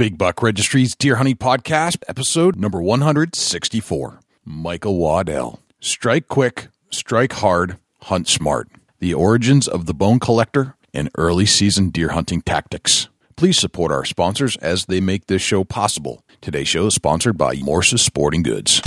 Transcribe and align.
Big 0.00 0.16
Buck 0.16 0.42
Registry's 0.42 0.94
Deer 0.94 1.16
Hunting 1.16 1.36
Podcast, 1.36 2.04
episode 2.08 2.56
number 2.56 2.80
164. 2.80 4.20
Michael 4.46 4.96
Waddell. 4.96 5.60
Strike 5.78 6.26
quick, 6.26 6.68
strike 6.88 7.34
hard, 7.34 7.76
hunt 8.04 8.26
smart. 8.26 8.70
The 9.00 9.12
origins 9.12 9.68
of 9.68 9.84
the 9.84 9.92
bone 9.92 10.18
collector 10.18 10.74
and 10.94 11.10
early 11.18 11.44
season 11.44 11.90
deer 11.90 12.12
hunting 12.12 12.40
tactics. 12.40 13.10
Please 13.36 13.58
support 13.58 13.92
our 13.92 14.06
sponsors 14.06 14.56
as 14.62 14.86
they 14.86 15.02
make 15.02 15.26
this 15.26 15.42
show 15.42 15.64
possible. 15.64 16.24
Today's 16.40 16.68
show 16.68 16.86
is 16.86 16.94
sponsored 16.94 17.36
by 17.36 17.56
Morse's 17.56 18.00
Sporting 18.00 18.42
Goods. 18.42 18.80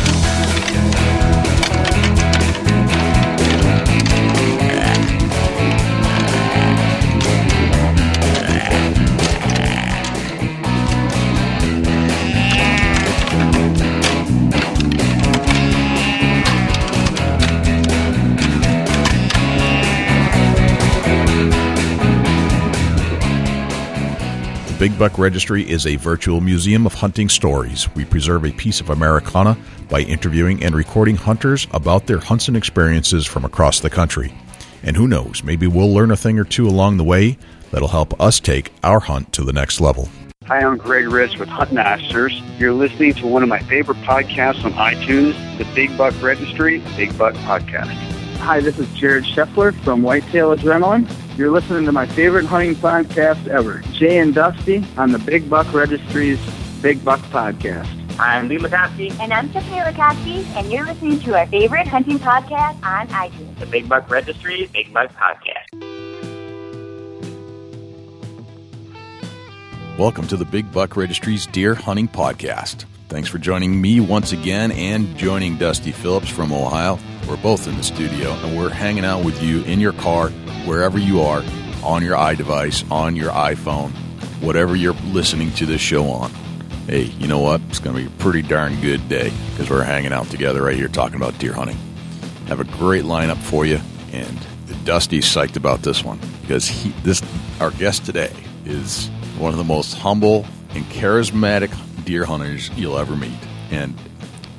Big 24.84 25.00
Buck 25.00 25.18
Registry 25.18 25.64
is 25.64 25.88
a 25.88 25.96
virtual 25.96 26.42
museum 26.42 26.86
of 26.86 26.94
hunting 26.94 27.30
stories. 27.30 27.88
We 27.96 28.04
preserve 28.04 28.44
a 28.44 28.52
piece 28.52 28.82
of 28.82 28.90
Americana 28.90 29.56
by 29.88 30.02
interviewing 30.02 30.62
and 30.62 30.76
recording 30.76 31.16
hunters 31.16 31.68
about 31.72 32.06
their 32.06 32.18
hunts 32.18 32.50
and 32.50 32.58
experiences 32.58 33.26
from 33.26 33.46
across 33.46 33.80
the 33.80 33.90
country. 33.90 34.34
And 34.84 34.98
who 34.98 35.08
knows, 35.08 35.42
maybe 35.42 35.68
we'll 35.68 35.94
learn 35.94 36.12
a 36.12 36.18
thing 36.18 36.38
or 36.38 36.44
two 36.44 36.68
along 36.68 36.98
the 36.98 37.06
way 37.06 37.38
that'll 37.72 37.88
help 37.88 38.20
us 38.20 38.42
take 38.42 38.74
our 38.84 39.00
hunt 39.00 39.32
to 39.32 39.46
the 39.46 39.54
next 39.54 39.80
level. 39.80 40.10
Hi, 40.48 40.60
I'm 40.60 40.76
Greg 40.76 41.08
Ritz 41.08 41.38
with 41.38 41.48
Hunt 41.48 41.72
Masters. 41.72 42.38
You're 42.60 42.74
listening 42.74 43.14
to 43.14 43.26
one 43.26 43.42
of 43.42 43.48
my 43.48 43.60
favorite 43.60 44.00
podcasts 44.00 44.66
on 44.66 44.74
iTunes, 44.74 45.58
the 45.58 45.64
Big 45.76 45.98
Buck 45.98 46.14
Registry, 46.22 46.80
Big 46.98 47.18
Buck 47.18 47.36
Podcast. 47.36 47.94
Hi, 48.40 48.60
this 48.60 48.78
is 48.78 48.94
Jared 48.96 49.24
Scheffler 49.24 49.74
from 49.86 50.02
Whitetail 50.02 50.54
Adrenaline. 50.54 51.08
You're 51.36 51.50
listening 51.50 51.86
to 51.86 51.92
my 51.92 52.06
favorite 52.06 52.46
hunting 52.46 52.76
podcast 52.76 53.48
ever, 53.48 53.80
Jay 53.92 54.20
and 54.20 54.36
Dusty 54.36 54.86
on 54.98 55.12
the 55.12 55.18
Big 55.20 55.50
Buck 55.50 55.72
Registry's 55.74 56.40
Big 56.82 57.04
Buck 57.04 57.20
Podcast. 57.22 57.90
I'm 58.20 58.48
Lee 58.48 58.60
Lakosky, 58.60 59.18
And 59.20 59.34
I'm 59.34 59.52
Tiffany 59.52 59.78
Lakosky, 59.78 60.46
and 60.56 60.72
you're 60.72 60.86
listening 60.86 61.20
to 61.22 61.36
our 61.36 61.48
favorite 61.48 61.88
hunting 61.88 62.20
podcast 62.20 62.84
on 62.84 63.08
iTunes. 63.08 63.58
the 63.58 63.66
Big 63.66 63.90
Buck 63.90 64.08
Registry, 64.12 64.68
Big 64.68 64.94
Buck 64.94 65.12
Podcast. 65.14 65.82
Welcome 69.98 70.28
to 70.28 70.38
the 70.38 70.46
Big 70.46 70.72
Buck 70.72 70.96
Registry's 70.96 71.48
Deer 71.48 71.74
Hunting 71.74 72.08
Podcast. 72.08 72.86
Thanks 73.10 73.28
for 73.30 73.40
joining 73.40 73.80
me 73.82 74.00
once 74.00 74.32
again 74.34 74.72
and 74.72 75.16
joining 75.18 75.58
Dusty 75.58 75.92
Phillips 75.92 76.30
from 76.30 76.52
Ohio. 76.54 77.00
We're 77.28 77.38
both 77.38 77.68
in 77.68 77.78
the 77.78 77.84
studio 77.84 78.32
and 78.32 78.58
we're 78.58 78.70
hanging 78.70 79.06
out 79.06 79.24
with 79.24 79.42
you 79.42 79.64
in 79.64 79.80
your 79.80 79.94
car, 79.94 80.30
wherever 80.66 80.98
you 80.98 81.22
are, 81.22 81.44
on 81.84 82.04
your 82.04 82.18
iDevice, 82.18 82.90
on 82.92 83.16
your 83.16 83.32
iPhone, 83.32 83.92
whatever 84.42 84.76
you're 84.76 84.94
listening 85.12 85.52
to 85.54 85.66
this 85.66 85.82
show 85.82 86.06
on. 86.10 86.32
Hey, 86.88 87.04
you 87.04 87.28
know 87.28 87.40
what? 87.40 87.62
It's 87.70 87.80
going 87.80 87.96
to 87.96 88.02
be 88.02 88.08
a 88.08 88.20
pretty 88.20 88.42
darn 88.42 88.80
good 88.82 89.08
day 89.08 89.32
because 89.52 89.70
we're 89.70 89.84
hanging 89.84 90.12
out 90.12 90.28
together 90.28 90.64
right 90.64 90.76
here 90.76 90.90
talking 90.90 91.16
about 91.16 91.38
deer 91.40 91.54
hunting. 91.54 91.78
Have 92.48 92.60
a 92.60 92.66
great 92.66 93.04
lineup 93.04 93.38
for 93.38 93.66
you, 93.66 93.80
and 94.12 94.38
Dusty's 94.84 95.26
psyched 95.26 95.56
about 95.56 95.82
this 95.82 96.04
one 96.04 96.20
because 96.42 96.68
he, 96.68 96.90
this 97.04 97.22
our 97.62 97.72
guest 97.72 98.06
today 98.06 98.34
is 98.66 99.08
one 99.38 99.54
of 99.54 99.58
the 99.58 99.64
most 99.64 99.94
humble 99.94 100.46
and 100.72 100.84
charismatic 100.86 101.74
deer 102.04 102.26
hunters 102.26 102.70
you'll 102.72 102.98
ever 102.98 103.16
meet. 103.16 103.32
And 103.72 103.96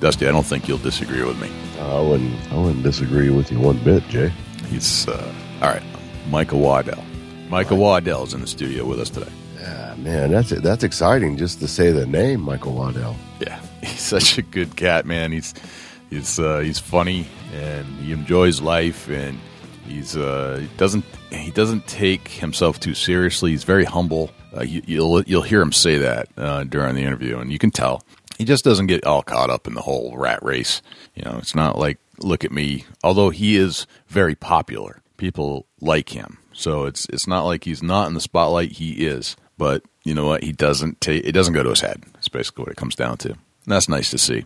Dusty, 0.05 0.29
I 0.29 0.33
don't 0.33 0.45
think 0.45 0.69
you'll 0.69 0.77
disagree 0.77 1.25
with 1.25 1.41
me. 1.41 1.51
I 1.81 1.99
wouldn't. 1.99 2.53
I 2.53 2.59
wouldn't 2.59 2.83
disagree 2.83 3.31
with 3.31 3.51
you 3.51 3.59
one 3.59 3.79
bit, 3.79 4.07
Jay. 4.11 4.31
He's 4.69 5.09
uh, 5.09 5.35
all 5.63 5.71
right. 5.71 5.83
Michael 6.29 6.61
Waddell. 6.61 7.03
Michael 7.49 7.79
Waddell 7.79 8.25
is 8.25 8.35
in 8.35 8.43
the 8.43 8.47
studio 8.47 8.85
with 8.85 9.01
us 9.01 9.09
today. 9.09 9.33
Yeah, 9.59 9.95
man, 9.97 10.31
that's 10.31 10.51
that's 10.51 10.85
exciting 10.85 11.39
just 11.39 11.59
to 11.61 11.69
say 11.69 11.91
the 11.91 12.05
name, 12.05 12.43
Michael 12.43 12.75
Waddell. 12.75 13.17
Yeah, 13.41 13.59
he's 13.81 13.99
such 13.99 14.37
a 14.37 14.43
good 14.43 14.77
cat, 14.77 15.07
man. 15.07 15.33
He's 15.33 15.55
he's 16.11 16.39
uh, 16.39 16.59
he's 16.59 16.79
funny 16.79 17.27
and 17.55 17.87
he 18.01 18.13
enjoys 18.13 18.61
life 18.61 19.09
and 19.09 19.41
he's 19.87 20.19
uh, 20.19 20.59
he 20.61 20.69
doesn't 20.77 21.07
he 21.31 21.51
doesn't 21.51 21.87
take 21.87 22.29
himself 22.29 22.79
too 22.79 22.93
seriously. 22.93 23.53
He's 23.53 23.65
very 23.65 23.87
humble. 23.87 24.31
Uh, 24.55 24.65
you, 24.65 24.83
you'll 24.85 25.23
you'll 25.23 25.41
hear 25.41 25.63
him 25.63 25.73
say 25.73 25.97
that 25.97 26.29
uh, 26.37 26.65
during 26.65 26.95
the 26.95 27.05
interview, 27.05 27.39
and 27.39 27.51
you 27.51 27.59
can 27.59 27.71
tell 27.71 28.03
he 28.39 28.45
just 28.45 28.65
doesn't 28.65 28.87
get 28.87 29.05
all 29.05 29.23
caught 29.23 29.51
up 29.51 29.67
in 29.67 29.75
the 29.75 29.83
whole 29.83 30.17
rat 30.17 30.43
race. 30.43 30.83
You 31.15 31.23
know, 31.25 31.37
it's 31.39 31.55
not 31.55 31.79
like 31.79 31.99
look 32.19 32.45
at 32.45 32.53
me. 32.53 32.85
Although 33.03 33.31
he 33.31 33.57
is 33.57 33.87
very 34.09 34.35
popular, 34.35 35.03
people 35.17 35.67
like 35.81 36.11
him, 36.11 36.39
so 36.53 36.87
it's 36.87 37.07
it's 37.07 37.27
not 37.27 37.45
like 37.45 37.65
he's 37.65 37.83
not 37.83 38.09
in 38.09 38.15
the 38.15 38.21
spotlight. 38.21 38.73
He 38.73 39.07
is, 39.07 39.37
but 39.59 39.83
you 40.05 40.15
know 40.15 40.27
what? 40.27 40.43
He 40.45 40.53
doesn't 40.53 41.01
take 41.01 41.25
it 41.25 41.33
doesn't 41.33 41.55
go 41.55 41.63
to 41.63 41.71
his 41.71 41.81
head. 41.81 42.03
That's 42.15 42.29
basically 42.29 42.63
what 42.63 42.73
it 42.73 42.77
comes 42.77 42.97
down 42.97 43.19
to. 43.19 43.31
And 43.31 43.39
that's 43.67 43.89
nice 43.89 44.11
to 44.11 44.19
see. 44.19 44.45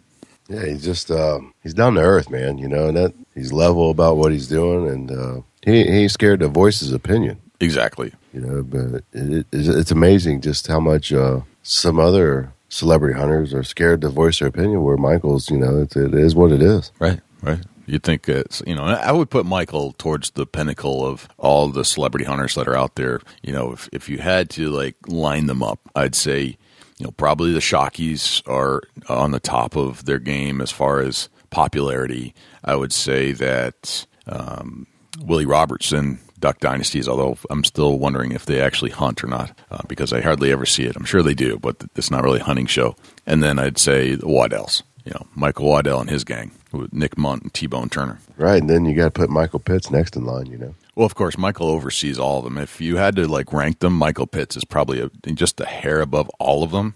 Yeah, 0.48 0.64
he's 0.64 0.84
just 0.84 1.10
um, 1.10 1.52
he's 1.62 1.74
down 1.74 1.94
to 1.94 2.00
earth, 2.00 2.30
man. 2.30 2.58
You 2.58 2.68
know, 2.68 2.88
and 2.88 2.96
that 2.96 3.14
he's 3.34 3.52
level 3.52 3.90
about 3.90 4.16
what 4.16 4.32
he's 4.32 4.48
doing, 4.48 4.88
and 4.88 5.10
uh, 5.10 5.40
he 5.64 5.84
he 5.84 6.02
ain't 6.02 6.10
scared 6.10 6.40
to 6.40 6.48
voice 6.48 6.80
his 6.80 6.92
opinion. 6.92 7.40
Exactly. 7.60 8.12
You 8.32 8.40
know, 8.40 8.62
but 8.62 9.02
it, 9.12 9.46
it's, 9.52 9.68
it's 9.68 9.90
amazing 9.90 10.40
just 10.42 10.66
how 10.68 10.80
much 10.80 11.12
uh, 11.12 11.40
some 11.62 11.98
other 11.98 12.52
celebrity 12.68 13.18
hunters 13.18 13.54
are 13.54 13.62
scared 13.62 14.00
to 14.02 14.08
voice 14.08 14.38
their 14.38 14.48
opinion. 14.48 14.82
Where 14.82 14.96
Michael's, 14.96 15.50
you 15.50 15.58
know, 15.58 15.82
it, 15.82 15.96
is 15.96 16.34
what 16.34 16.52
it 16.52 16.62
is. 16.62 16.92
Right, 16.98 17.20
right. 17.42 17.60
You'd 17.86 18.02
think 18.02 18.28
it's, 18.28 18.62
you 18.66 18.74
know, 18.74 18.82
I 18.82 19.12
would 19.12 19.30
put 19.30 19.46
Michael 19.46 19.92
towards 19.92 20.30
the 20.30 20.44
pinnacle 20.44 21.06
of 21.06 21.26
all 21.38 21.68
the 21.68 21.86
celebrity 21.86 22.26
hunters 22.26 22.54
that 22.54 22.68
are 22.68 22.76
out 22.76 22.96
there. 22.96 23.20
You 23.42 23.52
know, 23.52 23.72
if, 23.72 23.88
if 23.92 24.10
you 24.10 24.18
had 24.18 24.50
to 24.50 24.68
like 24.68 24.96
line 25.06 25.46
them 25.46 25.62
up, 25.62 25.80
I'd 25.96 26.14
say, 26.14 26.58
you 26.98 27.04
know, 27.06 27.12
probably 27.12 27.52
the 27.52 27.62
Shockeys 27.62 28.42
are 28.46 28.82
on 29.08 29.30
the 29.30 29.40
top 29.40 29.74
of 29.74 30.04
their 30.04 30.18
game 30.18 30.60
as 30.60 30.70
far 30.70 31.00
as 31.00 31.30
popularity. 31.48 32.34
I 32.62 32.76
would 32.76 32.92
say 32.92 33.32
that 33.32 34.06
um, 34.26 34.86
Willie 35.22 35.46
Robertson, 35.46 36.18
Duck 36.38 36.60
Dynasties, 36.60 37.08
although 37.08 37.36
I'm 37.50 37.64
still 37.64 37.98
wondering 37.98 38.32
if 38.32 38.46
they 38.46 38.60
actually 38.60 38.90
hunt 38.90 39.22
or 39.24 39.26
not 39.26 39.56
uh, 39.70 39.82
because 39.88 40.12
I 40.12 40.20
hardly 40.20 40.52
ever 40.52 40.66
see 40.66 40.84
it. 40.84 40.96
I'm 40.96 41.04
sure 41.04 41.22
they 41.22 41.34
do, 41.34 41.58
but 41.58 41.76
it's 41.96 42.10
not 42.10 42.22
really 42.24 42.40
a 42.40 42.44
hunting 42.44 42.66
show. 42.66 42.96
And 43.26 43.42
then 43.42 43.58
I'd 43.58 43.78
say 43.78 44.14
the 44.14 44.26
Waddells, 44.26 44.82
you 45.04 45.12
know, 45.12 45.26
Michael 45.34 45.66
Waddell 45.68 46.00
and 46.00 46.10
his 46.10 46.24
gang 46.24 46.52
with 46.72 46.92
Nick 46.92 47.16
Mundt 47.18 47.42
and 47.42 47.54
T 47.54 47.66
Bone 47.66 47.88
Turner. 47.88 48.18
Right, 48.36 48.60
and 48.60 48.68
then 48.70 48.84
you 48.84 48.94
got 48.94 49.04
to 49.04 49.10
put 49.10 49.30
Michael 49.30 49.58
Pitts 49.58 49.90
next 49.90 50.16
in 50.16 50.24
line. 50.24 50.46
You 50.46 50.58
know, 50.58 50.74
Well, 50.94 51.06
of 51.06 51.14
course, 51.14 51.36
Michael 51.38 51.68
oversees 51.68 52.18
all 52.18 52.38
of 52.38 52.44
them. 52.44 52.58
If 52.58 52.80
you 52.80 52.96
had 52.96 53.16
to 53.16 53.26
like 53.26 53.52
rank 53.52 53.80
them, 53.80 53.94
Michael 53.94 54.26
Pitts 54.26 54.56
is 54.56 54.64
probably 54.64 55.00
a, 55.00 55.10
just 55.32 55.60
a 55.60 55.66
hair 55.66 56.00
above 56.00 56.28
all 56.38 56.62
of 56.62 56.70
them, 56.70 56.94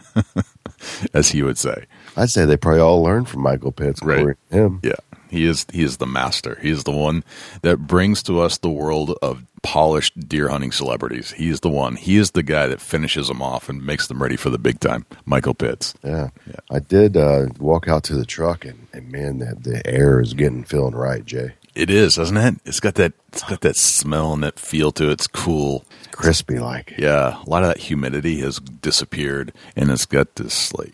as 1.13 1.29
he 1.29 1.43
would 1.43 1.57
say. 1.57 1.85
I'd 2.17 2.29
say 2.29 2.45
they 2.45 2.57
probably 2.57 2.79
all 2.79 3.03
learned 3.03 3.27
from 3.27 3.41
Michael 3.41 3.71
Pitts. 3.73 4.01
Right. 4.01 4.37
Him. 4.49 4.79
Yeah, 4.81 4.93
he 5.29 5.45
is. 5.45 5.65
He 5.71 5.83
is 5.83 5.97
the 5.97 6.07
master. 6.07 6.57
He 6.61 6.69
is 6.69 6.83
the 6.83 6.91
one 6.91 7.23
that 7.61 7.87
brings 7.87 8.23
to 8.23 8.39
us 8.41 8.57
the 8.57 8.69
world 8.69 9.17
of 9.21 9.43
polished 9.61 10.27
deer 10.29 10.49
hunting 10.49 10.71
celebrities. 10.71 11.31
He 11.31 11.49
is 11.49 11.61
the 11.61 11.69
one. 11.69 11.95
He 11.95 12.17
is 12.17 12.31
the 12.31 12.43
guy 12.43 12.67
that 12.67 12.79
finishes 12.79 13.27
them 13.27 13.41
off 13.41 13.67
and 13.67 13.83
makes 13.85 14.07
them 14.07 14.21
ready 14.21 14.35
for 14.35 14.49
the 14.51 14.59
big 14.59 14.79
time. 14.79 15.05
Michael 15.25 15.55
Pitts. 15.55 15.95
Yeah. 16.03 16.29
Yeah. 16.47 16.55
I 16.69 16.79
did 16.79 17.17
uh, 17.17 17.47
walk 17.59 17.87
out 17.87 18.03
to 18.05 18.15
the 18.15 18.25
truck, 18.25 18.63
and, 18.65 18.87
and 18.93 19.11
man, 19.11 19.39
that 19.39 19.63
the 19.63 19.85
air 19.87 20.21
is 20.21 20.33
getting 20.33 20.63
feeling 20.63 20.95
right, 20.95 21.25
Jay. 21.25 21.53
It 21.75 21.89
is, 21.89 22.15
doesn't 22.15 22.37
it? 22.37 22.55
It's 22.65 22.79
got 22.79 22.95
that. 22.95 23.13
It's 23.33 23.43
got 23.43 23.59
that 23.61 23.75
smell 23.75 24.31
and 24.33 24.43
that 24.43 24.57
feel 24.57 24.93
to 24.93 25.09
it. 25.09 25.11
It's 25.11 25.27
cool. 25.27 25.83
Crispy 26.11 26.57
like. 26.57 26.93
Yeah, 26.97 27.41
a 27.45 27.49
lot 27.49 27.63
of 27.63 27.67
that 27.69 27.79
humidity 27.79 28.39
has 28.39 28.59
disappeared, 28.59 29.51
and 29.75 29.91
it's 29.91 30.05
got 30.05 30.35
this 30.35 30.73
like 30.73 30.93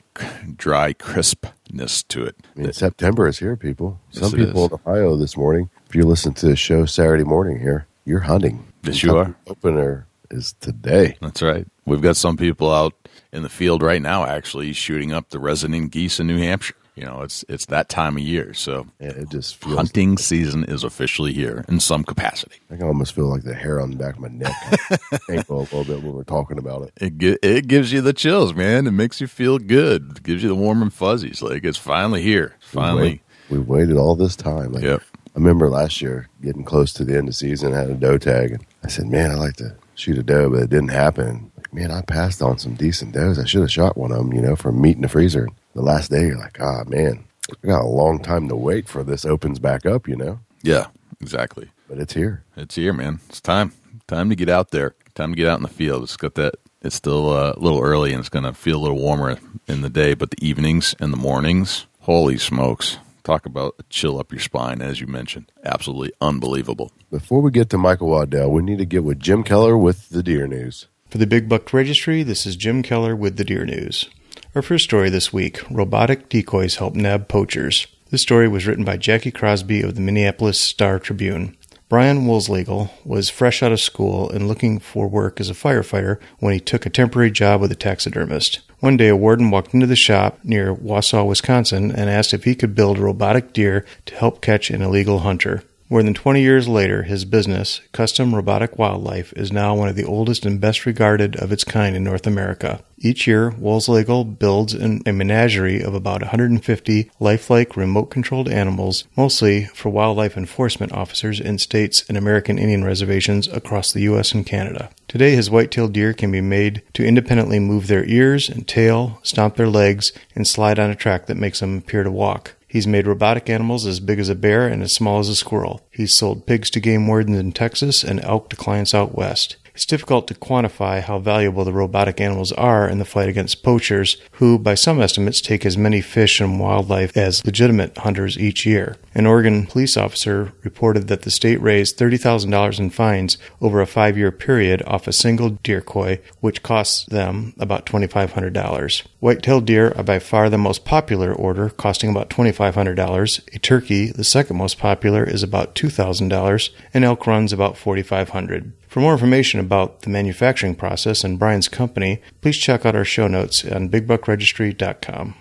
dry 0.57 0.93
crispness 0.93 2.01
to 2.03 2.25
it. 2.25 2.35
I 2.57 2.59
mean, 2.61 2.73
September 2.73 3.27
is 3.27 3.37
here, 3.37 3.55
people. 3.55 3.99
Yes, 4.11 4.21
Some 4.21 4.31
people 4.31 4.65
is. 4.65 4.71
in 4.71 4.79
Ohio 4.85 5.15
this 5.17 5.37
morning, 5.37 5.69
if 5.87 5.95
you 5.95 6.03
listen 6.03 6.33
to 6.35 6.47
the 6.47 6.55
show 6.55 6.85
Saturday 6.85 7.23
morning 7.23 7.59
here, 7.59 7.85
you're 8.05 8.21
hunting. 8.21 8.65
Yes, 8.81 9.03
you 9.03 9.15
are. 9.15 9.35
Opener 9.45 10.07
is 10.31 10.53
today. 10.61 11.15
That's 11.21 11.43
right. 11.43 11.67
We've 11.85 12.01
got 12.01 12.17
some 12.17 12.37
people 12.37 12.73
out 12.73 12.93
in 13.31 13.43
the 13.43 13.49
field 13.49 13.83
right 13.83 14.01
now, 14.01 14.25
actually 14.25 14.73
shooting 14.73 15.13
up 15.13 15.29
the 15.29 15.39
resident 15.39 15.91
geese 15.91 16.19
in 16.19 16.25
New 16.25 16.39
Hampshire. 16.39 16.73
You 16.95 17.05
know, 17.05 17.21
it's 17.21 17.45
it's 17.47 17.67
that 17.67 17.87
time 17.87 18.17
of 18.17 18.23
year, 18.23 18.53
so 18.53 18.85
And 18.99 19.11
it 19.13 19.29
just 19.29 19.55
feels. 19.55 19.75
hunting 19.77 20.17
season 20.17 20.65
is 20.65 20.83
officially 20.83 21.31
here 21.31 21.63
in 21.69 21.79
some 21.79 22.03
capacity. 22.03 22.57
I 22.69 22.75
can 22.75 22.85
almost 22.85 23.13
feel 23.15 23.27
like 23.27 23.43
the 23.43 23.53
hair 23.53 23.79
on 23.79 23.91
the 23.91 23.95
back 23.97 24.15
of 24.15 24.19
my 24.21 24.27
neck 24.27 24.53
ankle 25.29 25.59
a 25.59 25.61
little 25.61 25.85
bit 25.85 26.03
when 26.03 26.13
we're 26.13 26.23
talking 26.23 26.57
about 26.57 26.83
it. 26.83 26.93
It 26.99 27.17
gi- 27.17 27.37
it 27.41 27.67
gives 27.67 27.93
you 27.93 28.01
the 28.01 28.11
chills, 28.13 28.53
man. 28.53 28.87
It 28.87 28.91
makes 28.91 29.21
you 29.21 29.27
feel 29.27 29.57
good. 29.57 30.17
It 30.17 30.23
gives 30.23 30.43
you 30.43 30.49
the 30.49 30.55
warm 30.55 30.81
and 30.81 30.93
fuzzies. 30.93 31.41
Like 31.41 31.63
it's 31.63 31.77
finally 31.77 32.21
here. 32.21 32.55
Finally, 32.59 33.21
we 33.49 33.57
waited 33.59 33.95
all 33.95 34.15
this 34.15 34.35
time. 34.35 34.73
Like, 34.73 34.83
Yep. 34.83 35.01
I 35.33 35.39
remember 35.39 35.69
last 35.69 36.01
year 36.01 36.27
getting 36.41 36.65
close 36.65 36.91
to 36.93 37.05
the 37.05 37.17
end 37.17 37.29
of 37.29 37.35
season, 37.35 37.73
I 37.73 37.79
had 37.79 37.89
a 37.89 37.93
doe 37.95 38.17
tag, 38.17 38.51
and 38.51 38.65
I 38.83 38.89
said, 38.89 39.05
"Man, 39.07 39.31
I 39.31 39.35
like 39.35 39.55
to 39.57 39.75
shoot 39.95 40.17
a 40.17 40.23
doe, 40.23 40.49
but 40.49 40.63
it 40.63 40.69
didn't 40.69 40.89
happen." 40.89 41.51
like, 41.55 41.73
man, 41.73 41.89
I 41.89 42.01
passed 42.01 42.41
on 42.41 42.57
some 42.57 42.75
decent 42.75 43.13
does. 43.13 43.39
I 43.39 43.45
should 43.45 43.61
have 43.61 43.71
shot 43.71 43.95
one 43.95 44.11
of 44.11 44.17
them, 44.17 44.33
you 44.33 44.41
know, 44.41 44.57
from 44.57 44.81
meat 44.81 44.97
in 44.97 45.03
the 45.03 45.07
freezer. 45.07 45.47
The 45.73 45.81
last 45.81 46.11
day, 46.11 46.27
you're 46.27 46.37
like, 46.37 46.59
ah, 46.59 46.83
man, 46.85 47.23
I 47.63 47.67
got 47.67 47.83
a 47.83 47.87
long 47.87 48.21
time 48.21 48.49
to 48.49 48.55
wait 48.55 48.87
for 48.87 49.03
this 49.03 49.25
opens 49.25 49.59
back 49.59 49.85
up, 49.85 50.07
you 50.07 50.15
know. 50.15 50.39
Yeah, 50.63 50.87
exactly. 51.21 51.69
But 51.87 51.99
it's 51.99 52.13
here. 52.13 52.43
It's 52.57 52.75
here, 52.75 52.93
man. 52.93 53.19
It's 53.29 53.41
time. 53.41 53.73
Time 54.07 54.29
to 54.29 54.35
get 54.35 54.49
out 54.49 54.71
there. 54.71 54.95
Time 55.15 55.31
to 55.31 55.37
get 55.37 55.47
out 55.47 55.57
in 55.57 55.63
the 55.63 55.69
field. 55.69 56.03
It's 56.03 56.17
got 56.17 56.35
that. 56.35 56.55
It's 56.81 56.95
still 56.95 57.31
uh, 57.31 57.53
a 57.55 57.59
little 57.59 57.81
early, 57.81 58.11
and 58.11 58.19
it's 58.19 58.29
going 58.29 58.45
to 58.45 58.53
feel 58.53 58.77
a 58.77 58.81
little 58.81 58.97
warmer 58.97 59.37
in 59.67 59.81
the 59.81 59.89
day, 59.89 60.13
but 60.13 60.31
the 60.31 60.45
evenings 60.45 60.95
and 60.99 61.13
the 61.13 61.17
mornings, 61.17 61.85
holy 62.01 62.37
smokes! 62.37 62.97
Talk 63.23 63.45
about 63.45 63.75
a 63.77 63.83
chill 63.83 64.19
up 64.19 64.31
your 64.31 64.41
spine, 64.41 64.81
as 64.81 64.99
you 64.99 65.05
mentioned. 65.05 65.51
Absolutely 65.63 66.11
unbelievable. 66.19 66.91
Before 67.11 67.39
we 67.39 67.51
get 67.51 67.69
to 67.69 67.77
Michael 67.77 68.09
Waddell, 68.09 68.51
we 68.51 68.63
need 68.63 68.79
to 68.79 68.85
get 68.85 69.03
with 69.03 69.19
Jim 69.19 69.43
Keller 69.43 69.77
with 69.77 70.09
the 70.09 70.23
deer 70.23 70.47
news. 70.47 70.87
For 71.09 71.19
the 71.19 71.27
Big 71.27 71.47
Buck 71.47 71.71
Registry, 71.71 72.23
this 72.23 72.47
is 72.47 72.55
Jim 72.55 72.81
Keller 72.81 73.15
with 73.15 73.37
the 73.37 73.43
Deer 73.43 73.65
News. 73.65 74.09
Our 74.53 74.61
first 74.61 74.83
story 74.83 75.09
this 75.09 75.31
week 75.31 75.61
robotic 75.71 76.27
decoys 76.27 76.75
help 76.75 76.93
nab 76.93 77.29
poachers. 77.29 77.87
This 78.09 78.21
story 78.21 78.49
was 78.49 78.67
written 78.67 78.83
by 78.83 78.97
Jackie 78.97 79.31
Crosby 79.31 79.81
of 79.81 79.95
the 79.95 80.01
Minneapolis 80.01 80.59
Star 80.59 80.99
Tribune. 80.99 81.55
Brian 81.87 82.25
Wolslegel 82.25 82.89
was 83.05 83.29
fresh 83.29 83.63
out 83.63 83.71
of 83.71 83.79
school 83.79 84.29
and 84.29 84.49
looking 84.49 84.77
for 84.77 85.07
work 85.07 85.39
as 85.39 85.49
a 85.49 85.53
firefighter 85.53 86.19
when 86.39 86.53
he 86.53 86.59
took 86.59 86.85
a 86.85 86.89
temporary 86.89 87.31
job 87.31 87.61
with 87.61 87.71
a 87.71 87.75
taxidermist. 87.75 88.59
One 88.81 88.97
day, 88.97 89.07
a 89.07 89.15
warden 89.15 89.51
walked 89.51 89.73
into 89.73 89.87
the 89.87 89.95
shop 89.95 90.39
near 90.43 90.75
Wausau, 90.75 91.25
Wisconsin, 91.25 91.89
and 91.89 92.09
asked 92.09 92.33
if 92.33 92.43
he 92.43 92.53
could 92.53 92.75
build 92.75 92.97
a 92.97 93.03
robotic 93.03 93.53
deer 93.53 93.85
to 94.07 94.15
help 94.15 94.41
catch 94.41 94.69
an 94.69 94.81
illegal 94.81 95.19
hunter. 95.19 95.63
More 95.91 96.03
than 96.03 96.13
20 96.13 96.41
years 96.41 96.69
later, 96.69 97.03
his 97.03 97.25
business, 97.25 97.81
Custom 97.91 98.33
Robotic 98.33 98.79
Wildlife, 98.79 99.33
is 99.33 99.51
now 99.51 99.75
one 99.75 99.89
of 99.89 99.97
the 99.97 100.05
oldest 100.05 100.45
and 100.45 100.57
best 100.57 100.85
regarded 100.85 101.35
of 101.35 101.51
its 101.51 101.65
kind 101.65 101.97
in 101.97 102.03
North 102.05 102.25
America. 102.25 102.81
Each 102.97 103.27
year, 103.27 103.51
Wolslegel 103.51 104.39
builds 104.39 104.73
an, 104.73 105.01
a 105.05 105.11
menagerie 105.11 105.83
of 105.83 105.93
about 105.93 106.21
150 106.21 107.11
lifelike 107.19 107.75
remote 107.75 108.05
controlled 108.05 108.47
animals, 108.47 109.03
mostly 109.17 109.65
for 109.65 109.89
wildlife 109.89 110.37
enforcement 110.37 110.93
officers 110.93 111.41
in 111.41 111.57
states 111.57 112.05
and 112.07 112.17
American 112.17 112.57
Indian 112.57 112.85
reservations 112.85 113.49
across 113.49 113.91
the 113.91 114.03
U.S. 114.03 114.31
and 114.31 114.45
Canada. 114.45 114.91
Today, 115.09 115.35
his 115.35 115.51
white-tailed 115.51 115.91
deer 115.91 116.13
can 116.13 116.31
be 116.31 116.39
made 116.39 116.83
to 116.93 117.05
independently 117.05 117.59
move 117.59 117.87
their 117.87 118.05
ears 118.05 118.47
and 118.47 118.65
tail, 118.65 119.19
stomp 119.23 119.57
their 119.57 119.67
legs, 119.67 120.13
and 120.35 120.47
slide 120.47 120.79
on 120.79 120.89
a 120.89 120.95
track 120.95 121.25
that 121.25 121.35
makes 121.35 121.59
them 121.59 121.79
appear 121.79 122.03
to 122.03 122.11
walk. 122.11 122.55
He's 122.71 122.87
made 122.87 123.05
robotic 123.05 123.49
animals 123.49 123.85
as 123.85 123.99
big 123.99 124.17
as 124.17 124.29
a 124.29 124.35
bear 124.35 124.65
and 124.65 124.81
as 124.81 124.93
small 124.93 125.19
as 125.19 125.27
a 125.27 125.35
squirrel. 125.35 125.81
He's 125.91 126.15
sold 126.15 126.45
pigs 126.45 126.69
to 126.69 126.79
game 126.79 127.05
wardens 127.05 127.37
in 127.37 127.51
Texas 127.51 128.01
and 128.01 128.23
elk 128.23 128.49
to 128.49 128.55
clients 128.55 128.93
out 128.93 129.13
west. 129.13 129.57
It's 129.73 129.85
difficult 129.85 130.27
to 130.27 130.33
quantify 130.33 131.01
how 131.01 131.19
valuable 131.19 131.65
the 131.65 131.73
robotic 131.73 132.21
animals 132.21 132.51
are 132.53 132.87
in 132.87 132.99
the 132.99 133.05
fight 133.05 133.29
against 133.29 133.63
poachers, 133.63 134.17
who, 134.33 134.59
by 134.59 134.75
some 134.75 135.01
estimates, 135.01 135.41
take 135.41 135.65
as 135.65 135.77
many 135.77 136.01
fish 136.01 136.39
and 136.41 136.59
wildlife 136.59 137.15
as 137.15 137.45
legitimate 137.45 137.97
hunters 137.97 138.37
each 138.37 138.65
year. 138.65 138.97
An 139.13 139.25
Oregon 139.25 139.65
police 139.65 139.97
officer 139.97 140.53
reported 140.63 141.07
that 141.07 141.23
the 141.23 141.31
state 141.31 141.61
raised 141.61 141.97
$30,000 141.97 142.79
in 142.79 142.89
fines 142.89 143.37
over 143.59 143.81
a 143.81 143.87
five 143.87 144.17
year 144.17 144.31
period 144.31 144.81
off 144.85 145.07
a 145.07 145.13
single 145.13 145.49
deer 145.49 145.79
decoy, 145.81 146.19
which 146.39 146.63
costs 146.63 147.05
them 147.05 147.53
about 147.59 147.85
$2,500. 147.85 149.03
White-tailed 149.19 149.65
deer 149.65 149.93
are 149.95 150.03
by 150.03 150.19
far 150.19 150.49
the 150.49 150.57
most 150.57 150.85
popular 150.85 151.33
order, 151.33 151.69
costing 151.69 152.09
about 152.09 152.29
$2,500. 152.29 153.55
A 153.55 153.59
turkey, 153.59 154.11
the 154.11 154.23
second 154.23 154.57
most 154.57 154.77
popular, 154.77 155.23
is 155.23 155.43
about 155.43 155.75
$2,000, 155.75 156.69
and 156.93 157.03
elk 157.03 157.27
runs 157.27 157.53
about 157.53 157.75
$4,500. 157.75 158.71
For 158.91 158.99
more 158.99 159.13
information 159.13 159.61
about 159.61 160.01
the 160.01 160.09
manufacturing 160.09 160.75
process 160.75 161.23
and 161.23 161.39
Brian's 161.39 161.69
company, 161.69 162.21
please 162.41 162.57
check 162.57 162.85
out 162.85 162.93
our 162.93 163.05
show 163.05 163.25
notes 163.25 163.63
on 163.63 163.87
bigbuckregistry.com. 163.87 165.35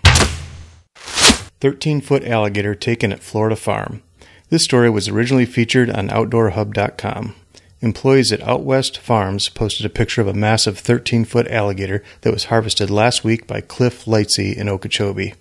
13 0.94 2.00
foot 2.00 2.24
alligator 2.24 2.76
taken 2.76 3.10
at 3.10 3.24
Florida 3.24 3.56
farm. 3.56 4.04
This 4.50 4.62
story 4.62 4.88
was 4.88 5.08
originally 5.08 5.46
featured 5.46 5.90
on 5.90 6.10
OutdoorHub.com. 6.10 7.34
Employees 7.80 8.30
at 8.30 8.40
Out 8.42 8.62
West 8.62 8.98
Farms 8.98 9.48
posted 9.48 9.84
a 9.84 9.88
picture 9.88 10.20
of 10.20 10.28
a 10.28 10.32
massive 10.32 10.78
13 10.78 11.24
foot 11.24 11.48
alligator 11.48 12.04
that 12.20 12.32
was 12.32 12.44
harvested 12.44 12.88
last 12.88 13.24
week 13.24 13.48
by 13.48 13.60
Cliff 13.60 14.04
Lightsey 14.04 14.56
in 14.56 14.68
Okeechobee. 14.68 15.34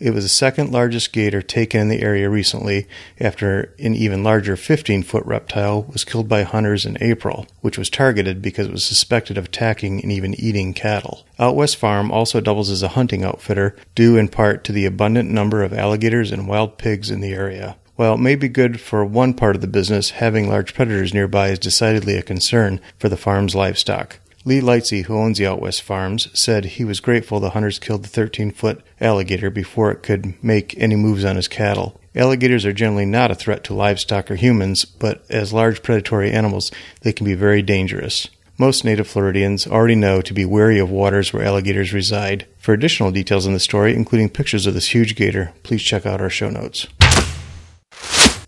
It 0.00 0.14
was 0.14 0.24
the 0.24 0.30
second 0.30 0.72
largest 0.72 1.12
gator 1.12 1.42
taken 1.42 1.78
in 1.78 1.88
the 1.88 2.00
area 2.00 2.30
recently 2.30 2.88
after 3.20 3.74
an 3.78 3.94
even 3.94 4.24
larger 4.24 4.56
15 4.56 5.02
foot 5.02 5.26
reptile 5.26 5.82
was 5.82 6.04
killed 6.04 6.26
by 6.26 6.42
hunters 6.42 6.86
in 6.86 6.96
April, 7.02 7.46
which 7.60 7.76
was 7.76 7.90
targeted 7.90 8.40
because 8.40 8.66
it 8.66 8.72
was 8.72 8.82
suspected 8.82 9.36
of 9.36 9.44
attacking 9.44 10.00
and 10.02 10.10
even 10.10 10.34
eating 10.40 10.72
cattle. 10.72 11.26
Out 11.38 11.54
West 11.54 11.76
Farm 11.76 12.10
also 12.10 12.40
doubles 12.40 12.70
as 12.70 12.82
a 12.82 12.88
hunting 12.88 13.22
outfitter, 13.22 13.76
due 13.94 14.16
in 14.16 14.28
part 14.28 14.64
to 14.64 14.72
the 14.72 14.86
abundant 14.86 15.30
number 15.30 15.62
of 15.62 15.74
alligators 15.74 16.32
and 16.32 16.48
wild 16.48 16.78
pigs 16.78 17.10
in 17.10 17.20
the 17.20 17.34
area. 17.34 17.76
While 17.96 18.14
it 18.14 18.20
may 18.20 18.36
be 18.36 18.48
good 18.48 18.80
for 18.80 19.04
one 19.04 19.34
part 19.34 19.54
of 19.54 19.60
the 19.60 19.68
business, 19.68 20.10
having 20.10 20.48
large 20.48 20.72
predators 20.72 21.12
nearby 21.12 21.48
is 21.48 21.58
decidedly 21.58 22.16
a 22.16 22.22
concern 22.22 22.80
for 22.98 23.10
the 23.10 23.18
farm's 23.18 23.54
livestock. 23.54 24.18
Lee 24.46 24.60
Lightsey, 24.62 25.04
who 25.04 25.18
owns 25.18 25.36
the 25.36 25.46
Out 25.46 25.60
West 25.60 25.82
Farms, 25.82 26.28
said 26.32 26.64
he 26.64 26.84
was 26.84 27.00
grateful 27.00 27.40
the 27.40 27.50
hunters 27.50 27.78
killed 27.78 28.04
the 28.04 28.08
13 28.08 28.52
foot 28.52 28.80
alligator 28.98 29.50
before 29.50 29.90
it 29.90 30.02
could 30.02 30.42
make 30.42 30.74
any 30.78 30.96
moves 30.96 31.26
on 31.26 31.36
his 31.36 31.46
cattle. 31.46 32.00
Alligators 32.16 32.64
are 32.64 32.72
generally 32.72 33.04
not 33.04 33.30
a 33.30 33.34
threat 33.34 33.62
to 33.64 33.74
livestock 33.74 34.30
or 34.30 34.36
humans, 34.36 34.86
but 34.86 35.22
as 35.28 35.52
large 35.52 35.82
predatory 35.82 36.32
animals, 36.32 36.70
they 37.02 37.12
can 37.12 37.26
be 37.26 37.34
very 37.34 37.60
dangerous. 37.60 38.28
Most 38.58 38.82
native 38.84 39.06
Floridians 39.06 39.66
already 39.66 39.94
know 39.94 40.22
to 40.22 40.34
be 40.34 40.44
wary 40.46 40.78
of 40.78 40.90
waters 40.90 41.32
where 41.32 41.44
alligators 41.44 41.92
reside. 41.92 42.46
For 42.58 42.72
additional 42.72 43.10
details 43.10 43.46
on 43.46 43.52
the 43.52 43.60
story, 43.60 43.94
including 43.94 44.30
pictures 44.30 44.66
of 44.66 44.72
this 44.72 44.94
huge 44.94 45.16
gator, 45.16 45.52
please 45.62 45.82
check 45.82 46.06
out 46.06 46.20
our 46.20 46.30
show 46.30 46.48
notes. 46.48 46.86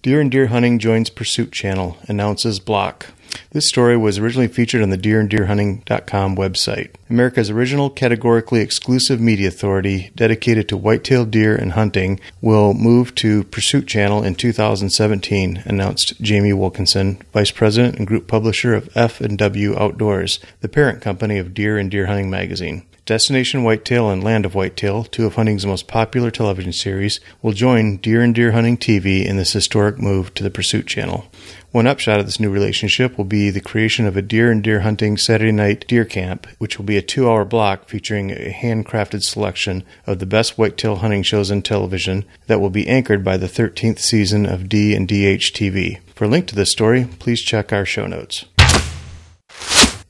Deer 0.03 0.21
and 0.21 0.33
Deer 0.33 0.49
Hunting 0.49 0.81
joins 0.81 1.11
Pursuit 1.11 1.53
Channel, 1.53 1.97
announces 2.09 2.59
Block. 2.59 3.07
This 3.53 3.69
story 3.69 3.97
was 3.97 4.19
originally 4.19 4.49
featured 4.49 4.83
on 4.83 4.91
the 4.91 4.99
deeranddeerhunting.com 4.99 6.35
website. 6.35 6.91
America's 7.09 7.51
original 7.51 7.89
categorically 7.89 8.63
exclusive 8.63 9.21
media 9.21 9.47
authority 9.47 10.11
dedicated 10.17 10.69
to 10.69 10.77
white-tailed 10.77 11.31
deer 11.31 11.55
and 11.55 11.75
hunting 11.75 12.19
will 12.41 12.75
move 12.75 13.15
to 13.15 13.45
Pursuit 13.45 13.87
Channel 13.87 14.25
in 14.25 14.35
2017, 14.35 15.63
announced 15.67 16.21
Jamie 16.21 16.53
Wilkinson, 16.53 17.23
Vice 17.33 17.53
President 17.53 17.97
and 17.97 18.05
Group 18.05 18.27
Publisher 18.27 18.75
of 18.75 18.91
F&W 18.97 19.79
Outdoors, 19.79 20.41
the 20.63 20.69
parent 20.69 21.01
company 21.01 21.39
of 21.39 21.55
Deer 21.55 21.79
and 21.79 21.93
Deer 21.93 22.07
Hunting 22.07 22.29
magazine. 22.29 22.83
Destination 23.05 23.65
Whitetail 23.65 24.11
and 24.11 24.23
Land 24.23 24.47
of 24.47 24.55
Whitetail, 24.55 25.03
two 25.03 25.27
of 25.27 25.35
hunting's 25.35 25.67
most 25.67 25.89
popular 25.89 26.31
television 26.31 26.73
series, 26.73 27.19
will 27.43 27.51
join 27.51 27.97
Deer 27.97 28.23
and 28.23 28.33
Deer 28.33 28.53
Hunting 28.53 28.77
TV 28.77 29.27
in 29.27 29.37
this 29.37 29.53
historic 29.53 29.99
move 29.99 30.33
to 30.35 30.45
the 30.45 30.53
Pursuit 30.53 30.87
Channel. 30.87 31.27
One 31.73 31.89
upshot 31.89 32.21
of 32.21 32.27
this 32.27 32.39
new 32.39 32.49
relationship 32.49 33.19
will 33.19 33.25
be 33.25 33.51
the 33.51 33.61
creation 33.61 34.07
of 34.07 34.17
a 34.17 34.23
deer 34.23 34.53
and 34.53 34.63
deer 34.63 34.81
hunting 34.81 35.17
Saturday 35.17 35.51
night 35.51 35.85
deer 35.89 36.05
camp, 36.05 36.47
which 36.59 36.79
will 36.79 36.85
be 36.85 36.97
a 36.97 37.03
two 37.03 37.29
hour 37.29 37.45
block 37.45 37.89
featuring 37.89 38.31
a 38.31 38.57
handcrafted 38.57 39.23
selection 39.23 39.83
of 40.07 40.21
the 40.21 40.27
best 40.27 40.57
whitetail 40.57 40.97
hunting 40.97 41.25
shows 41.25 41.51
on 41.51 41.63
television 41.63 42.25
that 42.47 42.61
will 42.61 42.71
be 42.71 42.87
anchored 42.87 43.25
by 43.25 43.37
the 43.37 43.49
13th 43.49 43.99
season 43.99 44.47
of 44.47 44.69
D 44.69 44.95
and 44.95 45.09
DH 45.09 45.51
TV. 45.53 45.99
For 46.15 46.27
a 46.27 46.29
link 46.29 46.47
to 46.49 46.55
this 46.55 46.71
story, 46.71 47.09
please 47.19 47.43
check 47.43 47.73
our 47.73 47.85
show 47.85 48.07
notes. 48.07 48.45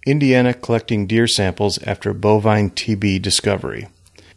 Indiana 0.04 0.52
collecting 0.52 1.06
deer 1.06 1.28
samples 1.28 1.78
after 1.84 2.12
bovine 2.12 2.70
TB 2.70 3.22
discovery. 3.22 3.86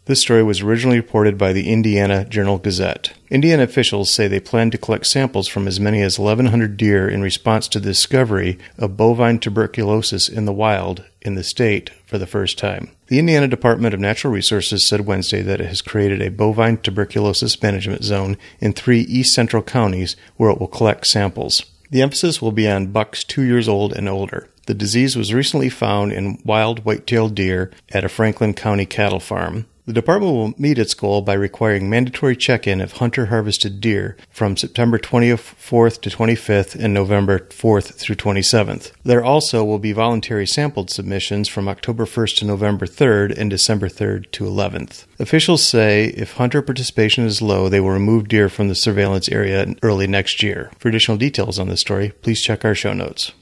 This 0.05 0.21
story 0.21 0.43
was 0.43 0.61
originally 0.61 0.97
reported 0.97 1.39
by 1.39 1.53
the 1.53 1.71
Indiana 1.71 2.23
Journal 2.25 2.59
Gazette. 2.59 3.13
Indiana 3.31 3.63
officials 3.63 4.13
say 4.13 4.27
they 4.27 4.39
plan 4.39 4.69
to 4.69 4.77
collect 4.77 5.07
samples 5.07 5.47
from 5.47 5.67
as 5.67 5.79
many 5.79 6.03
as 6.03 6.19
1,100 6.19 6.77
deer 6.77 7.09
in 7.09 7.23
response 7.23 7.67
to 7.69 7.79
the 7.79 7.89
discovery 7.89 8.59
of 8.77 8.95
bovine 8.95 9.39
tuberculosis 9.39 10.29
in 10.29 10.45
the 10.45 10.53
wild 10.53 11.03
in 11.23 11.33
the 11.33 11.43
state 11.43 11.89
for 12.05 12.19
the 12.19 12.27
first 12.27 12.59
time. 12.59 12.91
The 13.07 13.17
Indiana 13.17 13.47
Department 13.47 13.95
of 13.95 13.99
Natural 13.99 14.31
Resources 14.31 14.87
said 14.87 15.07
Wednesday 15.07 15.41
that 15.41 15.61
it 15.61 15.67
has 15.67 15.81
created 15.81 16.21
a 16.21 16.29
bovine 16.29 16.77
tuberculosis 16.77 17.59
management 17.63 18.03
zone 18.03 18.37
in 18.59 18.73
three 18.73 19.01
east 19.01 19.33
central 19.33 19.63
counties 19.63 20.15
where 20.37 20.51
it 20.51 20.59
will 20.59 20.67
collect 20.67 21.07
samples. 21.07 21.65
The 21.89 22.03
emphasis 22.03 22.39
will 22.39 22.51
be 22.51 22.69
on 22.69 22.91
bucks 22.91 23.23
two 23.23 23.41
years 23.41 23.67
old 23.67 23.93
and 23.93 24.07
older. 24.07 24.47
The 24.65 24.73
disease 24.73 25.15
was 25.15 25.33
recently 25.33 25.69
found 25.69 26.11
in 26.11 26.41
wild 26.43 26.85
white-tailed 26.85 27.35
deer 27.35 27.71
at 27.89 28.03
a 28.03 28.09
Franklin 28.09 28.53
County 28.53 28.85
cattle 28.85 29.19
farm. 29.19 29.67
The 29.85 29.93
department 29.93 30.33
will 30.33 30.53
meet 30.57 30.79
its 30.79 30.95
goal 30.95 31.21
by 31.21 31.35
requiring 31.35 31.87
mandatory 31.87 32.35
check-in 32.35 32.81
of 32.81 32.93
hunter 32.93 33.27
harvested 33.27 33.79
deer 33.79 34.17
from 34.31 34.57
September 34.57 34.97
24th 34.97 36.01
to 36.01 36.09
25th 36.09 36.73
and 36.73 36.91
November 36.91 37.37
4th 37.37 37.93
through 37.93 38.15
27th. 38.15 38.91
There 39.03 39.23
also 39.23 39.63
will 39.63 39.77
be 39.77 39.91
voluntary 39.91 40.47
sampled 40.47 40.89
submissions 40.89 41.47
from 41.47 41.67
October 41.67 42.05
1st 42.05 42.37
to 42.37 42.45
November 42.45 42.87
3rd 42.87 43.37
and 43.37 43.51
December 43.51 43.87
3rd 43.87 44.31
to 44.31 44.45
11th. 44.45 45.05
Officials 45.19 45.63
say 45.63 46.05
if 46.17 46.33
hunter 46.33 46.63
participation 46.63 47.23
is 47.23 47.43
low, 47.43 47.69
they 47.69 47.79
will 47.79 47.91
remove 47.91 48.27
deer 48.27 48.49
from 48.49 48.69
the 48.69 48.75
surveillance 48.75 49.29
area 49.29 49.67
early 49.83 50.07
next 50.07 50.41
year. 50.41 50.71
For 50.79 50.89
additional 50.89 51.17
details 51.17 51.59
on 51.59 51.67
this 51.67 51.81
story, 51.81 52.13
please 52.23 52.41
check 52.41 52.65
our 52.65 52.73
show 52.73 52.93
notes. 52.93 53.33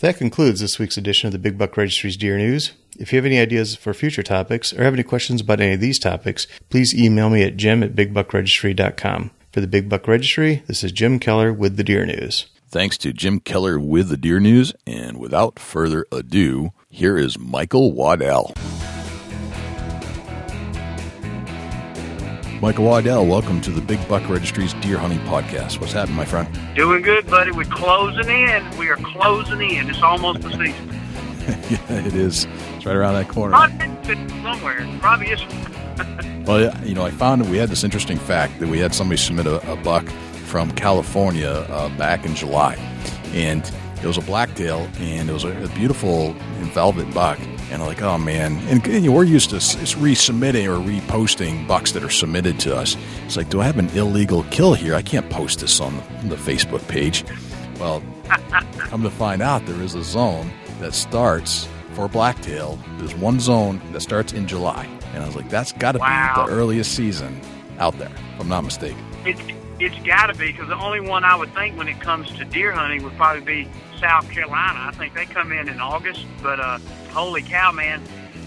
That 0.00 0.16
concludes 0.16 0.60
this 0.60 0.78
week's 0.78 0.96
edition 0.96 1.26
of 1.26 1.32
the 1.32 1.40
Big 1.40 1.58
Buck 1.58 1.76
Registry's 1.76 2.16
Deer 2.16 2.38
News. 2.38 2.70
If 3.00 3.12
you 3.12 3.16
have 3.16 3.26
any 3.26 3.40
ideas 3.40 3.74
for 3.74 3.92
future 3.92 4.22
topics 4.22 4.72
or 4.72 4.84
have 4.84 4.94
any 4.94 5.02
questions 5.02 5.40
about 5.40 5.60
any 5.60 5.74
of 5.74 5.80
these 5.80 5.98
topics, 5.98 6.46
please 6.70 6.94
email 6.94 7.28
me 7.30 7.42
at 7.42 7.56
jim 7.56 7.82
at 7.82 7.96
bigbuckregistry.com. 7.96 9.32
For 9.50 9.60
the 9.60 9.66
Big 9.66 9.88
Buck 9.88 10.06
Registry, 10.06 10.62
this 10.68 10.84
is 10.84 10.92
Jim 10.92 11.18
Keller 11.18 11.52
with 11.52 11.76
the 11.76 11.82
Deer 11.82 12.06
News. 12.06 12.46
Thanks 12.68 12.96
to 12.98 13.12
Jim 13.12 13.40
Keller 13.40 13.80
with 13.80 14.08
the 14.08 14.16
Deer 14.16 14.38
News. 14.38 14.72
And 14.86 15.18
without 15.18 15.58
further 15.58 16.06
ado, 16.12 16.70
here 16.88 17.18
is 17.18 17.36
Michael 17.36 17.92
Waddell. 17.92 18.52
Michael 22.60 22.86
Waddell, 22.86 23.24
welcome 23.24 23.60
to 23.60 23.70
the 23.70 23.80
Big 23.80 24.06
Buck 24.08 24.28
Registry's 24.28 24.74
Deer 24.74 24.98
Hunting 24.98 25.20
Podcast. 25.20 25.80
What's 25.80 25.92
happening, 25.92 26.16
my 26.16 26.24
friend? 26.24 26.48
Doing 26.74 27.02
good, 27.02 27.24
buddy. 27.28 27.52
We're 27.52 27.62
closing 27.62 28.28
in. 28.28 28.76
We 28.76 28.88
are 28.88 28.96
closing 28.96 29.60
in. 29.76 29.88
It's 29.88 30.02
almost 30.02 30.40
the 30.40 30.50
season. 30.50 30.88
yeah, 31.70 32.04
it 32.04 32.16
is. 32.16 32.48
It's 32.74 32.84
right 32.84 32.96
around 32.96 33.14
that 33.14 33.28
corner. 33.28 33.56
Somewhere. 34.42 34.98
Probably 34.98 35.28
is. 35.28 35.40
well, 36.48 36.60
yeah, 36.60 36.82
you 36.82 36.96
know, 36.96 37.04
I 37.04 37.12
found 37.12 37.42
that 37.42 37.48
we 37.48 37.58
had 37.58 37.68
this 37.68 37.84
interesting 37.84 38.18
fact 38.18 38.58
that 38.58 38.68
we 38.68 38.80
had 38.80 38.92
somebody 38.92 39.18
submit 39.18 39.46
a, 39.46 39.70
a 39.70 39.76
buck 39.76 40.08
from 40.46 40.72
California 40.72 41.64
uh, 41.68 41.96
back 41.96 42.26
in 42.26 42.34
July, 42.34 42.74
and 43.34 43.70
it 44.02 44.06
was 44.06 44.18
a 44.18 44.22
blacktail, 44.22 44.88
and 44.98 45.28
it 45.28 45.32
was 45.32 45.44
a, 45.44 45.50
a 45.64 45.68
beautiful 45.68 46.32
velvet 46.72 47.12
buck. 47.14 47.38
And 47.70 47.82
I'm 47.82 47.88
like, 47.88 48.00
oh 48.00 48.16
man, 48.16 48.56
and, 48.68 48.86
and 48.86 49.12
we're 49.14 49.24
used 49.24 49.50
to 49.50 49.56
s- 49.56 49.76
resubmitting 49.94 50.66
or 50.66 50.78
reposting 50.82 51.66
bucks 51.68 51.92
that 51.92 52.02
are 52.02 52.08
submitted 52.10 52.58
to 52.60 52.74
us. 52.76 52.96
It's 53.26 53.36
like, 53.36 53.50
do 53.50 53.60
I 53.60 53.64
have 53.64 53.78
an 53.78 53.88
illegal 53.90 54.44
kill 54.44 54.72
here? 54.74 54.94
I 54.94 55.02
can't 55.02 55.28
post 55.28 55.60
this 55.60 55.80
on 55.80 55.96
the, 56.22 56.28
the 56.28 56.36
Facebook 56.36 56.86
page. 56.88 57.24
Well, 57.78 58.02
come 58.78 59.02
to 59.02 59.10
find 59.10 59.42
out, 59.42 59.66
there 59.66 59.80
is 59.82 59.94
a 59.94 60.02
zone 60.02 60.50
that 60.80 60.94
starts 60.94 61.68
for 61.92 62.08
blacktail. 62.08 62.78
There's 62.98 63.14
one 63.16 63.38
zone 63.40 63.82
that 63.92 64.00
starts 64.00 64.32
in 64.32 64.46
July, 64.46 64.86
and 65.12 65.22
I 65.22 65.26
was 65.26 65.36
like, 65.36 65.50
that's 65.50 65.72
got 65.72 65.92
to 65.92 65.98
Wow. 65.98 66.46
be 66.46 66.50
the 66.50 66.56
earliest 66.56 66.94
season 66.94 67.38
out 67.78 67.98
there, 67.98 68.10
if 68.34 68.40
I'm 68.40 68.48
not 68.48 68.64
mistaken. 68.64 69.04
It, 69.26 69.36
it's 69.78 69.98
got 70.06 70.28
to 70.28 70.34
be 70.34 70.52
because 70.52 70.68
the 70.68 70.76
only 70.78 71.00
one 71.00 71.22
I 71.24 71.36
would 71.36 71.52
think 71.54 71.76
when 71.76 71.86
it 71.88 72.00
comes 72.00 72.30
to 72.38 72.44
deer 72.46 72.72
hunting 72.72 73.02
would 73.02 73.14
probably 73.16 73.42
be 73.64 73.68
South 74.00 74.30
Carolina. 74.30 74.78
I 74.88 74.92
think 74.92 75.14
they 75.14 75.26
come 75.26 75.52
in 75.52 75.68
in 75.68 75.80
August, 75.80 76.24
but 76.42 76.60
uh, 76.60 76.78
holy 77.10 77.42
cow, 77.42 77.72
man! 77.72 78.02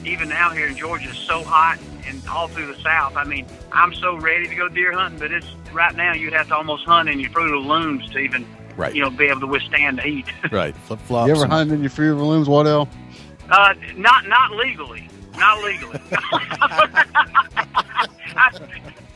Even 0.05 0.29
now 0.29 0.50
here 0.50 0.67
in 0.67 0.75
Georgia, 0.75 1.10
it's 1.10 1.20
so 1.20 1.43
hot 1.43 1.77
and 2.08 2.22
all 2.27 2.48
through 2.48 2.67
the 2.74 2.79
South. 2.81 3.15
I 3.15 3.24
mean, 3.24 3.46
I'm 3.72 3.93
so 3.93 4.15
ready 4.17 4.48
to 4.48 4.55
go 4.55 4.67
deer 4.67 4.91
hunting, 4.93 5.20
but 5.20 5.31
it's 5.31 5.48
right 5.72 5.96
now 5.96 6.13
you'd 6.13 6.34
have 6.34 6.48
to 6.48 6.55
almost 6.55 6.86
hunt 6.86 7.08
in 7.10 7.20
your 7.20 7.29
fruit 7.31 7.55
of 7.55 7.63
looms 7.65 8.10
to 8.12 8.17
even, 8.20 8.46
Right. 8.75 8.96
you 8.96 9.01
know, 9.03 9.10
be 9.12 9.25
able 9.25 9.41
to 9.41 9.48
withstand 9.48 9.98
the 10.00 10.03
heat. 10.03 10.25
Right, 10.51 10.75
flip 10.75 11.00
flops. 11.01 11.27
You 11.27 11.36
ever 11.36 11.46
hunted 11.48 11.75
in 11.75 11.81
your 11.81 11.89
fruit 11.91 12.13
of 12.13 12.22
looms, 12.22 12.48
Waddell? 12.50 12.89
Uh, 13.50 13.74
not 13.96 14.27
not 14.27 14.51
legally, 14.51 15.08
not 15.38 15.62
legally. 15.63 16.00
I, 18.36 18.60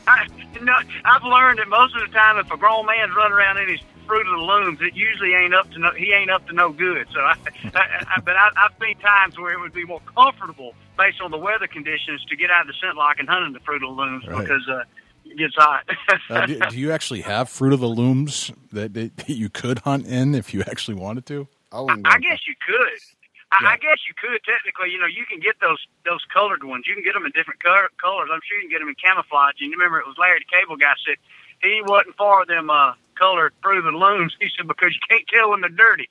I, 0.06 0.26
no, 0.62 0.74
I've 1.04 1.22
learned 1.24 1.58
that 1.58 1.68
most 1.68 1.94
of 1.96 2.02
the 2.02 2.08
time, 2.14 2.38
if 2.38 2.50
a 2.50 2.56
grown 2.56 2.86
man's 2.86 3.14
running 3.16 3.32
around 3.32 3.58
in 3.58 3.68
his 3.68 3.80
fruit 4.06 4.26
of 4.26 4.38
the 4.38 4.44
looms, 4.44 4.78
it 4.80 4.94
usually 4.94 5.34
ain't 5.34 5.54
up 5.54 5.70
to 5.72 5.78
no. 5.78 5.90
He 5.92 6.12
ain't 6.12 6.30
up 6.30 6.46
to 6.48 6.52
no 6.52 6.70
good. 6.70 7.06
So, 7.12 7.20
I, 7.20 7.34
I, 7.74 8.04
I, 8.16 8.20
but 8.20 8.36
I, 8.36 8.50
I've 8.56 8.72
seen 8.80 8.96
times 8.98 9.38
where 9.38 9.52
it 9.52 9.60
would 9.60 9.72
be 9.74 9.84
more 9.84 10.00
comfortable 10.14 10.74
based 10.96 11.20
on 11.20 11.30
the 11.30 11.38
weather 11.38 11.66
conditions 11.66 12.24
to 12.26 12.36
get 12.36 12.50
out 12.50 12.62
of 12.62 12.66
the 12.68 12.74
scent 12.80 12.96
lock 12.96 13.18
and 13.18 13.28
hunt 13.28 13.44
in 13.46 13.52
the 13.52 13.60
fruit 13.60 13.82
of 13.82 13.88
the 13.94 14.02
looms 14.02 14.26
Right. 14.26 14.40
because 14.40 14.66
uh, 14.68 14.82
it 15.24 15.36
gets 15.38 15.54
hot. 15.56 15.84
Uh, 16.30 16.46
do, 16.46 16.58
do 16.70 16.78
you 16.78 16.90
actually 16.92 17.20
have 17.20 17.48
fruit 17.48 17.72
of 17.72 17.80
the 17.80 17.88
looms 17.88 18.50
that, 18.72 18.94
that, 18.94 19.16
that 19.16 19.28
you 19.28 19.48
could 19.48 19.78
hunt 19.80 20.06
in 20.06 20.34
if 20.34 20.52
you 20.54 20.62
actually 20.62 20.94
wanted 20.94 21.24
to? 21.26 21.46
I. 21.72 21.78
I 22.04 22.18
guess 22.18 22.40
you 22.48 22.54
could. 22.66 22.98
I, 23.52 23.58
Yeah. 23.62 23.68
I 23.70 23.76
guess 23.76 23.98
you 24.08 24.14
could 24.20 24.40
technically. 24.44 24.90
You 24.90 24.98
know, 24.98 25.06
you 25.06 25.24
can 25.26 25.38
get 25.40 25.54
those 25.60 25.78
those 26.04 26.24
colored 26.32 26.64
ones. 26.64 26.84
You 26.88 26.94
can 26.94 27.04
get 27.04 27.12
them 27.14 27.24
in 27.26 27.32
different 27.32 27.62
color, 27.62 27.88
colors. 28.00 28.28
I'm 28.32 28.40
sure 28.48 28.56
you 28.58 28.64
can 28.68 28.70
get 28.70 28.80
them 28.80 28.88
in 28.88 28.96
camouflage. 28.96 29.54
And 29.60 29.70
you 29.70 29.76
remember 29.78 30.00
it 30.00 30.06
was 30.06 30.16
Larry 30.18 30.40
the 30.40 30.50
Cable 30.50 30.76
Guy 30.76 30.92
said 31.06 31.16
he 31.62 31.80
wasn't 31.86 32.16
for 32.16 32.44
them 32.46 32.70
uh, 32.70 32.94
colored 33.16 33.52
and 33.64 33.96
looms. 33.96 34.34
He 34.40 34.48
said 34.56 34.68
because 34.68 34.92
you 34.94 35.00
can't 35.08 35.26
tell 35.28 35.50
when 35.50 35.60
they're 35.60 35.70
dirty. 35.70 36.08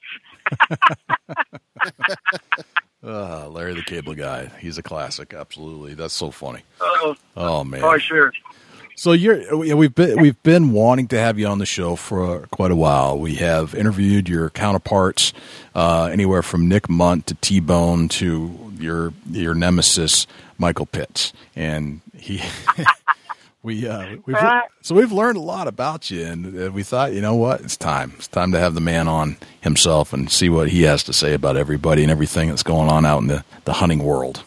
Uh, 3.03 3.47
Larry 3.49 3.73
the 3.73 3.83
Cable 3.83 4.15
Guy. 4.15 4.47
He's 4.59 4.77
a 4.77 4.83
classic. 4.83 5.33
Absolutely. 5.33 5.93
That's 5.93 6.13
so 6.13 6.31
funny. 6.31 6.61
Oh, 6.81 7.15
Oh 7.35 7.63
man. 7.63 7.81
for 7.81 7.99
sure. 7.99 8.33
So 8.97 9.11
you're 9.11 9.57
we- 9.57 9.73
we've 9.73 9.93
been 9.93 10.21
we've 10.21 10.41
been 10.43 10.71
wanting 10.71 11.09
to 11.09 11.19
have 11.19 11.37
you 11.37 11.47
on 11.47 11.59
the 11.59 11.65
show 11.65 11.95
for 11.97 12.47
quite 12.51 12.71
a 12.71 12.75
while. 12.77 13.19
We 13.19 13.35
have 13.35 13.75
interviewed 13.75 14.29
your 14.29 14.49
counterparts, 14.49 15.33
uh, 15.75 16.09
anywhere 16.11 16.41
from 16.41 16.69
Nick 16.69 16.89
Mundt 16.89 17.27
to 17.27 17.35
T 17.35 17.59
Bone 17.59 18.07
to 18.09 18.71
your 18.79 19.11
your 19.29 19.53
nemesis 19.53 20.27
Michael 20.57 20.85
Pitts, 20.85 21.33
and 21.57 21.99
he. 22.17 22.41
We 23.65 23.87
uh, 23.87 24.17
we've 24.27 24.37
so 24.81 24.93
we've 24.93 25.11
learned 25.11 25.37
a 25.37 25.41
lot 25.41 25.67
about 25.67 26.11
you, 26.11 26.23
and 26.23 26.67
uh, 26.67 26.71
we 26.71 26.83
thought, 26.83 27.13
you 27.13 27.21
know 27.21 27.33
what, 27.33 27.61
it's 27.61 27.75
time. 27.75 28.13
It's 28.17 28.27
time 28.27 28.51
to 28.51 28.59
have 28.59 28.75
the 28.75 28.79
man 28.81 29.07
on 29.07 29.37
himself 29.61 30.13
and 30.13 30.31
see 30.31 30.49
what 30.49 30.69
he 30.69 30.83
has 30.83 31.03
to 31.05 31.13
say 31.13 31.33
about 31.33 31.57
everybody 31.57 32.03
and 32.03 32.11
everything 32.11 32.49
that's 32.49 32.61
going 32.61 32.89
on 32.91 33.07
out 33.07 33.21
in 33.23 33.27
the, 33.27 33.43
the 33.63 33.73
hunting 33.73 34.03
world. 34.03 34.43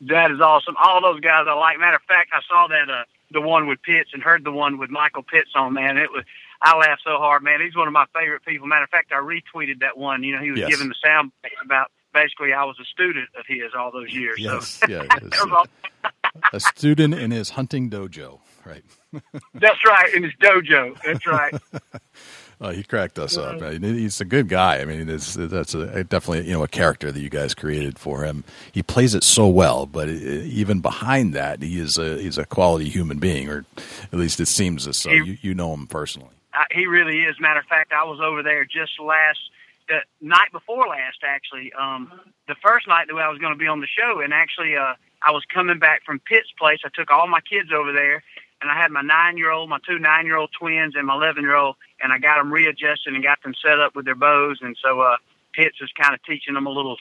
That 0.00 0.30
is 0.30 0.40
awesome. 0.40 0.74
All 0.82 1.02
those 1.02 1.20
guys 1.20 1.44
I 1.46 1.52
like. 1.52 1.78
Matter 1.78 1.96
of 1.96 2.02
fact, 2.02 2.30
I 2.32 2.40
saw 2.48 2.66
that 2.68 2.88
uh, 2.90 3.04
the 3.30 3.42
one 3.42 3.66
with 3.66 3.82
Pitts 3.82 4.10
and 4.14 4.22
heard 4.22 4.42
the 4.42 4.50
one 4.52 4.78
with 4.78 4.88
Michael 4.88 5.22
Pitts 5.22 5.50
on. 5.54 5.74
Man, 5.74 5.98
it 5.98 6.10
was. 6.10 6.24
I 6.62 6.74
laughed 6.78 7.02
so 7.04 7.18
hard, 7.18 7.42
man. 7.42 7.60
He's 7.60 7.76
one 7.76 7.88
of 7.88 7.92
my 7.92 8.06
favorite 8.18 8.42
people. 8.46 8.66
Matter 8.68 8.84
of 8.84 8.90
fact, 8.90 9.12
I 9.12 9.16
retweeted 9.16 9.80
that 9.80 9.98
one. 9.98 10.22
You 10.22 10.36
know, 10.36 10.42
he 10.42 10.50
was 10.52 10.60
Yes. 10.60 10.70
giving 10.70 10.88
the 10.88 10.94
sound 11.04 11.32
about 11.62 11.90
basically 12.14 12.52
I 12.54 12.64
was 12.64 12.78
a 12.80 12.84
student 12.84 13.28
of 13.38 13.44
his 13.46 13.72
all 13.78 13.90
those 13.92 14.12
years. 14.14 14.38
Yes, 14.38 14.68
so. 14.68 14.86
yeah, 14.88 15.02
That 15.10 15.22
was 15.24 15.34
awesome. 15.42 16.42
a 16.52 16.60
student 16.60 17.14
in 17.14 17.30
his 17.32 17.50
hunting 17.50 17.90
dojo, 17.90 18.38
right? 18.64 18.82
That's 19.54 19.84
right, 19.86 20.12
in 20.14 20.22
his 20.24 20.32
dojo. 20.40 20.96
That's 21.04 21.26
right. 21.26 21.54
Uh, 22.60 22.70
he 22.72 22.82
cracked 22.82 23.18
us 23.18 23.36
up. 23.36 23.60
He's 23.82 24.20
a 24.20 24.24
good 24.24 24.48
guy. 24.48 24.78
I 24.80 24.84
mean, 24.84 25.08
it's, 25.08 25.34
that's 25.34 25.74
a, 25.74 26.04
definitely 26.04 26.46
you 26.48 26.52
know 26.54 26.62
a 26.62 26.68
character 26.68 27.10
that 27.12 27.20
you 27.20 27.28
guys 27.28 27.54
created 27.54 27.98
for 27.98 28.24
him. 28.24 28.44
He 28.72 28.82
plays 28.82 29.14
it 29.14 29.24
so 29.24 29.48
well, 29.48 29.86
but 29.86 30.08
even 30.08 30.80
behind 30.80 31.34
that, 31.34 31.62
he 31.62 31.78
is 31.78 31.98
a 31.98 32.18
he's 32.20 32.38
a 32.38 32.44
quality 32.46 32.88
human 32.88 33.18
being, 33.18 33.48
or 33.48 33.64
at 34.12 34.18
least 34.18 34.40
it 34.40 34.46
seems 34.46 34.86
as 34.86 34.98
so. 34.98 35.10
He- 35.10 35.16
You, 35.16 35.38
you 35.42 35.54
know 35.54 35.74
him 35.74 35.86
personally. 35.86 36.30
I, 36.54 36.64
he 36.70 36.86
really 36.86 37.20
is. 37.22 37.36
Matter 37.40 37.60
of 37.60 37.66
fact, 37.66 37.92
I 37.92 38.04
was 38.04 38.20
over 38.20 38.42
there 38.42 38.64
just 38.64 39.00
last 39.00 39.38
the 39.88 39.98
night 40.20 40.52
before 40.52 40.86
last, 40.86 41.18
actually. 41.26 41.72
Um, 41.72 42.12
the 42.46 42.54
first 42.62 42.86
night 42.86 43.06
that 43.08 43.16
I 43.16 43.28
was 43.28 43.38
going 43.38 43.52
to 43.52 43.58
be 43.58 43.66
on 43.66 43.80
the 43.80 43.86
show, 43.86 44.20
and 44.20 44.32
actually, 44.34 44.76
uh, 44.76 44.94
I 45.24 45.30
was 45.30 45.44
coming 45.52 45.78
back 45.78 46.02
from 46.04 46.18
Pitt's 46.20 46.50
place. 46.58 46.80
I 46.84 46.88
took 46.94 47.10
all 47.10 47.26
my 47.26 47.40
kids 47.40 47.70
over 47.74 47.92
there, 47.92 48.22
and 48.62 48.70
I 48.70 48.80
had 48.80 48.90
my 48.90 49.02
nine-year-old, 49.02 49.68
my 49.68 49.78
two 49.86 49.98
nine-year-old 49.98 50.50
twins, 50.58 50.94
and 50.96 51.06
my 51.06 51.14
eleven-year-old, 51.14 51.76
and 52.00 52.12
I 52.12 52.18
got 52.18 52.38
them 52.38 52.52
readjusted 52.52 53.12
and 53.12 53.22
got 53.22 53.42
them 53.42 53.54
set 53.60 53.80
up 53.80 53.94
with 53.94 54.04
their 54.04 54.14
bows. 54.14 54.58
And 54.62 54.76
so 54.82 55.00
uh, 55.00 55.16
Pitts 55.52 55.76
is 55.80 55.90
kind 56.00 56.14
of 56.14 56.22
teaching 56.24 56.54
them 56.54 56.66
a 56.66 56.70
little 56.70 56.96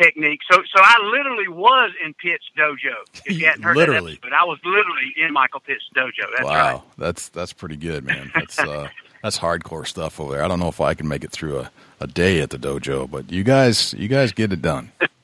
technique. 0.00 0.40
So, 0.50 0.58
so 0.74 0.80
I 0.82 0.96
literally 1.10 1.48
was 1.48 1.92
in 2.04 2.14
Pitt's 2.14 2.44
dojo. 2.56 2.94
If 3.26 3.38
you 3.38 3.46
hadn't 3.48 3.62
heard 3.62 3.76
Literally. 3.76 4.12
that 4.22 4.28
episode, 4.28 4.36
I 4.40 4.44
was 4.44 4.58
literally 4.64 5.14
in 5.16 5.32
Michael 5.32 5.60
Pitt's 5.60 5.84
dojo. 5.96 6.26
That's 6.36 6.44
wow, 6.44 6.72
right. 6.72 6.82
that's 6.96 7.28
that's 7.30 7.52
pretty 7.52 7.76
good, 7.76 8.04
man. 8.04 8.30
That's 8.34 8.58
uh, 8.58 8.88
that's 9.22 9.38
hardcore 9.38 9.86
stuff 9.86 10.20
over 10.20 10.34
there. 10.34 10.44
I 10.44 10.48
don't 10.48 10.60
know 10.60 10.68
if 10.68 10.80
I 10.80 10.94
can 10.94 11.08
make 11.08 11.24
it 11.24 11.32
through 11.32 11.58
a, 11.58 11.70
a 12.00 12.06
day 12.06 12.40
at 12.40 12.50
the 12.50 12.58
dojo, 12.58 13.10
but 13.10 13.32
you 13.32 13.42
guys 13.42 13.92
you 13.94 14.08
guys 14.08 14.32
get 14.32 14.52
it 14.52 14.62
done. 14.62 14.92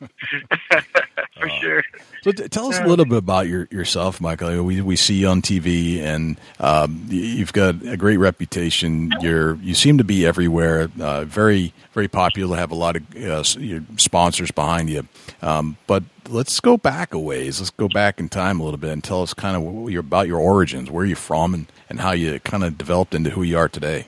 For 1.38 1.48
sure. 1.60 1.82
So 2.22 2.32
t- 2.32 2.48
tell 2.48 2.68
us 2.68 2.78
a 2.78 2.84
little 2.84 3.04
bit 3.04 3.18
about 3.18 3.46
your, 3.46 3.68
yourself, 3.70 4.20
Michael. 4.20 4.62
We 4.62 4.80
we 4.80 4.96
see 4.96 5.14
you 5.14 5.28
on 5.28 5.42
TV, 5.42 6.00
and 6.00 6.38
um, 6.58 7.06
you've 7.08 7.52
got 7.52 7.82
a 7.86 7.96
great 7.96 8.16
reputation. 8.18 9.12
You're 9.20 9.56
you 9.56 9.74
seem 9.74 9.98
to 9.98 10.04
be 10.04 10.26
everywhere. 10.26 10.90
Uh, 11.00 11.24
very 11.24 11.72
very 11.92 12.08
popular. 12.08 12.56
Have 12.56 12.70
a 12.70 12.76
lot 12.76 12.96
of 12.96 13.02
uh, 13.16 13.44
your 13.58 13.82
sponsors 13.96 14.50
behind 14.50 14.90
you. 14.90 15.06
Um, 15.42 15.76
but 15.86 16.02
let's 16.28 16.60
go 16.60 16.76
back 16.76 17.14
a 17.14 17.18
ways. 17.18 17.60
Let's 17.60 17.70
go 17.70 17.88
back 17.88 18.20
in 18.20 18.28
time 18.28 18.60
a 18.60 18.64
little 18.64 18.78
bit 18.78 18.90
and 18.90 19.04
tell 19.04 19.22
us 19.22 19.34
kind 19.34 19.56
of 19.56 19.96
about 19.96 20.26
your 20.26 20.38
origins, 20.38 20.90
where 20.90 21.04
you're 21.04 21.16
from, 21.16 21.54
and, 21.54 21.66
and 21.88 22.00
how 22.00 22.12
you 22.12 22.38
kind 22.40 22.64
of 22.64 22.76
developed 22.78 23.14
into 23.14 23.30
who 23.30 23.42
you 23.42 23.58
are 23.58 23.68
today. 23.68 24.06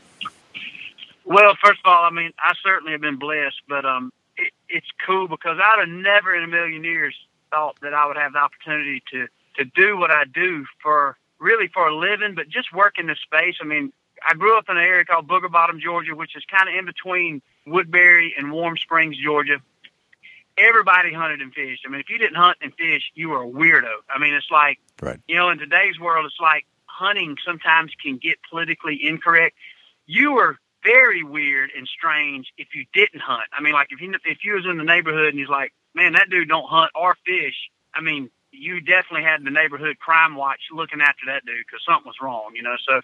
Well, 1.25 1.55
first 1.63 1.81
of 1.85 1.91
all, 1.91 2.05
I 2.05 2.11
mean, 2.11 2.33
I 2.39 2.55
certainly 2.63 2.93
have 2.93 3.03
been 3.03 3.19
blessed, 3.19 3.61
but 3.69 3.85
um, 3.85 4.11
it's 4.69 4.87
cool 5.07 5.29
because 5.29 5.59
I'd 5.63 5.79
have 5.81 5.89
never 5.89 6.35
in 6.35 6.45
a 6.45 6.49
million 6.49 6.85
years 6.85 7.15
thought 7.51 7.77
that 7.83 7.95
I 7.95 8.07
would 8.07 8.17
have 8.17 8.33
the 8.33 8.39
opportunity 8.39 9.03
to 9.13 9.27
to 9.57 9.65
do 9.65 9.97
what 9.99 10.11
I 10.11 10.25
do 10.25 10.65
for 10.83 11.17
really 11.41 11.69
for 11.69 11.89
a 11.89 11.95
living, 11.97 12.35
but 12.35 12.49
just 12.49 12.73
work 12.73 12.99
in 12.99 13.07
this 13.07 13.19
space. 13.21 13.57
I 13.61 13.65
mean, 13.65 13.93
I 14.29 14.35
grew 14.35 14.57
up 14.57 14.67
in 14.69 14.77
an 14.77 14.83
area 14.83 15.05
called 15.05 15.27
Booger 15.29 15.51
Bottom, 15.51 15.81
Georgia, 15.81 16.15
which 16.15 16.37
is 16.37 16.45
kind 16.45 16.69
of 16.69 16.75
in 16.75 16.85
between 16.85 17.43
Woodbury 17.67 18.35
and 18.37 18.53
Warm 18.53 18.77
Springs, 18.77 19.17
Georgia. 19.17 19.59
Everybody 20.57 21.13
hunted 21.13 21.41
and 21.41 21.53
fished. 21.55 21.83
I 21.87 21.89
mean, 21.91 22.01
if 22.01 22.11
you 22.11 22.19
didn't 22.19 22.37
hunt 22.37 22.59
and 22.61 22.75
fish, 22.75 23.13
you 23.15 23.29
were 23.31 23.43
a 23.43 23.47
weirdo. 23.47 23.93
I 24.13 24.19
mean, 24.19 24.35
it's 24.35 24.51
like 24.51 24.79
Right. 25.01 25.19
you 25.29 25.37
know, 25.37 25.51
in 25.51 25.59
today's 25.59 25.99
world, 26.01 26.27
it's 26.27 26.41
like 26.41 26.67
hunting 26.87 27.37
sometimes 27.45 27.93
can 28.03 28.17
get 28.17 28.39
politically 28.51 28.99
incorrect. 29.07 29.57
You 30.07 30.33
were 30.33 30.59
very 30.83 31.23
weird 31.23 31.71
and 31.77 31.87
strange 31.89 32.53
if 32.57 32.69
you 32.75 32.85
didn't 32.93 33.21
hunt. 33.21 33.49
I 33.53 33.61
mean, 33.61 33.73
like 33.73 33.89
if 33.91 34.01
you 34.01 34.13
if 34.25 34.39
you 34.45 34.55
was 34.55 34.67
in 34.67 34.79
the 34.79 34.85
neighborhood 34.85 35.29
and 35.29 35.39
he's 35.39 35.49
like, 35.49 35.73
man, 35.95 36.13
that 36.13 36.31
dude 36.31 36.49
don't 36.49 36.69
hunt 36.69 36.91
or 36.95 37.17
fish. 37.27 37.71
I 37.95 38.01
mean, 38.01 38.31
you 38.53 38.81
definitely 38.81 39.25
had 39.25 39.45
the 39.45 39.51
neighborhood 39.51 39.99
crime 39.99 40.37
watch 40.37 40.61
looking 40.73 41.01
after 41.01 41.27
that 41.27 41.45
dude 41.45 41.65
because 41.67 41.85
something 41.85 42.07
was 42.07 42.17
wrong, 42.23 42.53
you 42.55 42.63
know. 42.63 42.77
So, 42.87 43.01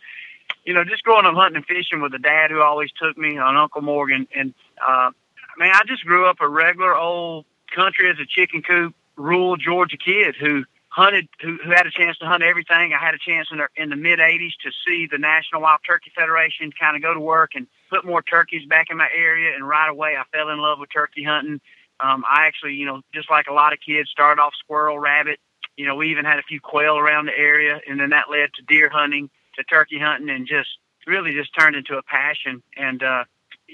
you 0.65 0.73
know, 0.75 0.85
just 0.85 1.03
growing 1.03 1.27
up 1.27 1.35
hunting 1.35 1.57
and 1.57 1.67
fishing 1.67 2.01
with 2.01 2.15
a 2.15 2.19
dad 2.19 2.51
who 2.51 2.61
always 2.61 2.91
took 2.93 3.17
me 3.19 3.39
on 3.39 3.57
Uncle 3.57 3.83
Morgan, 3.83 4.27
and 4.35 4.55
uh, 4.87 5.11
man, 5.59 5.73
I 5.75 5.83
just 5.87 6.05
grew 6.05 6.27
up 6.27 6.37
a 6.41 6.49
regular 6.49 6.97
old 6.97 7.45
country 7.75 8.11
as 8.11 8.17
a 8.19 8.27
chicken 8.27 8.63
coop, 8.63 8.95
rural 9.17 9.57
Georgia 9.57 9.97
kid 9.97 10.35
who 10.39 10.65
hunted, 10.95 11.29
who, 11.43 11.59
who 11.65 11.71
had 11.71 11.87
a 11.87 11.91
chance 11.91 12.17
to 12.19 12.27
hunt 12.27 12.45
everything. 12.45 12.93
I 12.95 13.05
had 13.05 13.15
a 13.15 13.19
chance 13.19 13.49
in 13.51 13.59
the, 13.59 13.67
in 13.77 13.91
the 13.91 13.97
mid 13.97 14.21
'80s 14.21 14.53
to 14.63 14.71
see 14.87 15.09
the 15.11 15.19
National 15.19 15.61
Wild 15.61 15.81
Turkey 15.85 16.13
Federation, 16.15 16.71
kind 16.79 16.95
of 16.95 17.03
go 17.03 17.13
to 17.13 17.21
work 17.21 17.51
and 17.55 17.67
put 17.91 18.05
more 18.05 18.23
turkeys 18.23 18.67
back 18.69 18.87
in 18.91 18.97
my 18.97 19.09
area, 19.17 19.55
and 19.55 19.67
right 19.67 19.89
away 19.89 20.15
I 20.17 20.23
fell 20.37 20.51
in 20.51 20.59
love 20.61 20.79
with 20.79 20.91
turkey 20.93 21.25
hunting. 21.25 21.61
Um, 21.99 22.25
I 22.29 22.47
actually, 22.47 22.75
you 22.75 22.87
know, 22.87 23.03
just 23.13 23.29
like 23.29 23.47
a 23.49 23.53
lot 23.53 23.73
of 23.73 23.81
kids, 23.85 24.09
started 24.11 24.41
off 24.41 24.55
squirrel, 24.59 24.99
rabbit. 24.99 25.41
You 25.77 25.87
know, 25.87 25.97
we 25.97 26.11
even 26.13 26.25
had 26.25 26.39
a 26.39 26.43
few 26.43 26.61
quail 26.61 26.97
around 26.97 27.27
the 27.27 27.37
area, 27.37 27.81
and 27.89 27.99
then 27.99 28.11
that 28.11 28.31
led 28.31 28.51
to 28.55 28.63
deer 28.63 28.89
hunting, 28.89 29.31
to 29.57 29.65
turkey 29.65 29.99
hunting, 29.99 30.31
and 30.31 30.47
just 30.47 30.71
really 31.07 31.33
just 31.33 31.51
turned 31.59 31.75
into 31.75 31.97
a 31.97 32.03
passion. 32.05 32.63
And 32.77 33.03
uh, 33.03 33.25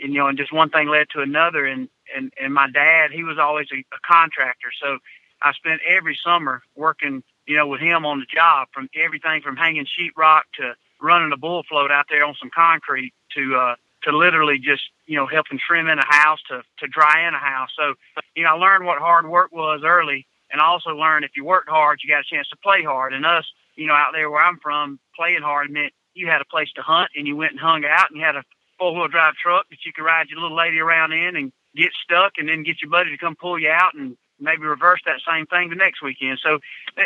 and 0.02 0.14
you 0.14 0.20
know, 0.20 0.28
and 0.28 0.38
just 0.38 0.52
one 0.52 0.70
thing 0.70 0.88
led 0.88 1.08
to 1.10 1.20
another. 1.20 1.66
And 1.66 1.90
and 2.16 2.32
and 2.40 2.54
my 2.54 2.70
dad, 2.70 3.10
he 3.12 3.24
was 3.24 3.38
always 3.38 3.66
a, 3.72 3.78
a 3.94 4.00
contractor, 4.06 4.68
so 4.82 4.98
I 5.42 5.52
spent 5.52 5.80
every 5.86 6.18
summer 6.22 6.62
working, 6.76 7.22
you 7.46 7.56
know, 7.56 7.66
with 7.66 7.80
him 7.80 8.04
on 8.04 8.20
the 8.20 8.26
job, 8.26 8.68
from 8.72 8.88
everything 8.94 9.42
from 9.42 9.56
hanging 9.56 9.86
sheetrock 9.86 10.42
to 10.56 10.74
running 11.00 11.32
a 11.32 11.36
bull 11.36 11.62
float 11.68 11.90
out 11.90 12.06
there 12.08 12.24
on 12.24 12.34
some 12.38 12.50
concrete 12.54 13.12
to 13.34 13.56
uh, 13.56 13.74
to 14.02 14.16
literally 14.16 14.58
just 14.58 14.82
you 15.06 15.16
know 15.16 15.26
helping 15.26 15.58
trim 15.58 15.88
in 15.88 15.98
a 15.98 16.06
house 16.06 16.40
to 16.48 16.62
to 16.78 16.86
dry 16.86 17.26
in 17.26 17.34
a 17.34 17.38
house. 17.38 17.70
So 17.76 17.94
you 18.34 18.44
know, 18.44 18.50
I 18.50 18.58
learned 18.58 18.84
what 18.84 18.98
hard 18.98 19.28
work 19.28 19.52
was 19.52 19.80
early, 19.84 20.26
and 20.50 20.60
I 20.60 20.66
also 20.66 20.90
learned 20.90 21.24
if 21.24 21.32
you 21.36 21.44
worked 21.44 21.68
hard, 21.68 22.00
you 22.02 22.10
got 22.10 22.20
a 22.20 22.34
chance 22.34 22.48
to 22.48 22.56
play 22.56 22.82
hard. 22.82 23.12
And 23.12 23.24
us, 23.26 23.46
you 23.76 23.86
know, 23.86 23.94
out 23.94 24.12
there 24.12 24.30
where 24.30 24.42
I'm 24.42 24.58
from, 24.62 24.98
playing 25.16 25.42
hard 25.42 25.70
meant 25.70 25.92
you 26.14 26.26
had 26.26 26.40
a 26.40 26.46
place 26.46 26.70
to 26.74 26.82
hunt, 26.82 27.10
and 27.16 27.26
you 27.26 27.36
went 27.36 27.52
and 27.52 27.60
hung 27.60 27.84
out, 27.84 28.10
and 28.10 28.18
you 28.18 28.24
had 28.24 28.36
a 28.36 28.44
four 28.78 28.94
wheel 28.94 29.08
drive 29.08 29.34
truck 29.34 29.68
that 29.70 29.84
you 29.84 29.92
could 29.92 30.04
ride 30.04 30.28
your 30.28 30.40
little 30.40 30.56
lady 30.56 30.78
around 30.78 31.12
in 31.12 31.36
and 31.36 31.52
get 31.74 31.90
stuck, 32.04 32.32
and 32.36 32.48
then 32.48 32.62
get 32.62 32.82
your 32.82 32.90
buddy 32.90 33.10
to 33.10 33.18
come 33.18 33.36
pull 33.36 33.58
you 33.58 33.70
out 33.70 33.94
and 33.94 34.16
maybe 34.40 34.62
reverse 34.62 35.00
that 35.06 35.20
same 35.28 35.46
thing 35.46 35.70
the 35.70 35.76
next 35.76 36.02
weekend. 36.02 36.38
So 36.42 36.58
eh, 36.96 37.02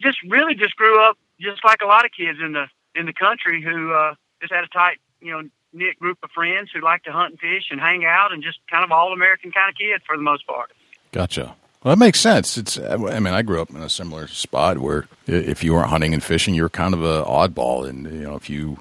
just 0.00 0.18
really 0.24 0.54
just 0.54 0.76
grew 0.76 1.02
up 1.02 1.16
just 1.40 1.64
like 1.64 1.80
a 1.82 1.86
lot 1.86 2.04
of 2.04 2.10
kids 2.12 2.38
in 2.44 2.52
the 2.52 2.66
in 2.94 3.06
the 3.06 3.12
country 3.12 3.62
who 3.62 3.92
uh, 3.92 4.14
just 4.40 4.52
had 4.52 4.64
a 4.64 4.68
tight 4.68 4.98
you 5.20 5.32
know 5.32 5.48
knit 5.72 5.98
group 5.98 6.18
of 6.22 6.30
friends 6.30 6.70
who 6.72 6.80
like 6.80 7.02
to 7.02 7.12
hunt 7.12 7.32
and 7.32 7.40
fish 7.40 7.64
and 7.70 7.80
hang 7.80 8.04
out 8.04 8.32
and 8.32 8.42
just 8.42 8.58
kind 8.70 8.84
of 8.84 8.92
all 8.92 9.12
American 9.12 9.50
kind 9.50 9.68
of 9.68 9.76
kid 9.76 10.00
for 10.06 10.16
the 10.16 10.22
most 10.22 10.46
part. 10.46 10.70
Gotcha. 11.12 11.56
Well, 11.82 11.94
that 11.94 11.98
makes 11.98 12.18
sense. 12.18 12.56
It's. 12.56 12.78
I 12.78 12.96
mean, 12.96 13.34
I 13.34 13.42
grew 13.42 13.60
up 13.60 13.68
in 13.68 13.76
a 13.76 13.90
similar 13.90 14.26
spot 14.26 14.78
where 14.78 15.06
if 15.26 15.62
you 15.62 15.74
weren't 15.74 15.90
hunting 15.90 16.14
and 16.14 16.22
fishing, 16.22 16.54
you 16.54 16.62
were 16.62 16.70
kind 16.70 16.94
of 16.94 17.02
a 17.02 17.24
oddball, 17.24 17.86
and 17.86 18.04
you 18.10 18.22
know 18.22 18.36
if 18.36 18.48
you 18.48 18.78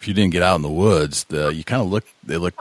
if 0.00 0.06
you 0.06 0.14
didn't 0.14 0.32
get 0.32 0.42
out 0.42 0.56
in 0.56 0.62
the 0.62 0.70
woods, 0.70 1.24
the, 1.24 1.48
you 1.48 1.64
kind 1.64 1.82
of 1.82 1.88
look 1.88 2.04
they 2.22 2.36
look 2.36 2.54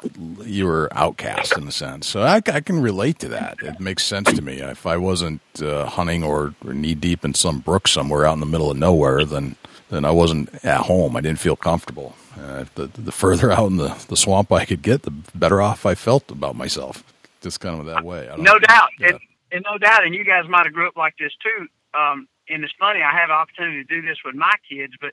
you 0.43 0.65
were 0.65 0.89
outcast 0.91 1.57
in 1.57 1.67
a 1.67 1.71
sense. 1.71 2.07
So 2.07 2.21
I, 2.21 2.37
I, 2.37 2.61
can 2.61 2.81
relate 2.81 3.19
to 3.19 3.27
that. 3.29 3.57
It 3.61 3.79
makes 3.79 4.03
sense 4.03 4.31
to 4.33 4.41
me. 4.41 4.55
If 4.55 4.87
I 4.87 4.97
wasn't 4.97 5.41
uh, 5.61 5.85
hunting 5.85 6.23
or, 6.23 6.55
or 6.65 6.73
knee 6.73 6.95
deep 6.95 7.23
in 7.23 7.33
some 7.33 7.59
brook 7.59 7.87
somewhere 7.87 8.25
out 8.25 8.33
in 8.33 8.39
the 8.39 8.47
middle 8.47 8.71
of 8.71 8.77
nowhere, 8.77 9.23
then 9.23 9.55
then 9.89 10.03
I 10.03 10.11
wasn't 10.11 10.53
at 10.65 10.81
home. 10.81 11.15
I 11.15 11.21
didn't 11.21 11.39
feel 11.39 11.55
comfortable. 11.55 12.15
Uh, 12.39 12.65
the 12.75 12.87
the 12.87 13.11
further 13.11 13.51
out 13.57 13.69
in 13.69 13.77
the, 13.77 13.95
the 14.09 14.17
swamp 14.17 14.51
I 14.51 14.65
could 14.65 14.81
get, 14.81 15.03
the 15.03 15.11
better 15.35 15.61
off 15.61 15.85
I 15.85 15.93
felt 15.95 16.31
about 16.31 16.55
myself. 16.55 17.03
Just 17.41 17.59
kind 17.59 17.79
of 17.79 17.85
that 17.85 18.03
way. 18.03 18.29
No 18.37 18.57
doubt, 18.57 18.89
yeah. 18.99 19.09
and, 19.09 19.19
and 19.51 19.65
no 19.69 19.77
doubt, 19.77 20.03
and 20.03 20.15
you 20.15 20.23
guys 20.25 20.45
might 20.49 20.65
have 20.65 20.73
grew 20.73 20.87
up 20.87 20.97
like 20.97 21.13
this 21.19 21.33
too. 21.43 21.67
Um, 21.97 22.27
and 22.49 22.63
it's 22.63 22.73
funny, 22.79 23.01
I 23.01 23.11
have 23.11 23.29
an 23.29 23.35
opportunity 23.35 23.83
to 23.83 24.01
do 24.01 24.01
this 24.01 24.17
with 24.25 24.33
my 24.33 24.53
kids, 24.67 24.93
but 24.99 25.11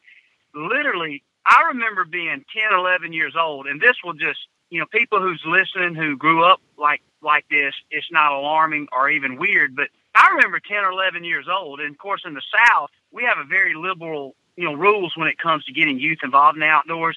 literally 0.54 1.22
I 1.46 1.64
remember 1.68 2.04
being 2.04 2.44
10, 2.54 2.78
11 2.78 3.12
years 3.12 3.34
old, 3.38 3.66
and 3.66 3.80
this 3.80 3.96
will 4.02 4.14
just, 4.14 4.40
you 4.70 4.80
know, 4.80 4.86
people 4.86 5.20
who's 5.20 5.42
listening 5.46 5.94
who 5.94 6.16
grew 6.16 6.44
up 6.44 6.60
like 6.78 7.02
like 7.22 7.46
this, 7.50 7.74
it's 7.90 8.10
not 8.10 8.32
alarming 8.32 8.88
or 8.92 9.08
even 9.10 9.38
weird, 9.38 9.74
but 9.74 9.88
I 10.14 10.28
remember 10.30 10.60
10 10.60 10.78
or 10.84 10.92
11 10.92 11.24
years 11.24 11.46
old, 11.50 11.80
and 11.80 11.90
of 11.90 11.98
course 11.98 12.22
in 12.24 12.34
the 12.34 12.42
South, 12.68 12.90
we 13.12 13.24
have 13.24 13.38
a 13.38 13.44
very 13.44 13.74
liberal, 13.74 14.34
you 14.56 14.64
know, 14.64 14.74
rules 14.74 15.16
when 15.16 15.28
it 15.28 15.38
comes 15.38 15.64
to 15.64 15.72
getting 15.72 15.98
youth 15.98 16.18
involved 16.22 16.56
in 16.56 16.60
the 16.60 16.66
outdoors. 16.66 17.16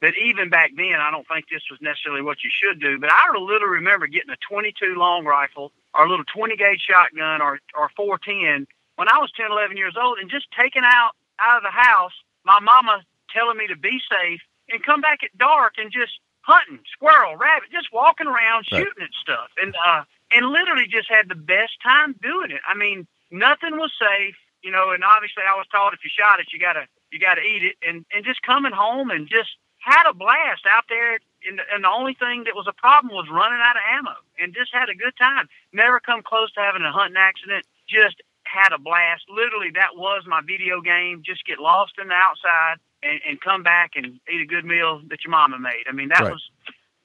But 0.00 0.14
even 0.16 0.48
back 0.48 0.70
then, 0.76 0.94
I 1.00 1.10
don't 1.10 1.26
think 1.26 1.46
this 1.50 1.62
was 1.70 1.80
necessarily 1.82 2.22
what 2.22 2.38
you 2.44 2.50
should 2.52 2.80
do. 2.80 2.98
But 2.98 3.10
I 3.10 3.36
literally 3.36 3.82
remember 3.82 4.06
getting 4.06 4.30
a 4.30 4.36
22 4.48 4.94
long 4.96 5.24
rifle 5.24 5.72
or 5.92 6.06
a 6.06 6.08
little 6.08 6.24
20 6.24 6.56
gauge 6.56 6.80
shotgun 6.88 7.42
or 7.42 7.58
or 7.74 7.90
410 7.96 8.66
when 8.96 9.08
I 9.08 9.18
was 9.18 9.30
10, 9.36 9.50
11 9.50 9.76
years 9.76 9.94
old, 10.00 10.18
and 10.18 10.30
just 10.30 10.46
taking 10.56 10.82
out 10.84 11.12
out 11.40 11.58
of 11.58 11.62
the 11.64 11.70
house. 11.70 12.12
My 12.44 12.60
mama 12.60 13.02
telling 13.32 13.56
me 13.56 13.66
to 13.66 13.76
be 13.76 14.00
safe 14.10 14.40
and 14.70 14.82
come 14.82 15.00
back 15.00 15.22
at 15.22 15.36
dark 15.38 15.74
and 15.78 15.90
just 15.90 16.20
hunting 16.42 16.80
squirrel, 16.92 17.36
rabbit, 17.36 17.68
just 17.70 17.92
walking 17.92 18.26
around 18.26 18.64
shooting 18.64 18.98
right. 18.98 19.08
at 19.08 19.20
stuff, 19.20 19.50
and 19.60 19.74
uh, 19.84 20.02
and 20.32 20.48
literally 20.48 20.86
just 20.88 21.08
had 21.08 21.28
the 21.28 21.36
best 21.36 21.76
time 21.82 22.14
doing 22.22 22.50
it. 22.50 22.60
I 22.66 22.74
mean, 22.74 23.06
nothing 23.30 23.76
was 23.76 23.92
safe, 24.00 24.36
you 24.62 24.70
know, 24.70 24.90
and 24.90 25.04
obviously 25.04 25.44
I 25.44 25.56
was 25.56 25.66
taught 25.70 25.94
if 25.94 26.00
you 26.04 26.10
shot 26.10 26.40
it, 26.40 26.48
you 26.52 26.58
gotta 26.58 26.88
you 27.12 27.20
gotta 27.20 27.42
eat 27.42 27.64
it, 27.64 27.76
and 27.86 28.04
and 28.14 28.24
just 28.24 28.42
coming 28.42 28.72
home 28.72 29.10
and 29.10 29.28
just 29.28 29.50
had 29.78 30.08
a 30.08 30.14
blast 30.14 30.64
out 30.68 30.84
there. 30.88 31.20
And, 31.46 31.60
and 31.72 31.84
the 31.84 31.88
only 31.88 32.14
thing 32.18 32.44
that 32.44 32.58
was 32.58 32.66
a 32.66 32.74
problem 32.74 33.14
was 33.14 33.30
running 33.30 33.62
out 33.62 33.78
of 33.78 33.82
ammo, 33.94 34.18
and 34.42 34.52
just 34.52 34.74
had 34.74 34.88
a 34.88 34.94
good 34.94 35.14
time. 35.16 35.48
Never 35.72 36.00
come 36.00 36.20
close 36.20 36.50
to 36.54 36.60
having 36.60 36.82
a 36.82 36.90
hunting 36.90 37.16
accident. 37.16 37.64
Just 37.86 38.18
had 38.42 38.74
a 38.74 38.78
blast. 38.78 39.22
Literally, 39.30 39.70
that 39.78 39.94
was 39.94 40.24
my 40.26 40.40
video 40.42 40.80
game. 40.80 41.22
Just 41.24 41.46
get 41.46 41.60
lost 41.60 41.92
in 42.00 42.08
the 42.08 42.18
outside 42.18 42.82
and, 43.02 43.20
and 43.28 43.40
come 43.40 43.62
back 43.62 43.92
and 43.96 44.20
eat 44.32 44.40
a 44.40 44.46
good 44.46 44.64
meal 44.64 45.00
that 45.08 45.24
your 45.24 45.30
mama 45.30 45.58
made. 45.58 45.84
I 45.88 45.92
mean, 45.92 46.08
that 46.08 46.20
right. 46.20 46.32
was 46.32 46.50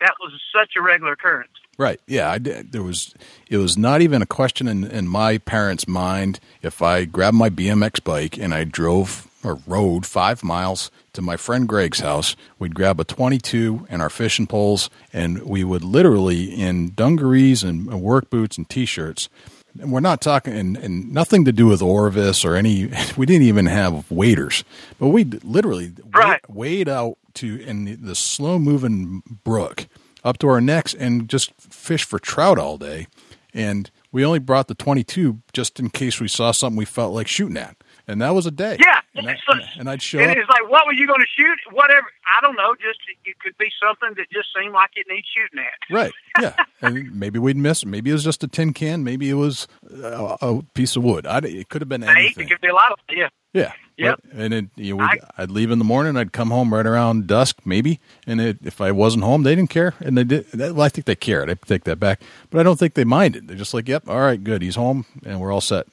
that 0.02 0.16
was 0.20 0.34
such 0.54 0.72
a 0.78 0.82
regular 0.82 1.14
occurrence. 1.14 1.52
Right. 1.78 2.00
Yeah. 2.08 2.30
I 2.30 2.38
did. 2.38 2.72
There 2.72 2.84
was. 2.84 3.14
It 3.50 3.58
was 3.58 3.78
not 3.78 4.02
even 4.02 4.22
a 4.22 4.26
question 4.26 4.68
in, 4.68 4.84
in 4.84 5.08
my 5.08 5.38
parents' 5.38 5.88
mind 5.88 6.40
if 6.62 6.82
I 6.82 7.06
grabbed 7.06 7.38
my 7.38 7.50
BMX 7.50 8.04
bike 8.04 8.38
and 8.38 8.54
I 8.54 8.64
drove 8.64 9.28
or 9.44 9.60
rode 9.68 10.06
five 10.06 10.44
miles 10.44 10.90
to 11.14 11.22
my 11.22 11.38
friend 11.38 11.68
Greg's 11.68 12.00
house. 12.00 12.36
We'd 12.60 12.76
grab 12.76 13.00
a 13.00 13.04
22 13.04 13.88
and 13.90 14.02
our 14.02 14.10
fishing 14.10 14.48
poles, 14.48 14.90
and 15.12 15.44
we 15.44 15.64
would 15.64 15.84
literally 15.84 16.46
in 16.46 16.94
dungarees 16.94 17.64
and 17.64 18.02
work 18.02 18.30
boots 18.30 18.58
and 18.58 18.68
t-shirts 18.70 19.30
we're 19.76 20.00
not 20.00 20.22
talking 20.22 20.54
and, 20.54 20.78
and, 20.78 21.12
nothing 21.12 21.46
to 21.46 21.52
do 21.52 21.68
with 21.68 21.82
Orvis 21.82 22.46
or 22.46 22.56
any 22.56 22.92
we 23.18 23.26
didn't 23.26 23.44
even 23.44 23.66
have 23.66 24.10
waders 24.12 24.64
but 25.00 25.08
we 25.08 25.24
literally 25.24 25.94
right. 26.14 26.42
wade 26.50 26.90
out 26.90 27.18
to 27.36 27.62
in 27.62 27.86
the, 27.86 27.96
the 27.96 28.16
slow 28.16 28.60
moving 28.60 29.24
brook 29.44 29.88
up 30.24 30.38
to 30.40 30.48
our 30.48 30.62
necks 30.62 30.94
and 30.94 31.28
just 31.30 31.54
fish 31.60 32.04
for 32.04 32.20
trout 32.20 32.58
all 32.58 32.78
day 32.78 33.08
and 33.54 33.92
we 34.12 34.24
only 34.24 34.40
brought 34.40 34.68
the 34.68 34.76
22 34.76 35.40
just 35.54 35.80
in 35.80 35.90
case 35.90 36.20
we 36.20 36.28
saw 36.28 36.52
something 36.52 36.78
we 36.78 36.86
felt 36.86 37.14
like 37.14 37.28
shooting 37.28 37.58
at 37.58 37.76
and 38.08 38.22
that 38.22 38.32
was 38.32 38.46
a 38.46 38.52
day. 38.52 38.78
Yeah, 38.80 39.00
and, 39.16 39.30
I, 39.30 39.38
and 39.78 39.90
I'd 39.90 40.02
show. 40.02 40.20
And 40.20 40.32
up. 40.32 40.38
it's 40.38 40.50
like, 40.50 40.70
what 40.70 40.86
were 40.86 40.94
you 40.94 41.08
going 41.08 41.22
to 41.22 41.28
shoot? 41.38 41.58
Whatever. 41.72 42.08
I 42.26 42.42
don't 42.42 42.56
know. 42.56 42.76
Just 42.76 43.00
it 43.24 43.40
could 43.40 43.58
be 43.58 43.70
something 43.82 44.10
that 44.18 44.30
just 44.32 44.50
seemed 44.58 44.74
like 44.74 44.92
it 44.96 45.06
needs 45.10 45.28
shooting 45.34 45.60
at. 45.60 45.94
Right. 45.94 46.14
Yeah. 46.42 46.56
and 46.82 47.14
maybe 47.14 47.38
we'd 47.38 47.56
miss. 47.56 47.86
Maybe 47.86 48.10
it 48.10 48.14
was 48.14 48.24
just 48.24 48.44
a 48.44 48.48
tin 48.48 48.74
can. 48.74 49.04
Maybe 49.04 49.30
it 49.30 49.36
was 49.36 49.68
a, 49.88 50.36
a 50.42 50.64
piece 50.74 50.96
of 50.96 51.04
wood. 51.04 51.28
I, 51.28 51.38
it 51.38 51.70
could 51.70 51.82
have 51.82 51.88
been 51.88 52.04
anything. 52.04 52.48
It 52.48 52.50
could 52.50 52.60
be 52.60 52.70
a 52.70 52.74
lot 52.74 52.92
of 52.92 52.98
yeah. 53.12 53.30
Yeah. 53.54 53.74
Yep. 53.98 54.20
But, 54.24 54.40
and 54.40 54.54
it, 54.54 54.66
you 54.76 54.98
know, 54.98 55.04
I, 55.04 55.20
would 55.42 55.52
leave 55.52 55.70
in 55.70 55.78
the 55.78 55.86
morning. 55.86 56.18
I'd 56.18 56.34
come 56.34 56.50
home 56.50 56.74
right 56.74 56.88
around 56.88 57.28
dusk, 57.28 57.60
maybe. 57.66 58.00
And 58.26 58.42
it, 58.42 58.58
if 58.64 58.82
I 58.82 58.92
wasn't 58.92 59.24
home, 59.26 59.44
they 59.44 59.54
didn't 59.54 59.70
care. 59.70 59.94
And 60.00 60.18
they 60.18 60.24
did. 60.24 60.48
Well, 60.56 60.82
I 60.82 60.90
think 60.90 61.06
they 61.06 61.16
cared. 61.16 61.52
I 61.52 61.54
take 61.54 61.84
that 61.84 62.00
back. 62.00 62.22
But 62.50 62.60
I 62.60 62.64
don't 62.64 62.80
think 62.80 62.96
they 62.96 63.06
minded. 63.06 63.48
They're 63.48 63.56
just 63.56 63.76
like, 63.76 63.88
"Yep, 63.88 64.10
all 64.10 64.20
right, 64.20 64.44
good. 64.44 64.64
He's 64.64 64.76
home, 64.76 65.06
and 65.24 65.40
we're 65.40 65.52
all 65.52 65.62
set." 65.62 65.86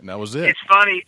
And 0.00 0.08
that 0.08 0.18
was 0.18 0.34
it. 0.34 0.44
It's 0.44 0.58
funny 0.68 1.04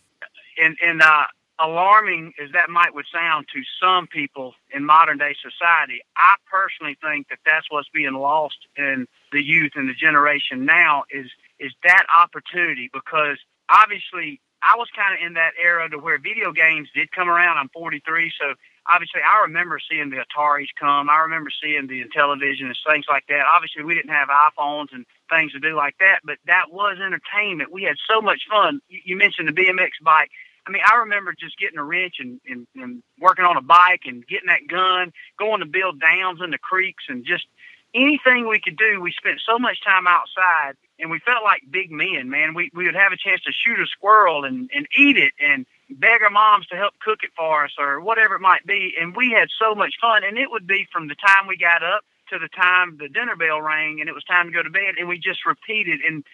and 0.58 0.76
and 0.82 1.02
uh, 1.02 1.24
alarming 1.58 2.32
as 2.42 2.50
that 2.52 2.68
might 2.68 2.94
would 2.94 3.06
sound 3.12 3.46
to 3.54 3.62
some 3.80 4.06
people 4.06 4.54
in 4.74 4.84
modern 4.84 5.18
day 5.18 5.34
society, 5.40 6.00
I 6.16 6.36
personally 6.50 6.96
think 7.02 7.28
that 7.28 7.38
that's 7.44 7.66
what's 7.70 7.88
being 7.88 8.14
lost 8.14 8.58
in 8.76 9.06
the 9.32 9.42
youth 9.42 9.72
and 9.74 9.88
the 9.88 9.94
generation 9.94 10.64
now 10.64 11.04
is 11.10 11.26
is 11.58 11.72
that 11.84 12.04
opportunity 12.14 12.90
because 12.92 13.38
obviously 13.68 14.40
I 14.62 14.76
was 14.76 14.88
kind 14.96 15.14
of 15.14 15.24
in 15.24 15.34
that 15.34 15.52
era 15.62 15.88
to 15.90 15.98
where 15.98 16.18
video 16.18 16.52
games 16.52 16.88
did 16.94 17.12
come 17.12 17.28
around. 17.28 17.58
I'm 17.58 17.68
43, 17.68 18.32
so 18.40 18.54
obviously 18.92 19.20
I 19.20 19.42
remember 19.42 19.78
seeing 19.90 20.10
the 20.10 20.24
Ataris 20.24 20.68
come. 20.78 21.10
I 21.10 21.18
remember 21.18 21.50
seeing 21.62 21.86
the 21.86 22.04
television 22.12 22.66
and 22.66 22.76
things 22.86 23.06
like 23.08 23.24
that. 23.28 23.44
Obviously 23.46 23.84
we 23.84 23.94
didn't 23.94 24.10
have 24.10 24.28
iPhones 24.28 24.88
and 24.92 25.04
things 25.30 25.52
to 25.52 25.60
do 25.60 25.74
like 25.74 25.96
that, 25.98 26.20
but 26.24 26.38
that 26.46 26.70
was 26.70 26.98
entertainment. 26.98 27.72
We 27.72 27.82
had 27.82 27.96
so 28.08 28.20
much 28.20 28.42
fun. 28.50 28.80
You, 28.88 29.16
mentioned 29.16 29.48
the 29.48 29.52
BMX 29.52 30.02
bike. 30.02 30.30
I 30.66 30.70
mean, 30.70 30.82
I 30.84 30.96
remember 30.96 31.34
just 31.38 31.58
getting 31.58 31.78
a 31.78 31.84
wrench 31.84 32.16
and, 32.18 32.40
and, 32.48 32.66
and 32.74 33.02
working 33.20 33.44
on 33.44 33.56
a 33.56 33.62
bike 33.62 34.02
and 34.04 34.26
getting 34.26 34.48
that 34.48 34.66
gun, 34.68 35.12
going 35.38 35.60
to 35.60 35.66
build 35.66 36.00
dams 36.00 36.40
in 36.42 36.50
the 36.50 36.58
creeks 36.58 37.04
and 37.08 37.24
just 37.24 37.46
anything 37.94 38.48
we 38.48 38.60
could 38.60 38.76
do. 38.76 39.00
We 39.00 39.12
spent 39.12 39.40
so 39.46 39.58
much 39.58 39.78
time 39.84 40.06
outside 40.06 40.74
and 40.98 41.10
we 41.10 41.18
felt 41.20 41.44
like 41.44 41.62
big 41.70 41.90
men, 41.90 42.30
man. 42.30 42.54
We, 42.54 42.70
we 42.74 42.86
would 42.86 42.94
have 42.94 43.12
a 43.12 43.16
chance 43.16 43.42
to 43.42 43.52
shoot 43.52 43.80
a 43.80 43.86
squirrel 43.86 44.44
and, 44.44 44.70
and 44.74 44.86
eat 44.98 45.16
it 45.16 45.32
and 45.40 45.66
beg 45.90 46.22
our 46.22 46.30
moms 46.30 46.66
to 46.66 46.76
help 46.76 46.94
cook 47.00 47.20
it 47.22 47.30
for 47.36 47.64
us 47.64 47.72
or 47.78 48.00
whatever 48.00 48.34
it 48.34 48.40
might 48.40 48.66
be. 48.66 48.94
And 49.00 49.14
we 49.14 49.30
had 49.30 49.48
so 49.58 49.74
much 49.74 49.94
fun. 50.00 50.24
And 50.24 50.38
it 50.38 50.50
would 50.50 50.66
be 50.66 50.86
from 50.92 51.08
the 51.08 51.14
time 51.14 51.46
we 51.46 51.56
got 51.56 51.82
up 51.82 52.04
to 52.30 52.38
the 52.38 52.48
time 52.48 52.98
the 52.98 53.08
dinner 53.08 53.36
bell 53.36 53.62
rang 53.62 54.00
and 54.00 54.08
it 54.08 54.14
was 54.14 54.24
time 54.24 54.46
to 54.46 54.52
go 54.52 54.62
to 54.62 54.70
bed. 54.70 54.94
And 54.98 55.08
we 55.08 55.18
just 55.18 55.46
repeated 55.46 56.00
and 56.06 56.24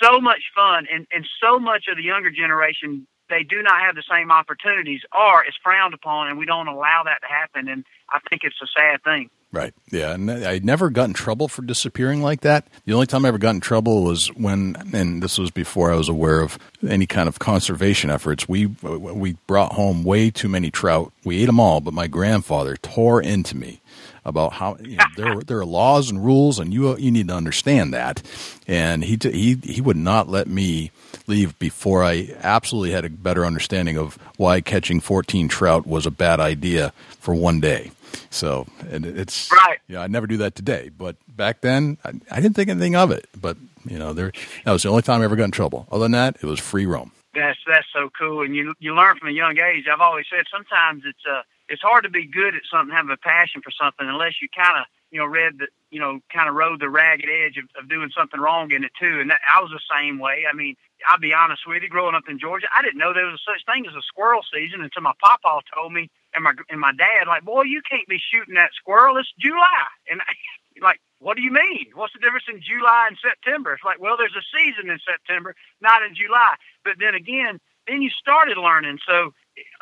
so 0.00 0.20
much 0.20 0.52
fun. 0.54 0.86
And, 0.92 1.06
and 1.12 1.26
so 1.42 1.58
much 1.58 1.86
of 1.88 1.96
the 1.96 2.04
younger 2.04 2.30
generation, 2.30 3.06
they 3.28 3.42
do 3.42 3.62
not 3.62 3.80
have 3.80 3.96
the 3.96 4.04
same 4.08 4.30
opportunities 4.30 5.00
or 5.12 5.44
is 5.44 5.54
frowned 5.62 5.94
upon. 5.94 6.28
And 6.28 6.38
we 6.38 6.46
don't 6.46 6.68
allow 6.68 7.02
that 7.04 7.20
to 7.22 7.28
happen. 7.28 7.68
And 7.68 7.84
I 8.10 8.20
think 8.28 8.42
it's 8.44 8.60
a 8.62 8.66
sad 8.66 9.02
thing. 9.02 9.30
Right. 9.52 9.74
Yeah. 9.90 10.14
And 10.14 10.30
I 10.30 10.60
never 10.62 10.88
got 10.88 11.08
in 11.08 11.12
trouble 11.12 11.46
for 11.46 11.60
disappearing 11.60 12.22
like 12.22 12.40
that. 12.40 12.66
The 12.86 12.94
only 12.94 13.06
time 13.06 13.26
I 13.26 13.28
ever 13.28 13.36
got 13.36 13.54
in 13.54 13.60
trouble 13.60 14.02
was 14.02 14.28
when, 14.28 14.76
and 14.94 15.22
this 15.22 15.36
was 15.36 15.50
before 15.50 15.92
I 15.92 15.96
was 15.96 16.08
aware 16.08 16.40
of 16.40 16.58
any 16.88 17.06
kind 17.06 17.28
of 17.28 17.38
conservation 17.38 18.08
efforts. 18.08 18.48
We 18.48 18.66
we 18.66 19.34
brought 19.46 19.74
home 19.74 20.04
way 20.04 20.30
too 20.30 20.48
many 20.48 20.70
trout. 20.70 21.12
We 21.22 21.42
ate 21.42 21.46
them 21.46 21.60
all, 21.60 21.80
but 21.82 21.92
my 21.92 22.06
grandfather 22.06 22.76
tore 22.78 23.20
into 23.20 23.54
me 23.54 23.82
about 24.24 24.54
how 24.54 24.78
you 24.80 24.96
know, 24.96 25.04
there 25.16 25.40
there 25.42 25.58
are 25.58 25.66
laws 25.66 26.08
and 26.10 26.24
rules, 26.24 26.58
and 26.58 26.72
you 26.72 26.96
you 26.96 27.10
need 27.10 27.28
to 27.28 27.34
understand 27.34 27.92
that. 27.92 28.22
And 28.66 29.04
he 29.04 29.18
he 29.20 29.58
he 29.62 29.82
would 29.82 29.98
not 29.98 30.28
let 30.28 30.48
me 30.48 30.92
leave 31.26 31.58
before 31.58 32.02
I 32.02 32.34
absolutely 32.42 32.92
had 32.92 33.04
a 33.04 33.10
better 33.10 33.44
understanding 33.44 33.98
of 33.98 34.18
why 34.38 34.62
catching 34.62 35.00
14 35.00 35.48
trout 35.48 35.86
was 35.86 36.06
a 36.06 36.10
bad 36.10 36.40
idea 36.40 36.94
for 37.20 37.34
one 37.34 37.60
day. 37.60 37.90
So 38.30 38.66
and 38.90 39.04
it's 39.04 39.50
right. 39.52 39.78
Yeah, 39.88 40.00
I 40.00 40.06
never 40.06 40.26
do 40.26 40.36
that 40.38 40.54
today, 40.54 40.90
but 40.96 41.16
back 41.28 41.60
then 41.60 41.98
I, 42.04 42.12
I 42.30 42.40
didn't 42.40 42.56
think 42.56 42.68
anything 42.68 42.96
of 42.96 43.10
it. 43.10 43.28
But 43.40 43.56
you 43.84 43.98
know, 43.98 44.12
there 44.12 44.32
that 44.64 44.72
was 44.72 44.82
the 44.82 44.88
only 44.88 45.02
time 45.02 45.20
I 45.20 45.24
ever 45.24 45.36
got 45.36 45.44
in 45.44 45.50
trouble. 45.50 45.86
Other 45.90 46.04
than 46.04 46.12
that, 46.12 46.36
it 46.36 46.44
was 46.44 46.60
free 46.60 46.86
roam. 46.86 47.12
That's 47.34 47.58
that's 47.66 47.86
so 47.92 48.10
cool, 48.18 48.42
and 48.42 48.54
you 48.54 48.74
you 48.78 48.94
learn 48.94 49.18
from 49.18 49.28
a 49.28 49.32
young 49.32 49.58
age. 49.58 49.86
I've 49.92 50.00
always 50.00 50.26
said 50.30 50.44
sometimes 50.50 51.04
it's 51.06 51.24
uh 51.28 51.42
it's 51.68 51.82
hard 51.82 52.04
to 52.04 52.10
be 52.10 52.26
good 52.26 52.54
at 52.54 52.62
something, 52.70 52.94
have 52.94 53.08
a 53.08 53.16
passion 53.16 53.62
for 53.62 53.70
something, 53.70 54.06
unless 54.06 54.42
you 54.42 54.48
kind 54.54 54.78
of 54.78 54.86
you 55.10 55.18
know 55.18 55.26
read 55.26 55.58
the 55.58 55.68
you 55.90 56.00
know 56.00 56.20
kind 56.32 56.48
of 56.48 56.54
rode 56.54 56.80
the 56.80 56.90
ragged 56.90 57.28
edge 57.28 57.56
of, 57.56 57.64
of 57.80 57.88
doing 57.88 58.10
something 58.16 58.40
wrong 58.40 58.70
in 58.72 58.84
it 58.84 58.92
too. 59.00 59.20
And 59.20 59.30
that, 59.30 59.40
I 59.48 59.60
was 59.60 59.70
the 59.70 59.80
same 59.96 60.18
way. 60.18 60.44
I 60.50 60.54
mean, 60.54 60.76
I'll 61.08 61.18
be 61.18 61.32
honest 61.32 61.62
with 61.66 61.82
you. 61.82 61.88
Growing 61.88 62.14
up 62.14 62.28
in 62.28 62.38
Georgia, 62.38 62.66
I 62.74 62.82
didn't 62.82 62.98
know 62.98 63.14
there 63.14 63.26
was 63.26 63.40
such 63.46 63.64
thing 63.64 63.86
as 63.86 63.94
a 63.94 64.02
squirrel 64.02 64.42
season 64.52 64.82
until 64.82 65.02
my 65.02 65.12
papa 65.22 65.60
told 65.74 65.92
me, 65.92 66.10
and 66.34 66.44
my 66.44 66.52
and 66.70 66.80
my 66.80 66.92
dad, 66.92 67.26
like, 67.26 67.44
boy, 67.44 67.62
you 67.64 67.82
can't 67.88 68.08
be 68.08 68.18
shooting 68.18 68.54
that 68.54 68.70
squirrel. 68.74 69.16
It's 69.18 69.32
July, 69.38 69.86
and 70.10 70.20
I, 70.20 70.32
like, 70.82 71.00
what 71.18 71.36
do 71.36 71.42
you 71.42 71.52
mean? 71.52 71.86
What's 71.94 72.12
the 72.12 72.20
difference 72.20 72.46
in 72.48 72.60
July 72.60 73.06
and 73.08 73.18
September? 73.22 73.74
It's 73.74 73.84
like, 73.84 74.00
well, 74.00 74.16
there's 74.16 74.36
a 74.36 74.44
season 74.50 74.90
in 74.90 74.98
September, 75.04 75.54
not 75.80 76.02
in 76.02 76.14
July. 76.14 76.54
But 76.84 76.94
then 76.98 77.14
again, 77.14 77.60
then 77.86 78.02
you 78.02 78.10
started 78.10 78.58
learning. 78.58 78.98
So 79.06 79.32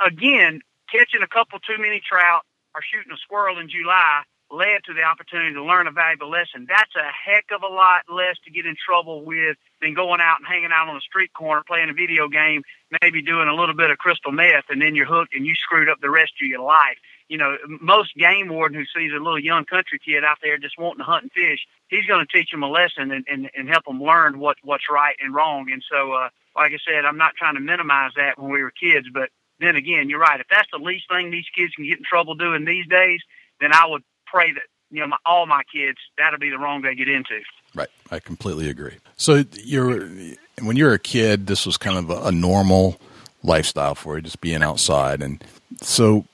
again, 0.04 0.60
catching 0.92 1.22
a 1.22 1.28
couple 1.28 1.58
too 1.60 1.78
many 1.78 2.00
trout 2.00 2.42
or 2.74 2.82
shooting 2.82 3.12
a 3.12 3.16
squirrel 3.16 3.58
in 3.58 3.68
July 3.68 4.22
led 4.50 4.82
to 4.84 4.94
the 4.94 5.02
opportunity 5.02 5.54
to 5.54 5.64
learn 5.64 5.86
a 5.86 5.92
valuable 5.92 6.30
lesson. 6.30 6.66
That's 6.68 6.94
a 6.96 7.08
heck 7.10 7.46
of 7.54 7.62
a 7.62 7.72
lot 7.72 8.02
less 8.08 8.36
to 8.44 8.50
get 8.50 8.66
in 8.66 8.76
trouble 8.76 9.24
with 9.24 9.56
than 9.80 9.94
going 9.94 10.20
out 10.20 10.38
and 10.38 10.46
hanging 10.46 10.70
out 10.72 10.88
on 10.88 10.94
the 10.94 11.00
street 11.00 11.32
corner 11.32 11.62
playing 11.66 11.90
a 11.90 11.94
video 11.94 12.28
game, 12.28 12.62
maybe 13.00 13.22
doing 13.22 13.48
a 13.48 13.54
little 13.54 13.74
bit 13.74 13.90
of 13.90 13.98
crystal 13.98 14.32
meth, 14.32 14.64
and 14.68 14.82
then 14.82 14.94
you're 14.94 15.06
hooked 15.06 15.34
and 15.34 15.46
you 15.46 15.54
screwed 15.54 15.88
up 15.88 16.00
the 16.00 16.10
rest 16.10 16.32
of 16.42 16.48
your 16.48 16.62
life. 16.62 16.98
You 17.28 17.38
know, 17.38 17.56
most 17.80 18.14
game 18.16 18.48
warden 18.48 18.76
who 18.76 18.84
sees 18.86 19.12
a 19.12 19.22
little 19.22 19.38
young 19.38 19.64
country 19.64 20.00
kid 20.04 20.24
out 20.24 20.38
there 20.42 20.58
just 20.58 20.78
wanting 20.78 20.98
to 20.98 21.04
hunt 21.04 21.22
and 21.22 21.32
fish, 21.32 21.60
he's 21.88 22.06
going 22.06 22.26
to 22.26 22.36
teach 22.36 22.52
him 22.52 22.64
a 22.64 22.68
lesson 22.68 23.12
and, 23.12 23.24
and, 23.28 23.50
and 23.56 23.68
help 23.68 23.86
him 23.86 24.02
learn 24.02 24.40
what, 24.40 24.56
what's 24.62 24.90
right 24.90 25.14
and 25.20 25.32
wrong. 25.32 25.70
And 25.70 25.82
so, 25.88 26.12
uh, 26.12 26.28
like 26.56 26.72
I 26.72 26.78
said, 26.84 27.04
I'm 27.04 27.18
not 27.18 27.36
trying 27.36 27.54
to 27.54 27.60
minimize 27.60 28.10
that 28.16 28.36
when 28.36 28.50
we 28.50 28.62
were 28.62 28.72
kids, 28.72 29.06
but 29.14 29.30
then 29.60 29.76
again, 29.76 30.10
you're 30.10 30.18
right. 30.18 30.40
If 30.40 30.48
that's 30.50 30.68
the 30.72 30.82
least 30.82 31.04
thing 31.08 31.30
these 31.30 31.46
kids 31.54 31.72
can 31.74 31.86
get 31.86 31.98
in 31.98 32.04
trouble 32.04 32.34
doing 32.34 32.64
these 32.64 32.88
days, 32.88 33.20
then 33.60 33.72
I 33.72 33.86
would 33.86 34.02
pray 34.30 34.52
that 34.52 34.62
you 34.90 35.00
know 35.00 35.08
my, 35.08 35.16
all 35.24 35.46
my 35.46 35.62
kids 35.72 35.98
that'll 36.18 36.38
be 36.38 36.50
the 36.50 36.58
wrong 36.58 36.82
they 36.82 36.94
get 36.94 37.08
into. 37.08 37.40
Right, 37.74 37.88
I 38.10 38.18
completely 38.18 38.68
agree. 38.68 38.96
So 39.16 39.44
you're 39.54 40.08
when 40.62 40.76
you're 40.76 40.94
a 40.94 40.98
kid, 40.98 41.46
this 41.46 41.66
was 41.66 41.76
kind 41.76 41.98
of 41.98 42.10
a, 42.10 42.28
a 42.28 42.32
normal 42.32 43.00
lifestyle 43.42 43.94
for 43.94 44.16
you, 44.16 44.22
just 44.22 44.40
being 44.40 44.62
outside, 44.62 45.22
and 45.22 45.42
so 45.80 46.24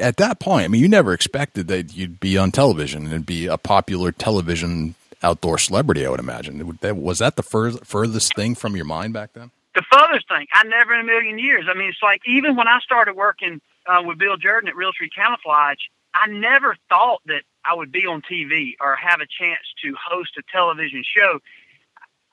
at 0.00 0.16
that 0.16 0.40
point, 0.40 0.64
I 0.64 0.68
mean, 0.68 0.80
you 0.80 0.88
never 0.88 1.12
expected 1.12 1.68
that 1.68 1.94
you'd 1.94 2.18
be 2.18 2.38
on 2.38 2.50
television 2.50 3.12
and 3.12 3.26
be 3.26 3.46
a 3.46 3.58
popular 3.58 4.10
television 4.10 4.94
outdoor 5.22 5.58
celebrity. 5.58 6.06
I 6.06 6.10
would 6.10 6.20
imagine. 6.20 6.78
Was 6.80 7.18
that 7.18 7.36
the 7.36 7.42
fur- 7.42 7.72
furthest 7.72 8.34
thing 8.34 8.54
from 8.54 8.76
your 8.76 8.86
mind 8.86 9.12
back 9.12 9.34
then? 9.34 9.50
The 9.74 9.84
furthest 9.92 10.28
thing, 10.28 10.46
I 10.52 10.64
never 10.64 10.94
in 10.94 11.00
a 11.00 11.04
million 11.04 11.38
years. 11.38 11.66
I 11.68 11.78
mean, 11.78 11.88
it's 11.90 12.02
like 12.02 12.22
even 12.26 12.56
when 12.56 12.66
I 12.66 12.80
started 12.80 13.14
working 13.14 13.60
uh, 13.86 14.02
with 14.04 14.18
Bill 14.18 14.36
Jordan 14.36 14.68
at 14.68 14.74
Realtree 14.74 15.14
Camouflage, 15.14 15.78
I 16.14 16.26
never 16.28 16.76
thought 16.88 17.20
that 17.26 17.42
I 17.64 17.74
would 17.74 17.92
be 17.92 18.06
on 18.06 18.22
TV 18.22 18.72
or 18.80 18.96
have 18.96 19.20
a 19.20 19.26
chance 19.26 19.62
to 19.84 19.94
host 19.94 20.36
a 20.38 20.42
television 20.50 21.02
show. 21.04 21.38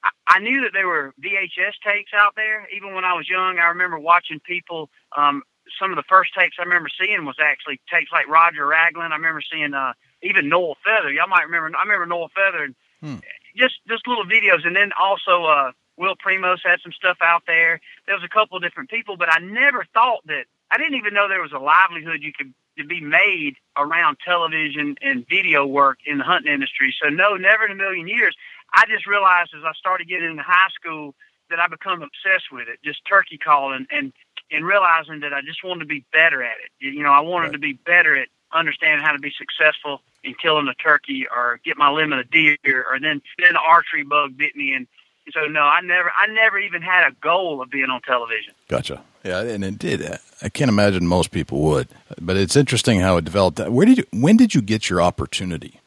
I, 0.03 0.09
I 0.27 0.39
knew 0.39 0.61
that 0.61 0.71
there 0.73 0.87
were 0.87 1.13
VHS 1.21 1.73
tapes 1.83 2.11
out 2.15 2.33
there. 2.35 2.67
Even 2.75 2.93
when 2.95 3.05
I 3.05 3.13
was 3.13 3.29
young, 3.29 3.59
I 3.59 3.67
remember 3.67 3.99
watching 3.99 4.39
people. 4.39 4.89
Um, 5.15 5.43
some 5.79 5.91
of 5.91 5.97
the 5.97 6.03
first 6.07 6.33
tapes 6.33 6.55
I 6.59 6.63
remember 6.63 6.89
seeing 6.99 7.25
was 7.25 7.35
actually 7.41 7.79
tapes 7.91 8.11
like 8.11 8.27
Roger 8.27 8.65
Raglin. 8.65 9.11
I 9.11 9.15
remember 9.15 9.41
seeing 9.41 9.73
uh, 9.73 9.93
even 10.23 10.49
Noel 10.49 10.77
Feather. 10.83 11.11
Y'all 11.11 11.27
might 11.27 11.43
remember. 11.43 11.77
I 11.77 11.83
remember 11.83 12.05
Noel 12.05 12.29
Feather. 12.33 12.63
And 12.63 12.75
hmm. 13.01 13.15
Just 13.55 13.79
just 13.87 14.07
little 14.07 14.25
videos, 14.25 14.67
and 14.67 14.75
then 14.75 14.91
also 14.99 15.45
uh, 15.45 15.71
Will 15.97 16.15
Primos 16.15 16.59
had 16.63 16.79
some 16.81 16.91
stuff 16.91 17.17
out 17.21 17.43
there. 17.47 17.81
There 18.05 18.15
was 18.15 18.23
a 18.23 18.29
couple 18.29 18.55
of 18.55 18.61
different 18.61 18.91
people, 18.91 19.17
but 19.17 19.33
I 19.33 19.39
never 19.39 19.85
thought 19.93 20.21
that. 20.27 20.45
I 20.69 20.77
didn't 20.77 20.95
even 20.95 21.13
know 21.13 21.27
there 21.27 21.41
was 21.41 21.53
a 21.53 21.59
livelihood 21.59 22.21
you 22.21 22.33
could 22.37 22.53
to 22.77 22.85
be 22.85 23.01
made 23.01 23.55
around 23.77 24.17
television 24.23 24.95
and 25.01 25.27
video 25.27 25.65
work 25.65 25.99
in 26.05 26.17
the 26.17 26.23
hunting 26.23 26.51
industry. 26.51 26.95
So 27.01 27.09
no, 27.09 27.35
never 27.35 27.65
in 27.65 27.71
a 27.71 27.75
million 27.75 28.07
years. 28.07 28.35
I 28.73 28.85
just 28.87 29.07
realized 29.07 29.51
as 29.57 29.63
I 29.63 29.73
started 29.73 30.07
getting 30.07 30.29
into 30.31 30.43
high 30.43 30.69
school 30.73 31.15
that 31.49 31.59
I 31.59 31.67
become 31.67 32.01
obsessed 32.01 32.51
with 32.51 32.67
it, 32.67 32.79
just 32.83 33.05
turkey 33.05 33.37
calling 33.37 33.87
and 33.91 34.13
and 34.49 34.65
realizing 34.65 35.19
that 35.21 35.33
I 35.33 35.41
just 35.41 35.63
wanted 35.63 35.81
to 35.81 35.85
be 35.85 36.05
better 36.13 36.41
at 36.41 36.55
it. 36.63 36.71
You 36.79 37.03
know, 37.03 37.11
I 37.11 37.19
wanted 37.19 37.47
right. 37.47 37.53
to 37.53 37.59
be 37.59 37.73
better 37.73 38.15
at 38.15 38.29
understanding 38.53 39.05
how 39.05 39.11
to 39.11 39.19
be 39.19 39.33
successful 39.37 40.01
in 40.23 40.33
killing 40.35 40.67
a 40.67 40.73
turkey 40.75 41.27
or 41.29 41.59
get 41.65 41.77
my 41.77 41.89
limit 41.89 42.19
of 42.19 42.31
deer 42.31 42.57
or 42.65 42.99
then 42.99 43.21
then 43.39 43.53
the 43.53 43.59
archery 43.59 44.03
bug 44.03 44.37
bit 44.37 44.55
me 44.55 44.73
and 44.73 44.87
so 45.33 45.41
no, 45.47 45.61
I 45.61 45.81
never 45.81 46.11
I 46.15 46.27
never 46.27 46.57
even 46.57 46.81
had 46.81 47.05
a 47.07 47.11
goal 47.21 47.61
of 47.61 47.69
being 47.69 47.89
on 47.89 48.01
television. 48.01 48.53
Gotcha. 48.69 49.03
Yeah, 49.27 49.41
and 49.41 49.63
it 49.63 49.77
did. 49.77 50.19
I 50.41 50.49
can't 50.49 50.69
imagine 50.69 51.05
most 51.05 51.31
people 51.31 51.59
would, 51.63 51.89
but 52.21 52.37
it's 52.37 52.55
interesting 52.55 53.01
how 53.01 53.17
it 53.17 53.25
developed. 53.25 53.59
Where 53.59 53.85
did 53.85 53.97
you? 53.97 54.05
When 54.13 54.37
did 54.37 54.55
you 54.55 54.61
get 54.61 54.89
your 54.89 55.01
opportunity? 55.01 55.81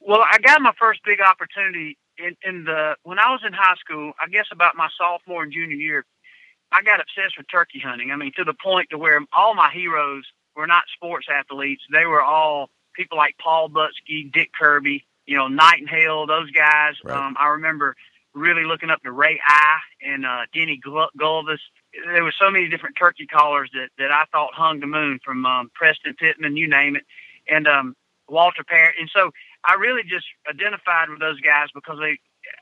Well, 0.00 0.22
I 0.22 0.38
got 0.38 0.60
my 0.60 0.72
first 0.78 1.00
big 1.02 1.20
opportunity 1.20 1.96
in, 2.18 2.36
in 2.44 2.64
the 2.64 2.96
when 3.04 3.18
I 3.18 3.30
was 3.30 3.40
in 3.46 3.54
high 3.54 3.76
school. 3.76 4.12
I 4.20 4.28
guess 4.28 4.46
about 4.52 4.76
my 4.76 4.88
sophomore 4.98 5.44
and 5.44 5.52
junior 5.52 5.76
year, 5.76 6.04
I 6.72 6.82
got 6.82 7.00
obsessed 7.00 7.38
with 7.38 7.46
turkey 7.50 7.80
hunting. 7.80 8.10
I 8.10 8.16
mean, 8.16 8.32
to 8.36 8.44
the 8.44 8.54
point 8.54 8.90
to 8.90 8.98
where 8.98 9.18
all 9.32 9.54
my 9.54 9.70
heroes 9.72 10.24
were 10.54 10.66
not 10.66 10.84
sports 10.94 11.26
athletes; 11.32 11.82
they 11.90 12.04
were 12.04 12.22
all 12.22 12.68
people 12.94 13.16
like 13.16 13.36
Paul 13.38 13.70
Butski, 13.70 14.30
Dick 14.30 14.50
Kirby, 14.52 15.06
you 15.26 15.38
know, 15.38 15.48
Nightingale, 15.48 16.26
those 16.26 16.50
guys. 16.50 16.94
Right. 17.02 17.16
Um, 17.16 17.34
I 17.38 17.48
remember 17.48 17.96
really 18.34 18.64
looking 18.64 18.90
up 18.90 19.02
to 19.04 19.12
Ray 19.12 19.40
Eye 19.46 19.78
and 20.04 20.26
uh, 20.26 20.42
Denny 20.52 20.80
Gulvis. 20.84 21.58
There 22.06 22.24
were 22.24 22.34
so 22.38 22.50
many 22.50 22.68
different 22.68 22.96
turkey 22.96 23.26
callers 23.26 23.70
that, 23.74 23.88
that 23.98 24.10
I 24.10 24.24
thought 24.32 24.54
hung 24.54 24.80
the 24.80 24.86
moon 24.86 25.20
from 25.24 25.46
um, 25.46 25.70
Preston 25.74 26.14
Pittman, 26.14 26.56
you 26.56 26.68
name 26.68 26.96
it, 26.96 27.04
and 27.48 27.68
um, 27.68 27.96
Walter 28.28 28.64
Parrott. 28.64 28.96
And 28.98 29.10
so 29.14 29.30
I 29.64 29.74
really 29.74 30.02
just 30.02 30.26
identified 30.48 31.08
with 31.08 31.20
those 31.20 31.40
guys 31.40 31.68
because 31.74 31.98
they, 32.00 32.18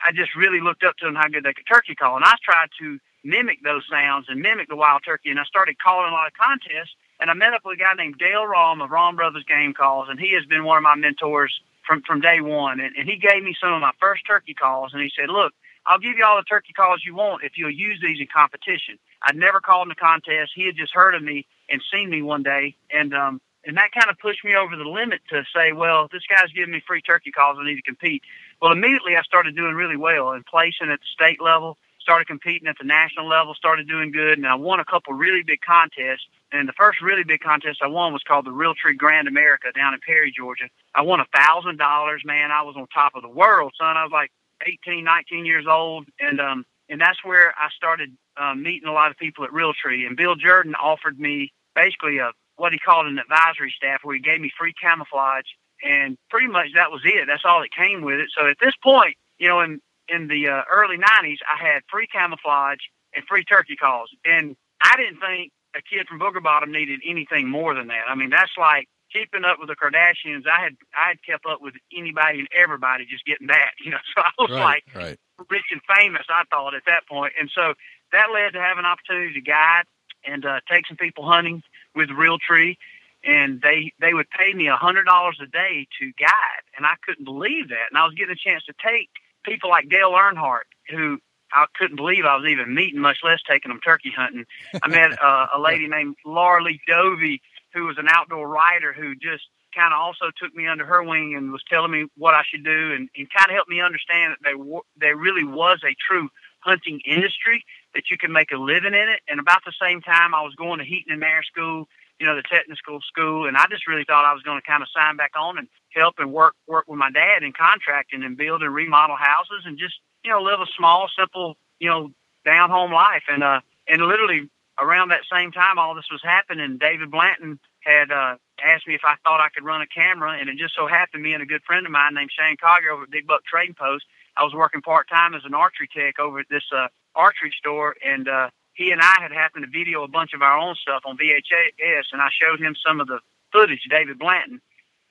I 0.06 0.12
just 0.12 0.36
really 0.36 0.60
looked 0.60 0.84
up 0.84 0.96
to 0.98 1.06
them 1.06 1.14
how 1.14 1.28
good 1.28 1.44
they 1.44 1.54
could 1.54 1.66
turkey 1.66 1.94
call. 1.94 2.16
And 2.16 2.24
I 2.24 2.34
tried 2.44 2.68
to 2.80 2.98
mimic 3.24 3.62
those 3.62 3.84
sounds 3.90 4.26
and 4.28 4.40
mimic 4.40 4.68
the 4.68 4.76
wild 4.76 5.02
turkey. 5.04 5.30
And 5.30 5.40
I 5.40 5.44
started 5.44 5.76
calling 5.78 6.10
a 6.10 6.14
lot 6.14 6.26
of 6.26 6.34
contests. 6.34 6.94
And 7.20 7.30
I 7.30 7.34
met 7.34 7.54
up 7.54 7.62
with 7.64 7.78
a 7.78 7.80
guy 7.80 7.94
named 7.96 8.18
Dale 8.18 8.42
Rohm 8.42 8.82
of 8.82 8.90
Rohm 8.90 9.14
Brothers 9.14 9.44
Game 9.46 9.72
Calls, 9.74 10.08
and 10.10 10.18
he 10.18 10.34
has 10.34 10.44
been 10.44 10.64
one 10.64 10.76
of 10.78 10.82
my 10.82 10.96
mentors 10.96 11.54
from 11.86 12.02
from 12.02 12.20
day 12.20 12.40
one. 12.40 12.80
And, 12.80 12.96
and 12.96 13.08
he 13.08 13.16
gave 13.16 13.44
me 13.44 13.54
some 13.60 13.72
of 13.72 13.80
my 13.80 13.92
first 14.00 14.26
turkey 14.26 14.54
calls, 14.54 14.90
and 14.92 15.00
he 15.00 15.08
said, 15.16 15.28
"Look, 15.28 15.52
I'll 15.86 15.98
give 15.98 16.16
you 16.16 16.24
all 16.24 16.36
the 16.36 16.44
turkey 16.44 16.72
calls 16.72 17.02
you 17.04 17.14
want 17.14 17.42
if 17.44 17.52
you'll 17.56 17.70
use 17.70 17.98
these 18.02 18.20
in 18.20 18.28
competition. 18.34 18.98
I'd 19.22 19.36
never 19.36 19.60
called 19.60 19.88
in 19.88 19.92
a 19.92 19.96
contest. 19.96 20.52
He 20.54 20.66
had 20.66 20.76
just 20.76 20.94
heard 20.94 21.14
of 21.14 21.22
me 21.22 21.46
and 21.68 21.80
seen 21.92 22.10
me 22.10 22.22
one 22.22 22.42
day, 22.42 22.76
and 22.90 23.14
um, 23.14 23.40
and 23.64 23.76
that 23.76 23.92
kind 23.92 24.10
of 24.10 24.18
pushed 24.18 24.44
me 24.44 24.54
over 24.56 24.76
the 24.76 24.84
limit 24.84 25.20
to 25.30 25.44
say, 25.54 25.72
well, 25.72 26.08
this 26.12 26.22
guy's 26.28 26.50
giving 26.52 26.72
me 26.72 26.82
free 26.86 27.00
turkey 27.02 27.30
calls. 27.30 27.58
I 27.60 27.64
need 27.64 27.76
to 27.76 27.82
compete. 27.82 28.22
Well, 28.60 28.72
immediately 28.72 29.16
I 29.16 29.22
started 29.22 29.56
doing 29.56 29.74
really 29.74 29.96
well 29.96 30.32
and 30.32 30.44
placing 30.46 30.90
at 30.90 31.00
the 31.00 31.06
state 31.14 31.40
level. 31.40 31.78
started 32.00 32.26
competing 32.26 32.68
at 32.68 32.76
the 32.78 32.84
national 32.86 33.28
level, 33.28 33.54
started 33.54 33.88
doing 33.88 34.12
good, 34.12 34.38
and 34.38 34.46
I 34.46 34.54
won 34.54 34.80
a 34.80 34.84
couple 34.84 35.14
really 35.14 35.42
big 35.42 35.60
contests. 35.60 36.26
And 36.52 36.68
the 36.68 36.72
first 36.74 37.00
really 37.00 37.24
big 37.24 37.40
contest 37.40 37.78
I 37.82 37.86
won 37.86 38.12
was 38.12 38.22
called 38.22 38.44
the 38.44 38.50
Realtree 38.50 38.96
Grand 38.98 39.28
America 39.28 39.68
down 39.74 39.94
in 39.94 40.00
Perry, 40.00 40.32
Georgia. 40.36 40.64
I 40.94 41.02
won 41.02 41.20
a 41.20 41.26
thousand 41.36 41.78
dollars, 41.78 42.22
man. 42.24 42.50
I 42.50 42.62
was 42.62 42.76
on 42.76 42.86
top 42.88 43.12
of 43.14 43.22
the 43.22 43.28
world, 43.28 43.72
son. 43.78 43.96
I 43.96 44.02
was 44.04 44.12
like 44.12 44.30
18, 44.66 45.05
19 45.05 45.46
years 45.46 45.66
old, 45.68 46.07
and 46.20 46.40
um, 46.40 46.64
and 46.88 47.01
that's 47.01 47.25
where 47.25 47.55
I 47.59 47.68
started 47.75 48.11
uh, 48.37 48.55
meeting 48.55 48.88
a 48.88 48.92
lot 48.92 49.11
of 49.11 49.16
people 49.16 49.44
at 49.44 49.51
Realtree. 49.51 50.07
And 50.07 50.16
Bill 50.16 50.35
Jordan 50.35 50.75
offered 50.75 51.18
me 51.18 51.53
basically 51.75 52.18
a 52.18 52.33
what 52.57 52.72
he 52.72 52.79
called 52.79 53.07
an 53.07 53.18
advisory 53.18 53.72
staff, 53.77 54.01
where 54.03 54.14
he 54.14 54.20
gave 54.20 54.40
me 54.40 54.51
free 54.59 54.75
camouflage, 54.81 55.46
and 55.83 56.16
pretty 56.31 56.48
much 56.48 56.68
that 56.75 56.90
was 56.90 57.03
it. 57.05 57.27
That's 57.27 57.44
all 57.44 57.61
that 57.61 57.70
came 57.70 58.03
with 58.03 58.20
it. 58.20 58.31
So 58.37 58.48
at 58.48 58.57
this 58.61 58.75
point, 58.83 59.16
you 59.38 59.48
know, 59.48 59.61
in 59.61 59.81
in 60.09 60.29
the 60.29 60.48
uh, 60.48 60.62
early 60.70 60.96
'90s, 60.96 61.38
I 61.48 61.62
had 61.64 61.83
free 61.90 62.07
camouflage 62.07 62.79
and 63.14 63.25
free 63.27 63.44
turkey 63.44 63.77
calls, 63.77 64.11
and 64.25 64.57
I 64.83 64.96
didn't 64.96 65.20
think 65.20 65.53
a 65.75 65.83
kid 65.83 66.07
from 66.07 66.20
Booger 66.20 66.42
Bottom 66.42 66.72
needed 66.72 67.01
anything 67.07 67.48
more 67.48 67.75
than 67.75 67.88
that. 67.88 68.05
I 68.09 68.14
mean, 68.14 68.31
that's 68.31 68.53
like 68.59 68.88
keeping 69.12 69.44
up 69.44 69.59
with 69.59 69.68
the 69.68 69.77
Kardashians. 69.77 70.46
I 70.46 70.62
had 70.62 70.77
I 70.94 71.09
had 71.09 71.22
kept 71.25 71.46
up 71.46 71.61
with 71.61 71.75
anybody 71.96 72.40
and 72.40 72.48
everybody 72.57 73.07
just 73.07 73.25
getting 73.25 73.48
that, 73.48 73.72
you 73.85 73.90
know. 73.90 73.98
So 74.14 74.22
I 74.22 74.31
was 74.38 74.51
Right, 74.51 74.61
like 74.61 74.85
right. 74.94 75.18
rich 75.51 75.66
and 75.70 75.81
famous, 75.96 76.27
I 76.29 76.44
thought 76.51 76.75
at 76.75 76.83
that 76.87 77.07
point, 77.09 77.33
and 77.38 77.51
so 77.55 77.75
that 78.12 78.27
led 78.33 78.53
to 78.53 78.61
have 78.61 78.79
an 78.79 78.85
opportunity 78.87 79.33
to 79.35 79.40
guide 79.40 79.85
and 80.25 80.44
uh, 80.44 80.61
take 80.70 80.87
some 80.87 80.96
people 80.96 81.27
hunting 81.27 81.62
with 81.94 82.09
Realtree, 82.11 82.77
and 83.25 83.61
they 83.62 83.92
they 84.01 84.14
would 84.14 84.31
pay 84.31 84.53
me 84.55 84.68
a 84.68 84.77
hundred 84.77 85.05
dollars 85.05 85.38
a 85.42 85.46
day 85.46 85.87
to 86.01 86.12
guide, 86.18 86.62
and 86.77 86.87
I 86.87 86.94
couldn't 87.05 87.25
believe 87.25 87.68
that, 87.68 87.87
and 87.90 87.98
I 87.98 88.05
was 88.05 88.14
getting 88.14 88.33
a 88.33 88.37
chance 88.37 88.64
to 88.64 88.75
take 88.85 89.09
people 89.44 89.70
like 89.70 89.88
Dale 89.88 90.12
Earnhardt, 90.12 90.68
who 90.90 91.18
I 91.53 91.66
couldn't 91.75 91.96
believe 91.96 92.25
I 92.25 92.37
was 92.37 92.46
even 92.46 92.75
meeting, 92.75 93.01
much 93.01 93.18
less 93.22 93.40
taking 93.48 93.70
them 93.70 93.81
turkey 93.85 94.12
hunting. 94.16 94.46
I 94.83 94.88
met 94.88 95.22
uh, 95.22 95.48
a 95.55 95.59
lady 95.61 95.87
named 95.87 96.16
Laura 96.25 96.62
Lee 96.62 96.81
Dovey, 96.88 97.42
who 97.74 97.87
was 97.87 97.98
an 97.98 98.08
outdoor 98.08 98.48
writer 98.48 98.92
who 98.92 99.14
just 99.14 99.44
kind 99.74 99.92
of 99.92 99.98
also 99.98 100.30
took 100.37 100.54
me 100.54 100.66
under 100.66 100.85
her 100.85 101.02
wing 101.02 101.35
and 101.35 101.50
was 101.50 101.62
telling 101.68 101.90
me 101.90 102.06
what 102.16 102.35
I 102.35 102.42
should 102.48 102.64
do 102.64 102.92
and, 102.92 103.08
and 103.16 103.28
kind 103.32 103.50
of 103.50 103.54
helped 103.54 103.70
me 103.70 103.80
understand 103.80 104.32
that 104.32 104.38
there, 104.42 104.56
w- 104.56 104.87
there 104.96 105.16
really 105.16 105.44
was 105.44 105.80
a 105.85 105.96
true 106.06 106.28
hunting 106.61 107.00
industry 107.06 107.64
that 107.94 108.11
you 108.11 108.18
can 108.18 108.32
make 108.32 108.52
a 108.52 108.56
living 108.56 108.94
in 108.94 109.08
it. 109.08 109.20
And 109.28 109.40
about 109.40 109.64
the 109.64 109.72
same 109.80 110.00
time, 110.00 110.35
I 110.35 110.42
was 110.42 110.54
going 110.54 110.78
to 110.78 110.85
Heaton 110.85 111.12
and 111.12 111.20
Mare 111.20 111.42
School, 111.42 111.88
you 112.20 112.26
know, 112.26 112.37
the 112.37 112.42
technical 112.42 113.00
school, 113.00 113.48
and 113.48 113.56
I 113.56 113.66
just 113.70 113.88
really 113.88 114.04
thought 114.04 114.24
I 114.24 114.32
was 114.32 114.42
going 114.42 114.61
to 114.61 114.66
kind 114.66 114.82
of 114.82 114.88
sign 114.94 115.16
back 115.16 115.32
on 115.37 115.58
and 115.58 115.66
help 115.90 116.16
and 116.18 116.32
work 116.32 116.54
work 116.68 116.85
with 116.87 116.98
my 116.98 117.11
dad 117.11 117.42
in 117.42 117.52
contracting 117.52 118.22
and 118.22 118.37
build 118.37 118.62
and 118.62 118.72
remodel 118.72 119.16
houses 119.16 119.64
and 119.64 119.78
just 119.78 119.94
you 120.24 120.30
know 120.30 120.40
live 120.40 120.61
a 120.61 120.66
small, 120.76 121.08
simple, 121.18 121.56
you 121.80 121.88
know, 121.88 122.12
down 122.44 122.70
home 122.70 122.92
life. 122.92 123.24
And 123.28 123.42
uh, 123.42 123.61
and 123.88 124.02
literally 124.02 124.48
around 124.82 125.08
that 125.08 125.22
same 125.32 125.52
time, 125.52 125.78
all 125.78 125.94
this 125.94 126.10
was 126.10 126.20
happening. 126.22 126.78
David 126.78 127.10
Blanton 127.10 127.58
had 127.80 128.10
uh, 128.10 128.34
asked 128.62 128.88
me 128.88 128.94
if 128.94 129.04
I 129.04 129.14
thought 129.22 129.40
I 129.40 129.48
could 129.54 129.64
run 129.64 129.80
a 129.80 129.86
camera, 129.86 130.36
and 130.38 130.48
it 130.50 130.58
just 130.58 130.74
so 130.74 130.86
happened 130.86 131.22
me 131.22 131.32
and 131.32 131.42
a 131.42 131.46
good 131.46 131.62
friend 131.64 131.86
of 131.86 131.92
mine 131.92 132.14
named 132.14 132.30
Shane 132.36 132.56
Collier 132.60 132.90
over 132.90 133.04
at 133.04 133.10
Big 133.10 133.26
Buck 133.26 133.44
Trading 133.44 133.74
Post. 133.78 134.04
I 134.36 134.42
was 134.44 134.54
working 134.54 134.82
part 134.82 135.08
time 135.08 135.34
as 135.34 135.42
an 135.44 135.54
archery 135.54 135.88
tech 135.94 136.18
over 136.18 136.40
at 136.40 136.50
this 136.50 136.64
uh, 136.74 136.88
archery 137.14 137.52
store, 137.56 137.94
and 138.04 138.28
uh, 138.28 138.50
he 138.74 138.90
and 138.90 139.00
I 139.00 139.16
had 139.20 139.32
happened 139.32 139.64
to 139.64 139.70
video 139.70 140.02
a 140.02 140.08
bunch 140.08 140.32
of 140.34 140.42
our 140.42 140.58
own 140.58 140.74
stuff 140.74 141.02
on 141.04 141.16
VHS, 141.16 142.12
and 142.12 142.20
I 142.20 142.28
showed 142.30 142.60
him 142.60 142.74
some 142.84 143.00
of 143.00 143.06
the 143.06 143.20
footage, 143.52 143.86
David 143.88 144.18
Blanton, 144.18 144.60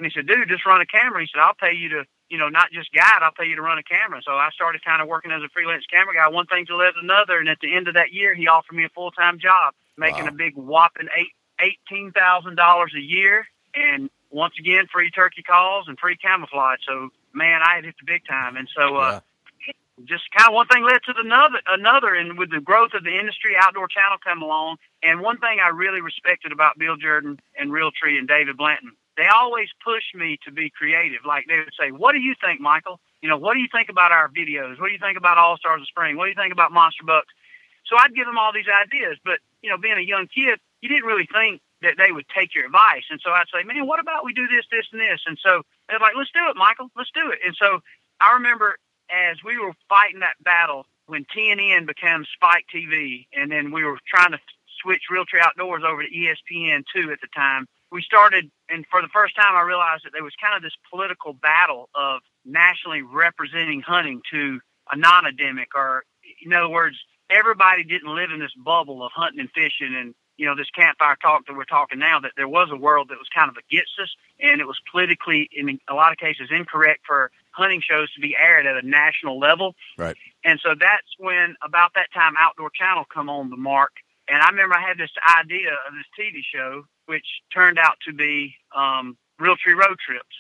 and 0.02 0.12
he 0.12 0.18
said, 0.18 0.28
"Dude, 0.28 0.50
just 0.50 0.66
run 0.66 0.82
a 0.82 0.86
camera." 0.86 1.22
He 1.22 1.28
said, 1.32 1.40
"I'll 1.42 1.54
pay 1.54 1.74
you 1.74 1.90
to." 1.90 2.06
You 2.30 2.38
know, 2.38 2.48
not 2.48 2.72
just 2.72 2.94
guide, 2.94 3.20
I'll 3.22 3.34
pay 3.34 3.46
you 3.46 3.58
to 3.58 3.62
run 3.62 3.78
a 3.78 3.84
camera. 3.84 4.22
So 4.24 4.32
I 4.38 4.52
started 4.52 4.84
kind 4.86 5.02
of 5.02 5.10
working 5.10 5.32
as 5.32 5.44
a 5.44 5.50
freelance 5.50 5.86
camera 5.86 6.16
guy. 6.16 6.30
One 6.30 6.46
thing 6.46 6.66
to 6.68 6.78
led 6.78 6.94
to 6.94 7.00
another, 7.02 7.40
and 7.40 7.50
at 7.50 7.60
the 7.60 7.76
end 7.76 7.90
of 7.90 7.94
that 7.96 8.14
year, 8.14 8.34
he 8.34 8.48
offered 8.48 8.74
me 8.74 8.86
a 8.86 8.90
full 8.90 9.12
time 9.12 9.38
job, 9.38 9.74
making 9.98 10.24
Wow. 10.24 10.30
a 10.30 10.32
big 10.32 10.56
whopping 10.56 11.10
eight 11.16 11.34
eighteen 11.60 12.12
thousand 12.14 12.56
dollars 12.56 12.94
a 12.96 13.02
year, 13.02 13.48
and 13.76 14.10
once 14.30 14.54
again, 14.58 14.88
free 14.88 15.12
turkey 15.12 15.44
calls 15.44 15.90
and 15.90 16.00
free 16.00 16.16
camouflage. 16.16 16.80
So 16.88 17.10
man, 17.34 17.62
I 17.64 17.76
had 17.76 17.84
hit 17.86 17.96
the 18.00 18.06
big 18.06 18.26
time, 18.26 18.56
and 18.56 18.70
so 18.74 18.96
uh, 18.96 19.20
just 20.06 20.24
kind 20.32 20.48
of 20.48 20.54
one 20.56 20.68
thing 20.68 20.84
led 20.84 21.04
to 21.04 21.14
another, 21.18 21.60
another, 21.68 22.16
and 22.16 22.38
with 22.38 22.50
the 22.50 22.62
growth 22.62 22.94
of 22.94 23.04
the 23.04 23.20
industry, 23.20 23.56
Outdoor 23.60 23.88
Channel 23.88 24.18
come 24.24 24.42
along. 24.42 24.78
And 25.04 25.20
one 25.22 25.38
thing 25.38 25.60
I 25.64 25.68
really 25.70 26.02
respected 26.02 26.52
about 26.52 26.78
Bill 26.80 26.96
Jordan 26.96 27.40
and 27.60 27.72
Realtree 27.72 28.18
and 28.18 28.28
David 28.28 28.58
Blanton, 28.58 28.94
they 29.17 29.28
always 29.28 29.69
pushed 29.84 30.15
me 30.15 30.38
to 30.45 30.52
be 30.52 30.69
creative. 30.69 31.26
Like 31.26 31.45
they 31.47 31.60
would 31.60 31.74
say, 31.80 31.91
"What 31.91 32.13
do 32.13 32.19
you 32.19 32.36
think, 32.41 32.62
Michael? 32.62 33.00
You 33.21 33.30
know, 33.30 33.38
what 33.38 33.54
do 33.54 33.60
you 33.60 33.67
think 33.71 33.89
about 33.89 34.12
our 34.12 34.30
videos? 34.30 34.80
What 34.80 34.88
do 34.88 34.93
you 34.93 35.00
think 35.00 35.17
about 35.17 35.38
All 35.38 35.58
Stars 35.58 35.82
of 35.82 35.88
Spring? 35.88 36.17
What 36.17 36.26
do 36.26 36.30
you 36.30 36.36
think 36.36 36.54
about 36.54 36.71
Monster 36.71 37.04
Bucks?" 37.04 37.34
So 37.86 37.95
I'd 37.97 38.15
give 38.15 38.26
them 38.26 38.38
all 38.38 38.54
these 38.54 38.69
ideas, 38.69 39.17
but 39.24 39.39
you 39.62 39.69
know, 39.69 39.78
being 39.78 39.97
a 39.97 40.02
young 40.02 40.28
kid, 40.28 40.60
you 40.82 40.89
didn't 40.89 41.06
really 41.06 41.28
think 41.32 41.62
that 41.82 41.97
they 41.97 42.12
would 42.12 42.26
take 42.30 42.54
your 42.54 42.65
advice. 42.65 43.04
And 43.10 43.19
so 43.21 43.32
I'd 43.32 43.50
say, 43.54 43.63
"Man, 43.63 43.86
what 43.86 44.00
about 44.00 44.24
we 44.24 44.34
do 44.34 44.47
this, 44.47 44.65
this, 44.71 44.86
and 44.91 45.02
this?" 45.02 45.21
And 45.26 45.38
so 45.39 45.63
they're 45.89 46.00
like, 46.00 46.15
"Let's 46.15 46.32
do 46.32 46.47
it, 46.50 46.56
Michael. 46.56 46.89
Let's 46.95 47.12
do 47.12 47.32
it." 47.32 47.39
And 47.45 47.56
so 47.56 47.82
I 48.19 48.34
remember 48.34 48.78
as 49.10 49.43
we 49.43 49.58
were 49.58 49.74
fighting 49.89 50.19
that 50.21 50.41
battle 50.43 50.86
when 51.08 51.26
TNN 51.26 51.86
became 51.86 52.26
Spike 52.34 52.65
TV, 52.74 53.28
and 53.34 53.52
then 53.52 53.71
we 53.71 53.84
were 53.84 54.00
trying 54.08 54.32
to 54.32 54.39
switch 54.82 55.04
Realtree 55.12 55.41
Outdoors 55.41 55.84
over 55.86 56.04
to 56.04 56.10
ESPN 56.10 56.84
two 56.93 57.12
at 57.12 57.19
the 57.21 57.28
time. 57.36 57.67
We 57.91 58.01
started, 58.01 58.49
and 58.69 58.86
for 58.89 59.01
the 59.01 59.10
first 59.13 59.36
time, 59.36 59.56
I 59.56 59.62
realized 59.62 60.06
that 60.06 60.12
there 60.13 60.23
was 60.23 60.34
kind 60.41 60.56
of 60.56 60.63
this 60.63 60.75
political 60.89 61.34
battle 61.34 61.89
of 61.93 62.21
nationally 62.45 63.01
representing 63.01 63.82
hunting 63.82 64.21
to 64.32 64.60
a 64.91 64.97
non-endemic, 64.97 65.75
or 65.75 66.04
in 66.43 66.54
other 66.54 66.69
words, 66.69 66.97
everybody 67.30 67.84
didn't 67.84 68.13
live 68.13 68.32
in 68.32 68.39
this 68.39 68.54
bubble 68.58 69.06
of 69.06 69.12
hunting 69.13 69.39
and 69.39 69.49
fishing 69.51 69.95
and 69.95 70.13
you 70.38 70.47
know 70.47 70.56
this 70.56 70.69
campfire 70.71 71.15
talk 71.21 71.45
that 71.45 71.56
we're 71.56 71.65
talking 71.65 71.99
now. 71.99 72.19
That 72.19 72.32
there 72.36 72.47
was 72.47 72.69
a 72.71 72.75
world 72.75 73.10
that 73.10 73.19
was 73.19 73.27
kind 73.34 73.47
of 73.47 73.58
against 73.58 73.91
us, 74.01 74.10
and 74.39 74.60
it 74.60 74.65
was 74.65 74.80
politically, 74.91 75.47
in 75.51 75.80
a 75.88 75.93
lot 75.93 76.12
of 76.12 76.17
cases, 76.17 76.49
incorrect 76.49 77.01
for 77.06 77.30
hunting 77.51 77.82
shows 77.82 78.12
to 78.13 78.21
be 78.21 78.36
aired 78.36 78.65
at 78.65 78.75
a 78.75 78.88
national 78.88 79.38
level. 79.38 79.75
Right. 79.97 80.17
And 80.43 80.60
so 80.63 80.69
that's 80.69 81.08
when, 81.19 81.56
about 81.63 81.91
that 81.93 82.08
time, 82.12 82.34
Outdoor 82.39 82.71
Channel 82.73 83.06
come 83.13 83.30
on 83.30 83.51
the 83.51 83.58
mark. 83.58 83.91
And 84.27 84.41
I 84.41 84.49
remember 84.49 84.75
I 84.75 84.82
had 84.82 84.97
this 84.97 85.12
idea 85.38 85.73
of 85.88 85.93
this 85.93 86.08
TV 86.17 86.39
show, 86.41 86.86
which 87.12 87.28
turned 87.54 87.78
out 87.78 87.97
to 88.08 88.13
be 88.13 88.56
um, 88.74 89.17
Realtree 89.38 89.76
Road 89.76 89.97
Trips. 90.00 90.36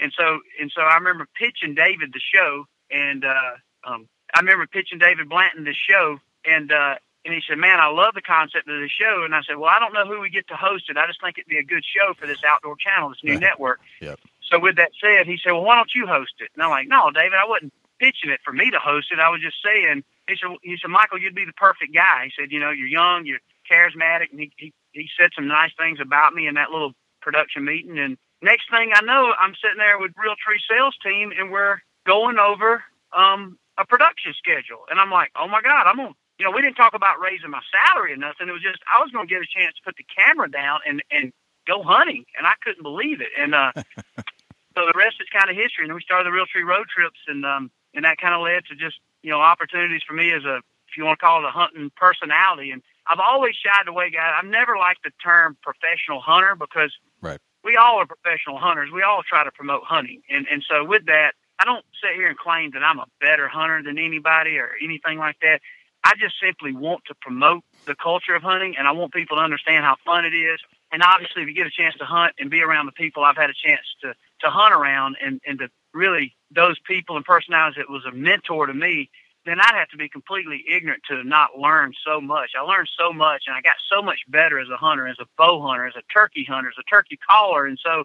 And 0.00 0.12
so, 0.18 0.40
and 0.60 0.70
so 0.74 0.82
I 0.82 0.94
remember 0.96 1.28
pitching 1.38 1.74
David 1.76 2.12
the 2.12 2.18
show, 2.34 2.64
and 2.90 3.24
uh, 3.24 3.52
um, 3.84 4.08
I 4.34 4.40
remember 4.40 4.66
pitching 4.66 4.98
David 4.98 5.28
Blanton 5.28 5.62
the 5.62 5.74
show, 5.74 6.18
and 6.44 6.72
uh, 6.72 6.96
and 7.24 7.34
he 7.34 7.40
said, 7.48 7.58
"Man, 7.58 7.78
I 7.78 7.86
love 7.86 8.14
the 8.14 8.22
concept 8.22 8.68
of 8.68 8.80
the 8.80 8.88
show." 8.88 9.22
And 9.24 9.32
I 9.34 9.42
said, 9.46 9.56
"Well, 9.58 9.70
I 9.70 9.78
don't 9.78 9.92
know 9.94 10.06
who 10.06 10.20
we 10.20 10.28
get 10.30 10.48
to 10.48 10.56
host 10.56 10.90
it. 10.90 10.96
I 10.96 11.06
just 11.06 11.20
think 11.22 11.38
it'd 11.38 11.48
be 11.48 11.58
a 11.58 11.62
good 11.64 11.84
show 11.84 12.14
for 12.14 12.26
this 12.26 12.42
Outdoor 12.46 12.74
Channel, 12.76 13.10
this 13.10 13.22
new 13.22 13.32
Right. 13.34 13.40
network." 13.40 13.80
Yep. 14.00 14.18
So 14.42 14.58
with 14.58 14.76
that 14.76 14.90
said, 15.00 15.26
he 15.26 15.38
said, 15.42 15.52
"Well, 15.52 15.64
why 15.64 15.76
don't 15.76 15.94
you 15.94 16.06
host 16.06 16.34
it?" 16.40 16.50
And 16.54 16.62
I'm 16.64 16.70
like, 16.70 16.88
"No, 16.88 17.10
David, 17.10 17.34
I 17.34 17.46
wasn't 17.46 17.72
pitching 18.00 18.30
it 18.30 18.40
for 18.44 18.52
me 18.52 18.70
to 18.70 18.78
host 18.78 19.08
it. 19.12 19.18
I 19.20 19.30
was 19.30 19.40
just 19.40 19.56
saying." 19.64 20.02
He 20.28 20.36
said, 20.36 20.50
"He 20.62 20.76
said, 20.80 20.90
Michael, 20.90 21.18
you'd 21.18 21.34
be 21.34 21.44
the 21.44 21.54
perfect 21.54 21.92
guy." 21.94 22.26
He 22.26 22.32
said, 22.40 22.52
"You 22.52 22.60
know, 22.60 22.70
you're 22.70 22.86
young, 22.86 23.26
you're 23.26 23.40
charismatic," 23.70 24.30
and 24.30 24.40
he 24.40 24.52
he, 24.56 24.72
he 25.00 25.08
said 25.18 25.30
some 25.34 25.48
nice 25.48 25.72
things 25.78 25.98
about 26.00 26.34
me 26.34 26.46
in 26.46 26.54
that 26.54 26.70
little 26.70 26.92
production 27.20 27.64
meeting. 27.64 27.98
And 27.98 28.16
next 28.42 28.70
thing 28.70 28.90
I 28.94 29.00
know, 29.02 29.32
I'm 29.38 29.54
sitting 29.62 29.78
there 29.78 29.98
with 29.98 30.12
Realtree 30.14 30.60
sales 30.68 30.96
team, 31.02 31.32
and 31.38 31.50
we're 31.50 31.78
going 32.06 32.38
over 32.38 32.82
um, 33.16 33.58
a 33.76 33.86
production 33.86 34.34
schedule. 34.36 34.84
And 34.90 34.98
I'm 35.00 35.10
like, 35.10 35.30
"Oh 35.36 35.48
my 35.48 35.62
God, 35.62 35.86
I'm 35.86 35.96
gonna." 35.96 36.14
You 36.38 36.44
know, 36.44 36.52
we 36.52 36.62
didn't 36.62 36.76
talk 36.76 36.94
about 36.94 37.18
raising 37.18 37.50
my 37.50 37.60
salary 37.66 38.12
or 38.12 38.16
nothing. 38.16 38.48
It 38.48 38.52
was 38.52 38.62
just 38.62 38.78
I 38.86 39.02
was 39.02 39.10
going 39.10 39.26
to 39.26 39.34
get 39.34 39.42
a 39.42 39.50
chance 39.50 39.74
to 39.74 39.82
put 39.84 39.96
the 39.96 40.06
camera 40.06 40.48
down 40.48 40.78
and 40.86 41.02
and 41.10 41.32
go 41.66 41.82
hunting, 41.82 42.24
and 42.38 42.46
I 42.46 42.54
couldn't 42.62 42.82
believe 42.82 43.20
it. 43.20 43.34
And 43.36 43.54
uh, 43.54 43.72
so 44.74 44.86
the 44.86 44.94
rest 44.94 45.16
is 45.20 45.26
kind 45.34 45.50
of 45.50 45.56
history. 45.56 45.84
And 45.84 45.94
we 45.94 46.00
started 46.00 46.30
the 46.30 46.36
Realtree 46.36 46.64
road 46.64 46.86
trips, 46.88 47.18
and 47.26 47.44
um, 47.44 47.70
and 47.94 48.04
that 48.04 48.18
kind 48.18 48.34
of 48.34 48.40
led 48.42 48.64
to 48.70 48.76
just 48.76 49.00
you 49.22 49.30
know 49.30 49.40
opportunities 49.40 50.02
for 50.06 50.14
me 50.14 50.30
as 50.30 50.44
a 50.44 50.62
if 50.88 50.96
you 50.96 51.04
want 51.04 51.18
to 51.18 51.24
call 51.24 51.44
it 51.44 51.48
a 51.48 51.50
hunting 51.50 51.90
personality. 51.96 52.70
And 52.70 52.82
I've 53.08 53.20
always 53.20 53.54
shied 53.56 53.88
away, 53.88 54.10
guys. 54.10 54.34
I've 54.38 54.48
never 54.48 54.76
liked 54.76 55.02
the 55.04 55.10
term 55.22 55.56
professional 55.62 56.20
hunter 56.20 56.54
because 56.54 56.92
Right. 57.20 57.40
we 57.64 57.76
all 57.76 57.98
are 58.00 58.06
professional 58.06 58.58
hunters. 58.58 58.90
We 58.92 59.02
all 59.02 59.22
try 59.22 59.44
to 59.44 59.50
promote 59.50 59.84
hunting, 59.84 60.22
and 60.28 60.46
and 60.48 60.64
so 60.68 60.84
with 60.84 61.06
that, 61.06 61.32
I 61.58 61.64
don't 61.64 61.84
sit 62.02 62.14
here 62.14 62.28
and 62.28 62.38
claim 62.38 62.70
that 62.72 62.84
I'm 62.84 62.98
a 62.98 63.06
better 63.20 63.48
hunter 63.48 63.82
than 63.82 63.98
anybody 63.98 64.58
or 64.58 64.76
anything 64.82 65.18
like 65.18 65.38
that. 65.40 65.60
I 66.04 66.14
just 66.18 66.36
simply 66.40 66.72
want 66.72 67.02
to 67.06 67.14
promote 67.20 67.64
the 67.86 67.94
culture 67.94 68.34
of 68.34 68.42
hunting, 68.42 68.76
and 68.76 68.86
I 68.86 68.92
want 68.92 69.12
people 69.12 69.36
to 69.36 69.42
understand 69.42 69.84
how 69.84 69.96
fun 70.04 70.24
it 70.24 70.34
is. 70.34 70.60
And 70.92 71.02
obviously, 71.02 71.42
if 71.42 71.48
you 71.48 71.54
get 71.54 71.66
a 71.66 71.70
chance 71.70 71.96
to 71.96 72.04
hunt 72.04 72.34
and 72.38 72.50
be 72.50 72.62
around 72.62 72.86
the 72.86 72.92
people 72.92 73.24
I've 73.24 73.36
had 73.36 73.50
a 73.50 73.54
chance 73.54 73.86
to 74.02 74.14
to 74.42 74.50
hunt 74.50 74.72
around, 74.74 75.16
and 75.24 75.40
and 75.46 75.58
to 75.58 75.68
really 75.92 76.36
those 76.50 76.78
people 76.86 77.16
and 77.16 77.24
personalities 77.24 77.76
that 77.78 77.90
was 77.90 78.04
a 78.04 78.12
mentor 78.12 78.66
to 78.66 78.74
me, 78.74 79.10
then 79.48 79.60
I'd 79.60 79.74
have 79.74 79.88
to 79.88 79.96
be 79.96 80.08
completely 80.08 80.64
ignorant 80.68 81.02
to 81.08 81.24
not 81.24 81.58
learn 81.58 81.92
so 82.04 82.20
much. 82.20 82.50
I 82.58 82.62
learned 82.62 82.90
so 82.98 83.12
much, 83.12 83.44
and 83.46 83.56
I 83.56 83.60
got 83.60 83.76
so 83.90 84.02
much 84.02 84.20
better 84.28 84.58
as 84.58 84.68
a 84.68 84.76
hunter, 84.76 85.08
as 85.08 85.16
a 85.20 85.26
bow 85.36 85.62
hunter, 85.62 85.86
as 85.86 85.94
a 85.96 86.02
turkey 86.12 86.44
hunter, 86.44 86.68
as 86.68 86.78
a 86.78 86.88
turkey 86.90 87.18
caller, 87.28 87.66
and 87.66 87.78
so 87.82 88.04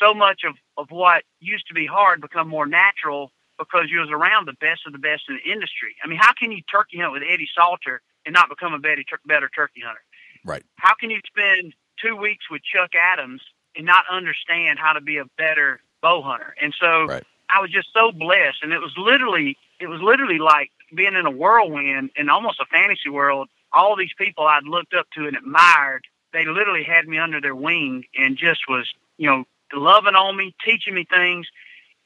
so 0.00 0.14
much 0.14 0.42
of 0.44 0.54
of 0.76 0.90
what 0.90 1.24
used 1.40 1.66
to 1.68 1.74
be 1.74 1.86
hard 1.86 2.20
become 2.20 2.48
more 2.48 2.66
natural 2.66 3.32
because 3.58 3.90
you 3.90 3.98
was 4.00 4.10
around 4.10 4.46
the 4.46 4.54
best 4.60 4.86
of 4.86 4.92
the 4.92 4.98
best 4.98 5.24
in 5.28 5.38
the 5.44 5.50
industry. 5.50 5.96
I 6.02 6.06
mean, 6.06 6.18
how 6.20 6.32
can 6.32 6.52
you 6.52 6.62
turkey 6.70 6.98
hunt 6.98 7.12
with 7.12 7.22
Eddie 7.28 7.48
Salter 7.54 8.00
and 8.24 8.32
not 8.32 8.48
become 8.48 8.72
a 8.72 8.78
better, 8.78 9.02
better 9.26 9.50
turkey 9.54 9.80
hunter? 9.84 10.02
Right. 10.44 10.62
How 10.76 10.94
can 10.94 11.10
you 11.10 11.20
spend 11.26 11.74
two 12.00 12.14
weeks 12.14 12.48
with 12.50 12.62
Chuck 12.62 12.90
Adams 12.94 13.42
and 13.76 13.84
not 13.84 14.04
understand 14.10 14.78
how 14.78 14.92
to 14.92 15.00
be 15.00 15.18
a 15.18 15.24
better 15.36 15.80
bow 16.00 16.22
hunter? 16.22 16.54
And 16.62 16.72
so 16.80 17.06
Right. 17.06 17.24
I 17.50 17.60
was 17.60 17.70
just 17.70 17.88
so 17.92 18.12
blessed, 18.12 18.62
and 18.62 18.72
it 18.72 18.78
was 18.78 18.92
literally 18.96 19.56
it 19.80 19.86
was 19.86 20.00
literally 20.00 20.38
like 20.38 20.70
being 20.94 21.14
in 21.14 21.26
a 21.26 21.30
whirlwind 21.30 22.10
in 22.16 22.28
almost 22.28 22.60
a 22.60 22.66
fantasy 22.66 23.08
world. 23.08 23.48
All 23.72 23.96
these 23.96 24.12
people 24.16 24.46
I'd 24.46 24.64
looked 24.64 24.94
up 24.94 25.06
to 25.14 25.26
and 25.26 25.36
admired, 25.36 26.06
they 26.32 26.46
literally 26.46 26.84
had 26.84 27.06
me 27.06 27.18
under 27.18 27.40
their 27.40 27.54
wing 27.54 28.04
and 28.16 28.36
just 28.36 28.68
was 28.68 28.86
you 29.16 29.28
know 29.28 29.44
loving 29.72 30.14
on 30.14 30.36
me, 30.36 30.54
teaching 30.64 30.94
me 30.94 31.04
things, 31.04 31.46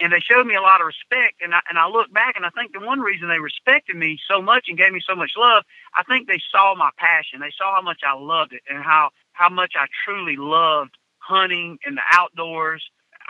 and 0.01 0.13
they 0.13 0.19
showed 0.19 0.47
me 0.47 0.55
a 0.55 0.61
lot 0.61 0.81
of 0.81 0.87
respect. 0.87 1.41
And 1.41 1.55
I 1.55 1.61
and 1.69 1.79
I 1.79 1.89
look 1.89 2.13
back 2.13 2.35
and 2.37 2.45
I 2.45 2.51
think 2.51 2.73
the 2.73 2.85
one 2.85 3.01
reason 3.01 3.29
they 3.29 3.39
respected 3.39 3.97
me 3.97 4.19
so 4.29 4.43
much 4.43 4.67
and 4.69 4.77
gave 4.77 4.93
me 4.93 5.01
so 5.07 5.15
much 5.15 5.33
love, 5.37 5.65
I 5.95 6.03
think 6.03 6.27
they 6.27 6.41
saw 6.51 6.75
my 6.75 6.91
passion. 6.97 7.41
They 7.41 7.53
saw 7.57 7.77
how 7.77 7.83
much 7.83 8.01
I 8.07 8.15
loved 8.15 8.53
it 8.53 8.63
and 8.69 8.83
how 8.83 9.11
how 9.33 9.49
much 9.49 9.75
I 9.79 9.87
truly 10.05 10.37
loved 10.37 10.97
hunting 11.19 11.79
and 11.87 11.97
the 11.97 12.03
outdoors. 12.11 12.83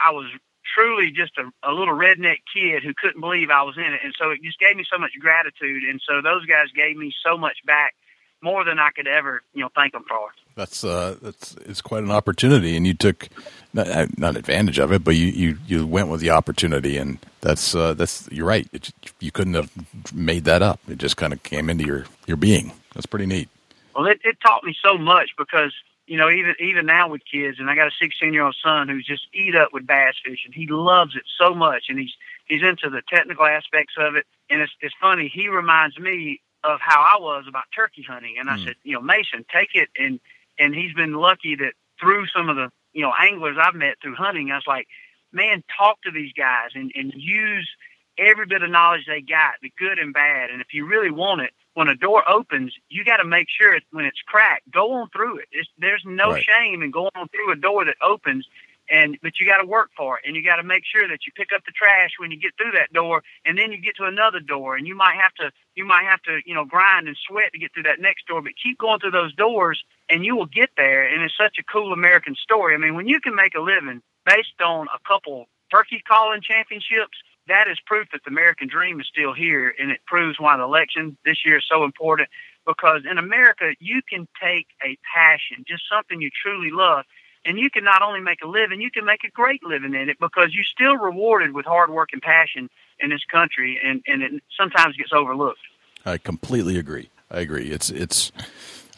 I 0.03 0.11
was 0.11 0.27
truly 0.75 1.11
just 1.11 1.33
a, 1.39 1.51
a 1.69 1.73
little 1.73 1.95
redneck 1.95 2.39
kid 2.53 2.83
who 2.83 2.95
couldn't 2.95 3.21
believe 3.21 3.51
I 3.51 3.63
was 3.63 3.77
in 3.77 3.85
it. 3.85 4.01
And 4.05 4.15
so 4.19 4.31
it 4.31 4.43
just 4.43 4.59
gave 4.59 4.77
me 4.77 4.85
so 4.91 4.99
much 4.99 5.13
gratitude. 5.21 5.83
And 5.85 6.01
so 6.07 6.23
those 6.23 6.47
guys 6.47 6.69
gave 6.75 6.97
me 6.97 7.13
so 7.25 7.37
much 7.37 7.59
back, 7.67 7.95
more 8.43 8.65
than 8.65 8.79
I 8.79 8.91
could 8.91 9.07
ever, 9.07 9.43
you 9.55 9.63
know, 9.63 9.71
thank 9.75 9.93
them 9.93 10.05
for. 10.09 10.31
That's 10.55 10.85
uh, 10.85 11.17
that's 11.23 11.55
it's 11.65 11.81
quite 11.81 12.03
an 12.03 12.11
opportunity, 12.11 12.77
and 12.77 12.87
you 12.87 12.93
took 12.93 13.29
not, 13.73 14.19
not 14.19 14.37
advantage 14.37 14.79
of 14.79 14.93
it, 14.93 15.03
but 15.03 15.17
you, 15.17 15.29
you, 15.29 15.59
you 15.67 15.87
went 15.87 16.09
with 16.09 16.21
the 16.21 16.29
opportunity, 16.29 16.99
and 16.99 17.17
that's 17.41 17.75
uh, 17.75 17.95
that's 17.95 18.29
you're 18.31 18.47
right. 18.47 18.69
It, 18.71 18.93
you 19.19 19.31
couldn't 19.31 19.55
have 19.55 19.71
made 20.13 20.45
that 20.45 20.61
up. 20.61 20.79
It 20.89 20.99
just 20.99 21.17
kind 21.17 21.33
of 21.33 21.43
came 21.43 21.71
into 21.71 21.87
your 21.87 22.05
your 22.27 22.37
being. 22.37 22.73
That's 22.93 23.07
pretty 23.07 23.25
neat. 23.25 23.49
Well, 23.97 24.05
it, 24.07 24.21
it 24.25 24.37
taught 24.45 24.63
me 24.65 24.77
so 24.85 24.99
much 24.99 25.31
because 25.39 25.73
you 26.13 26.19
know 26.19 26.29
even 26.29 26.55
even 26.61 26.85
now 26.85 27.09
with 27.09 27.23
kids, 27.25 27.59
and 27.59 27.71
I 27.71 27.75
got 27.75 27.89
a 27.89 27.97
16 27.99 28.35
year 28.35 28.45
old 28.45 28.55
son 28.63 28.87
who's 28.91 29.07
just 29.07 29.27
eat 29.33 29.57
up 29.57 29.71
with 29.73 29.87
bass 29.87 30.17
fishing. 30.23 30.53
He 30.53 30.67
loves 30.67 31.17
it 31.17 31.23
so 31.39 31.55
much, 31.55 31.85
and 31.89 31.99
he's 31.99 32.13
he's 32.45 32.63
into 32.63 32.91
the 32.91 33.01
technical 33.09 33.47
aspects 33.47 33.95
of 33.97 34.15
it. 34.17 34.27
And 34.51 34.61
it's 34.61 34.73
it's 34.83 34.95
funny. 35.01 35.33
He 35.35 35.49
reminds 35.49 35.99
me 35.99 36.43
of 36.65 36.81
how 36.83 37.01
I 37.01 37.19
was 37.19 37.47
about 37.49 37.65
turkey 37.75 38.03
hunting, 38.07 38.37
and 38.39 38.51
I 38.51 38.57
Mm. 38.57 38.65
said, 38.65 38.75
you 38.85 38.93
know, 38.95 39.01
Mason, 39.01 39.47
take 39.51 39.71
it, 39.75 39.89
and 39.99 40.21
and 40.59 40.75
he's 40.75 40.93
been 40.93 41.15
lucky 41.15 41.57
that 41.57 41.73
through 41.99 42.27
some 42.27 42.51
of 42.51 42.57
the 42.57 42.71
you 42.93 43.01
know 43.01 43.15
anglers 43.19 43.57
I've 43.59 43.75
met 43.75 43.97
through 44.03 44.17
hunting, 44.17 44.51
I 44.53 44.57
was 44.57 44.67
like, 44.67 44.89
man, 45.33 45.65
talk 45.79 46.03
to 46.03 46.11
these 46.11 46.35
guys 46.35 46.73
and 46.75 46.93
and 46.95 47.15
use 47.17 47.71
every 48.19 48.45
bit 48.45 48.63
of 48.63 48.69
knowledge 48.71 49.07
they 49.07 49.23
got, 49.23 49.55
the 49.63 49.73
good 49.79 49.99
and 49.99 50.13
bad. 50.13 50.51
And 50.51 50.61
if 50.61 50.75
you 50.75 50.87
really 50.87 51.11
want 51.11 51.41
it, 51.41 51.53
when 51.75 51.89
a 51.89 51.95
door 51.95 52.29
opens, 52.29 52.75
you 52.89 53.05
got 53.05 53.17
to 53.19 53.25
make 53.25 53.49
sure 53.49 53.75
it, 53.75 53.85
when 53.93 54.05
it's 54.05 54.21
cracked, 54.27 54.71
go 54.71 54.93
on 54.93 55.09
through 55.11 55.39
it. 55.39 55.49
It's, 55.53 55.69
there's 55.79 56.03
no 56.07 56.31
Right. 56.33 56.45
shame 56.45 56.83
in 56.83 56.91
going 56.91 57.11
on 57.15 57.29
through 57.29 57.53
a 57.53 57.57
door 57.57 57.85
that 57.85 57.97
opens. 58.03 58.47
And 58.91 59.17
but 59.23 59.39
you 59.39 59.47
got 59.47 59.59
to 59.59 59.67
work 59.67 59.91
for 59.97 60.19
it, 60.19 60.25
and 60.27 60.35
you 60.35 60.43
got 60.45 60.57
to 60.57 60.65
make 60.65 60.83
sure 60.85 61.07
that 61.09 61.21
you 61.25 61.33
pick 61.37 61.51
up 61.55 61.65
the 61.65 61.71
trash 61.71 62.11
when 62.19 62.33
you 62.33 62.39
get 62.39 62.53
through 62.59 62.73
that 62.73 62.93
door, 62.93 63.23
and 63.47 63.57
then 63.57 63.71
you 63.71 63.79
get 63.79 63.95
to 63.97 64.05
another 64.05 64.41
door, 64.41 64.77
and 64.77 64.89
you 64.89 64.95
might 64.97 65.15
have 65.15 65.33
to 65.35 65.53
you 65.77 65.87
might 65.87 66.03
have 66.05 66.21
to 66.23 66.41
you 66.45 66.53
know 66.53 66.65
grind 66.65 67.07
and 67.07 67.17
sweat 67.27 67.53
to 67.53 67.59
get 67.61 67.73
through 67.73 67.85
that 67.85 68.01
next 68.01 68.27
door, 68.27 68.43
but 68.43 68.53
keep 68.61 68.79
going 68.79 68.99
through 68.99 69.13
those 69.13 69.35
doors, 69.37 69.83
and 70.11 70.25
you 70.25 70.37
will 70.37 70.47
get 70.47 70.71
there. 70.77 71.07
And 71.07 71.23
it's 71.23 71.37
such 71.39 71.57
a 71.59 71.63
cool 71.63 71.93
American 71.93 72.35
story. 72.35 72.75
I 72.75 72.79
mean, 72.79 72.95
when 72.97 73.07
you 73.07 73.21
can 73.21 73.37
make 73.37 73.55
a 73.55 73.61
living 73.61 74.03
based 74.27 74.61
on 74.63 74.89
a 74.89 74.99
couple 75.09 75.47
turkey 75.71 76.03
calling 76.07 76.43
championships, 76.43 77.17
that 77.49 77.69
is 77.69 77.79
proof 77.87 78.09
that 78.13 78.23
the 78.25 78.31
American 78.31 78.69
dream 78.69 79.01
is 79.01 79.07
still 79.07 79.33
here, 79.33 79.75
and 79.79 79.91
it 79.91 80.01
proves 80.07 80.39
why 80.39 80.57
the 80.57 80.63
election 80.63 81.17
this 81.25 81.45
year 81.45 81.59
is 81.59 81.65
so 81.71 81.85
important. 81.85 82.29
Because 82.67 83.03
in 83.11 83.19
America, 83.19 83.73
you 83.81 84.03
can 84.09 84.29
take 84.41 84.69
a 84.85 84.97
passion, 85.13 85.65
just 85.67 85.83
something 85.91 86.21
you 86.21 86.31
truly 86.31 86.71
love, 86.71 87.05
and 87.45 87.59
you 87.59 87.71
can 87.71 87.83
not 87.83 88.03
only 88.03 88.21
make 88.21 88.41
a 88.43 88.47
living, 88.47 88.81
you 88.81 88.91
can 88.91 89.05
make 89.05 89.25
a 89.25 89.31
great 89.31 89.65
living 89.65 89.95
in 89.95 90.09
it 90.09 90.19
because 90.21 90.55
you're 90.55 90.65
still 90.65 90.97
rewarded 90.97 91.53
with 91.53 91.67
hard 91.67 91.91
work 91.91 92.11
and 92.13 92.23
passion 92.23 92.71
in 93.01 93.11
this 93.11 93.25
country, 93.31 93.81
and 93.85 94.03
and 94.07 94.23
it 94.23 94.43
sometimes 94.57 94.97
gets 94.97 95.13
overlooked. 95.13 95.59
I 96.07 96.19
completely 96.19 96.79
agree. 96.79 97.11
I 97.31 97.41
agree. 97.41 97.71
It's 97.71 97.91
it's. 97.91 98.31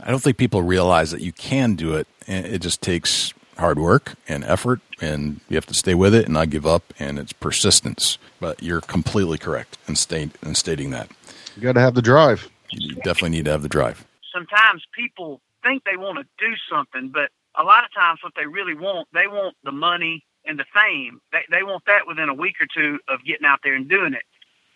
I 0.03 0.11
don't 0.11 0.23
think 0.23 0.37
people 0.37 0.63
realize 0.63 1.11
that 1.13 1.21
you 1.23 1.33
can 1.33 1.77
do 1.77 1.95
it. 1.95 2.07
It 2.27 2.59
just 2.59 2.83
takes 2.83 3.33
hard 3.59 3.79
work 3.79 4.15
and 4.29 4.45
effort, 4.45 4.81
and 5.01 5.41
you 5.49 5.57
have 5.57 5.67
to 5.67 5.75
stay 5.75 5.95
with 5.95 6.15
it 6.15 6.25
and 6.27 6.35
not 6.35 6.51
give 6.51 6.67
up. 6.67 6.93
And 6.99 7.19
it's 7.19 7.33
persistence. 7.33 8.19
But 8.41 8.63
you're 8.63 8.81
completely 8.83 9.39
correct 9.39 9.79
in, 9.89 9.97
state, 9.97 10.31
in 10.45 10.55
stating 10.55 10.91
that. 10.91 11.09
You 11.57 11.63
got 11.63 11.73
to 11.73 11.81
have 11.81 11.95
the 11.95 12.03
drive. 12.03 12.49
You 12.71 12.95
definitely 12.97 13.31
need 13.31 13.45
to 13.47 13.53
have 13.53 13.63
the 13.63 13.69
drive. 13.69 14.05
sometimes 14.35 14.83
people 14.93 15.41
think 15.63 15.85
they 15.85 15.97
want 15.97 16.19
to 16.19 16.25
do 16.39 16.55
something, 16.71 17.09
but 17.09 17.31
a 17.57 17.63
lot 17.63 17.85
of 17.85 17.95
times 17.95 18.21
what 18.23 18.35
they 18.37 18.47
really 18.47 18.75
want, 18.75 19.09
they 19.15 19.27
want 19.29 19.57
the 19.65 19.73
money 19.73 20.25
and 20.45 20.59
the 20.59 20.65
fame. 20.75 21.21
They 21.33 21.43
they 21.51 21.63
want 21.63 21.85
that 21.87 22.07
within 22.07 22.29
a 22.29 22.35
week 22.35 22.57
or 22.61 22.67
two 22.67 22.99
of 23.09 23.25
getting 23.25 23.47
out 23.47 23.61
there 23.63 23.75
and 23.75 23.89
doing 23.89 24.13
it. 24.13 24.25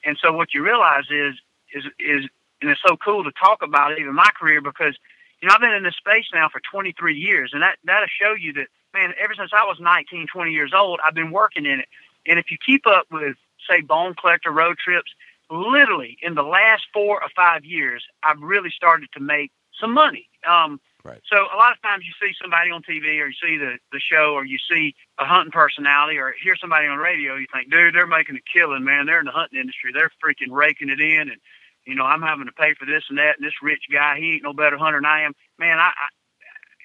And 0.04 0.16
so 0.22 0.32
what 0.32 0.54
you 0.54 0.64
realize 0.64 1.04
is 1.10 1.34
is 1.74 1.84
is 1.98 2.24
and 2.60 2.70
it's 2.70 2.80
so 2.86 2.96
cool 2.96 3.22
to 3.24 3.32
talk 3.32 3.62
about 3.62 3.92
it, 3.92 3.98
even 3.98 4.14
my 4.14 4.30
career 4.38 4.60
because 4.60 4.96
you 5.40 5.48
know 5.48 5.54
I've 5.54 5.60
been 5.60 5.72
in 5.72 5.82
this 5.82 5.96
space 5.96 6.26
now 6.32 6.48
for 6.48 6.60
23 6.70 7.16
years, 7.16 7.50
and 7.52 7.62
that 7.62 7.78
that'll 7.84 8.08
show 8.08 8.34
you 8.34 8.52
that 8.54 8.68
man. 8.94 9.12
Ever 9.18 9.34
since 9.34 9.50
I 9.52 9.64
was 9.64 9.78
19, 9.80 10.26
20 10.32 10.52
years 10.52 10.72
old, 10.74 11.00
I've 11.04 11.14
been 11.14 11.30
working 11.30 11.66
in 11.66 11.80
it. 11.80 11.88
And 12.26 12.38
if 12.38 12.50
you 12.50 12.58
keep 12.64 12.86
up 12.86 13.06
with 13.10 13.36
say 13.68 13.80
bone 13.80 14.14
collector 14.14 14.50
road 14.50 14.78
trips, 14.78 15.10
literally 15.50 16.18
in 16.22 16.34
the 16.34 16.42
last 16.42 16.84
four 16.92 17.22
or 17.22 17.28
five 17.34 17.64
years, 17.64 18.04
I've 18.22 18.40
really 18.40 18.70
started 18.70 19.08
to 19.14 19.20
make 19.20 19.52
some 19.80 19.94
money. 19.94 20.28
Um, 20.48 20.80
Right. 21.04 21.22
So 21.30 21.36
a 21.36 21.56
lot 21.56 21.72
of 21.72 21.80
times 21.80 22.04
you 22.04 22.12
see 22.20 22.34
somebody 22.40 22.70
on 22.70 22.82
TV 22.82 23.20
or 23.22 23.28
you 23.28 23.34
see 23.40 23.56
the, 23.56 23.78
the 23.92 24.00
show 24.00 24.34
or 24.34 24.44
you 24.44 24.58
see 24.58 24.94
a 25.18 25.24
hunting 25.24 25.52
personality 25.52 26.18
or 26.18 26.34
hear 26.42 26.56
somebody 26.56 26.86
on 26.86 26.98
radio, 26.98 27.36
you 27.36 27.46
think, 27.52 27.70
dude, 27.70 27.94
they're 27.94 28.06
making 28.06 28.36
a 28.36 28.40
killing, 28.52 28.84
man. 28.84 29.06
They're 29.06 29.20
in 29.20 29.24
the 29.24 29.32
hunting 29.32 29.60
industry. 29.60 29.92
They're 29.92 30.10
freaking 30.22 30.50
raking 30.50 30.90
it 30.90 31.00
in. 31.00 31.30
And, 31.30 31.40
you 31.88 31.94
know, 31.94 32.04
I'm 32.04 32.20
having 32.20 32.44
to 32.44 32.52
pay 32.52 32.74
for 32.74 32.84
this 32.84 33.04
and 33.08 33.16
that. 33.16 33.38
And 33.38 33.46
this 33.46 33.62
rich 33.62 33.84
guy, 33.90 34.18
he 34.18 34.34
ain't 34.34 34.42
no 34.42 34.52
better 34.52 34.76
hunter 34.76 34.98
than 34.98 35.06
I 35.06 35.22
am. 35.22 35.32
Man, 35.58 35.78
I, 35.78 35.88
I 35.88 36.08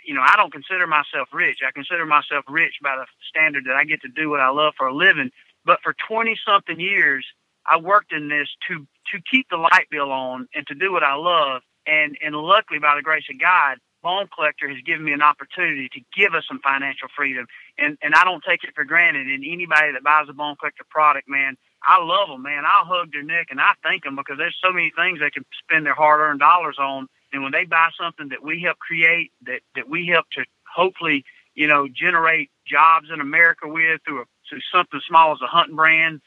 you 0.06 0.14
know, 0.14 0.22
I 0.22 0.36
don't 0.38 0.52
consider 0.52 0.88
myself 0.88 1.28
rich. 1.34 1.60
I 1.66 1.72
consider 1.72 2.06
myself 2.06 2.46
rich 2.48 2.76
by 2.82 2.96
the 2.96 3.06
standard 3.30 3.66
that 3.66 3.76
I 3.76 3.84
get 3.84 4.02
to 4.02 4.08
do 4.08 4.30
what 4.30 4.40
I 4.40 4.50
love 4.50 4.74
for 4.78 4.88
a 4.88 4.96
living. 4.96 5.30
But 5.66 5.80
for 5.84 5.94
20 6.08 6.40
something 6.46 6.80
years, 6.80 7.26
I 7.70 7.78
worked 7.78 8.14
in 8.14 8.30
this 8.30 8.48
to, 8.70 8.88
to 9.12 9.22
keep 9.30 9.48
the 9.50 9.58
light 9.58 9.88
bill 9.92 10.12
on 10.12 10.48
and 10.56 10.66
to 10.68 10.76
do 10.76 10.92
what 10.92 11.04
I 11.04 11.16
love. 11.16 11.62
And, 11.86 12.18
and 12.24 12.36
luckily, 12.36 12.80
by 12.80 12.96
the 12.96 13.02
grace 13.02 13.26
of 13.30 13.40
God, 13.40 13.78
Bone 14.04 14.28
Collector 14.34 14.68
has 14.68 14.80
given 14.86 15.06
me 15.06 15.14
an 15.14 15.22
opportunity 15.22 15.90
to 15.90 16.02
give 16.16 16.34
us 16.34 16.44
some 16.48 16.60
financial 16.60 17.08
freedom. 17.16 17.48
And, 17.78 17.98
and 18.02 18.14
I 18.14 18.24
don't 18.24 18.44
take 18.48 18.64
it 18.64 18.76
for 18.76 18.84
granted. 18.84 19.28
And 19.28 19.44
anybody 19.46 19.94
that 19.94 20.04
buys 20.04 20.28
a 20.30 20.34
Bone 20.34 20.56
Collector 20.60 20.84
product, 20.90 21.28
man, 21.30 21.56
I 21.84 22.04
love 22.04 22.30
them, 22.30 22.44
man. 22.44 22.64
I'll 22.66 22.86
hug 22.86 23.12
their 23.12 23.24
neck 23.24 23.48
and 23.50 23.60
I 23.60 23.74
thank 23.84 24.04
them 24.04 24.16
because 24.16 24.38
there's 24.38 24.58
so 24.64 24.72
many 24.72 24.92
things 24.96 25.20
they 25.20 25.30
can 25.30 25.46
spend 25.64 25.86
their 25.86 25.94
hard 25.94 26.22
earned 26.22 26.40
dollars 26.40 26.78
on. 26.80 27.08
And 27.34 27.44
when 27.44 27.52
they 27.52 27.66
buy 27.66 27.90
something 28.00 28.30
that 28.30 28.44
we 28.44 28.62
help 28.62 28.80
create, 28.80 29.32
that, 29.46 29.62
that 29.76 29.90
we 29.90 30.08
help 30.08 30.26
to 30.34 30.46
hopefully, 30.74 31.26
you 31.56 31.68
know, 31.68 31.88
generate 31.88 32.50
jobs 32.66 33.08
in 33.14 33.20
America 33.20 33.68
with 33.68 34.02
through, 34.06 34.22
a, 34.22 34.26
through 34.50 34.62
something 34.72 35.02
small 35.08 35.34
as 35.34 35.42
a 35.42 35.48
hunting 35.48 35.76
brand, 35.76 36.22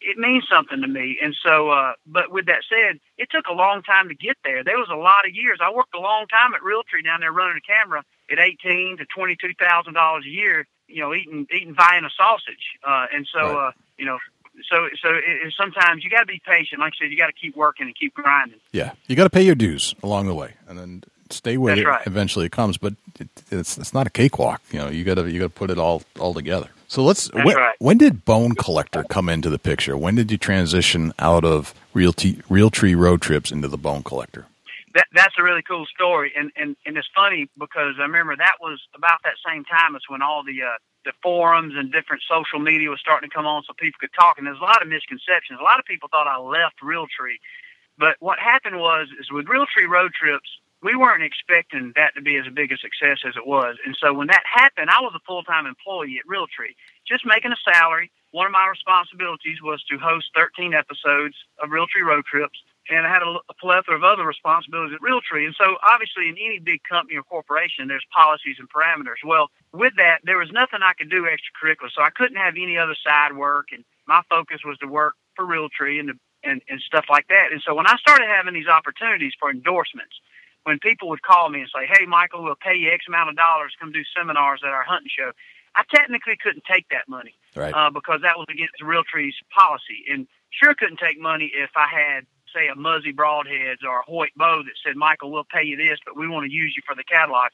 it 0.00 0.16
means 0.16 0.44
something 0.48 0.80
to 0.80 0.88
me. 0.88 1.18
And 1.22 1.36
so, 1.44 1.70
uh, 1.70 1.92
but 2.06 2.30
with 2.32 2.46
that 2.46 2.62
said, 2.68 2.98
it 3.18 3.28
took 3.30 3.46
a 3.48 3.52
long 3.52 3.82
time 3.82 4.08
to 4.08 4.14
get 4.14 4.36
there. 4.44 4.64
There 4.64 4.78
was 4.78 4.88
a 4.90 4.96
lot 4.96 5.26
of 5.26 5.34
years. 5.34 5.58
I 5.62 5.70
worked 5.72 5.94
a 5.94 6.00
long 6.00 6.26
time 6.28 6.54
at 6.54 6.62
Realtree 6.62 7.04
down 7.04 7.20
there 7.20 7.32
running 7.32 7.58
a 7.58 7.60
camera 7.60 8.02
at 8.30 8.38
eighteen 8.38 8.96
to 8.98 9.04
twenty 9.14 9.36
two 9.36 9.52
thousand 9.60 9.92
dollars 9.94 10.24
a 10.26 10.30
year. 10.30 10.66
You 10.88 11.02
know, 11.02 11.14
eating 11.14 11.46
eating 11.54 11.74
Vienna 11.74 12.08
sausage. 12.16 12.78
Uh, 12.82 13.06
and 13.12 13.28
so, 13.30 13.40
Right. 13.40 13.68
uh, 13.68 13.72
you 13.98 14.06
know, 14.06 14.18
so 14.70 14.88
so 15.02 15.08
it, 15.10 15.46
it, 15.46 15.54
sometimes 15.56 16.04
you 16.04 16.10
got 16.10 16.20
to 16.20 16.26
be 16.26 16.40
patient. 16.44 16.80
Like 16.80 16.94
I 17.00 17.04
said, 17.04 17.10
you 17.10 17.18
got 17.18 17.26
to 17.26 17.32
keep 17.32 17.56
working 17.56 17.86
and 17.86 17.96
keep 17.96 18.14
grinding. 18.14 18.60
Yeah, 18.72 18.92
you 19.06 19.16
got 19.16 19.24
to 19.24 19.30
pay 19.30 19.42
your 19.42 19.54
dues 19.54 19.94
along 20.02 20.26
the 20.26 20.34
way, 20.34 20.54
and 20.68 20.78
then 20.78 21.04
stay 21.30 21.56
with 21.56 21.76
That's 21.76 21.86
it. 21.86 21.88
right. 21.88 22.06
Eventually, 22.06 22.46
it 22.46 22.52
comes, 22.52 22.76
but 22.76 22.94
it, 23.18 23.28
it's 23.50 23.78
it's 23.78 23.94
not 23.94 24.06
a 24.06 24.10
cakewalk. 24.10 24.62
You 24.70 24.80
know, 24.80 24.88
you 24.88 25.04
got 25.04 25.14
to 25.14 25.30
you 25.30 25.40
got 25.40 25.46
to 25.46 25.50
put 25.50 25.70
it 25.70 25.78
all 25.78 26.02
all 26.18 26.34
together. 26.34 26.70
So 26.88 27.02
let's. 27.02 27.28
That's 27.28 27.44
when, 27.44 27.56
right. 27.56 27.76
when 27.78 27.98
did 27.98 28.24
Bone 28.24 28.54
Collector 28.54 29.04
come 29.04 29.28
into 29.28 29.50
the 29.50 29.58
picture? 29.58 29.96
When 29.96 30.14
did 30.14 30.30
you 30.30 30.38
transition 30.38 31.12
out 31.18 31.44
of 31.44 31.74
Realty 31.92 32.42
tree 32.70 32.94
road 32.94 33.22
trips 33.22 33.50
into 33.50 33.68
the 33.68 33.78
Bone 33.78 34.02
Collector? 34.02 34.46
that 34.94 35.06
that's 35.12 35.34
a 35.38 35.42
really 35.42 35.62
cool 35.62 35.86
story 35.86 36.32
and 36.36 36.50
and 36.56 36.76
and 36.86 36.96
it's 36.96 37.08
funny 37.14 37.48
because 37.58 37.94
I 37.98 38.02
remember 38.02 38.36
that 38.36 38.56
was 38.60 38.80
about 38.94 39.18
that 39.24 39.34
same 39.46 39.64
time 39.64 39.96
as 39.96 40.02
when 40.08 40.22
all 40.22 40.42
the 40.44 40.62
uh 40.62 40.78
the 41.04 41.12
forums 41.22 41.74
and 41.76 41.92
different 41.92 42.22
social 42.28 42.58
media 42.58 42.90
was 42.90 43.00
starting 43.00 43.28
to 43.28 43.34
come 43.34 43.46
on 43.46 43.62
so 43.66 43.72
people 43.76 43.98
could 44.00 44.14
talk 44.18 44.38
and 44.38 44.46
there's 44.46 44.58
a 44.58 44.64
lot 44.64 44.82
of 44.82 44.88
misconceptions. 44.88 45.60
A 45.60 45.62
lot 45.62 45.78
of 45.78 45.84
people 45.84 46.08
thought 46.08 46.26
I 46.26 46.38
left 46.38 46.80
Realtree. 46.82 47.40
But 47.98 48.16
what 48.20 48.38
happened 48.38 48.78
was 48.80 49.08
is 49.20 49.30
with 49.30 49.46
Realtree 49.46 49.88
road 49.88 50.12
trips, 50.12 50.48
we 50.82 50.94
weren't 50.96 51.24
expecting 51.24 51.92
that 51.96 52.14
to 52.14 52.20
be 52.20 52.36
as 52.36 52.44
big 52.52 52.72
a 52.72 52.76
success 52.76 53.24
as 53.26 53.36
it 53.36 53.46
was. 53.46 53.76
And 53.86 53.96
so 53.96 54.12
when 54.12 54.28
that 54.28 54.44
happened, 54.44 54.90
I 54.90 55.00
was 55.00 55.12
a 55.16 55.24
full 55.26 55.42
time 55.42 55.66
employee 55.66 56.20
at 56.20 56.28
Realtree, 56.28 56.76
just 57.08 57.24
making 57.24 57.52
a 57.52 57.60
salary. 57.64 58.10
One 58.32 58.46
of 58.46 58.52
my 58.52 58.68
responsibilities 58.68 59.62
was 59.62 59.82
to 59.88 59.96
host 59.96 60.26
13 60.36 60.74
episodes 60.74 61.36
of 61.62 61.70
Realtree 61.70 62.04
Road 62.04 62.24
Trips, 62.26 62.58
and 62.88 63.06
I 63.06 63.10
had 63.10 63.22
a, 63.22 63.38
a 63.48 63.54
plethora 63.60 63.96
of 63.96 64.04
other 64.04 64.24
responsibilities 64.24 64.94
at 64.94 65.00
Realtree. 65.00 65.46
And 65.46 65.54
so 65.56 65.76
obviously, 65.82 66.28
in 66.28 66.36
any 66.36 66.58
big 66.58 66.82
company 66.84 67.16
or 67.16 67.22
corporation, 67.22 67.88
there's 67.88 68.04
policies 68.14 68.56
and 68.58 68.68
parameters. 68.68 69.24
Well, 69.24 69.48
with 69.72 69.94
that, 69.96 70.20
there 70.24 70.38
was 70.38 70.50
nothing 70.52 70.80
I 70.82 70.92
could 70.92 71.10
do 71.10 71.24
extracurricular, 71.24 71.90
so 71.94 72.02
I 72.02 72.10
couldn't 72.10 72.36
have 72.36 72.54
any 72.56 72.76
other 72.76 72.96
side 73.04 73.36
work, 73.36 73.68
and 73.72 73.84
my 74.06 74.22
focus 74.28 74.60
was 74.64 74.78
to 74.78 74.86
work 74.86 75.14
for 75.34 75.44
Realtree 75.44 75.98
and 75.98 76.08
to 76.08 76.14
and, 76.46 76.60
and 76.68 76.78
stuff 76.82 77.06
like 77.08 77.26
that. 77.28 77.48
And 77.52 77.62
so 77.64 77.74
when 77.74 77.86
I 77.86 77.96
started 77.96 78.28
having 78.28 78.52
these 78.52 78.68
opportunities 78.68 79.32
for 79.40 79.50
endorsements, 79.50 80.20
when 80.64 80.78
people 80.78 81.08
would 81.08 81.22
call 81.22 81.48
me 81.48 81.60
and 81.60 81.70
say, 81.74 81.86
"Hey, 81.86 82.04
Michael, 82.04 82.44
we'll 82.44 82.54
pay 82.54 82.74
you 82.74 82.90
X 82.90 83.06
amount 83.08 83.30
of 83.30 83.36
dollars, 83.36 83.72
come 83.80 83.92
do 83.92 84.02
seminars 84.14 84.60
at 84.62 84.68
our 84.68 84.82
hunting 84.84 85.08
show," 85.08 85.32
I 85.74 85.84
technically 85.94 86.36
couldn't 86.36 86.64
take 86.70 86.88
that 86.90 87.08
money 87.08 87.34
Right. 87.56 87.72
uh, 87.74 87.90
because 87.90 88.20
that 88.22 88.36
was 88.36 88.46
against 88.50 88.80
Realtree's 88.82 89.34
policy, 89.56 90.04
and 90.10 90.26
sure 90.50 90.74
couldn't 90.74 90.98
take 90.98 91.18
money 91.18 91.50
if 91.54 91.70
I 91.76 91.86
had, 91.86 92.26
say, 92.54 92.68
a 92.68 92.74
Muzzy 92.74 93.12
Broadheads 93.12 93.82
or 93.84 94.00
a 94.00 94.02
Hoyt 94.02 94.30
bow 94.36 94.62
that 94.62 94.74
said, 94.84 94.96
"Michael, 94.96 95.30
we'll 95.30 95.44
pay 95.44 95.64
you 95.64 95.76
this, 95.76 95.98
but 96.04 96.16
we 96.16 96.28
want 96.28 96.46
to 96.46 96.52
use 96.52 96.74
you 96.76 96.82
for 96.86 96.94
the 96.94 97.04
catalog." 97.04 97.50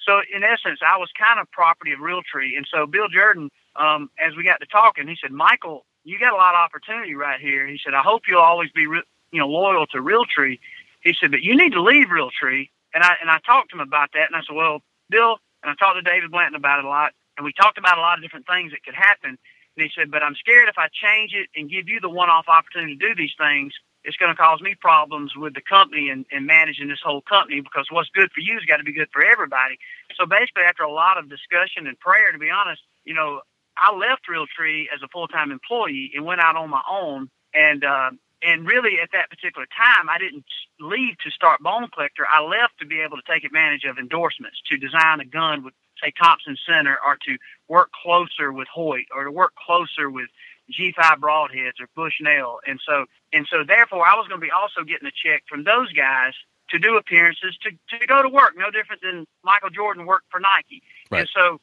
So 0.00 0.22
in 0.32 0.44
essence, 0.44 0.80
I 0.86 0.96
was 0.98 1.10
kind 1.18 1.40
of 1.40 1.50
property 1.50 1.92
of 1.92 1.98
Realtree, 2.00 2.56
and 2.56 2.66
so 2.70 2.86
Bill 2.86 3.08
Jordan, 3.08 3.50
um, 3.74 4.10
as 4.18 4.36
we 4.36 4.44
got 4.44 4.60
to 4.60 4.66
talking, 4.66 5.08
he 5.08 5.16
said, 5.20 5.32
"Michael, 5.32 5.84
you 6.04 6.18
got 6.18 6.32
a 6.32 6.36
lot 6.36 6.54
of 6.54 6.60
opportunity 6.60 7.14
right 7.14 7.40
here." 7.40 7.66
He 7.66 7.78
said, 7.82 7.94
"I 7.94 8.02
hope 8.02 8.22
you'll 8.28 8.40
always 8.40 8.70
be, 8.70 8.86
re- 8.86 9.02
you 9.32 9.40
know, 9.40 9.48
loyal 9.48 9.86
to 9.88 9.98
Realtree." 9.98 10.58
He 11.00 11.14
said, 11.14 11.30
"But 11.32 11.42
you 11.42 11.56
need 11.56 11.72
to 11.72 11.82
leave 11.82 12.08
Realtree." 12.08 12.70
And 12.94 13.02
I 13.02 13.16
and 13.20 13.30
I 13.30 13.38
talked 13.44 13.70
to 13.70 13.76
him 13.76 13.80
about 13.80 14.10
that, 14.14 14.28
and 14.28 14.36
I 14.36 14.42
said, 14.46 14.54
"Well, 14.54 14.82
Bill," 15.10 15.38
and 15.62 15.70
I 15.70 15.74
talked 15.74 15.96
to 15.96 16.02
David 16.02 16.30
Blanton 16.30 16.54
about 16.54 16.78
it 16.78 16.84
a 16.84 16.88
lot, 16.88 17.12
and 17.36 17.44
we 17.44 17.52
talked 17.52 17.78
about 17.78 17.98
a 17.98 18.00
lot 18.00 18.18
of 18.18 18.22
different 18.22 18.46
things 18.46 18.72
that 18.72 18.84
could 18.84 18.94
happen. 18.94 19.30
And 19.76 19.84
he 19.84 19.90
said, 19.94 20.10
"But 20.10 20.22
I'm 20.22 20.36
scared 20.36 20.68
if 20.68 20.78
I 20.78 20.88
change 20.88 21.34
it 21.34 21.48
and 21.56 21.68
give 21.68 21.88
you 21.88 22.00
the 22.00 22.08
one-off 22.08 22.48
opportunity 22.48 22.96
to 22.96 23.08
do 23.08 23.14
these 23.14 23.34
things." 23.36 23.74
It's 24.06 24.16
going 24.16 24.30
to 24.30 24.40
cause 24.40 24.60
me 24.60 24.74
problems 24.80 25.36
with 25.36 25.54
the 25.54 25.60
company 25.60 26.08
and, 26.08 26.24
and 26.30 26.46
managing 26.46 26.88
this 26.88 27.00
whole 27.04 27.20
company 27.20 27.60
because 27.60 27.86
what's 27.90 28.08
good 28.10 28.30
for 28.32 28.40
you 28.40 28.54
has 28.54 28.64
got 28.64 28.78
to 28.78 28.84
be 28.84 28.92
good 28.92 29.08
for 29.12 29.24
everybody. 29.24 29.78
So 30.16 30.24
basically, 30.26 30.62
after 30.62 30.84
a 30.84 30.92
lot 30.92 31.18
of 31.18 31.28
discussion 31.28 31.86
and 31.86 31.98
prayer, 31.98 32.32
to 32.32 32.38
be 32.38 32.50
honest, 32.50 32.82
you 33.04 33.14
know, 33.14 33.40
I 33.76 33.94
left 33.94 34.22
Realtree 34.30 34.86
as 34.94 35.02
a 35.02 35.08
full 35.08 35.28
time 35.28 35.50
employee 35.50 36.12
and 36.14 36.24
went 36.24 36.40
out 36.40 36.56
on 36.56 36.70
my 36.70 36.82
own. 36.88 37.28
And 37.52 37.84
uh, 37.84 38.10
and 38.42 38.66
really, 38.66 39.00
at 39.02 39.10
that 39.12 39.30
particular 39.30 39.66
time, 39.76 40.08
I 40.08 40.18
didn't 40.18 40.44
leave 40.78 41.18
to 41.24 41.30
start 41.30 41.60
Bone 41.60 41.88
Collector. 41.92 42.26
I 42.30 42.42
left 42.42 42.78
to 42.80 42.86
be 42.86 43.00
able 43.00 43.16
to 43.16 43.22
take 43.26 43.44
advantage 43.44 43.84
of 43.84 43.98
endorsements, 43.98 44.60
to 44.70 44.76
design 44.76 45.20
a 45.20 45.24
gun 45.24 45.64
with, 45.64 45.74
say, 46.02 46.12
Thompson 46.20 46.56
Center, 46.68 46.98
or 47.04 47.16
to 47.26 47.38
work 47.68 47.90
closer 47.92 48.52
with 48.52 48.68
Hoyt, 48.68 49.06
or 49.14 49.24
to 49.24 49.32
work 49.32 49.54
closer 49.54 50.10
with 50.10 50.28
G5 50.72 51.20
Broadheads 51.20 51.80
or 51.80 51.88
Bushnell. 51.94 52.60
And 52.66 52.80
so 52.86 53.06
and 53.32 53.46
so 53.50 53.64
therefore, 53.64 54.06
I 54.06 54.14
was 54.14 54.26
going 54.28 54.40
to 54.40 54.44
be 54.44 54.50
also 54.50 54.82
getting 54.82 55.08
a 55.08 55.12
check 55.12 55.44
from 55.48 55.64
those 55.64 55.92
guys 55.92 56.34
to 56.70 56.78
do 56.78 56.96
appearances, 56.96 57.56
to 57.62 57.70
to 57.70 58.06
go 58.06 58.22
to 58.22 58.28
work, 58.28 58.54
no 58.56 58.70
different 58.70 59.02
than 59.02 59.26
Michael 59.44 59.70
Jordan 59.70 60.06
worked 60.06 60.26
for 60.30 60.40
Nike. 60.40 60.82
Right. 61.10 61.20
And 61.20 61.28
so 61.32 61.60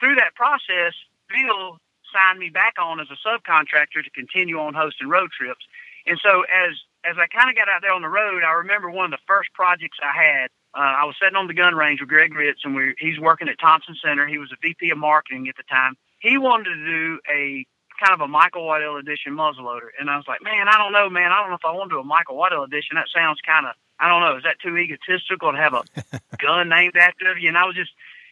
through 0.00 0.16
that 0.16 0.34
process, 0.34 0.94
Bill 1.28 1.78
signed 2.12 2.38
me 2.38 2.50
back 2.50 2.74
on 2.78 3.00
as 3.00 3.08
a 3.10 3.18
subcontractor 3.28 4.02
to 4.02 4.10
continue 4.14 4.58
on 4.58 4.74
hosting 4.74 5.08
road 5.08 5.30
trips. 5.30 5.64
And 6.06 6.18
so 6.22 6.42
as 6.42 6.74
as 7.04 7.16
I 7.18 7.26
kind 7.26 7.50
of 7.50 7.56
got 7.56 7.68
out 7.68 7.82
there 7.82 7.92
on 7.92 8.02
the 8.02 8.08
road, 8.08 8.42
I 8.42 8.52
remember 8.52 8.90
one 8.90 9.06
of 9.06 9.10
the 9.10 9.24
first 9.26 9.52
projects 9.52 9.98
I 10.02 10.12
had. 10.12 10.50
Uh, 10.74 11.02
I 11.02 11.04
was 11.04 11.14
sitting 11.20 11.36
on 11.36 11.46
the 11.46 11.54
gun 11.54 11.74
range 11.74 12.00
with 12.00 12.08
Greg 12.08 12.34
Ritz, 12.34 12.60
and 12.64 12.74
we 12.74 12.94
he's 12.98 13.18
working 13.18 13.48
at 13.48 13.58
Thompson 13.58 13.96
Center. 14.02 14.26
He 14.26 14.38
was 14.38 14.52
a 14.52 14.56
VP 14.60 14.90
of 14.90 14.98
marketing 14.98 15.48
at 15.48 15.56
the 15.56 15.62
time. 15.64 15.96
He 16.18 16.38
wanted 16.38 16.74
to 16.74 16.84
do 16.84 17.20
a 17.30 17.66
kind 17.98 18.14
of 18.14 18.20
a 18.20 18.28
Michael 18.28 18.66
Waddell 18.66 18.96
edition 18.96 19.32
muzzleloader, 19.34 19.90
and 19.98 20.10
I 20.10 20.16
was 20.16 20.26
like, 20.26 20.42
man, 20.42 20.68
I 20.68 20.78
don't 20.78 20.92
know, 20.92 21.08
man, 21.08 21.32
I 21.32 21.40
don't 21.40 21.50
know 21.50 21.56
if 21.56 21.64
I 21.64 21.72
want 21.72 21.90
to 21.90 21.96
do 21.96 22.00
a 22.00 22.04
Michael 22.04 22.36
Waddell 22.36 22.64
edition. 22.64 22.96
That 22.96 23.08
sounds 23.14 23.40
kind 23.40 23.66
of, 23.66 23.74
I 23.98 24.08
don't 24.08 24.20
know, 24.20 24.36
is 24.36 24.44
that 24.44 24.60
too 24.60 24.76
egotistical 24.76 25.52
to 25.52 25.58
have 25.58 25.74
a 25.74 25.84
gun 26.38 26.68
named 26.68 26.96
after 26.96 27.36
you? 27.38 27.48
And 27.48 27.58
I 27.58 27.64
was 27.64 27.74
just, 27.74 27.90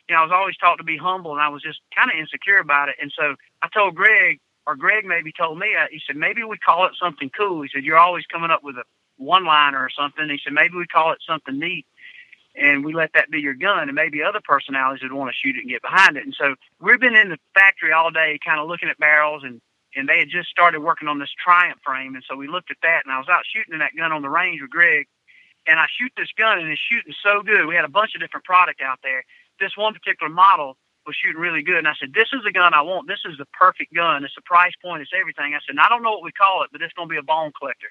you 0.08 0.14
know, 0.14 0.20
I 0.20 0.24
was 0.24 0.32
always 0.32 0.56
taught 0.56 0.76
to 0.76 0.84
be 0.84 0.96
humble, 0.96 1.32
and 1.32 1.40
I 1.40 1.48
was 1.48 1.62
just 1.62 1.80
kind 1.94 2.10
of 2.10 2.18
insecure 2.18 2.58
about 2.58 2.88
it. 2.88 2.96
And 3.00 3.12
so 3.16 3.34
I 3.62 3.68
told 3.68 3.94
Greg, 3.94 4.40
or 4.66 4.76
Greg 4.76 5.04
maybe 5.04 5.32
told 5.32 5.58
me, 5.58 5.74
uh, 5.78 5.86
he 5.90 6.00
said, 6.06 6.16
maybe 6.16 6.42
we 6.42 6.58
call 6.58 6.86
it 6.86 6.92
something 7.00 7.30
cool. 7.30 7.62
He 7.62 7.68
said, 7.72 7.84
you're 7.84 7.98
always 7.98 8.24
coming 8.26 8.50
up 8.50 8.62
with 8.62 8.76
a 8.76 8.84
one 9.16 9.44
liner 9.44 9.78
or 9.78 9.90
something. 9.90 10.28
He 10.28 10.40
said, 10.42 10.52
maybe 10.52 10.76
we 10.76 10.86
call 10.86 11.12
it 11.12 11.18
something 11.26 11.58
neat 11.58 11.86
and 12.56 12.84
we 12.84 12.92
let 12.94 13.12
that 13.14 13.30
be 13.30 13.40
your 13.40 13.54
gun 13.54 13.88
and 13.88 13.94
maybe 13.94 14.22
other 14.22 14.40
personalities 14.42 15.02
would 15.02 15.12
want 15.12 15.30
to 15.30 15.36
shoot 15.36 15.56
it 15.56 15.62
and 15.62 15.70
get 15.70 15.82
behind 15.82 16.16
it. 16.16 16.24
And 16.24 16.34
so 16.38 16.54
we've 16.80 17.00
been 17.00 17.16
in 17.16 17.30
the 17.30 17.38
factory 17.52 17.92
all 17.92 18.10
day 18.10 18.38
kind 18.44 18.60
of 18.60 18.68
looking 18.68 18.88
at 18.88 18.98
barrels 18.98 19.42
and, 19.44 19.60
and 19.96 20.08
they 20.08 20.18
had 20.18 20.28
just 20.28 20.48
started 20.48 20.80
working 20.80 21.08
on 21.08 21.18
this 21.18 21.32
Triumph 21.42 21.80
frame. 21.84 22.14
And 22.14 22.24
so 22.28 22.36
we 22.36 22.46
looked 22.46 22.70
at 22.70 22.78
that 22.82 23.02
and 23.04 23.12
I 23.12 23.18
was 23.18 23.28
out 23.28 23.42
shooting 23.44 23.78
that 23.78 23.96
gun 23.96 24.12
on 24.12 24.22
the 24.22 24.30
range 24.30 24.60
with 24.60 24.70
Greg 24.70 25.06
and 25.66 25.80
I 25.80 25.86
shoot 25.98 26.12
this 26.16 26.30
gun 26.36 26.58
and 26.58 26.68
it's 26.70 26.80
shooting 26.80 27.14
so 27.22 27.42
good. 27.42 27.66
We 27.66 27.74
had 27.74 27.84
a 27.84 27.92
bunch 27.92 28.14
of 28.14 28.20
different 28.20 28.44
product 28.44 28.80
out 28.80 29.00
there. 29.02 29.24
This 29.58 29.76
one 29.76 29.94
particular 29.94 30.32
model 30.32 30.76
was 31.06 31.16
shooting 31.16 31.40
really 31.40 31.62
good. 31.62 31.76
And 31.76 31.88
I 31.88 31.94
said, 31.98 32.14
this 32.14 32.28
is 32.32 32.42
the 32.44 32.52
gun 32.52 32.72
I 32.72 32.82
want. 32.82 33.08
This 33.08 33.20
is 33.24 33.36
the 33.36 33.46
perfect 33.52 33.94
gun. 33.94 34.24
It's 34.24 34.34
the 34.34 34.42
price 34.42 34.72
point. 34.82 35.02
It's 35.02 35.12
everything. 35.12 35.54
I 35.54 35.60
said, 35.66 35.76
I 35.78 35.88
don't 35.88 36.02
know 36.02 36.12
what 36.12 36.24
we 36.24 36.32
call 36.32 36.62
it, 36.62 36.70
but 36.72 36.82
it's 36.82 36.94
going 36.94 37.08
to 37.08 37.12
be 37.12 37.18
a 37.18 37.22
bone 37.22 37.52
collector. 37.58 37.88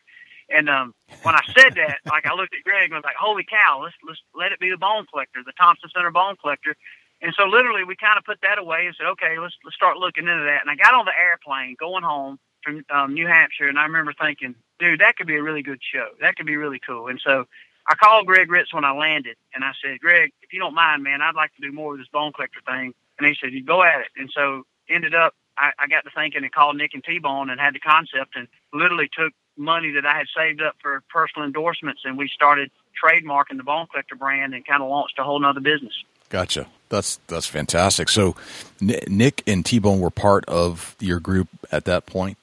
And 0.50 0.70
um, 0.70 0.94
when 1.24 1.36
I 1.36 1.42
said 1.58 1.76
that, 1.76 2.00
like 2.06 2.26
I 2.26 2.34
looked 2.34 2.56
at 2.56 2.64
Greg 2.64 2.86
and 2.86 2.94
was 2.94 3.04
like, 3.04 3.16
"Holy 3.20 3.44
cow! 3.44 3.82
Let's 3.84 3.96
let's 4.08 4.20
let 4.36 4.52
it 4.52 4.60
be 4.60 4.70
the 4.70 4.78
bone 4.78 5.06
collector, 5.12 5.42
the 5.46 5.54
Thompson 5.54 5.90
Center 5.94 6.12
bone 6.12 6.36
collector." 6.42 6.76
And 7.22 7.34
so 7.38 7.46
literally, 7.46 7.84
we 7.86 7.96
kind 7.96 8.18
of 8.18 8.26
put 8.26 8.40
that 8.42 8.60
away 8.60 8.86
and 8.86 8.96
said, 8.96 9.08
"Okay, 9.08 9.40
let's 9.40 9.56
let's 9.64 9.76
start 9.76 9.98
looking 9.98 10.28
into 10.28 10.44
that." 10.44 10.62
And 10.62 10.70
I 10.70 10.76
got 10.76 10.94
on 10.94 11.06
the 11.06 11.18
airplane 11.18 11.76
going 11.80 12.04
home 12.04 12.38
from 12.64 12.84
um, 12.94 13.14
New 13.14 13.28
Hampshire, 13.28 13.68
and 13.68 13.80
I 13.80 13.84
remember 13.84 14.14
thinking, 14.14 14.56
"Dude, 14.80 15.00
that 15.00 15.16
could 15.16 15.28
be 15.28 15.36
a 15.36 15.44
really 15.44 15.62
good 15.62 15.80
show. 15.82 16.10
That 16.20 16.36
could 16.36 16.46
be 16.46 16.58
really 16.58 16.80
cool." 16.86 17.08
And 17.08 17.22
so 17.24 17.46
I 17.88 17.96
called 17.96 18.28
Greg 18.28 18.52
Ritz 18.52 18.74
when 18.74 18.86
I 18.86 18.92
landed, 18.92 19.38
and 19.54 19.64
I 19.64 19.72
said, 19.84 20.00
"Greg, 20.00 20.32
if 20.42 20.52
you 20.52 20.60
don't 20.60 20.76
mind, 20.76 21.04
man, 21.04 21.22
I'd 21.22 21.36
like 21.36 21.54
to 21.56 21.62
do 21.62 21.72
more 21.72 21.94
of 21.94 22.00
this 22.00 22.10
bone 22.12 22.34
collector 22.34 22.60
thing." 22.66 22.94
And 23.18 23.28
he 23.28 23.36
said, 23.40 23.54
"You 23.54 23.64
go 23.64 23.84
at 23.84 24.02
it." 24.02 24.10
And 24.18 24.30
so 24.34 24.64
ended 24.90 25.16
up, 25.16 25.34
I, 25.58 25.72
I 25.80 25.88
got 25.88 26.04
to 26.04 26.12
thinking 26.14 26.44
and 26.44 26.52
called 26.52 26.76
Nick 26.76 26.94
and 26.94 27.04
T-Bone 27.04 27.50
and 27.50 27.60
had 27.60 27.74
the 27.74 27.80
concept, 27.80 28.36
and 28.36 28.48
literally 28.74 29.10
took 29.18 29.34
money 29.58 29.92
that 29.92 30.06
I 30.06 30.18
had 30.18 30.28
saved 30.36 30.62
up 30.62 30.76
for 30.82 31.02
personal 31.10 31.46
endorsements, 31.46 32.02
and 32.06 32.18
we 32.18 32.28
started 32.28 32.72
trademarking 33.04 33.58
the 33.58 33.64
Bone 33.64 33.88
Collector 33.92 34.16
brand 34.16 34.54
and 34.54 34.66
kind 34.66 34.82
of 34.82 34.90
launched 34.90 35.18
a 35.20 35.24
whole 35.24 35.40
nother 35.40 35.60
business. 35.60 35.94
Gotcha. 36.30 36.68
That's 36.90 37.20
that's 37.28 37.48
fantastic. 37.48 38.10
So, 38.10 38.36
Nick 38.80 39.44
and 39.48 39.66
T 39.66 39.80
Bone 39.80 40.00
were 40.00 40.12
part 40.12 40.46
of 40.46 40.96
your 41.00 41.20
group 41.20 41.48
at 41.72 41.86
that 41.86 42.06
point. 42.06 42.38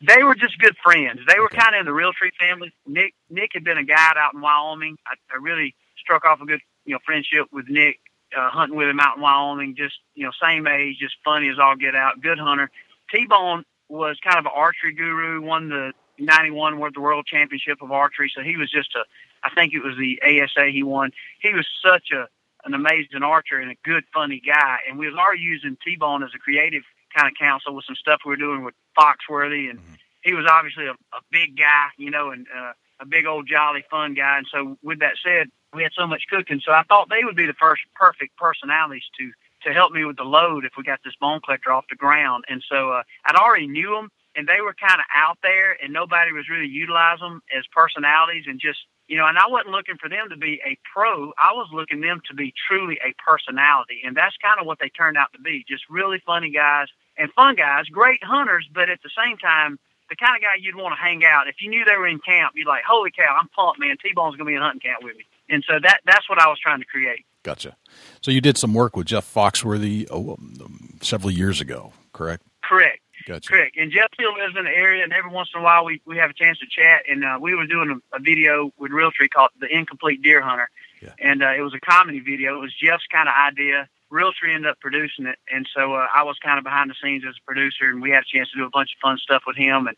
They 0.00 0.22
were 0.22 0.34
just 0.34 0.58
good 0.58 0.76
friends. 0.82 1.20
They 1.26 1.40
were 1.40 1.48
kind 1.48 1.74
of 1.74 1.80
in 1.80 1.86
the 1.86 1.92
Realtree 1.92 2.30
family. 2.38 2.72
Nick 2.86 3.14
Nick 3.30 3.50
had 3.54 3.64
been 3.64 3.78
a 3.78 3.84
guide 3.84 4.16
out 4.16 4.34
in 4.34 4.40
Wyoming. 4.40 4.98
I, 5.06 5.14
I 5.32 5.38
really 5.40 5.74
struck 5.98 6.24
off 6.24 6.40
a 6.40 6.46
good 6.46 6.60
you 6.84 6.94
know 6.94 7.00
friendship 7.04 7.46
with 7.52 7.66
Nick, 7.68 7.98
uh, 8.36 8.50
hunting 8.50 8.76
with 8.76 8.88
him 8.88 9.00
out 9.00 9.16
in 9.16 9.22
Wyoming. 9.22 9.74
Just 9.76 9.96
you 10.14 10.24
know 10.24 10.30
same 10.42 10.66
age, 10.66 10.98
just 10.98 11.16
funny 11.24 11.48
as 11.48 11.58
all 11.58 11.76
get 11.76 11.94
out. 11.94 12.20
Good 12.20 12.38
hunter. 12.38 12.70
T 13.10 13.26
Bone 13.26 13.64
was 13.88 14.18
kind 14.22 14.38
of 14.38 14.46
an 14.46 14.52
archery 14.54 14.94
guru. 14.94 15.40
Won 15.40 15.68
the 15.68 15.92
'91 16.18 16.78
World 16.78 16.94
the 16.94 17.00
World 17.00 17.26
Championship 17.26 17.82
of 17.82 17.92
Archery. 17.92 18.30
So 18.34 18.42
he 18.42 18.56
was 18.56 18.70
just 18.70 18.94
a. 18.94 19.04
I 19.42 19.50
think 19.54 19.72
it 19.72 19.84
was 19.84 19.96
the 19.96 20.20
ASA 20.22 20.70
he 20.70 20.82
won. 20.82 21.12
He 21.40 21.54
was 21.54 21.66
such 21.82 22.10
a 22.12 22.28
an 22.64 22.74
amazing 22.74 23.22
archer 23.22 23.58
and 23.58 23.70
a 23.70 23.76
good, 23.84 24.04
funny 24.12 24.42
guy. 24.44 24.78
And 24.88 24.98
we 24.98 25.06
was 25.06 25.16
already 25.16 25.42
using 25.42 25.76
T-Bone 25.84 26.22
as 26.22 26.30
a 26.34 26.38
creative 26.38 26.82
kind 27.14 27.28
of 27.28 27.34
counsel 27.38 27.74
with 27.74 27.84
some 27.84 27.96
stuff 27.96 28.20
we 28.24 28.30
were 28.30 28.36
doing 28.36 28.64
with 28.64 28.74
Foxworthy. 28.96 29.70
And 29.70 29.80
he 30.22 30.34
was 30.34 30.46
obviously 30.48 30.86
a, 30.86 30.92
a 30.92 31.20
big 31.30 31.56
guy, 31.56 31.88
you 31.96 32.10
know, 32.10 32.30
and 32.30 32.46
uh, 32.54 32.72
a 33.00 33.06
big 33.06 33.26
old 33.26 33.46
jolly 33.46 33.84
fun 33.90 34.14
guy. 34.14 34.38
And 34.38 34.46
so 34.52 34.76
with 34.82 35.00
that 35.00 35.14
said, 35.24 35.48
we 35.72 35.82
had 35.82 35.92
so 35.96 36.06
much 36.06 36.24
cooking. 36.30 36.60
So 36.64 36.72
I 36.72 36.82
thought 36.82 37.08
they 37.08 37.24
would 37.24 37.36
be 37.36 37.46
the 37.46 37.54
first 37.54 37.82
perfect 37.94 38.36
personalities 38.36 39.04
to, 39.18 39.30
to 39.68 39.74
help 39.74 39.92
me 39.92 40.04
with 40.04 40.16
the 40.16 40.24
load 40.24 40.64
if 40.64 40.72
we 40.76 40.82
got 40.82 41.00
this 41.04 41.14
bone 41.20 41.40
collector 41.44 41.72
off 41.72 41.84
the 41.88 41.96
ground. 41.96 42.44
And 42.48 42.62
so 42.68 42.90
uh, 42.90 43.02
I'd 43.24 43.36
already 43.36 43.66
knew 43.68 43.90
them 43.94 44.10
and 44.34 44.46
they 44.46 44.60
were 44.60 44.74
kind 44.74 45.00
of 45.00 45.06
out 45.14 45.38
there 45.42 45.76
and 45.82 45.92
nobody 45.92 46.32
was 46.32 46.48
really 46.48 46.68
utilizing 46.68 47.28
them 47.28 47.42
as 47.56 47.64
personalities 47.74 48.44
and 48.46 48.60
just 48.60 48.78
you 49.08 49.16
know, 49.16 49.26
and 49.26 49.38
I 49.38 49.48
wasn't 49.48 49.72
looking 49.72 49.96
for 49.96 50.10
them 50.10 50.28
to 50.28 50.36
be 50.36 50.60
a 50.66 50.76
pro. 50.84 51.32
I 51.40 51.52
was 51.52 51.68
looking 51.72 52.02
them 52.02 52.20
to 52.28 52.34
be 52.34 52.52
truly 52.68 52.98
a 53.00 53.16
personality, 53.16 54.02
and 54.04 54.14
that's 54.14 54.36
kind 54.36 54.60
of 54.60 54.66
what 54.66 54.78
they 54.80 54.90
turned 54.90 55.16
out 55.16 55.32
to 55.32 55.40
be. 55.40 55.64
Just 55.66 55.88
really 55.88 56.20
funny 56.26 56.50
guys 56.50 56.88
and 57.16 57.32
fun 57.32 57.56
guys, 57.56 57.86
great 57.86 58.22
hunters, 58.22 58.68
but 58.72 58.90
at 58.90 59.00
the 59.02 59.10
same 59.16 59.38
time, 59.38 59.78
the 60.10 60.16
kind 60.16 60.36
of 60.36 60.42
guy 60.42 60.60
you'd 60.60 60.76
want 60.76 60.92
to 60.92 61.00
hang 61.00 61.24
out. 61.24 61.48
If 61.48 61.56
you 61.60 61.70
knew 61.70 61.84
they 61.84 61.96
were 61.96 62.06
in 62.06 62.20
camp, 62.20 62.52
you'd 62.54 62.68
like, 62.68 62.84
holy 62.84 63.10
cow, 63.10 63.36
I'm 63.40 63.48
pumped, 63.48 63.80
man. 63.80 63.96
T-Bone's 64.02 64.36
gonna 64.36 64.46
be 64.48 64.54
in 64.54 64.60
hunting 64.60 64.80
camp 64.80 65.02
with 65.02 65.16
me, 65.16 65.24
and 65.48 65.64
so 65.66 65.80
that 65.82 66.00
that's 66.04 66.28
what 66.28 66.38
I 66.38 66.46
was 66.48 66.58
trying 66.60 66.80
to 66.80 66.86
create. 66.86 67.24
Gotcha. 67.42 67.76
So 68.20 68.30
you 68.30 68.42
did 68.42 68.58
some 68.58 68.74
work 68.74 68.94
with 68.94 69.06
Jeff 69.06 69.32
Foxworthy 69.32 70.06
oh, 70.10 70.32
um, 70.34 70.98
several 71.00 71.30
years 71.30 71.62
ago, 71.62 71.94
correct? 72.12 72.42
Correct. 72.62 73.00
Gotcha. 73.28 73.50
Correct. 73.50 73.76
And 73.76 73.92
Jeff 73.92 74.08
still 74.14 74.32
lives 74.32 74.54
in 74.56 74.64
the 74.64 74.70
area, 74.70 75.04
and 75.04 75.12
every 75.12 75.30
once 75.30 75.50
in 75.54 75.60
a 75.60 75.62
while 75.62 75.84
we, 75.84 76.00
we 76.06 76.16
have 76.16 76.30
a 76.30 76.32
chance 76.32 76.58
to 76.60 76.66
chat. 76.66 77.02
And 77.06 77.22
uh, 77.22 77.38
we 77.38 77.54
were 77.54 77.66
doing 77.66 78.00
a, 78.12 78.16
a 78.16 78.20
video 78.20 78.72
with 78.78 78.90
Realtree 78.90 79.28
called 79.30 79.50
The 79.60 79.68
Incomplete 79.68 80.22
Deer 80.22 80.40
Hunter. 80.40 80.70
Yeah. 81.02 81.10
and 81.20 81.44
uh, 81.44 81.52
it 81.56 81.60
was 81.60 81.74
a 81.74 81.80
comedy 81.80 82.18
video. 82.18 82.56
It 82.56 82.60
was 82.60 82.74
Jeff's 82.74 83.06
kind 83.12 83.28
of 83.28 83.34
idea. 83.36 83.88
Realtree 84.10 84.54
ended 84.54 84.70
up 84.70 84.80
producing 84.80 85.26
it, 85.26 85.38
and 85.52 85.68
so 85.76 85.94
uh, 85.94 86.06
I 86.12 86.22
was 86.22 86.38
kind 86.42 86.58
of 86.58 86.64
behind 86.64 86.90
the 86.90 86.94
scenes 87.02 87.22
as 87.28 87.34
a 87.36 87.44
producer, 87.44 87.84
and 87.90 88.00
we 88.00 88.10
had 88.10 88.22
a 88.22 88.36
chance 88.36 88.50
to 88.50 88.56
do 88.56 88.64
a 88.64 88.70
bunch 88.70 88.90
of 88.96 89.00
fun 89.00 89.18
stuff 89.18 89.42
with 89.46 89.56
him. 89.56 89.86
And 89.86 89.96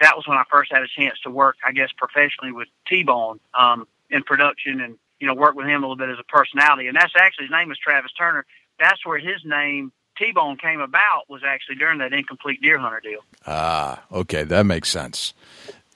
that 0.00 0.16
was 0.16 0.26
when 0.26 0.36
I 0.36 0.42
first 0.50 0.72
had 0.72 0.82
a 0.82 0.88
chance 0.88 1.18
to 1.20 1.30
work, 1.30 1.56
I 1.64 1.70
guess, 1.70 1.90
professionally 1.96 2.52
with 2.52 2.68
T-Bone 2.88 3.38
um, 3.58 3.86
in 4.10 4.24
production, 4.24 4.80
and 4.80 4.98
you 5.20 5.28
know, 5.28 5.34
work 5.34 5.54
with 5.54 5.66
him 5.66 5.84
a 5.84 5.86
little 5.86 5.96
bit 5.96 6.10
as 6.10 6.18
a 6.18 6.24
personality. 6.24 6.88
And 6.88 6.96
that's 6.96 7.12
actually 7.16 7.44
his 7.44 7.52
name 7.52 7.70
is 7.70 7.78
Travis 7.78 8.10
Turner. 8.18 8.44
That's 8.80 9.06
where 9.06 9.18
his 9.18 9.40
name 9.44 9.92
T-Bone 10.18 10.56
came 10.56 10.80
about 10.80 11.28
was 11.28 11.42
actually 11.44 11.76
during 11.76 11.98
that 11.98 12.12
incomplete 12.12 12.60
deer 12.60 12.78
hunter 12.78 13.00
deal. 13.00 13.20
Ah, 13.46 14.02
okay, 14.12 14.44
that 14.44 14.66
makes 14.66 14.88
sense. 14.90 15.34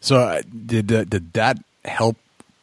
So, 0.01 0.17
uh, 0.17 0.43
did 0.67 0.93
uh, 0.93 1.05
did 1.05 1.33
that 1.35 1.59
help 1.85 2.17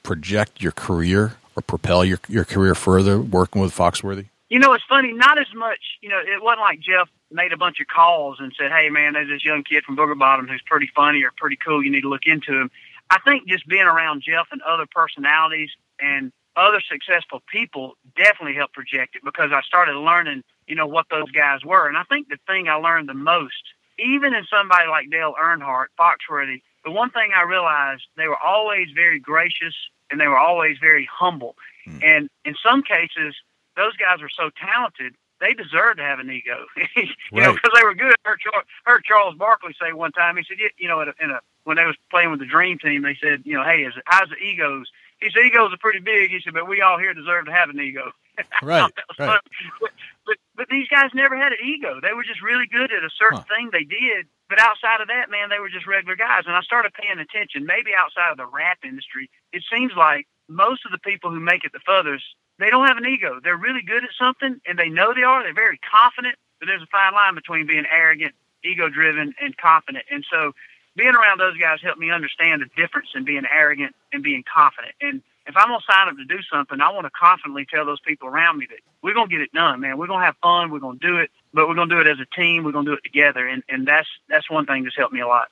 project 0.03 0.61
your 0.61 0.71
career 0.71 1.35
or 1.55 1.61
propel 1.61 2.05
your 2.05 2.19
your 2.27 2.45
career 2.45 2.75
further 2.75 3.19
working 3.19 3.61
with 3.61 3.75
Foxworthy? 3.75 4.27
You 4.49 4.59
know, 4.59 4.73
it's 4.73 4.83
funny. 4.87 5.13
Not 5.13 5.39
as 5.39 5.47
much. 5.55 5.79
You 6.01 6.09
know, 6.09 6.19
it 6.19 6.41
wasn't 6.41 6.61
like 6.61 6.79
Jeff 6.79 7.09
made 7.31 7.53
a 7.53 7.57
bunch 7.57 7.79
of 7.79 7.87
calls 7.87 8.37
and 8.39 8.53
said, 8.57 8.71
"Hey, 8.71 8.89
man, 8.89 9.13
there's 9.13 9.29
this 9.29 9.43
young 9.43 9.63
kid 9.63 9.83
from 9.83 9.97
Booger 9.97 10.17
Bottom 10.17 10.47
who's 10.47 10.61
pretty 10.65 10.89
funny 10.95 11.23
or 11.23 11.31
pretty 11.35 11.57
cool. 11.57 11.83
You 11.83 11.91
need 11.91 12.01
to 12.01 12.09
look 12.09 12.25
into 12.25 12.53
him." 12.53 12.69
I 13.09 13.19
think 13.19 13.47
just 13.47 13.67
being 13.67 13.83
around 13.83 14.23
Jeff 14.25 14.47
and 14.51 14.61
other 14.61 14.85
personalities 14.89 15.69
and 15.99 16.31
other 16.55 16.81
successful 16.81 17.41
people 17.51 17.95
definitely 18.15 18.55
helped 18.55 18.73
project 18.73 19.15
it 19.15 19.23
because 19.23 19.51
I 19.51 19.61
started 19.61 19.97
learning, 19.97 20.43
you 20.67 20.75
know, 20.75 20.87
what 20.87 21.05
those 21.09 21.31
guys 21.31 21.63
were. 21.63 21.87
And 21.87 21.97
I 21.97 22.03
think 22.03 22.29
the 22.29 22.37
thing 22.47 22.67
I 22.67 22.75
learned 22.75 23.09
the 23.09 23.13
most, 23.13 23.63
even 23.99 24.33
in 24.33 24.45
somebody 24.49 24.87
like 24.89 25.09
Dale 25.09 25.35
Earnhardt, 25.41 25.87
Foxworthy, 25.99 26.61
the 26.83 26.91
one 26.91 27.11
thing 27.11 27.31
I 27.35 27.43
realized 27.43 28.03
they 28.17 28.27
were 28.27 28.37
always 28.37 28.87
very 28.93 29.19
gracious 29.19 29.75
and 30.11 30.19
they 30.19 30.27
were 30.27 30.37
always 30.37 30.77
very 30.79 31.07
humble. 31.11 31.55
Hmm. 31.85 31.99
And 32.03 32.29
in 32.45 32.55
some 32.63 32.83
cases, 32.83 33.35
those 33.75 33.95
guys 33.97 34.21
were 34.21 34.29
so 34.29 34.49
talented, 34.59 35.15
they 35.39 35.53
deserved 35.53 35.97
to 35.97 36.03
have 36.03 36.19
an 36.19 36.29
ego, 36.29 36.65
you 36.95 37.07
know, 37.31 37.53
because 37.53 37.71
they 37.75 37.83
were 37.83 37.93
good. 37.93 38.15
I 38.23 38.29
heard, 38.29 38.39
Char- 38.39 38.63
heard 38.85 39.03
Charles 39.03 39.35
Barkley 39.35 39.75
say 39.79 39.91
one 39.91 40.11
time, 40.11 40.37
he 40.37 40.43
said, 40.47 40.57
you, 40.59 40.69
you 40.77 40.87
know, 40.87 41.01
in 41.01 41.09
a, 41.09 41.13
in 41.19 41.31
a, 41.31 41.39
when 41.65 41.77
they 41.77 41.85
was 41.85 41.95
playing 42.09 42.31
with 42.31 42.39
the 42.39 42.45
Dream 42.45 42.77
Team, 42.79 43.01
they 43.01 43.17
said, 43.21 43.41
you 43.43 43.55
know, 43.55 43.63
hey, 43.63 43.83
is 43.83 43.93
how's 44.05 44.29
the 44.29 44.37
egos? 44.37 44.87
He 45.19 45.29
said, 45.29 45.45
egos 45.45 45.73
are 45.73 45.77
pretty 45.77 45.99
big. 45.99 46.29
He 46.31 46.39
said, 46.43 46.53
but 46.53 46.67
we 46.67 46.81
all 46.81 46.97
here 46.97 47.13
deserve 47.13 47.45
to 47.45 47.51
have 47.51 47.69
an 47.69 47.79
ego. 47.79 48.11
Right, 48.63 48.91
right. 49.19 49.39
But, 49.81 49.91
but 50.25 50.37
but 50.55 50.67
these 50.69 50.87
guys 50.87 51.11
never 51.13 51.35
had 51.37 51.51
an 51.51 51.59
ego. 51.63 51.99
They 52.01 52.13
were 52.13 52.23
just 52.23 52.41
really 52.41 52.65
good 52.67 52.91
at 52.91 53.03
a 53.03 53.09
certain 53.17 53.39
Huh. 53.39 53.55
thing 53.55 53.69
they 53.71 53.83
did. 53.83 54.27
But 54.49 54.59
outside 54.59 55.01
of 55.01 55.07
that, 55.07 55.29
man, 55.29 55.49
they 55.49 55.59
were 55.59 55.69
just 55.69 55.87
regular 55.87 56.15
guys. 56.15 56.43
And 56.45 56.55
I 56.55 56.61
started 56.61 56.93
paying 56.93 57.19
attention. 57.19 57.65
Maybe 57.65 57.91
outside 57.97 58.31
of 58.31 58.37
the 58.37 58.45
rap 58.45 58.79
industry, 58.83 59.29
it 59.51 59.63
seems 59.71 59.93
like 59.97 60.27
most 60.47 60.85
of 60.85 60.91
the 60.91 60.99
people 60.99 61.31
who 61.31 61.39
make 61.39 61.63
it 61.65 61.71
the 61.73 61.79
furthest, 61.85 62.23
they 62.59 62.69
don't 62.69 62.87
have 62.87 62.97
an 62.97 63.05
ego. 63.05 63.39
They're 63.43 63.57
really 63.57 63.81
good 63.81 64.03
at 64.03 64.11
something, 64.17 64.61
and 64.67 64.77
they 64.77 64.89
know 64.89 65.13
they 65.13 65.23
are. 65.23 65.41
They're 65.43 65.53
very 65.53 65.79
confident. 65.79 66.35
But 66.59 66.67
there's 66.67 66.83
a 66.83 66.87
fine 66.91 67.13
line 67.13 67.35
between 67.35 67.65
being 67.65 67.85
arrogant, 67.91 68.33
ego-driven, 68.63 69.33
and 69.41 69.57
confident. 69.57 70.05
And 70.11 70.23
so, 70.29 70.53
being 70.95 71.15
around 71.15 71.39
those 71.39 71.57
guys 71.57 71.79
helped 71.81 71.99
me 71.99 72.11
understand 72.11 72.61
the 72.61 72.69
difference 72.79 73.09
in 73.15 73.25
being 73.25 73.43
arrogant 73.51 73.95
and 74.13 74.21
being 74.23 74.43
confident. 74.45 74.93
And 75.01 75.21
if 75.45 75.57
I'm 75.57 75.67
gonna 75.67 75.79
sign 75.89 76.07
up 76.07 76.15
to 76.17 76.25
do 76.25 76.41
something, 76.51 76.79
I 76.79 76.91
want 76.91 77.05
to 77.05 77.11
confidently 77.11 77.65
tell 77.69 77.85
those 77.85 77.99
people 77.99 78.27
around 78.27 78.57
me 78.59 78.67
that 78.69 78.79
we're 79.01 79.13
gonna 79.13 79.27
get 79.27 79.41
it 79.41 79.51
done, 79.51 79.81
man. 79.81 79.97
We're 79.97 80.07
gonna 80.07 80.25
have 80.25 80.37
fun. 80.41 80.71
We're 80.71 80.79
gonna 80.79 80.99
do 80.99 81.17
it, 81.17 81.31
but 81.53 81.67
we're 81.67 81.75
gonna 81.75 81.93
do 81.93 81.99
it 81.99 82.07
as 82.07 82.17
a 82.19 82.35
team. 82.35 82.63
We're 82.63 82.71
gonna 82.71 82.89
do 82.89 82.93
it 82.93 83.03
together, 83.03 83.47
and 83.47 83.63
and 83.69 83.87
that's 83.87 84.07
that's 84.29 84.49
one 84.49 84.65
thing 84.65 84.83
that's 84.83 84.95
helped 84.95 85.13
me 85.13 85.21
a 85.21 85.27
lot. 85.27 85.49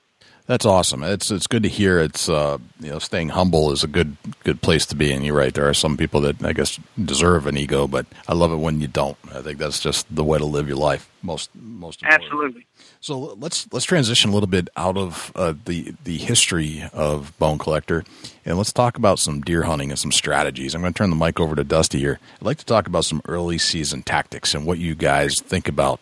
That's 0.47 0.65
awesome. 0.65 1.03
It's 1.03 1.31
it's 1.31 1.47
good 1.47 1.63
to 1.63 1.69
hear. 1.69 1.99
It's 1.99 2.27
uh, 2.27 2.57
you 2.79 2.89
know, 2.89 2.99
staying 2.99 3.29
humble 3.29 3.71
is 3.71 3.83
a 3.83 3.87
good 3.87 4.17
good 4.43 4.61
place 4.61 4.85
to 4.87 4.95
be. 4.95 5.11
And 5.11 5.25
you're 5.25 5.35
right. 5.35 5.53
There 5.53 5.67
are 5.67 5.73
some 5.73 5.97
people 5.97 6.21
that 6.21 6.43
I 6.43 6.53
guess 6.53 6.79
deserve 7.03 7.47
an 7.47 7.57
ego, 7.57 7.87
but 7.87 8.05
I 8.27 8.33
love 8.33 8.51
it 8.51 8.57
when 8.57 8.81
you 8.81 8.87
don't. 8.87 9.17
I 9.33 9.41
think 9.41 9.59
that's 9.59 9.79
just 9.79 10.13
the 10.13 10.23
way 10.23 10.37
to 10.39 10.45
live 10.45 10.67
your 10.67 10.77
life. 10.77 11.09
Most 11.21 11.51
most 11.55 12.01
importantly. 12.01 12.27
Absolutely. 12.27 12.67
So 13.01 13.17
let's 13.39 13.67
let's 13.73 13.85
transition 13.85 14.29
a 14.29 14.33
little 14.33 14.47
bit 14.47 14.69
out 14.77 14.95
of 14.95 15.31
uh, 15.35 15.55
the 15.65 15.95
the 16.03 16.17
history 16.19 16.83
of 16.93 17.37
Bone 17.39 17.57
Collector, 17.57 18.03
and 18.45 18.57
let's 18.57 18.71
talk 18.71 18.95
about 18.95 19.17
some 19.17 19.41
deer 19.41 19.63
hunting 19.63 19.89
and 19.89 19.97
some 19.97 20.11
strategies. 20.11 20.75
I'm 20.75 20.81
going 20.81 20.93
to 20.93 20.97
turn 20.97 21.09
the 21.09 21.15
mic 21.15 21.39
over 21.39 21.55
to 21.55 21.63
Dusty 21.63 21.97
here. 21.99 22.19
I'd 22.35 22.45
like 22.45 22.59
to 22.59 22.65
talk 22.65 22.85
about 22.85 23.05
some 23.05 23.21
early 23.27 23.57
season 23.57 24.03
tactics 24.03 24.53
and 24.53 24.67
what 24.67 24.77
you 24.77 24.93
guys 24.93 25.41
think 25.41 25.67
about 25.67 25.99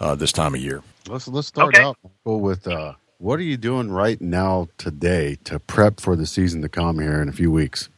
uh, 0.00 0.16
this 0.16 0.32
time 0.32 0.54
of 0.56 0.60
year. 0.60 0.82
Let's 1.08 1.28
let's 1.28 1.46
start 1.46 1.76
Okay. 1.76 1.84
out 1.84 1.96
Michael, 2.02 2.40
with 2.40 2.66
uh, 2.66 2.94
what 3.18 3.38
are 3.38 3.44
you 3.44 3.56
doing 3.56 3.92
right 3.92 4.20
now 4.20 4.68
today 4.76 5.38
to 5.44 5.60
prep 5.60 6.00
for 6.00 6.16
the 6.16 6.26
season 6.26 6.62
to 6.62 6.68
come 6.68 6.98
here 6.98 7.22
in 7.22 7.28
a 7.28 7.32
few 7.32 7.52
weeks? 7.52 7.88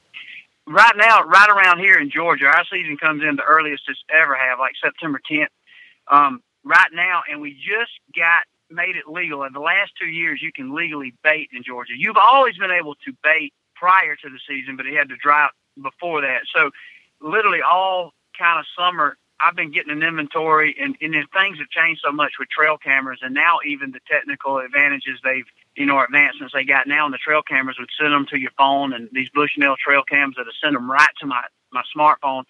right 0.67 0.95
now, 0.97 1.23
right 1.23 1.49
around 1.49 1.79
here 1.81 1.99
in 1.99 2.11
Georgia, 2.11 2.47
our 2.47 2.65
season 2.71 2.97
comes 2.99 3.23
in 3.23 3.37
the 3.37 3.43
earliest 3.45 3.83
it's 3.89 3.99
ever 4.11 4.35
have, 4.37 4.59
like 4.59 4.73
September 4.83 5.21
10th. 5.31 5.47
Um, 6.11 6.43
right 6.65 6.91
now, 6.93 7.23
and 7.31 7.41
we 7.41 7.53
just 7.53 7.93
got 8.17 8.45
made 8.71 8.97
it 8.97 9.07
legal. 9.07 9.45
In 9.45 9.53
the 9.53 9.61
last 9.61 9.93
two 10.01 10.09
years, 10.09 10.41
you 10.43 10.53
can 10.53 10.75
legally 10.75 11.13
bait 11.23 11.51
in 11.53 11.63
Georgia. 11.63 11.93
You've 11.97 12.17
always 12.17 12.57
been 12.57 12.71
able 12.71 12.95
to 12.95 13.13
bait 13.23 13.53
prior 13.75 14.17
to 14.17 14.29
the 14.29 14.39
season, 14.49 14.77
but 14.77 14.87
it 14.87 14.95
had 14.95 15.09
to 15.11 15.17
dry 15.17 15.45
out 15.45 15.51
before 15.83 16.21
that. 16.23 16.43
So, 16.55 16.71
literally 17.21 17.61
all 17.63 18.13
kind 18.39 18.59
of 18.59 18.67
summer, 18.77 19.17
I've 19.43 19.57
been 19.57 19.73
getting 19.73 19.91
an 19.91 20.03
inventory, 20.03 20.77
and, 20.81 20.97
and 21.01 21.15
then 21.15 21.27
things 21.33 21.59
have 21.59 21.69
changed 21.69 22.03
so 22.05 22.13
much 22.13 22.33
with 22.39 22.49
trail 22.49 22.79
cameras, 22.79 23.19
and 23.23 23.35
now 23.35 23.59
even 23.67 23.91
the 23.91 24.01
technical 24.09 24.59
advantages 24.59 25.19
they've, 25.25 25.47
you 25.75 25.85
know, 25.85 25.99
advancements 25.99 26.55
they 26.55 26.65
got 26.65 26.87
now, 26.87 27.05
and 27.05 27.13
the 27.13 27.19
trail 27.19 27.43
cameras 27.43 27.77
would 27.79 27.91
send 27.99 28.13
them 28.13 28.27
to 28.31 28.39
your 28.39 28.53
phone, 28.57 28.93
and 28.93 29.09
these 29.13 29.29
Bushnell 29.35 29.77
trail 29.77 30.03
cams 30.09 30.37
that 30.37 30.47
send 30.63 30.77
them 30.77 30.91
right 30.91 31.11
to 31.21 31.27
my 31.27 31.43
my 31.73 31.83
smartphone. 31.97 32.45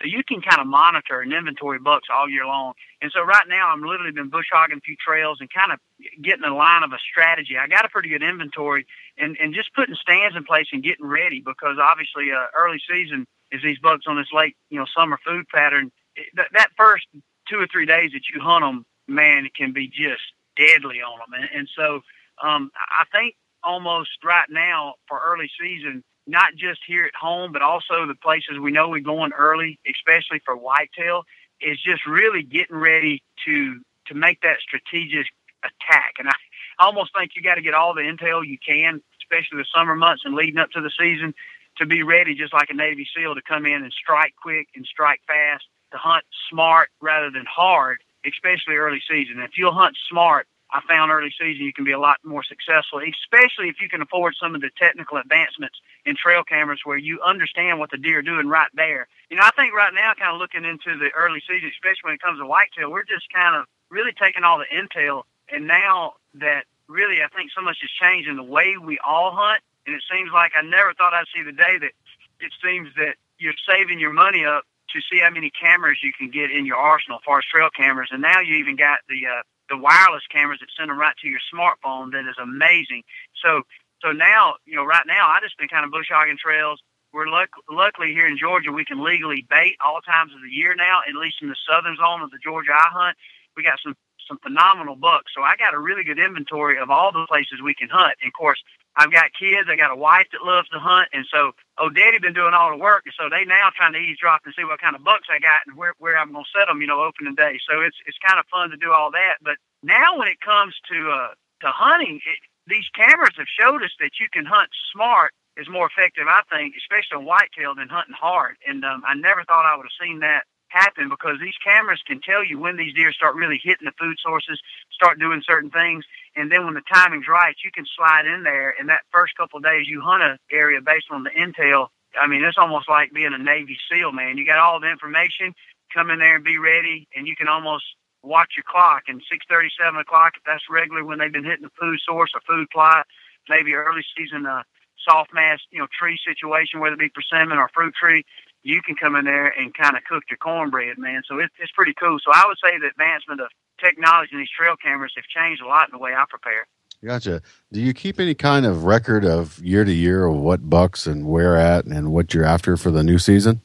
So 0.00 0.06
you 0.06 0.22
can 0.26 0.42
kind 0.42 0.60
of 0.60 0.66
monitor 0.66 1.20
and 1.20 1.32
inventory 1.32 1.78
bucks 1.78 2.08
all 2.12 2.28
year 2.28 2.46
long. 2.46 2.74
And 3.00 3.10
so 3.14 3.22
right 3.22 3.46
now 3.48 3.68
I'm 3.68 3.82
literally 3.82 4.12
been 4.12 4.28
bush 4.28 4.46
hogging 4.52 4.78
a 4.78 4.80
few 4.80 4.96
trails 4.96 5.38
and 5.40 5.48
kind 5.52 5.72
of 5.72 5.78
getting 6.22 6.44
a 6.44 6.54
line 6.54 6.82
of 6.82 6.92
a 6.92 6.98
strategy. 7.10 7.56
I 7.58 7.66
got 7.66 7.84
a 7.84 7.88
pretty 7.88 8.10
good 8.10 8.22
inventory 8.22 8.86
and, 9.16 9.36
and 9.40 9.54
just 9.54 9.74
putting 9.74 9.94
stands 9.94 10.36
in 10.36 10.44
place 10.44 10.66
and 10.72 10.82
getting 10.82 11.06
ready 11.06 11.40
because 11.40 11.78
obviously 11.80 12.30
uh, 12.32 12.46
early 12.56 12.80
season 12.88 13.26
is 13.50 13.62
these 13.62 13.78
bucks 13.78 14.04
on 14.06 14.16
this 14.16 14.32
late, 14.32 14.56
you 14.70 14.78
know, 14.78 14.86
summer 14.96 15.18
food 15.24 15.46
pattern. 15.48 15.90
That, 16.34 16.48
that 16.52 16.68
first 16.76 17.06
two 17.48 17.58
or 17.58 17.66
three 17.70 17.86
days 17.86 18.10
that 18.12 18.28
you 18.32 18.40
hunt 18.40 18.64
them, 18.64 18.84
man, 19.08 19.46
it 19.46 19.54
can 19.54 19.72
be 19.72 19.88
just 19.88 20.22
deadly 20.56 21.00
on 21.00 21.18
them. 21.18 21.40
And, 21.40 21.48
and 21.60 21.68
so 21.76 22.00
um, 22.42 22.70
I 22.76 23.04
think 23.12 23.34
almost 23.62 24.10
right 24.24 24.48
now 24.50 24.94
for 25.08 25.20
early 25.24 25.50
season, 25.60 26.02
not 26.26 26.54
just 26.56 26.80
here 26.86 27.04
at 27.04 27.14
home, 27.14 27.52
but 27.52 27.62
also 27.62 28.06
the 28.06 28.14
places 28.14 28.58
we 28.60 28.72
know 28.72 28.88
we're 28.88 29.00
going 29.00 29.32
early, 29.32 29.78
especially 29.88 30.40
for 30.44 30.56
whitetail, 30.56 31.24
is 31.60 31.80
just 31.80 32.06
really 32.06 32.42
getting 32.42 32.76
ready 32.76 33.22
to 33.46 33.80
to 34.06 34.14
make 34.14 34.40
that 34.42 34.58
strategic 34.60 35.26
attack. 35.64 36.14
And 36.18 36.28
I 36.28 36.34
almost 36.78 37.10
think 37.16 37.32
you 37.34 37.42
got 37.42 37.56
to 37.56 37.62
get 37.62 37.74
all 37.74 37.94
the 37.94 38.02
intel 38.02 38.46
you 38.46 38.58
can, 38.58 39.02
especially 39.20 39.58
the 39.58 39.66
summer 39.74 39.96
months 39.96 40.22
and 40.24 40.34
leading 40.34 40.58
up 40.58 40.70
to 40.72 40.80
the 40.80 40.92
season, 40.96 41.34
to 41.78 41.86
be 41.86 42.02
ready, 42.02 42.34
just 42.34 42.52
like 42.52 42.70
a 42.70 42.74
Navy 42.74 43.06
SEAL, 43.14 43.34
to 43.34 43.42
come 43.42 43.66
in 43.66 43.82
and 43.82 43.92
strike 43.92 44.34
quick 44.40 44.68
and 44.74 44.86
strike 44.86 45.20
fast, 45.26 45.64
to 45.92 45.98
hunt 45.98 46.24
smart 46.48 46.90
rather 47.00 47.30
than 47.30 47.44
hard, 47.48 47.98
especially 48.24 48.76
early 48.76 49.02
season. 49.08 49.40
If 49.40 49.52
you'll 49.56 49.74
hunt 49.74 49.96
smart, 50.08 50.46
I 50.70 50.80
found 50.88 51.12
early 51.12 51.30
season 51.30 51.64
you 51.64 51.72
can 51.72 51.84
be 51.84 51.92
a 51.92 51.98
lot 51.98 52.18
more 52.24 52.42
successful, 52.42 52.98
especially 52.98 53.68
if 53.68 53.80
you 53.80 53.88
can 53.88 54.02
afford 54.02 54.34
some 54.40 54.54
of 54.54 54.60
the 54.60 54.70
technical 54.76 55.16
advancements 55.16 55.78
in 56.04 56.16
trail 56.16 56.42
cameras 56.42 56.80
where 56.84 56.98
you 56.98 57.20
understand 57.22 57.78
what 57.78 57.90
the 57.90 57.98
deer 57.98 58.18
are 58.18 58.22
doing 58.22 58.48
right 58.48 58.70
there. 58.74 59.06
You 59.30 59.36
know, 59.36 59.44
I 59.44 59.50
think 59.56 59.74
right 59.74 59.94
now, 59.94 60.12
kind 60.18 60.34
of 60.34 60.40
looking 60.40 60.64
into 60.64 60.98
the 60.98 61.10
early 61.14 61.40
season, 61.46 61.70
especially 61.70 62.02
when 62.10 62.14
it 62.14 62.22
comes 62.22 62.40
to 62.40 62.46
whitetail, 62.46 62.90
we're 62.90 63.04
just 63.04 63.32
kind 63.32 63.54
of 63.54 63.66
really 63.90 64.12
taking 64.12 64.42
all 64.42 64.58
the 64.58 64.66
intel. 64.74 65.22
And 65.48 65.66
now 65.66 66.14
that 66.34 66.64
really, 66.88 67.22
I 67.22 67.28
think 67.28 67.50
so 67.54 67.62
much 67.62 67.78
has 67.80 67.90
changed 67.90 68.28
in 68.28 68.36
the 68.36 68.42
way 68.42 68.76
we 68.76 68.98
all 69.06 69.30
hunt. 69.32 69.62
And 69.86 69.94
it 69.94 70.02
seems 70.10 70.30
like 70.34 70.52
I 70.58 70.62
never 70.62 70.94
thought 70.94 71.14
I'd 71.14 71.30
see 71.34 71.42
the 71.42 71.52
day 71.52 71.78
that 71.78 71.92
it 72.40 72.52
seems 72.62 72.88
that 72.96 73.14
you're 73.38 73.54
saving 73.68 74.00
your 74.00 74.12
money 74.12 74.44
up 74.44 74.64
to 74.90 75.00
see 75.00 75.20
how 75.20 75.30
many 75.30 75.50
cameras 75.50 75.98
you 76.02 76.12
can 76.12 76.30
get 76.30 76.50
in 76.50 76.66
your 76.66 76.76
arsenal 76.76 77.18
as 77.18 77.24
far 77.24 77.38
as 77.38 77.44
trail 77.44 77.70
cameras. 77.70 78.08
And 78.10 78.22
now 78.22 78.40
you 78.40 78.56
even 78.56 78.76
got 78.76 78.98
the, 79.08 79.26
uh, 79.26 79.42
the 79.68 79.76
wireless 79.76 80.26
cameras 80.30 80.60
that 80.60 80.68
send 80.76 80.90
them 80.90 80.98
right 80.98 81.16
to 81.22 81.28
your 81.28 81.40
smartphone. 81.52 82.12
That 82.12 82.28
is 82.28 82.36
amazing. 82.40 83.02
So, 83.42 83.62
so 84.02 84.12
now, 84.12 84.56
you 84.64 84.76
know, 84.76 84.84
right 84.84 85.06
now, 85.06 85.28
I 85.28 85.40
just 85.42 85.58
been 85.58 85.68
kind 85.68 85.84
of 85.84 85.90
bush 85.90 86.08
hogging 86.10 86.38
trails. 86.38 86.80
We're 87.12 87.28
luck- 87.28 87.56
luckily 87.70 88.12
here 88.12 88.26
in 88.26 88.36
Georgia, 88.38 88.72
we 88.72 88.84
can 88.84 89.02
legally 89.02 89.46
bait 89.48 89.76
all 89.84 90.00
times 90.00 90.32
of 90.34 90.42
the 90.42 90.50
year 90.50 90.74
now, 90.74 91.00
at 91.08 91.14
least 91.14 91.36
in 91.40 91.48
the 91.48 91.56
southern 91.68 91.96
zone 91.96 92.22
of 92.22 92.30
the 92.30 92.38
Georgia 92.42 92.72
I 92.72 92.88
hunt. 92.92 93.16
We 93.56 93.62
got 93.62 93.78
some 93.82 93.94
some 94.28 94.38
phenomenal 94.42 94.96
bucks. 94.96 95.30
So 95.34 95.42
I 95.42 95.54
got 95.56 95.72
a 95.72 95.78
really 95.78 96.02
good 96.02 96.18
inventory 96.18 96.78
of 96.78 96.90
all 96.90 97.12
the 97.12 97.24
places 97.28 97.62
we 97.62 97.74
can 97.74 97.88
hunt. 97.88 98.18
And 98.20 98.28
of 98.28 98.34
course, 98.34 98.58
I've 98.96 99.12
got 99.12 99.30
kids. 99.38 99.68
I 99.70 99.76
got 99.76 99.92
a 99.92 99.96
wife 99.96 100.26
that 100.32 100.42
loves 100.42 100.68
to 100.70 100.80
hunt, 100.80 101.08
and 101.12 101.24
so 101.30 101.52
oh, 101.78 101.90
Daddy 101.90 102.18
been 102.18 102.34
doing 102.34 102.54
all 102.54 102.70
the 102.70 102.82
work, 102.82 103.02
and 103.04 103.14
so 103.18 103.28
they 103.28 103.44
now 103.44 103.70
trying 103.76 103.92
to 103.92 103.98
eavesdrop 103.98 104.42
and 104.44 104.54
see 104.56 104.64
what 104.64 104.80
kind 104.80 104.96
of 104.96 105.04
bucks 105.04 105.28
I 105.30 105.38
got 105.38 105.66
and 105.66 105.76
where 105.76 105.94
where 105.98 106.16
I'm 106.16 106.32
gonna 106.32 106.48
set 106.54 106.66
them. 106.68 106.80
You 106.80 106.88
know, 106.88 107.02
opening 107.02 107.34
day. 107.34 107.58
So 107.68 107.80
it's 107.80 107.96
it's 108.06 108.18
kind 108.26 108.38
of 108.40 108.46
fun 108.52 108.70
to 108.70 108.76
do 108.76 108.92
all 108.92 109.10
that. 109.12 109.38
But 109.42 109.56
now 109.82 110.18
when 110.18 110.28
it 110.28 110.40
comes 110.40 110.74
to 110.92 110.98
uh 111.10 111.32
to 111.62 111.68
hunting, 111.72 112.20
it, 112.24 112.38
these 112.66 112.88
cameras 112.94 113.34
have 113.38 113.48
showed 113.48 113.82
us 113.82 113.94
that 114.00 114.18
you 114.20 114.26
can 114.32 114.44
hunt 114.44 114.70
smart 114.92 115.32
is 115.56 115.68
more 115.70 115.88
effective, 115.88 116.26
I 116.28 116.42
think, 116.52 116.74
especially 116.76 117.22
on 117.22 117.24
whitetail 117.24 117.74
than 117.74 117.88
hunting 117.88 118.14
hard. 118.18 118.56
And 118.66 118.84
um, 118.84 119.02
I 119.06 119.14
never 119.14 119.44
thought 119.44 119.64
I 119.64 119.76
would 119.76 119.88
have 119.88 120.00
seen 120.00 120.20
that 120.20 120.44
happen 120.68 121.08
because 121.08 121.38
these 121.40 121.56
cameras 121.64 122.02
can 122.06 122.20
tell 122.20 122.44
you 122.44 122.58
when 122.58 122.76
these 122.76 122.92
deer 122.94 123.12
start 123.12 123.34
really 123.36 123.60
hitting 123.62 123.86
the 123.86 123.96
food 123.98 124.16
sources, 124.20 124.60
start 124.92 125.18
doing 125.18 125.42
certain 125.46 125.70
things, 125.70 126.04
and 126.36 126.52
then 126.52 126.64
when 126.64 126.74
the 126.74 126.82
timing's 126.92 127.26
right, 127.28 127.56
you 127.64 127.70
can 127.72 127.86
slide 127.96 128.26
in 128.26 128.42
there. 128.42 128.74
And 128.78 128.88
that 128.88 129.02
first 129.10 129.34
couple 129.36 129.56
of 129.56 129.64
days 129.64 129.88
you 129.88 130.00
hunt 130.00 130.22
a 130.22 130.38
area 130.52 130.80
based 130.80 131.06
on 131.10 131.24
the 131.24 131.30
intel. 131.30 131.88
I 132.20 132.26
mean, 132.26 132.44
it's 132.44 132.58
almost 132.58 132.88
like 132.88 133.12
being 133.12 133.32
a 133.34 133.38
Navy 133.38 133.76
SEAL, 133.90 134.12
man. 134.12 134.38
You 134.38 134.46
got 134.46 134.58
all 134.58 134.80
the 134.80 134.90
information, 134.90 135.54
come 135.92 136.10
in 136.10 136.18
there 136.18 136.36
and 136.36 136.44
be 136.44 136.58
ready, 136.58 137.08
and 137.16 137.26
you 137.26 137.34
can 137.36 137.48
almost 137.48 137.84
watch 138.22 138.52
your 138.56 138.64
clock. 138.68 139.04
And 139.08 139.22
six 139.30 139.44
thirty, 139.48 139.68
seven 139.80 139.98
o'clock, 139.98 140.34
if 140.36 140.42
that's 140.44 140.64
regular 140.70 141.04
when 141.04 141.18
they've 141.18 141.32
been 141.32 141.44
hitting 141.44 141.64
the 141.64 141.80
food 141.80 141.98
source 142.06 142.30
or 142.34 142.40
food 142.46 142.68
plot, 142.70 143.06
maybe 143.48 143.74
early 143.74 144.02
season 144.16 144.46
uh, 144.46 144.62
soft 145.08 145.32
mass, 145.32 145.60
you 145.70 145.78
know, 145.78 145.86
tree 145.98 146.18
situation, 146.24 146.80
whether 146.80 146.94
it 146.94 146.98
be 146.98 147.08
persimmon 147.08 147.58
or 147.58 147.70
fruit 147.72 147.94
tree, 147.94 148.24
you 148.66 148.82
can 148.82 148.96
come 148.96 149.14
in 149.14 149.24
there 149.24 149.46
and 149.46 149.72
kind 149.74 149.96
of 149.96 150.02
cook 150.04 150.24
your 150.28 150.38
cornbread, 150.38 150.98
man. 150.98 151.22
So 151.28 151.38
it, 151.38 151.50
it's 151.60 151.70
pretty 151.70 151.94
cool. 151.94 152.18
So 152.18 152.32
I 152.34 152.44
would 152.48 152.56
say 152.62 152.76
the 152.78 152.88
advancement 152.88 153.40
of 153.40 153.46
technology 153.78 154.30
in 154.32 154.40
these 154.40 154.50
trail 154.50 154.74
cameras 154.76 155.12
have 155.14 155.24
changed 155.26 155.62
a 155.62 155.66
lot 155.68 155.88
in 155.88 155.92
the 155.92 155.98
way 155.98 156.14
I 156.14 156.24
prepare. 156.28 156.66
Gotcha. 157.04 157.42
Do 157.72 157.80
you 157.80 157.94
keep 157.94 158.18
any 158.18 158.34
kind 158.34 158.66
of 158.66 158.82
record 158.84 159.24
of 159.24 159.60
year 159.60 159.84
to 159.84 159.92
year 159.92 160.26
of 160.26 160.34
what 160.34 160.68
bucks 160.68 161.06
and 161.06 161.28
where 161.28 161.56
at 161.56 161.84
and 161.84 162.10
what 162.10 162.34
you're 162.34 162.44
after 162.44 162.76
for 162.76 162.90
the 162.90 163.04
new 163.04 163.18
season? 163.18 163.60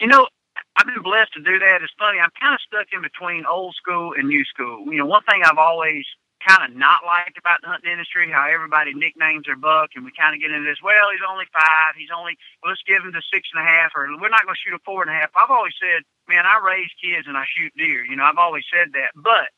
You 0.00 0.08
know, 0.08 0.26
I've 0.76 0.86
been 0.86 1.02
blessed 1.02 1.32
to 1.34 1.40
do 1.40 1.58
that. 1.58 1.78
It's 1.82 1.92
funny. 1.98 2.18
I'm 2.18 2.30
kind 2.38 2.52
of 2.52 2.60
stuck 2.60 2.88
in 2.92 3.00
between 3.00 3.46
old 3.46 3.74
school 3.74 4.12
and 4.18 4.28
new 4.28 4.44
school. 4.44 4.84
You 4.92 4.98
know, 4.98 5.06
one 5.06 5.22
thing 5.22 5.40
I've 5.44 5.58
always 5.58 6.04
kind 6.40 6.64
of 6.64 6.72
not 6.76 7.04
liked 7.04 7.36
about 7.36 7.60
the 7.60 7.68
hunting 7.68 7.92
industry, 7.92 8.32
how 8.32 8.48
everybody 8.48 8.96
nicknames 8.96 9.44
their 9.44 9.60
buck, 9.60 9.92
and 9.94 10.04
we 10.04 10.12
kind 10.16 10.32
of 10.32 10.40
get 10.40 10.50
into 10.50 10.64
this. 10.64 10.80
Well, 10.80 11.12
he's 11.12 11.24
only 11.24 11.44
five. 11.52 11.96
He's 11.96 12.12
only 12.12 12.40
let's 12.64 12.80
give 12.88 13.04
him 13.04 13.12
the 13.12 13.24
six 13.28 13.48
and 13.52 13.60
a 13.60 13.66
half, 13.68 13.92
or 13.92 14.08
we're 14.16 14.32
not 14.32 14.48
going 14.48 14.56
to 14.56 14.62
shoot 14.64 14.76
a 14.76 14.82
four 14.82 15.04
and 15.04 15.12
a 15.12 15.16
half. 15.16 15.30
I've 15.36 15.52
always 15.52 15.76
said, 15.76 16.02
man, 16.28 16.48
I 16.48 16.58
raise 16.64 16.90
kids 16.96 17.28
and 17.28 17.36
I 17.36 17.44
shoot 17.44 17.72
deer. 17.76 18.04
You 18.04 18.16
know, 18.16 18.24
I've 18.24 18.40
always 18.40 18.64
said 18.72 18.96
that, 18.96 19.12
but 19.14 19.52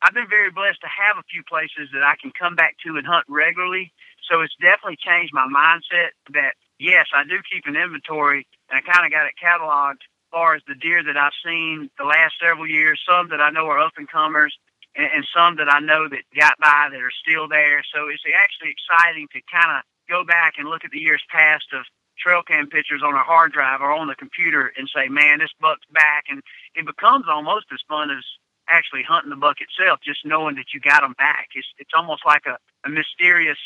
I've 0.00 0.16
been 0.16 0.28
very 0.28 0.50
blessed 0.50 0.80
to 0.82 0.90
have 0.90 1.20
a 1.20 1.28
few 1.30 1.44
places 1.44 1.92
that 1.92 2.02
I 2.02 2.16
can 2.16 2.32
come 2.32 2.56
back 2.56 2.80
to 2.82 2.96
and 2.96 3.06
hunt 3.06 3.28
regularly. 3.28 3.92
So 4.26 4.40
it's 4.40 4.56
definitely 4.56 4.98
changed 4.98 5.36
my 5.36 5.46
mindset 5.46 6.16
that 6.32 6.56
yes, 6.80 7.06
I 7.12 7.28
do 7.28 7.38
keep 7.44 7.68
an 7.68 7.76
inventory, 7.76 8.48
and 8.72 8.80
I 8.80 8.82
kind 8.82 9.04
of 9.04 9.12
got 9.12 9.28
it 9.28 9.36
cataloged 9.36 10.00
as 10.00 10.28
far 10.32 10.56
as 10.56 10.62
the 10.66 10.74
deer 10.74 11.04
that 11.04 11.20
I've 11.20 11.36
seen 11.44 11.92
the 12.00 12.08
last 12.08 12.40
several 12.40 12.66
years. 12.66 13.04
Some 13.04 13.28
that 13.28 13.40
I 13.40 13.50
know 13.50 13.68
are 13.68 13.78
up 13.78 13.94
and 14.00 14.08
comers 14.08 14.56
and, 14.96 15.08
and 15.14 15.26
some 15.34 15.56
that 15.56 15.72
I 15.72 15.80
know 15.80 16.08
that 16.08 16.22
got 16.38 16.58
by 16.58 16.88
that 16.90 17.00
are 17.00 17.14
still 17.22 17.48
there. 17.48 17.82
So 17.94 18.08
it's 18.08 18.22
actually 18.26 18.74
exciting 18.74 19.28
to 19.32 19.40
kind 19.50 19.78
of 19.78 19.82
go 20.08 20.24
back 20.24 20.54
and 20.58 20.68
look 20.68 20.84
at 20.84 20.90
the 20.90 21.00
years 21.00 21.22
past 21.30 21.66
of 21.72 21.84
trail 22.18 22.42
cam 22.42 22.68
pictures 22.68 23.02
on 23.04 23.14
a 23.14 23.22
hard 23.22 23.52
drive 23.52 23.80
or 23.80 23.90
on 23.90 24.06
the 24.06 24.14
computer 24.14 24.72
and 24.76 24.88
say, 24.94 25.08
man, 25.08 25.38
this 25.38 25.50
buck's 25.60 25.86
back. 25.92 26.24
And 26.28 26.42
it 26.74 26.86
becomes 26.86 27.24
almost 27.28 27.66
as 27.72 27.80
fun 27.88 28.10
as 28.10 28.24
actually 28.68 29.02
hunting 29.02 29.30
the 29.30 29.36
buck 29.36 29.56
itself, 29.60 30.00
just 30.04 30.24
knowing 30.24 30.54
that 30.56 30.72
you 30.72 30.80
got 30.80 31.00
them 31.00 31.14
back. 31.18 31.48
It's, 31.54 31.66
it's 31.78 31.90
almost 31.96 32.22
like 32.26 32.46
a, 32.46 32.58
a 32.86 32.90
mysterious 32.90 33.58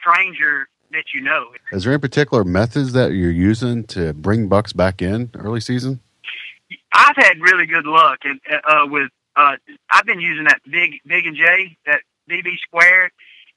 stranger 0.00 0.68
that 0.92 1.04
you 1.14 1.20
know. 1.20 1.48
Is 1.70 1.84
there 1.84 1.92
any 1.92 2.00
particular 2.00 2.44
methods 2.44 2.92
that 2.92 3.12
you're 3.12 3.30
using 3.30 3.84
to 3.84 4.12
bring 4.12 4.48
bucks 4.48 4.72
back 4.72 5.00
in 5.00 5.30
early 5.34 5.60
season? 5.60 6.00
I've 6.92 7.16
had 7.16 7.40
really 7.40 7.66
good 7.66 7.86
luck 7.86 8.20
in, 8.24 8.40
uh, 8.50 8.86
with 8.86 9.10
uh, 9.36 9.56
I've 9.90 10.06
been 10.06 10.20
using 10.20 10.44
that 10.44 10.60
big 10.70 11.00
big 11.06 11.26
and 11.26 11.36
J, 11.36 11.76
that 11.86 12.00
BB 12.30 12.58
squared, 12.62 13.10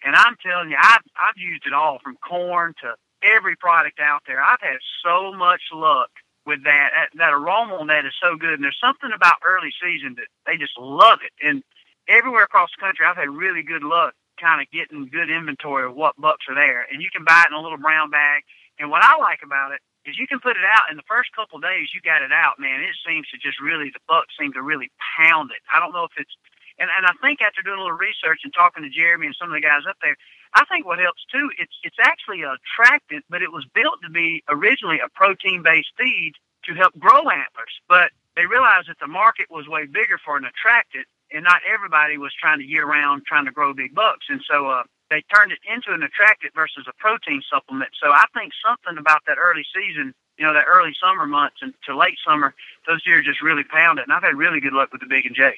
and 0.04 0.16
I'm 0.16 0.36
telling 0.46 0.70
you, 0.70 0.78
I've 0.80 1.02
I've 1.16 1.38
used 1.38 1.66
it 1.66 1.74
all 1.74 2.00
from 2.04 2.18
corn 2.18 2.74
to 2.82 2.96
every 3.24 3.56
product 3.56 4.00
out 4.00 4.22
there. 4.28 4.42
I've 4.42 4.62
had 4.62 4.78
so 5.04 5.34
much 5.34 5.62
luck 5.74 6.10
with 6.46 6.64
that. 6.64 6.90
That, 6.94 7.18
that 7.18 7.34
aroma 7.34 7.76
on 7.76 7.88
that 7.88 8.06
is 8.06 8.14
so 8.22 8.36
good, 8.38 8.54
and 8.54 8.64
there's 8.64 8.80
something 8.80 9.12
about 9.14 9.36
early 9.46 9.72
season 9.82 10.16
that 10.18 10.28
they 10.46 10.58
just 10.58 10.78
love 10.78 11.20
it. 11.24 11.34
And 11.46 11.64
everywhere 12.08 12.44
across 12.44 12.70
the 12.78 12.86
country, 12.86 13.06
I've 13.06 13.18
had 13.18 13.30
really 13.30 13.64
good 13.64 13.84
luck 13.84 14.14
kind 14.40 14.62
of 14.62 14.70
getting 14.72 15.08
good 15.08 15.30
inventory 15.30 15.88
of 15.88 15.96
what 15.96 16.16
bucks 16.18 16.46
are 16.50 16.56
there, 16.56 16.86
and 16.92 17.02
you 17.02 17.10
can 17.12 17.24
buy 17.24 17.44
it 17.46 17.52
in 17.52 17.58
a 17.58 17.62
little 17.62 17.78
brown 17.78 18.10
bag. 18.10 18.44
And 18.78 18.92
what 18.92 19.04
I 19.04 19.18
like 19.18 19.40
about 19.44 19.72
it 19.72 19.80
is 20.06 20.18
you 20.18 20.28
can 20.28 20.40
put 20.40 20.58
it 20.58 20.66
out 20.66 20.90
in 20.90 20.98
the 20.98 21.08
first 21.08 21.34
couple 21.36 21.58
of 21.58 21.64
days 21.64 21.90
you 21.94 22.02
got 22.02 22.22
it 22.22 22.32
out, 22.32 22.60
man. 22.60 22.82
It 22.82 22.96
seems 23.06 23.28
to 23.30 23.38
just 23.38 23.60
really 23.62 23.90
the 23.90 24.04
bucks 24.08 24.34
seem 24.40 24.54
to 24.54 24.62
really 24.62 24.92
pound 25.18 25.52
it. 25.52 25.62
I 25.74 25.80
don't 25.80 25.94
know 25.94 26.06
if 26.06 26.14
it's 26.18 26.34
and 26.78 26.90
and 26.90 27.06
I 27.06 27.14
think 27.22 27.42
after 27.42 27.62
doing 27.62 27.80
a 27.80 27.84
little 27.84 27.98
research 27.98 28.42
and 28.44 28.54
talking 28.54 28.84
to 28.84 28.90
Jeremy 28.90 29.28
and 29.28 29.36
some 29.38 29.50
of 29.50 29.56
the 29.56 29.66
guys 29.66 29.84
up 29.90 29.98
there, 30.02 30.16
I 30.54 30.66
think 30.66 30.86
what 30.86 31.00
helps 31.00 31.26
too, 31.32 31.50
it's 31.58 31.76
it's 31.84 32.00
actually 32.00 32.44
a 32.44 32.56
attractant, 32.56 33.26
but 33.30 33.42
it 33.42 33.52
was 33.52 33.66
built 33.74 34.02
to 34.04 34.10
be 34.10 34.44
originally 34.50 35.00
a 35.00 35.10
protein 35.10 35.64
based 35.64 35.92
feed 35.98 36.34
to 36.66 36.74
help 36.74 36.98
grow 37.00 37.30
antlers. 37.30 37.76
But 37.88 38.12
they 38.36 38.46
realized 38.46 38.90
that 38.90 39.00
the 39.00 39.08
market 39.08 39.48
was 39.50 39.68
way 39.68 39.86
bigger 39.86 40.20
for 40.24 40.38
an 40.38 40.46
attractant 40.46 41.08
and 41.32 41.44
not 41.44 41.62
everybody 41.68 42.18
was 42.18 42.34
trying 42.40 42.60
to 42.60 42.66
year 42.66 42.86
round 42.86 43.24
trying 43.26 43.46
to 43.46 43.52
grow 43.52 43.74
big 43.74 43.96
bucks. 43.96 44.26
And 44.30 44.42
so 44.50 44.70
uh 44.70 44.84
they 45.16 45.24
turned 45.34 45.54
it 45.54 45.60
into 45.64 45.94
an 45.94 46.04
attractant 46.04 46.54
versus 46.54 46.86
a 46.90 46.94
protein 47.00 47.42
supplement. 47.50 47.92
So 48.04 48.12
I 48.12 48.26
think 48.34 48.52
something 48.60 49.00
about 49.00 49.22
that 49.28 49.38
early 49.42 49.64
season, 49.74 50.14
you 50.38 50.46
know, 50.46 50.54
that 50.54 50.66
early 50.68 50.92
summer 51.02 51.26
months 51.26 51.58
and 51.62 51.74
to 51.86 51.96
late 51.96 52.18
summer, 52.28 52.54
those 52.86 53.02
deer 53.04 53.22
just 53.22 53.42
really 53.42 53.64
pound 53.64 54.00
it. 54.00 54.04
And 54.04 54.12
I've 54.12 54.24
had 54.24 54.36
really 54.36 54.60
good 54.60 54.74
luck 54.74 54.92
with 54.92 55.00
the 55.00 55.08
big 55.08 55.26
and 55.26 55.34
J. 55.34 55.54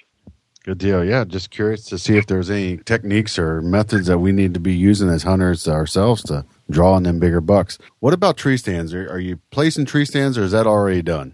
Good 0.64 0.78
deal. 0.78 1.04
Yeah, 1.04 1.24
just 1.24 1.50
curious 1.50 1.86
to 1.86 1.98
see 1.98 2.18
if 2.18 2.28
there's 2.28 2.52
any 2.52 2.78
techniques 2.78 3.40
or 3.40 3.64
methods 3.64 4.06
that 4.06 4.20
we 4.20 4.32
need 4.32 4.54
to 4.54 4.60
be 4.60 4.76
using 4.76 5.10
as 5.10 5.24
hunters 5.24 5.68
ourselves 5.68 6.22
to 6.24 6.46
draw 6.70 6.94
on 6.94 7.02
them 7.02 7.20
bigger 7.20 7.42
bucks. 7.42 7.80
What 8.00 8.14
about 8.14 8.38
tree 8.38 8.58
stands? 8.58 8.94
Are, 8.94 9.10
are 9.10 9.20
you 9.20 9.40
placing 9.50 9.86
tree 9.86 10.06
stands, 10.06 10.38
or 10.38 10.44
is 10.44 10.52
that 10.52 10.68
already 10.68 11.02
done? 11.02 11.34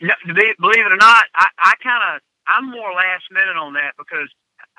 No, 0.00 0.14
believe 0.24 0.86
it 0.86 0.92
or 0.92 0.96
not, 0.96 1.24
I, 1.36 1.46
I 1.58 1.74
kind 1.82 2.16
of 2.16 2.22
I'm 2.48 2.70
more 2.70 2.92
last 2.94 3.24
minute 3.30 3.56
on 3.56 3.74
that 3.74 3.92
because 3.96 4.28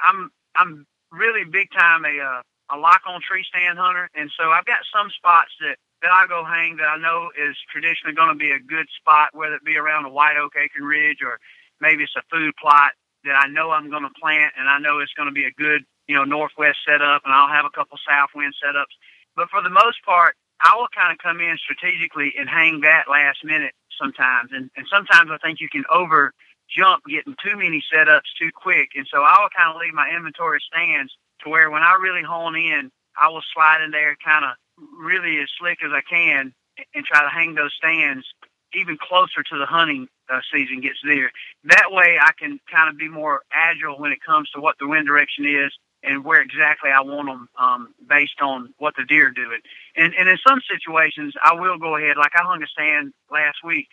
I'm 0.03 0.31
I'm 0.55 0.87
really 1.11 1.43
big 1.43 1.69
time 1.71 2.03
a 2.03 2.19
uh, 2.19 2.41
a 2.71 2.77
lock 2.77 3.01
on 3.05 3.21
tree 3.21 3.45
stand 3.47 3.77
hunter, 3.77 4.09
and 4.15 4.31
so 4.39 4.49
I've 4.51 4.65
got 4.65 4.79
some 4.93 5.09
spots 5.15 5.51
that 5.61 5.77
that 6.01 6.11
I 6.11 6.25
go 6.25 6.43
hang 6.43 6.77
that 6.77 6.89
I 6.89 6.97
know 6.97 7.29
is 7.37 7.55
traditionally 7.69 8.15
going 8.15 8.33
to 8.33 8.39
be 8.39 8.49
a 8.51 8.59
good 8.59 8.87
spot, 8.97 9.29
whether 9.33 9.55
it 9.55 9.63
be 9.63 9.77
around 9.77 10.05
a 10.05 10.09
white 10.09 10.37
oak 10.37 10.53
acorn 10.57 10.87
ridge 10.87 11.21
or 11.21 11.37
maybe 11.79 12.03
it's 12.03 12.15
a 12.17 12.25
food 12.31 12.53
plot 12.57 12.93
that 13.23 13.37
I 13.37 13.47
know 13.47 13.69
I'm 13.69 13.89
going 13.89 14.03
to 14.03 14.19
plant, 14.19 14.53
and 14.57 14.67
I 14.67 14.79
know 14.79 14.99
it's 14.99 15.13
going 15.13 15.29
to 15.29 15.35
be 15.35 15.45
a 15.45 15.53
good 15.53 15.83
you 16.07 16.15
know 16.15 16.23
northwest 16.23 16.79
setup, 16.87 17.21
and 17.25 17.33
I'll 17.33 17.53
have 17.53 17.65
a 17.65 17.75
couple 17.75 17.97
south 18.07 18.29
wind 18.35 18.53
setups. 18.57 18.95
But 19.35 19.49
for 19.49 19.61
the 19.61 19.69
most 19.69 20.03
part, 20.05 20.35
I 20.59 20.75
will 20.75 20.89
kind 20.93 21.11
of 21.11 21.17
come 21.19 21.39
in 21.39 21.57
strategically 21.57 22.33
and 22.37 22.49
hang 22.49 22.81
that 22.81 23.05
last 23.09 23.43
minute 23.43 23.73
sometimes, 23.99 24.51
and 24.53 24.69
and 24.75 24.87
sometimes 24.89 25.29
I 25.31 25.37
think 25.37 25.59
you 25.59 25.69
can 25.69 25.83
over 25.93 26.33
jump 26.69 27.03
getting 27.05 27.35
too 27.43 27.57
many 27.57 27.83
setups 27.93 28.31
too 28.39 28.49
quick, 28.55 28.89
and 28.95 29.05
so 29.11 29.21
I 29.21 29.37
will 29.41 29.53
kind 29.55 29.69
of 29.69 29.81
leave 29.81 29.93
my 29.93 30.09
inventory 30.09 30.59
stands 30.65 31.13
to 31.43 31.49
where 31.49 31.69
when 31.69 31.83
I 31.83 31.97
really 32.01 32.23
hone 32.23 32.55
in, 32.55 32.91
I 33.17 33.29
will 33.29 33.43
slide 33.53 33.81
in 33.83 33.91
there 33.91 34.15
kind 34.23 34.45
of 34.45 34.51
really 34.99 35.39
as 35.39 35.49
slick 35.59 35.79
as 35.83 35.91
I 35.91 36.01
can 36.01 36.53
and 36.95 37.05
try 37.05 37.21
to 37.21 37.29
hang 37.29 37.55
those 37.55 37.73
stands 37.77 38.25
even 38.73 38.97
closer 38.97 39.43
to 39.43 39.57
the 39.57 39.65
hunting 39.65 40.07
uh, 40.31 40.39
season 40.53 40.81
gets 40.81 40.99
there. 41.03 41.31
That 41.65 41.91
way 41.91 42.17
I 42.21 42.31
can 42.37 42.59
kind 42.71 42.89
of 42.89 42.97
be 42.97 43.09
more 43.09 43.41
agile 43.51 43.99
when 43.99 44.11
it 44.11 44.19
comes 44.25 44.49
to 44.51 44.61
what 44.61 44.75
the 44.79 44.87
wind 44.87 45.07
direction 45.07 45.45
is 45.45 45.71
and 46.03 46.23
where 46.23 46.41
exactly 46.41 46.89
I 46.89 47.01
want 47.01 47.27
them 47.27 47.49
um, 47.59 47.93
based 48.09 48.41
on 48.41 48.73
what 48.77 48.95
the 48.95 49.03
deer 49.03 49.27
are 49.27 49.31
doing. 49.31 49.59
And, 49.95 50.13
and 50.15 50.27
in 50.29 50.37
some 50.47 50.61
situations, 50.67 51.33
I 51.43 51.53
will 51.53 51.77
go 51.77 51.95
ahead. 51.95 52.17
Like 52.17 52.31
I 52.35 52.43
hung 52.43 52.63
a 52.63 52.67
stand 52.67 53.13
last 53.31 53.57
week, 53.63 53.87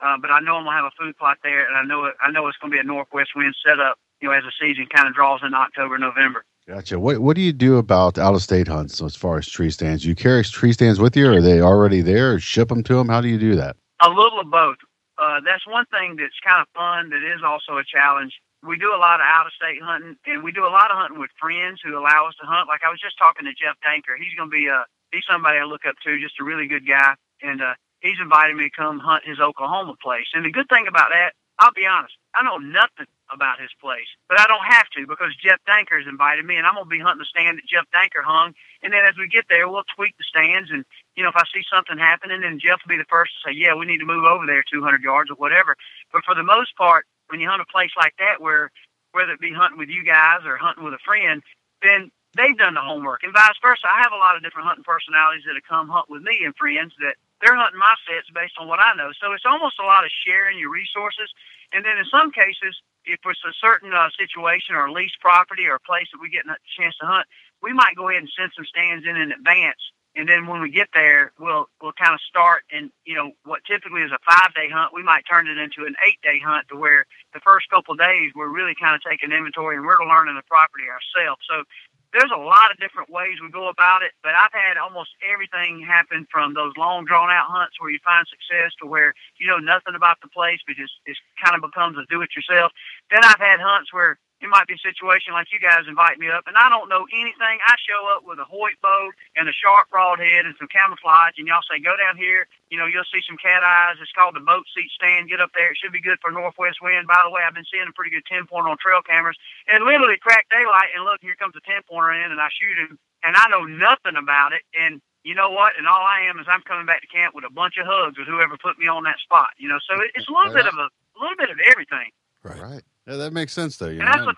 uh, 0.00 0.16
but 0.20 0.30
I 0.30 0.40
know 0.40 0.56
I'm 0.56 0.64
gonna 0.64 0.76
have 0.76 0.86
a 0.86 0.96
food 0.98 1.16
plot 1.16 1.38
there, 1.42 1.66
and 1.66 1.76
I 1.76 1.84
know 1.84 2.06
it, 2.06 2.14
I 2.20 2.30
know 2.30 2.48
it's 2.48 2.58
gonna 2.58 2.72
be 2.72 2.78
a 2.78 2.84
northwest 2.84 3.30
wind 3.36 3.54
setup. 3.64 3.98
You 4.20 4.28
know, 4.28 4.34
as 4.34 4.44
the 4.44 4.52
season 4.60 4.86
kind 4.86 5.06
of 5.08 5.14
draws 5.14 5.40
in 5.42 5.54
October, 5.54 5.98
November. 5.98 6.44
Gotcha. 6.68 6.98
What 6.98 7.18
What 7.18 7.34
do 7.34 7.42
you 7.42 7.52
do 7.52 7.76
about 7.76 8.18
out 8.18 8.34
of 8.34 8.42
state 8.42 8.68
hunts 8.68 9.02
as 9.02 9.16
far 9.16 9.38
as 9.38 9.48
tree 9.48 9.70
stands? 9.70 10.04
You 10.04 10.14
carry 10.14 10.44
tree 10.44 10.72
stands 10.72 11.00
with 11.00 11.16
you, 11.16 11.26
or 11.26 11.38
are 11.38 11.42
they 11.42 11.60
already 11.60 12.02
there? 12.02 12.34
Or 12.34 12.40
ship 12.40 12.68
them 12.68 12.84
to 12.84 12.94
them? 12.94 13.08
How 13.08 13.20
do 13.20 13.28
you 13.28 13.38
do 13.38 13.56
that? 13.56 13.76
A 14.00 14.08
little 14.08 14.38
of 14.38 14.50
both. 14.50 14.76
Uh, 15.18 15.40
that's 15.44 15.66
one 15.66 15.86
thing 15.86 16.16
that's 16.16 16.38
kind 16.44 16.62
of 16.62 16.68
fun. 16.74 17.10
That 17.10 17.22
is 17.22 17.42
also 17.44 17.78
a 17.78 17.84
challenge. 17.84 18.38
We 18.62 18.78
do 18.78 18.94
a 18.94 18.98
lot 18.98 19.18
of 19.18 19.26
out 19.26 19.46
of 19.46 19.52
state 19.52 19.82
hunting, 19.82 20.16
and 20.26 20.42
we 20.44 20.52
do 20.52 20.64
a 20.64 20.70
lot 20.70 20.92
of 20.92 20.96
hunting 20.96 21.18
with 21.18 21.30
friends 21.38 21.80
who 21.82 21.98
allow 21.98 22.28
us 22.28 22.34
to 22.40 22.46
hunt. 22.46 22.68
Like 22.68 22.82
I 22.86 22.90
was 22.90 23.00
just 23.00 23.18
talking 23.18 23.44
to 23.44 23.52
Jeff 23.52 23.74
Danker. 23.82 24.14
He's 24.16 24.34
going 24.38 24.50
to 24.50 24.54
be 24.54 24.68
a 24.68 24.86
he's 25.10 25.26
somebody 25.28 25.58
I 25.58 25.64
look 25.64 25.84
up 25.84 25.96
to. 26.04 26.20
Just 26.20 26.38
a 26.40 26.44
really 26.44 26.68
good 26.68 26.86
guy, 26.86 27.14
and 27.42 27.60
uh, 27.60 27.74
he's 28.00 28.20
invited 28.22 28.54
me 28.54 28.70
to 28.70 28.70
come 28.70 29.00
hunt 29.00 29.26
his 29.26 29.40
Oklahoma 29.40 29.94
place. 30.00 30.30
And 30.32 30.44
the 30.44 30.50
good 30.50 30.68
thing 30.68 30.86
about 30.86 31.10
that, 31.10 31.34
I'll 31.58 31.74
be 31.74 31.86
honest, 31.86 32.14
I 32.34 32.44
know 32.44 32.58
nothing 32.58 33.06
about 33.34 33.60
his 33.60 33.70
place. 33.80 34.06
But 34.28 34.40
I 34.40 34.46
don't 34.46 34.64
have 34.64 34.88
to 34.96 35.06
because 35.06 35.34
Jeff 35.36 35.58
Danker 35.66 35.98
has 35.98 36.06
invited 36.06 36.44
me, 36.44 36.56
and 36.56 36.66
I'm 36.66 36.74
going 36.74 36.86
to 36.86 36.90
be 36.90 37.00
hunting 37.00 37.24
the 37.24 37.32
stand 37.32 37.58
that 37.58 37.66
Jeff 37.66 37.88
Danker 37.90 38.22
hung. 38.22 38.54
And 38.82 38.92
then 38.92 39.04
as 39.04 39.16
we 39.16 39.26
get 39.28 39.46
there, 39.48 39.68
we'll 39.68 39.88
tweak 39.96 40.16
the 40.18 40.24
stands. 40.24 40.70
And, 40.70 40.84
you 41.16 41.22
know, 41.22 41.30
if 41.30 41.36
I 41.36 41.44
see 41.52 41.64
something 41.66 41.98
happening, 41.98 42.42
then 42.42 42.60
Jeff 42.60 42.80
will 42.84 42.94
be 42.94 43.00
the 43.00 43.08
first 43.08 43.32
to 43.32 43.50
say, 43.50 43.54
yeah, 43.56 43.74
we 43.74 43.86
need 43.86 43.98
to 43.98 44.08
move 44.08 44.24
over 44.24 44.46
there 44.46 44.64
200 44.64 45.02
yards 45.02 45.30
or 45.30 45.36
whatever. 45.36 45.76
But 46.12 46.24
for 46.24 46.34
the 46.34 46.44
most 46.44 46.76
part, 46.76 47.06
when 47.28 47.40
you 47.40 47.48
hunt 47.48 47.62
a 47.62 47.72
place 47.72 47.92
like 47.96 48.14
that 48.18 48.40
where, 48.40 48.70
whether 49.12 49.32
it 49.32 49.40
be 49.40 49.52
hunting 49.52 49.78
with 49.78 49.88
you 49.88 50.04
guys 50.04 50.44
or 50.44 50.56
hunting 50.56 50.84
with 50.84 50.94
a 50.94 51.04
friend, 51.04 51.42
then 51.82 52.10
they've 52.36 52.56
done 52.56 52.74
the 52.74 52.80
homework, 52.80 53.22
and 53.22 53.32
vice 53.32 53.58
versa. 53.60 53.84
I 53.84 54.00
have 54.00 54.12
a 54.12 54.20
lot 54.20 54.36
of 54.36 54.42
different 54.42 54.66
hunting 54.68 54.84
personalities 54.84 55.44
that 55.44 55.56
have 55.56 55.68
come 55.68 55.88
hunt 55.88 56.08
with 56.08 56.22
me 56.22 56.44
and 56.44 56.56
friends 56.56 56.94
that 57.00 57.16
they're 57.40 57.56
hunting 57.56 57.78
my 57.78 57.94
sets 58.08 58.30
based 58.32 58.56
on 58.56 58.68
what 58.68 58.80
I 58.80 58.94
know. 58.94 59.10
So 59.20 59.32
it's 59.32 59.44
almost 59.44 59.80
a 59.80 59.84
lot 59.84 60.04
of 60.04 60.10
sharing 60.24 60.58
your 60.58 60.70
resources, 60.70 61.28
and 61.72 61.84
then 61.84 61.98
in 61.98 62.06
some 62.08 62.30
cases, 62.30 62.80
if 63.04 63.20
it's 63.24 63.44
a 63.44 63.54
certain 63.60 63.92
uh, 63.92 64.08
situation 64.18 64.74
or 64.74 64.86
a 64.86 64.92
leased 64.92 65.20
property 65.20 65.66
or 65.66 65.76
a 65.76 65.80
place 65.80 66.08
that 66.12 66.20
we 66.20 66.30
get 66.30 66.46
a 66.46 66.56
chance 66.78 66.96
to 67.00 67.06
hunt, 67.06 67.26
we 67.62 67.72
might 67.72 67.96
go 67.96 68.08
ahead 68.08 68.22
and 68.22 68.30
send 68.36 68.52
some 68.54 68.66
stands 68.66 69.06
in 69.06 69.16
in 69.16 69.32
advance 69.32 69.80
and 70.14 70.28
then 70.28 70.46
when 70.46 70.60
we 70.60 70.70
get 70.70 70.88
there, 70.92 71.32
we'll 71.40 71.68
we'll 71.80 71.96
kind 71.96 72.12
of 72.12 72.20
start 72.28 72.64
and 72.70 72.90
you 73.04 73.14
know 73.16 73.32
what 73.44 73.64
typically 73.64 74.02
is 74.02 74.12
a 74.12 74.20
five 74.28 74.52
day 74.54 74.68
hunt, 74.68 74.92
we 74.92 75.02
might 75.02 75.24
turn 75.24 75.48
it 75.48 75.56
into 75.56 75.88
an 75.88 75.96
eight 76.06 76.20
day 76.22 76.38
hunt 76.44 76.68
to 76.68 76.76
where 76.76 77.06
the 77.32 77.40
first 77.40 77.70
couple 77.70 77.92
of 77.92 77.98
days 77.98 78.32
we're 78.36 78.52
really 78.52 78.74
kind 78.76 78.94
of 78.94 79.00
taking 79.00 79.32
inventory 79.32 79.76
and 79.76 79.86
we're 79.86 80.04
learning 80.04 80.36
the 80.36 80.44
property 80.44 80.84
ourselves. 80.84 81.40
So 81.48 81.64
there's 82.12 82.30
a 82.34 82.38
lot 82.38 82.70
of 82.70 82.78
different 82.78 83.08
ways 83.08 83.40
we 83.40 83.50
go 83.50 83.68
about 83.68 84.02
it, 84.02 84.12
but 84.22 84.32
I've 84.34 84.52
had 84.52 84.76
almost 84.76 85.10
everything 85.24 85.80
happen 85.80 86.26
from 86.30 86.54
those 86.54 86.72
long 86.76 87.04
drawn 87.04 87.30
out 87.30 87.48
hunts 87.48 87.80
where 87.80 87.90
you 87.90 87.98
find 88.04 88.26
success 88.28 88.72
to 88.80 88.86
where 88.86 89.14
you 89.40 89.46
know 89.48 89.58
nothing 89.58 89.94
about 89.96 90.20
the 90.20 90.28
place, 90.28 90.60
but 90.66 90.76
just 90.76 90.92
it 91.06 91.16
kind 91.42 91.56
of 91.56 91.62
becomes 91.64 91.96
a 91.96 92.04
do 92.10 92.20
it 92.20 92.36
yourself. 92.36 92.72
Then 93.10 93.24
I've 93.24 93.40
had 93.40 93.60
hunts 93.60 93.92
where 93.92 94.18
it 94.42 94.50
might 94.50 94.66
be 94.66 94.74
a 94.74 94.82
situation 94.82 95.32
like 95.32 95.54
you 95.54 95.62
guys 95.62 95.86
invite 95.86 96.18
me 96.18 96.26
up, 96.26 96.50
and 96.50 96.58
I 96.58 96.66
don't 96.68 96.90
know 96.90 97.06
anything. 97.14 97.62
I 97.62 97.74
show 97.78 98.10
up 98.10 98.26
with 98.26 98.42
a 98.42 98.44
Hoyt 98.44 98.74
bow 98.82 99.14
and 99.38 99.48
a 99.48 99.54
sharp 99.54 99.88
broadhead 99.88 100.44
and 100.44 100.58
some 100.58 100.66
camouflage, 100.66 101.38
and 101.38 101.46
y'all 101.46 101.62
say, 101.62 101.78
go 101.78 101.94
down 101.94 102.18
here. 102.18 102.50
You 102.68 102.76
know, 102.76 102.90
you'll 102.90 103.06
see 103.08 103.22
some 103.22 103.38
cat 103.38 103.62
eyes. 103.62 104.02
It's 104.02 104.10
called 104.12 104.34
the 104.34 104.42
boat 104.42 104.66
seat 104.74 104.90
stand. 104.90 105.30
Get 105.30 105.38
up 105.38 105.54
there. 105.54 105.70
It 105.70 105.78
should 105.78 105.94
be 105.94 106.02
good 106.02 106.18
for 106.18 106.34
northwest 106.34 106.82
wind. 106.82 107.06
By 107.06 107.22
the 107.22 107.30
way, 107.30 107.46
I've 107.46 107.54
been 107.54 107.68
seeing 107.70 107.86
a 107.86 107.94
pretty 107.94 108.10
good 108.10 108.26
10 108.26 108.50
pointer 108.50 108.68
on 108.68 108.82
trail 108.82 109.00
cameras. 109.06 109.38
And 109.70 109.86
literally 109.86 110.18
crack 110.18 110.50
daylight, 110.50 110.90
and 110.92 111.06
look, 111.06 111.22
here 111.22 111.38
comes 111.38 111.54
a 111.54 111.62
10 111.62 111.86
pointer 111.86 112.10
in, 112.10 112.34
and 112.34 112.40
I 112.42 112.50
shoot 112.50 112.74
him, 112.74 112.98
and 113.22 113.38
I 113.38 113.46
know 113.46 113.62
nothing 113.62 114.18
about 114.18 114.52
it. 114.52 114.66
And 114.74 114.98
you 115.22 115.38
know 115.38 115.50
what? 115.54 115.78
And 115.78 115.86
all 115.86 116.02
I 116.02 116.26
am 116.26 116.42
is 116.42 116.46
I'm 116.50 116.66
coming 116.66 116.86
back 116.86 117.00
to 117.02 117.10
camp 117.10 117.34
with 117.34 117.46
a 117.46 117.52
bunch 117.52 117.78
of 117.78 117.86
hugs 117.86 118.18
with 118.18 118.26
whoever 118.26 118.58
put 118.58 118.78
me 118.78 118.90
on 118.90 119.04
that 119.04 119.22
spot. 119.22 119.54
You 119.54 119.70
know, 119.70 119.78
so 119.86 119.94
it's 120.14 120.26
a 120.26 120.32
little 120.32 120.52
bit 120.52 120.66
of 120.66 120.74
a, 120.74 120.90
a 120.90 121.18
little 121.20 121.38
bit 121.38 121.50
of 121.50 121.58
everything. 121.70 122.10
Right. 122.42 122.58
Right. 122.58 122.82
Yeah, 123.06 123.16
that 123.16 123.32
makes 123.32 123.52
sense 123.52 123.76
though. 123.76 123.88
You 123.88 124.00
and 124.00 124.08
that's 124.08 124.24
what, 124.24 124.36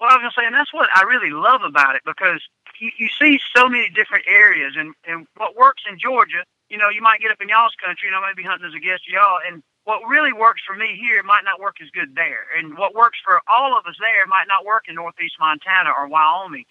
well, 0.00 0.10
I 0.10 0.16
was 0.16 0.22
gonna 0.22 0.36
say, 0.36 0.46
and 0.46 0.54
that's 0.54 0.72
what 0.72 0.88
I 0.94 1.02
really 1.02 1.30
love 1.30 1.62
about 1.62 1.94
it 1.94 2.02
because 2.04 2.40
you, 2.80 2.90
you 2.98 3.08
see 3.20 3.38
so 3.54 3.68
many 3.68 3.88
different 3.90 4.24
areas, 4.26 4.74
and 4.76 4.94
and 5.06 5.26
what 5.36 5.56
works 5.56 5.82
in 5.88 5.98
Georgia, 5.98 6.44
you 6.68 6.78
know, 6.78 6.88
you 6.88 7.02
might 7.02 7.20
get 7.20 7.30
up 7.30 7.40
in 7.40 7.48
y'all's 7.48 7.76
country, 7.82 8.08
and 8.08 8.16
I 8.16 8.20
might 8.20 8.36
be 8.36 8.42
hunting 8.42 8.66
as 8.66 8.74
a 8.74 8.80
guest 8.80 9.02
of 9.06 9.12
y'all, 9.12 9.38
and 9.46 9.62
what 9.84 10.00
really 10.08 10.32
works 10.32 10.62
for 10.66 10.74
me 10.74 10.98
here 10.98 11.22
might 11.22 11.44
not 11.44 11.60
work 11.60 11.76
as 11.82 11.90
good 11.90 12.14
there, 12.14 12.46
and 12.56 12.76
what 12.76 12.94
works 12.94 13.18
for 13.24 13.40
all 13.48 13.76
of 13.76 13.86
us 13.86 13.96
there 14.00 14.26
might 14.26 14.48
not 14.48 14.64
work 14.64 14.84
in 14.88 14.94
Northeast 14.94 15.36
Montana 15.38 15.90
or 15.96 16.08
Wyoming, 16.08 16.64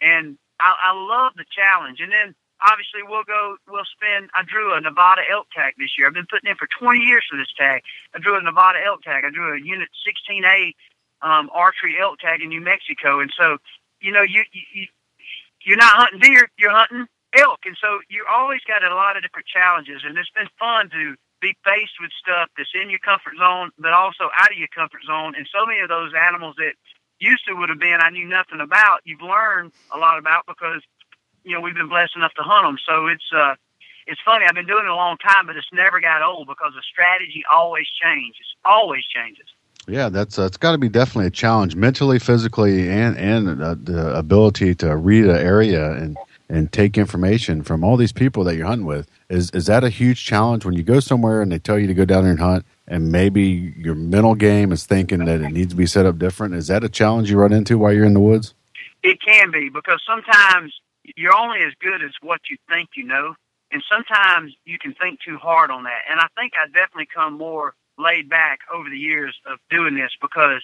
and 0.00 0.38
I, 0.60 0.74
I 0.80 0.92
love 0.92 1.32
the 1.36 1.44
challenge, 1.50 2.00
and 2.00 2.12
then 2.12 2.34
obviously 2.64 3.04
we'll 3.06 3.24
go 3.24 3.56
we'll 3.68 3.86
spend 3.92 4.30
I 4.34 4.42
drew 4.42 4.74
a 4.74 4.80
Nevada 4.80 5.22
elk 5.30 5.48
tag 5.54 5.74
this 5.78 5.96
year. 5.96 6.06
I've 6.06 6.14
been 6.14 6.26
putting 6.28 6.50
in 6.50 6.56
for 6.56 6.68
twenty 6.68 7.00
years 7.00 7.24
for 7.28 7.36
this 7.36 7.52
tag. 7.56 7.82
I 8.14 8.18
drew 8.18 8.36
a 8.36 8.42
Nevada 8.42 8.80
elk 8.84 9.02
tag. 9.02 9.24
I 9.24 9.30
drew 9.30 9.54
a 9.54 9.60
unit 9.60 9.88
sixteen 10.04 10.44
A 10.44 10.74
um, 11.22 11.50
archery 11.52 11.96
elk 12.00 12.18
tag 12.18 12.42
in 12.42 12.48
New 12.48 12.60
Mexico, 12.60 13.20
and 13.20 13.32
so 13.36 13.58
you 14.00 14.12
know 14.12 14.22
you, 14.22 14.42
you 14.52 14.86
you're 15.64 15.76
not 15.76 15.96
hunting 15.96 16.20
deer, 16.20 16.48
you're 16.58 16.70
hunting 16.70 17.06
elk, 17.36 17.60
and 17.64 17.76
so 17.80 18.00
you 18.08 18.24
always 18.30 18.60
got 18.66 18.84
a 18.84 18.94
lot 18.94 19.16
of 19.16 19.22
different 19.22 19.46
challenges, 19.46 20.02
and 20.04 20.16
it's 20.18 20.30
been 20.30 20.48
fun 20.58 20.90
to 20.90 21.14
be 21.40 21.56
faced 21.64 22.00
with 22.00 22.10
stuff 22.12 22.48
that's 22.56 22.72
in 22.74 22.88
your 22.88 23.00
comfort 23.00 23.34
zone, 23.38 23.70
but 23.78 23.92
also 23.92 24.30
out 24.36 24.50
of 24.50 24.58
your 24.58 24.68
comfort 24.68 25.02
zone, 25.06 25.34
and 25.36 25.48
so 25.52 25.66
many 25.66 25.80
of 25.80 25.88
those 25.88 26.12
animals 26.14 26.54
that 26.56 26.72
used 27.18 27.44
to 27.46 27.54
would 27.54 27.68
have 27.68 27.78
been 27.78 27.98
I 28.00 28.10
knew 28.10 28.26
nothing 28.26 28.60
about, 28.60 29.00
you've 29.04 29.22
learned 29.22 29.72
a 29.92 29.98
lot 29.98 30.18
about 30.18 30.44
because 30.46 30.82
you 31.44 31.54
know 31.54 31.60
we've 31.60 31.74
been 31.74 31.88
blessed 31.88 32.16
enough 32.16 32.34
to 32.34 32.42
hunt 32.42 32.66
them, 32.66 32.78
so 32.86 33.06
it's 33.06 33.30
uh 33.34 33.54
it's 34.06 34.20
funny. 34.24 34.44
I've 34.46 34.54
been 34.54 34.66
doing 34.66 34.84
it 34.84 34.90
a 34.90 34.94
long 34.94 35.16
time, 35.18 35.46
but 35.46 35.56
it's 35.56 35.72
never 35.72 36.00
got 36.00 36.22
old 36.22 36.46
because 36.46 36.72
the 36.74 36.82
strategy 36.82 37.42
always 37.50 37.86
changes. 38.02 38.46
Always 38.64 39.04
changes. 39.04 39.46
Yeah, 39.86 40.08
that's 40.08 40.38
uh, 40.38 40.44
it's 40.44 40.56
got 40.56 40.72
to 40.72 40.78
be 40.78 40.88
definitely 40.88 41.26
a 41.26 41.30
challenge 41.30 41.76
mentally, 41.76 42.18
physically, 42.18 42.88
and 42.88 43.16
and 43.18 43.62
uh, 43.62 43.76
the 43.82 44.16
ability 44.16 44.74
to 44.76 44.96
read 44.96 45.24
an 45.24 45.36
area 45.36 45.92
and 45.92 46.16
and 46.48 46.72
take 46.72 46.96
information 46.96 47.62
from 47.62 47.84
all 47.84 47.96
these 47.96 48.12
people 48.12 48.44
that 48.44 48.56
you're 48.56 48.66
hunting 48.66 48.86
with. 48.86 49.10
Is 49.28 49.50
is 49.50 49.66
that 49.66 49.84
a 49.84 49.90
huge 49.90 50.24
challenge 50.24 50.64
when 50.64 50.74
you 50.74 50.82
go 50.82 51.00
somewhere 51.00 51.42
and 51.42 51.52
they 51.52 51.58
tell 51.58 51.78
you 51.78 51.86
to 51.86 51.94
go 51.94 52.04
down 52.06 52.22
there 52.22 52.32
and 52.32 52.40
hunt, 52.40 52.64
and 52.88 53.12
maybe 53.12 53.74
your 53.76 53.94
mental 53.94 54.34
game 54.34 54.72
is 54.72 54.86
thinking 54.86 55.24
that 55.26 55.42
it 55.42 55.50
needs 55.50 55.70
to 55.70 55.76
be 55.76 55.86
set 55.86 56.06
up 56.06 56.18
different? 56.18 56.54
Is 56.54 56.68
that 56.68 56.82
a 56.82 56.88
challenge 56.88 57.30
you 57.30 57.38
run 57.38 57.52
into 57.52 57.76
while 57.76 57.92
you're 57.92 58.06
in 58.06 58.14
the 58.14 58.20
woods? 58.20 58.54
It 59.02 59.18
can 59.20 59.50
be 59.50 59.68
because 59.68 60.02
sometimes 60.06 60.72
you're 61.16 61.36
only 61.36 61.60
as 61.60 61.72
good 61.80 62.02
as 62.02 62.12
what 62.22 62.40
you 62.50 62.56
think 62.68 62.90
you 62.96 63.04
know, 63.04 63.34
and 63.70 63.82
sometimes 63.90 64.52
you 64.64 64.78
can 64.78 64.94
think 64.94 65.20
too 65.20 65.36
hard 65.36 65.70
on 65.70 65.84
that. 65.84 66.02
And 66.10 66.20
I 66.20 66.26
think 66.36 66.52
I 66.56 66.66
definitely 66.66 67.08
come 67.12 67.34
more 67.34 67.74
laid 67.98 68.28
back 68.28 68.60
over 68.72 68.88
the 68.90 68.98
years 68.98 69.36
of 69.46 69.58
doing 69.70 69.94
this 69.94 70.12
because 70.20 70.62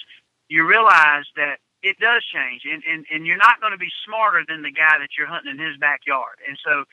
you 0.48 0.66
realize 0.66 1.24
that 1.36 1.58
it 1.82 1.98
does 1.98 2.22
change 2.24 2.62
and, 2.64 2.82
and, 2.84 3.06
and 3.10 3.26
you're 3.26 3.40
not 3.40 3.60
going 3.60 3.72
to 3.72 3.78
be 3.78 3.90
smarter 4.04 4.44
than 4.46 4.62
the 4.62 4.70
guy 4.70 4.98
that 4.98 5.16
you're 5.16 5.26
hunting 5.26 5.52
in 5.52 5.58
his 5.58 5.76
backyard. 5.78 6.36
And 6.46 6.58
so 6.62 6.84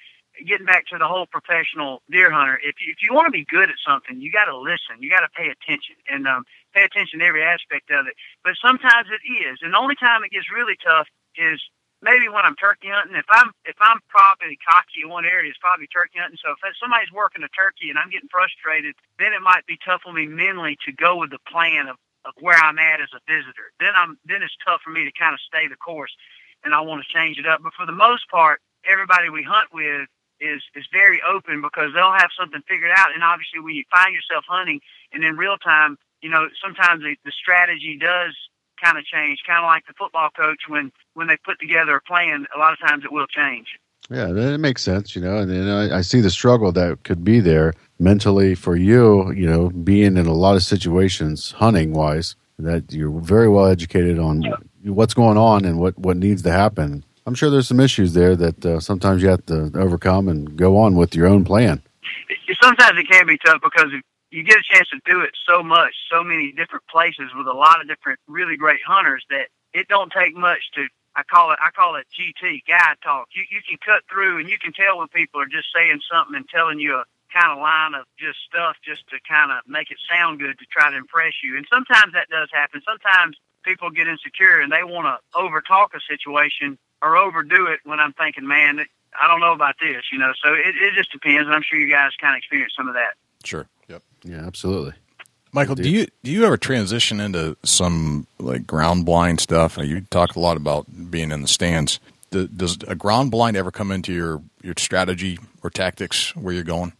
getting 0.45 0.65
back 0.65 0.85
to 0.87 0.97
the 0.97 1.07
whole 1.07 1.25
professional 1.25 2.01
deer 2.09 2.31
hunter, 2.31 2.59
if 2.63 2.75
you, 2.79 2.93
if 2.93 3.01
you 3.01 3.13
want 3.13 3.27
to 3.27 3.35
be 3.35 3.45
good 3.45 3.69
at 3.69 3.81
something, 3.85 4.21
you 4.21 4.31
got 4.31 4.45
to 4.45 4.57
listen, 4.57 5.01
you 5.01 5.09
got 5.09 5.21
to 5.21 5.33
pay 5.35 5.49
attention 5.49 5.97
and, 6.09 6.27
um, 6.27 6.45
pay 6.73 6.83
attention 6.83 7.19
to 7.19 7.25
every 7.25 7.43
aspect 7.43 7.89
of 7.91 8.07
it. 8.07 8.13
But 8.43 8.53
sometimes 8.61 9.09
it 9.09 9.25
is. 9.27 9.59
And 9.61 9.73
the 9.73 9.77
only 9.77 9.95
time 9.95 10.23
it 10.23 10.31
gets 10.31 10.47
really 10.53 10.77
tough 10.81 11.07
is 11.35 11.61
maybe 12.01 12.29
when 12.29 12.45
I'm 12.45 12.55
turkey 12.55 12.89
hunting, 12.89 13.15
if 13.15 13.25
I'm 13.29 13.51
if 13.65 13.75
I'm 13.79 13.99
probably 14.09 14.57
cocky 14.61 15.03
in 15.03 15.09
one 15.09 15.25
area, 15.25 15.49
it's 15.49 15.59
probably 15.61 15.87
turkey 15.87 16.19
hunting. 16.19 16.37
So 16.41 16.53
if 16.53 16.59
somebody's 16.77 17.11
working 17.11 17.43
a 17.43 17.49
turkey 17.49 17.89
and 17.89 17.97
I'm 17.97 18.09
getting 18.09 18.29
frustrated, 18.29 18.95
then 19.19 19.33
it 19.33 19.41
might 19.41 19.65
be 19.65 19.77
tough 19.83 20.01
for 20.03 20.13
me 20.13 20.27
mentally 20.27 20.77
to 20.85 20.91
go 20.91 21.17
with 21.17 21.31
the 21.31 21.41
plan 21.49 21.87
of, 21.87 21.97
of 22.25 22.33
where 22.39 22.57
I'm 22.57 22.79
at 22.79 23.01
as 23.01 23.11
a 23.13 23.21
visitor. 23.25 23.73
Then 23.79 23.93
I'm 23.95 24.17
then 24.25 24.43
it's 24.43 24.55
tough 24.65 24.81
for 24.83 24.91
me 24.91 25.05
to 25.05 25.13
kind 25.17 25.33
of 25.33 25.41
stay 25.41 25.67
the 25.67 25.79
course, 25.79 26.13
and 26.63 26.73
I 26.73 26.81
want 26.81 27.03
to 27.03 27.09
change 27.09 27.37
it 27.37 27.47
up. 27.47 27.61
But 27.63 27.73
for 27.73 27.85
the 27.85 27.97
most 27.97 28.29
part, 28.29 28.61
everybody 28.85 29.29
we 29.29 29.43
hunt 29.43 29.73
with 29.73 30.07
is 30.39 30.61
is 30.75 30.85
very 30.93 31.21
open 31.25 31.61
because 31.61 31.93
they'll 31.93 32.13
have 32.13 32.29
something 32.37 32.61
figured 32.69 32.93
out. 32.93 33.13
And 33.13 33.23
obviously, 33.23 33.59
when 33.59 33.73
you 33.73 33.83
find 33.89 34.13
yourself 34.13 34.45
hunting 34.47 34.81
and 35.11 35.23
in 35.23 35.37
real 35.37 35.57
time, 35.57 35.97
you 36.21 36.29
know 36.29 36.47
sometimes 36.61 37.01
the, 37.01 37.17
the 37.25 37.33
strategy 37.33 37.97
does 37.97 38.37
kind 38.81 38.97
of 38.97 39.05
change, 39.05 39.39
kind 39.45 39.63
of 39.63 39.67
like 39.67 39.85
the 39.87 39.93
football 39.97 40.29
coach 40.35 40.61
when 40.67 40.91
when 41.13 41.27
they 41.27 41.37
put 41.45 41.59
together 41.59 41.95
a 41.95 42.01
plan. 42.01 42.45
A 42.55 42.59
lot 42.59 42.73
of 42.73 42.79
times 42.79 43.03
it 43.03 43.11
will 43.11 43.27
change. 43.27 43.67
Yeah, 44.09 44.29
it 44.29 44.59
makes 44.59 44.83
sense, 44.83 45.15
you 45.15 45.21
know, 45.21 45.37
and, 45.37 45.51
and 45.51 45.69
I, 45.69 45.97
I 45.97 46.01
see 46.01 46.21
the 46.21 46.29
struggle 46.29 46.71
that 46.71 47.03
could 47.03 47.25
be 47.25 47.41
there 47.41 47.73
mentally 47.99 48.55
for 48.55 48.77
you, 48.77 49.31
you 49.33 49.45
know, 49.45 49.69
being 49.69 50.15
in 50.15 50.27
a 50.27 50.33
lot 50.33 50.55
of 50.55 50.63
situations, 50.63 51.51
hunting 51.51 51.91
wise, 51.91 52.37
that 52.57 52.93
you're 52.93 53.19
very 53.19 53.49
well 53.49 53.65
educated 53.65 54.17
on 54.17 54.43
what's 54.83 55.13
going 55.13 55.37
on 55.37 55.65
and 55.65 55.77
what, 55.79 55.97
what 55.99 56.15
needs 56.15 56.41
to 56.43 56.51
happen. 56.51 57.03
I'm 57.25 57.35
sure 57.35 57.49
there's 57.49 57.67
some 57.67 57.81
issues 57.81 58.13
there 58.13 58.37
that 58.37 58.65
uh, 58.65 58.79
sometimes 58.79 59.21
you 59.21 59.27
have 59.27 59.45
to 59.47 59.71
overcome 59.75 60.29
and 60.29 60.55
go 60.55 60.77
on 60.77 60.95
with 60.95 61.13
your 61.13 61.27
own 61.27 61.43
plan. 61.43 61.81
Sometimes 62.63 62.97
it 62.97 63.09
can 63.09 63.27
be 63.27 63.37
tough 63.45 63.59
because 63.61 63.91
you 64.31 64.43
get 64.43 64.57
a 64.57 64.63
chance 64.63 64.89
to 64.89 64.99
do 65.05 65.21
it 65.21 65.31
so 65.47 65.63
much, 65.63 65.93
so 66.11 66.23
many 66.23 66.51
different 66.51 66.85
places 66.87 67.31
with 67.35 67.47
a 67.47 67.53
lot 67.53 67.81
of 67.81 67.87
different 67.87 68.19
really 68.27 68.57
great 68.57 68.81
hunters 68.85 69.25
that 69.29 69.47
it 69.73 69.87
don't 69.87 70.11
take 70.11 70.35
much 70.35 70.71
to 70.75 70.87
I 71.15 71.23
call 71.23 71.51
it 71.51 71.59
I 71.61 71.71
call 71.71 71.95
it 71.95 72.05
GT 72.13 72.61
guide 72.67 72.97
talk. 73.03 73.29
You 73.33 73.43
you 73.49 73.61
can 73.67 73.77
cut 73.83 74.03
through 74.11 74.39
and 74.39 74.49
you 74.49 74.57
can 74.59 74.73
tell 74.73 74.99
when 74.99 75.07
people 75.07 75.41
are 75.41 75.47
just 75.47 75.67
saying 75.73 75.99
something 76.11 76.35
and 76.35 76.47
telling 76.49 76.79
you 76.79 76.95
a 76.95 77.05
kind 77.33 77.51
of 77.51 77.57
line 77.59 77.93
of 77.93 78.05
just 78.17 78.39
stuff 78.47 78.77
just 78.85 79.07
to 79.09 79.17
kind 79.27 79.51
of 79.51 79.59
make 79.67 79.91
it 79.91 79.97
sound 80.09 80.39
good 80.39 80.57
to 80.59 80.65
try 80.71 80.89
to 80.91 80.97
impress 80.97 81.33
you. 81.43 81.57
And 81.57 81.65
sometimes 81.69 82.13
that 82.13 82.29
does 82.29 82.49
happen. 82.53 82.81
Sometimes 82.85 83.37
people 83.63 83.89
get 83.89 84.07
insecure 84.07 84.61
and 84.61 84.71
they 84.71 84.83
want 84.83 85.07
to 85.07 85.17
over 85.37 85.61
talk 85.61 85.91
a 85.93 85.99
situation 86.07 86.77
or 87.01 87.17
overdo 87.17 87.67
it 87.67 87.79
when 87.83 87.99
I'm 87.99 88.13
thinking, 88.13 88.47
man, 88.47 88.85
I 89.19 89.27
don't 89.27 89.39
know 89.39 89.53
about 89.53 89.75
this, 89.79 90.03
you 90.11 90.19
know. 90.19 90.33
So 90.43 90.53
it, 90.53 90.75
it 90.77 90.93
just 90.95 91.11
depends, 91.11 91.45
and 91.45 91.55
I'm 91.55 91.63
sure 91.63 91.79
you 91.79 91.89
guys 91.91 92.11
kind 92.19 92.33
of 92.33 92.37
experience 92.37 92.73
some 92.75 92.87
of 92.87 92.93
that. 92.95 93.13
Sure. 93.43 93.67
Yep. 93.87 94.03
Yeah, 94.23 94.45
absolutely. 94.45 94.93
Michael, 95.51 95.75
do 95.75 95.89
you 95.89 96.07
do 96.23 96.31
you 96.31 96.45
ever 96.45 96.57
transition 96.57 97.19
into 97.19 97.57
some 97.63 98.27
like 98.37 98.67
ground 98.67 99.05
blind 99.05 99.39
stuff? 99.39 99.77
You 99.77 100.01
talk 100.01 100.35
a 100.35 100.39
lot 100.39 100.57
about 100.57 100.85
being 101.09 101.31
in 101.31 101.41
the 101.41 101.47
stands. 101.47 101.99
Does 102.29 102.77
a 102.87 102.95
ground 102.95 103.31
blind 103.31 103.55
ever 103.55 103.71
come 103.71 103.91
into 103.91 104.13
your 104.13 104.41
your 104.61 104.73
strategy 104.77 105.39
or 105.63 105.69
tactics 105.69 106.35
where 106.35 106.53
you're 106.53 106.63
going? 106.63 106.93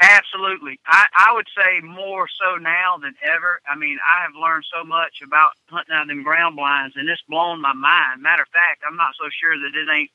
Absolutely. 0.00 0.80
I, 0.84 1.06
I 1.16 1.32
would 1.32 1.46
say 1.56 1.80
more 1.80 2.26
so 2.26 2.56
now 2.56 2.96
than 3.00 3.14
ever. 3.22 3.60
I 3.70 3.76
mean, 3.76 3.98
I 4.04 4.22
have 4.22 4.32
learned 4.34 4.64
so 4.72 4.82
much 4.82 5.22
about 5.24 5.52
hunting 5.68 5.94
out 5.94 6.08
them 6.08 6.24
ground 6.24 6.56
blinds, 6.56 6.96
and 6.96 7.08
it's 7.08 7.22
blown 7.28 7.60
my 7.60 7.72
mind. 7.72 8.20
Matter 8.20 8.42
of 8.42 8.48
fact, 8.48 8.82
I'm 8.84 8.96
not 8.96 9.14
so 9.16 9.28
sure 9.30 9.56
that 9.56 9.76
it 9.76 9.88
ain't 9.88 10.10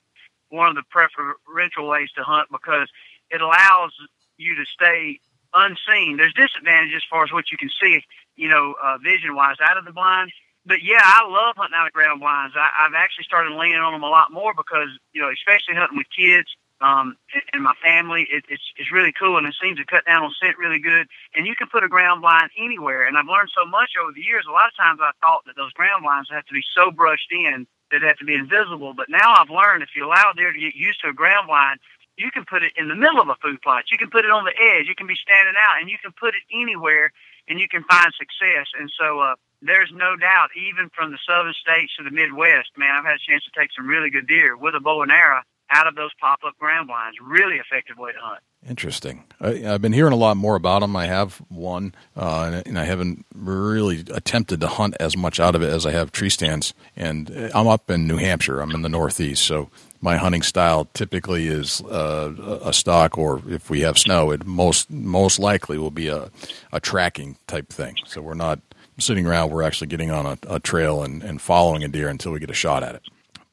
one 0.50 0.68
of 0.68 0.76
the 0.76 0.84
preferential 0.90 1.88
ways 1.88 2.10
to 2.18 2.24
hunt 2.24 2.50
because 2.52 2.90
it 3.30 3.40
allows 3.40 3.94
you 4.38 4.56
to 4.56 4.66
stay 4.66 5.22
unseen. 5.54 6.18
There's 6.18 6.34
disadvantages 6.34 6.98
as 6.98 7.10
far 7.10 7.24
as 7.24 7.32
what 7.32 7.52
you 7.52 7.58
can 7.58 7.70
see, 7.82 8.04
you 8.36 8.50
know, 8.50 8.76
uh, 8.82 8.98
vision 8.98 9.36
wise 9.36 9.58
out 9.62 9.78
of 9.78 9.86
the 9.86 9.92
blind. 9.92 10.32
but 10.66 10.84
yeah, 10.84 11.02
I 11.04 11.28
love 11.28 11.56
hunting 11.56 11.76
out 11.76 11.88
of 11.88 11.94
ground 11.94 12.20
blinds. 12.20 12.56
I, 12.56 12.70
I've 12.86 12.96
actually 12.96 13.26
started 13.26 13.54
leaning 13.56 13.78
on 13.78 13.94
them 13.94 14.04
a 14.04 14.10
lot 14.10 14.32
more 14.32 14.54
because 14.54 14.90
you 15.14 15.22
know, 15.22 15.32
especially 15.32 15.76
hunting 15.76 15.98
with 15.98 16.08
kids 16.16 16.50
um, 16.80 17.18
and 17.54 17.64
my 17.64 17.74
family, 17.82 18.28
it, 18.30 18.46
it's 18.50 18.64
it's 18.78 18.92
really 18.92 19.12
cool, 19.12 19.38
and 19.38 19.48
it 19.48 19.56
seems 19.62 19.80
to 19.80 19.86
cut 19.86 20.06
down 20.06 20.24
on 20.24 20.32
scent 20.40 20.58
really 20.58 20.80
good. 20.80 21.08
And 21.36 21.48
you 21.48 21.56
can 21.56 21.68
put 21.68 21.84
a 21.84 21.88
ground 21.88 22.22
blind 22.22 22.52
anywhere. 22.58 23.08
And 23.08 23.18
I've 23.18 23.26
learned 23.26 23.50
so 23.58 23.66
much 23.66 23.92
over 24.00 24.12
the 24.14 24.22
years. 24.22 24.46
A 24.48 24.52
lot 24.52 24.68
of 24.70 24.78
times 24.78 25.00
I 25.02 25.12
thought 25.22 25.46
that 25.46 25.56
those 25.56 25.74
ground 25.74 26.04
blinds 26.04 26.30
have 26.30 26.46
to 26.46 26.54
be 26.54 26.64
so 26.76 26.92
brushed 26.92 27.32
in 27.32 27.66
that 27.90 28.02
they 28.02 28.08
have 28.08 28.18
to 28.18 28.26
be 28.26 28.36
invisible. 28.36 28.94
But 28.94 29.10
now 29.10 29.34
I've 29.34 29.50
learned 29.50 29.82
if 29.82 29.90
you 29.96 30.06
allow 30.06 30.32
a 30.32 30.36
deer 30.36 30.54
to 30.54 30.60
get 30.60 30.76
used 30.76 31.02
to 31.02 31.10
a 31.10 31.14
ground 31.14 31.48
blind, 31.48 31.80
you 32.18 32.32
can 32.32 32.46
put 32.46 32.64
it 32.64 32.74
in 32.76 32.88
the 32.88 32.96
middle 32.96 33.22
of 33.22 33.30
a 33.30 33.36
food 33.42 33.62
plot. 33.62 33.86
You 33.92 33.98
can 33.98 34.10
put 34.10 34.26
it 34.26 34.32
on 34.32 34.44
the 34.44 34.54
edge. 34.58 34.88
You 34.88 34.96
can 34.96 35.08
be 35.08 35.16
standing 35.16 35.56
out, 35.58 35.80
and 35.80 35.90
you 35.90 35.98
can 36.02 36.12
put 36.12 36.36
it 36.36 36.44
anywhere, 36.52 37.12
and 37.48 37.60
you 37.60 37.68
can 37.68 37.84
find 37.84 38.12
success. 38.18 38.68
And 38.80 38.92
so. 38.98 39.20
uh 39.20 39.36
there's 39.62 39.92
no 39.92 40.16
doubt, 40.16 40.50
even 40.56 40.90
from 40.94 41.12
the 41.12 41.18
southern 41.28 41.54
states 41.54 41.96
to 41.98 42.04
the 42.04 42.12
Midwest, 42.12 42.70
man, 42.78 42.92
I've 42.92 43.06
had 43.06 43.16
a 43.16 43.26
chance 43.28 43.44
to 43.46 43.60
take 43.60 43.72
some 43.76 43.88
really 43.88 44.12
good 44.12 44.28
deer 44.28 44.56
with 44.56 44.76
a 44.76 44.80
bow 44.80 45.02
and 45.02 45.12
arrow 45.12 45.42
out 45.70 45.88
of 45.88 45.96
those 45.96 46.12
pop-up 46.20 46.58
ground 46.58 46.88
blinds. 46.88 47.18
Really 47.22 47.58
effective 47.58 47.98
way 47.98 48.12
to 48.12 48.20
hunt. 48.20 48.42
Interesting. 48.68 49.26
I, 49.40 49.56
have 49.56 49.82
been 49.82 49.94
hearing 49.94 50.14
a 50.14 50.18
lot 50.18 50.38
more 50.38 50.56
about 50.56 50.80
them. 50.80 50.96
I 50.96 51.06
have 51.06 51.42
one, 51.50 51.94
uh, 52.16 52.52
and, 52.54 52.68
and, 52.68 52.80
I 52.80 52.86
haven't 52.86 53.26
really 53.34 54.04
attempted 54.14 54.62
to 54.62 54.68
hunt 54.68 54.96
as 55.00 55.16
much 55.18 55.40
out 55.40 55.56
of 55.56 55.62
it 55.62 55.70
as 55.70 55.86
I 55.86 55.92
have 55.92 56.12
tree 56.12 56.30
stands. 56.30 56.74
And 56.96 57.30
I'm 57.54 57.68
up 57.68 57.90
in 57.90 58.08
New 58.08 58.18
Hampshire. 58.18 58.62
I'm 58.62 58.72
in 58.72 58.82
the 58.82 58.90
Northeast, 58.90 59.44
so 59.44 59.70
my 60.02 60.18
hunting 60.18 60.42
style 60.42 60.88
typically 60.94 61.48
is 61.48 61.82
uh, 61.82 62.60
a 62.64 62.74
stock, 62.74 63.18
or 63.18 63.42
if 63.48 63.70
we 63.70 63.82
have 63.82 63.98
snow, 63.98 64.32
it 64.32 64.46
most 64.46 64.90
most 64.92 65.40
likely 65.40 65.78
will 65.78 65.92
be 65.92 66.08
a, 66.08 66.30
a 66.72 66.80
tracking 66.80 67.38
type 67.48 67.70
thing. 67.70 67.96
So 68.06 68.22
we're 68.22 68.34
not 68.34 68.60
sitting 69.00 69.26
around. 69.26 69.52
We're 69.52 69.64
actually 69.64 69.88
getting 69.88 70.12
on 70.12 70.26
a, 70.26 70.38
a 70.48 70.60
trail 70.60 71.04
and, 71.04 71.24
and 71.24 71.42
following 71.42 71.84
a 71.84 71.88
deer 71.88 72.10
until 72.10 72.32
we 72.32 72.40
get 72.40 72.50
a 72.50 72.56
shot 72.56 72.84
at 72.84 72.96
it. 72.96 73.02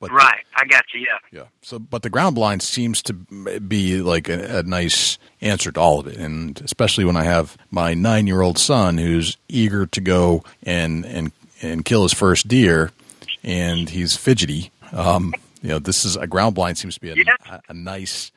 But 0.01 0.11
right, 0.11 0.45
I 0.55 0.67
got 0.67 0.85
you. 0.93 1.01
Yeah, 1.01 1.19
yeah. 1.41 1.45
So, 1.63 1.79
but 1.79 2.03
the 2.03 2.11
ground 2.11 2.35
blind 2.35 2.63
seems 2.63 3.03
to 3.05 3.15
be 3.15 4.03
like 4.03 4.29
a, 4.29 4.59
a 4.59 4.63
nice 4.63 5.19
answer 5.41 5.73
to 5.73 5.81
all 5.81 6.01
of 6.01 6.07
it, 6.07 6.17
and 6.19 6.61
especially 6.61 7.07
when 7.07 7.17
I 7.17 7.25
have 7.25 7.57
my 7.71 7.95
nine-year-old 7.95 8.59
son 8.59 8.99
who's 8.99 9.39
eager 9.49 9.87
to 9.87 10.01
go 10.03 10.45
and 10.63 11.07
and 11.07 11.33
and 11.63 11.85
kill 11.87 12.03
his 12.03 12.13
first 12.13 12.49
deer, 12.49 12.91
and 13.43 13.89
he's 13.89 14.15
fidgety. 14.15 14.71
Um, 14.93 15.33
you 15.65 15.71
know, 15.71 15.79
this 15.79 16.05
is 16.05 16.15
a 16.17 16.27
ground 16.27 16.55
blind 16.55 16.77
seems 16.77 16.95
to 16.95 17.01
be 17.01 17.09
a, 17.09 17.15
yeah. 17.15 17.37
a, 17.51 17.61
a 17.71 17.75
nice 17.75 18.31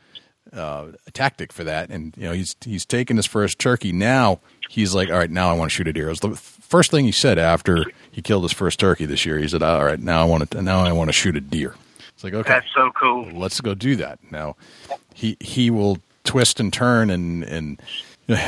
uh, 0.53 0.87
tactic 1.11 1.51
for 1.51 1.65
that. 1.65 1.89
And 1.89 2.15
you 2.15 2.23
know, 2.23 2.31
he's 2.31 2.55
he's 2.61 2.85
taken 2.85 3.17
his 3.17 3.25
first 3.25 3.59
turkey. 3.59 3.91
Now 3.91 4.39
he's 4.69 4.95
like, 4.95 5.09
all 5.09 5.17
right, 5.17 5.29
now 5.29 5.49
I 5.49 5.53
want 5.53 5.69
to 5.69 5.75
shoot 5.75 5.89
a 5.89 5.93
deer. 5.93 6.07
It 6.07 6.11
was 6.11 6.19
the 6.21 6.35
first 6.35 6.89
thing 6.89 7.03
he 7.03 7.11
said 7.11 7.37
after 7.37 7.83
he 8.09 8.21
killed 8.21 8.43
his 8.43 8.53
first 8.53 8.79
turkey 8.79 9.05
this 9.05 9.25
year. 9.25 9.37
He 9.39 9.47
said, 9.49 9.61
"All 9.61 9.83
right, 9.83 9.99
now 9.99 10.21
I 10.21 10.25
want 10.25 10.49
to 10.51 10.61
now 10.61 10.79
I 10.79 10.93
want 10.93 11.09
to 11.09 11.13
shoot 11.13 11.35
a 11.35 11.41
deer." 11.41 11.75
It's 12.13 12.23
like, 12.23 12.33
okay, 12.33 12.49
that's 12.49 12.73
so 12.73 12.91
cool. 12.99 13.25
Let's 13.25 13.59
go 13.61 13.73
do 13.73 13.97
that. 13.97 14.19
Now, 14.31 14.55
he 15.13 15.35
he 15.41 15.69
will 15.69 15.99
twist 16.23 16.61
and 16.61 16.71
turn 16.71 17.09
and 17.09 17.43
and 17.43 17.81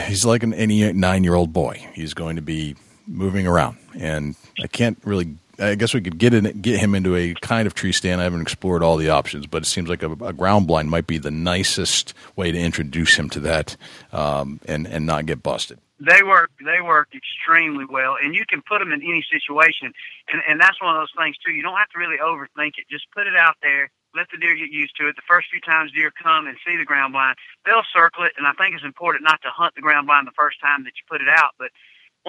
he's 0.07 0.25
like 0.25 0.43
an 0.43 0.53
any 0.53 0.91
nine 0.93 1.25
year 1.25 1.35
old 1.35 1.51
boy. 1.51 1.85
He's 1.93 2.13
going 2.13 2.37
to 2.37 2.41
be 2.41 2.75
moving 3.07 3.45
around, 3.45 3.77
and 3.99 4.35
I 4.63 4.67
can't 4.67 4.97
really. 5.03 5.35
I 5.59 5.75
guess 5.75 5.93
we 5.93 6.01
could 6.01 6.17
get 6.17 6.33
in, 6.33 6.61
get 6.61 6.79
him 6.79 6.95
into 6.95 7.15
a 7.15 7.33
kind 7.35 7.67
of 7.67 7.73
tree 7.73 7.91
stand. 7.91 8.21
I 8.21 8.23
haven't 8.23 8.41
explored 8.41 8.83
all 8.83 8.97
the 8.97 9.09
options, 9.09 9.45
but 9.47 9.63
it 9.63 9.65
seems 9.65 9.89
like 9.89 10.03
a, 10.03 10.11
a 10.11 10.33
ground 10.33 10.67
blind 10.67 10.89
might 10.89 11.07
be 11.07 11.17
the 11.17 11.31
nicest 11.31 12.13
way 12.35 12.51
to 12.51 12.57
introduce 12.57 13.15
him 13.15 13.29
to 13.31 13.39
that, 13.41 13.75
um, 14.11 14.59
and 14.65 14.87
and 14.87 15.05
not 15.05 15.25
get 15.25 15.43
busted. 15.43 15.79
They 15.99 16.23
work 16.23 16.51
they 16.63 16.79
work 16.81 17.09
extremely 17.13 17.83
well 17.83 18.15
and 18.23 18.33
you 18.33 18.45
can 18.47 18.61
put 18.61 18.79
them 18.79 18.93
in 18.93 19.01
any 19.03 19.25
situation. 19.29 19.91
And 20.31 20.41
and 20.47 20.59
that's 20.59 20.81
one 20.81 20.95
of 20.95 21.01
those 21.01 21.11
things 21.17 21.35
too. 21.43 21.51
You 21.51 21.61
don't 21.61 21.77
have 21.77 21.89
to 21.89 21.99
really 21.99 22.17
overthink 22.17 22.79
it. 22.79 22.87
Just 22.89 23.11
put 23.11 23.27
it 23.27 23.35
out 23.35 23.55
there. 23.61 23.91
Let 24.15 24.27
the 24.31 24.39
deer 24.39 24.55
get 24.55 24.71
used 24.71 24.95
to 24.97 25.07
it. 25.07 25.15
The 25.17 25.27
first 25.27 25.49
few 25.51 25.59
times 25.59 25.91
deer 25.91 26.09
come 26.09 26.47
and 26.47 26.57
see 26.65 26.77
the 26.77 26.85
ground 26.85 27.11
blind 27.11 27.35
they'll 27.65 27.83
circle 27.91 28.23
it. 28.23 28.31
And 28.37 28.47
i 28.47 28.53
think 28.53 28.75
it's 28.75 28.85
important 28.85 29.23
not 29.23 29.41
to 29.43 29.49
hunt 29.51 29.75
the 29.75 29.81
ground 29.81 30.07
blind 30.07 30.25
the 30.25 30.39
first 30.39 30.61
time 30.61 30.85
that 30.85 30.95
you 30.95 31.03
put 31.09 31.21
it 31.21 31.27
out 31.27 31.51
but 31.59 31.71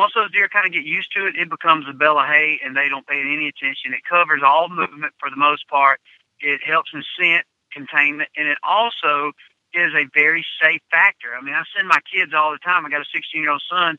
once 0.01 0.12
those 0.16 0.32
deer 0.32 0.48
kind 0.48 0.64
of 0.64 0.72
get 0.72 0.84
used 0.88 1.12
to 1.12 1.28
it 1.28 1.36
it 1.36 1.51
becomes 1.53 1.84
a 1.84 1.92
bale 1.92 2.18
of 2.18 2.26
hay 2.26 2.59
and 2.64 2.72
they 2.74 2.88
don't 2.88 3.07
pay 3.07 3.20
any 3.20 3.48
attention 3.53 3.92
it 3.92 4.01
covers 4.09 4.40
all 4.40 4.68
movement 4.68 5.12
for 5.20 5.28
the 5.28 5.36
most 5.36 5.68
part 5.68 6.01
it 6.40 6.61
helps 6.64 6.90
in 6.96 7.05
scent 7.18 7.44
containment 7.70 8.28
and 8.36 8.48
it 8.48 8.59
also 8.64 9.32
is 9.74 9.92
a 9.94 10.09
very 10.14 10.44
safe 10.61 10.82
factor. 10.90 11.34
I 11.34 11.42
mean, 11.42 11.55
I 11.55 11.62
send 11.74 11.88
my 11.88 12.01
kids 12.11 12.32
all 12.34 12.51
the 12.53 12.59
time. 12.59 12.84
I 12.84 12.90
got 12.90 13.03
a 13.03 13.12
16 13.12 13.40
year 13.40 13.51
old 13.51 13.62
son. 13.70 13.98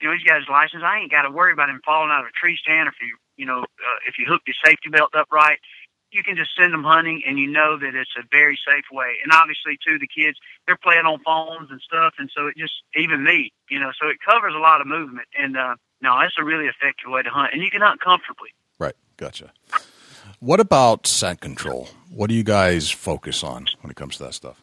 You 0.00 0.08
know, 0.08 0.14
he's 0.14 0.22
got 0.22 0.38
his 0.38 0.48
license. 0.48 0.82
I 0.84 0.98
ain't 0.98 1.10
got 1.10 1.22
to 1.22 1.30
worry 1.30 1.52
about 1.52 1.70
him 1.70 1.80
falling 1.84 2.10
out 2.10 2.22
of 2.22 2.30
a 2.30 2.38
tree 2.38 2.56
stand. 2.56 2.86
If 2.86 2.94
you, 3.02 3.16
you 3.36 3.46
know, 3.46 3.62
uh, 3.62 3.98
if 4.06 4.18
you 4.18 4.26
hook 4.26 4.42
your 4.46 4.54
safety 4.64 4.90
belt 4.90 5.10
up 5.14 5.26
right, 5.32 5.58
you 6.12 6.22
can 6.22 6.36
just 6.36 6.50
send 6.58 6.72
them 6.72 6.84
hunting, 6.84 7.22
and 7.26 7.38
you 7.38 7.46
know 7.46 7.78
that 7.78 7.94
it's 7.94 8.14
a 8.18 8.22
very 8.30 8.58
safe 8.66 8.84
way. 8.92 9.16
And 9.22 9.32
obviously, 9.32 9.78
too, 9.86 9.98
the 9.98 10.08
kids 10.08 10.38
they're 10.66 10.76
playing 10.76 11.06
on 11.06 11.20
phones 11.24 11.70
and 11.70 11.80
stuff, 11.80 12.14
and 12.18 12.30
so 12.34 12.46
it 12.46 12.56
just 12.56 12.74
even 12.96 13.24
me, 13.24 13.52
you 13.70 13.78
know, 13.78 13.90
so 14.00 14.08
it 14.08 14.16
covers 14.24 14.54
a 14.54 14.60
lot 14.60 14.80
of 14.80 14.86
movement. 14.86 15.28
And 15.38 15.56
uh, 15.56 15.76
no, 16.00 16.18
it's 16.20 16.36
a 16.38 16.44
really 16.44 16.66
effective 16.66 17.10
way 17.10 17.22
to 17.22 17.30
hunt, 17.30 17.50
and 17.52 17.62
you 17.62 17.70
can 17.70 17.80
hunt 17.80 18.00
comfortably. 18.00 18.50
Right. 18.78 18.96
Gotcha. 19.16 19.52
What 20.40 20.60
about 20.60 21.06
scent 21.06 21.40
control? 21.40 21.88
What 22.10 22.28
do 22.28 22.34
you 22.34 22.44
guys 22.44 22.90
focus 22.90 23.42
on 23.42 23.66
when 23.80 23.90
it 23.90 23.96
comes 23.96 24.18
to 24.18 24.24
that 24.24 24.34
stuff? 24.34 24.62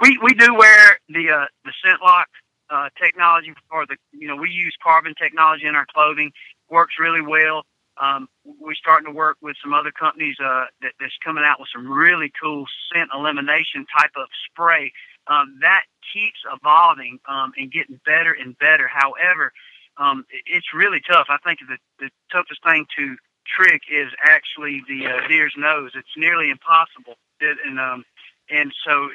we 0.00 0.18
we 0.22 0.34
do 0.34 0.54
wear 0.54 0.98
the 1.08 1.30
uh, 1.30 1.46
the 1.64 1.72
ScentLok 1.84 2.24
uh, 2.70 2.88
technology 3.00 3.54
for 3.70 3.86
the 3.86 3.96
you 4.12 4.28
know 4.28 4.36
we 4.36 4.50
use 4.50 4.76
carbon 4.82 5.14
technology 5.20 5.66
in 5.66 5.74
our 5.74 5.86
clothing. 5.94 6.32
Works 6.70 6.94
really 6.98 7.20
well. 7.20 7.62
Um, 8.00 8.28
we're 8.44 8.74
starting 8.74 9.06
to 9.06 9.16
work 9.16 9.38
with 9.40 9.56
some 9.62 9.72
other 9.72 9.90
companies 9.90 10.36
uh, 10.40 10.66
that, 10.82 10.92
that's 11.00 11.16
coming 11.24 11.44
out 11.44 11.58
with 11.60 11.68
some 11.74 11.90
really 11.90 12.30
cool 12.40 12.66
scent 12.92 13.10
elimination 13.14 13.86
type 13.96 14.12
of 14.16 14.28
spray. 14.50 14.92
Um, 15.28 15.58
that 15.60 15.82
keeps 16.12 16.38
evolving 16.52 17.18
um, 17.28 17.52
and 17.56 17.72
getting 17.72 18.00
better 18.04 18.32
and 18.32 18.56
better. 18.58 18.88
However, 18.88 19.52
um, 19.96 20.24
it's 20.46 20.74
really 20.74 21.00
tough. 21.00 21.26
I 21.30 21.38
think 21.38 21.60
the, 21.60 21.78
the 21.98 22.10
toughest 22.30 22.62
thing 22.62 22.86
to 22.96 23.16
trick 23.46 23.82
is 23.90 24.08
actually 24.22 24.82
the 24.88 25.06
uh, 25.06 25.28
deer's 25.28 25.54
nose. 25.56 25.92
It's 25.94 26.16
nearly 26.16 26.50
impossible. 26.50 27.14
It, 27.40 27.58
and 27.64 27.80
um, 27.80 28.04
and 28.50 28.72
so 28.86 29.08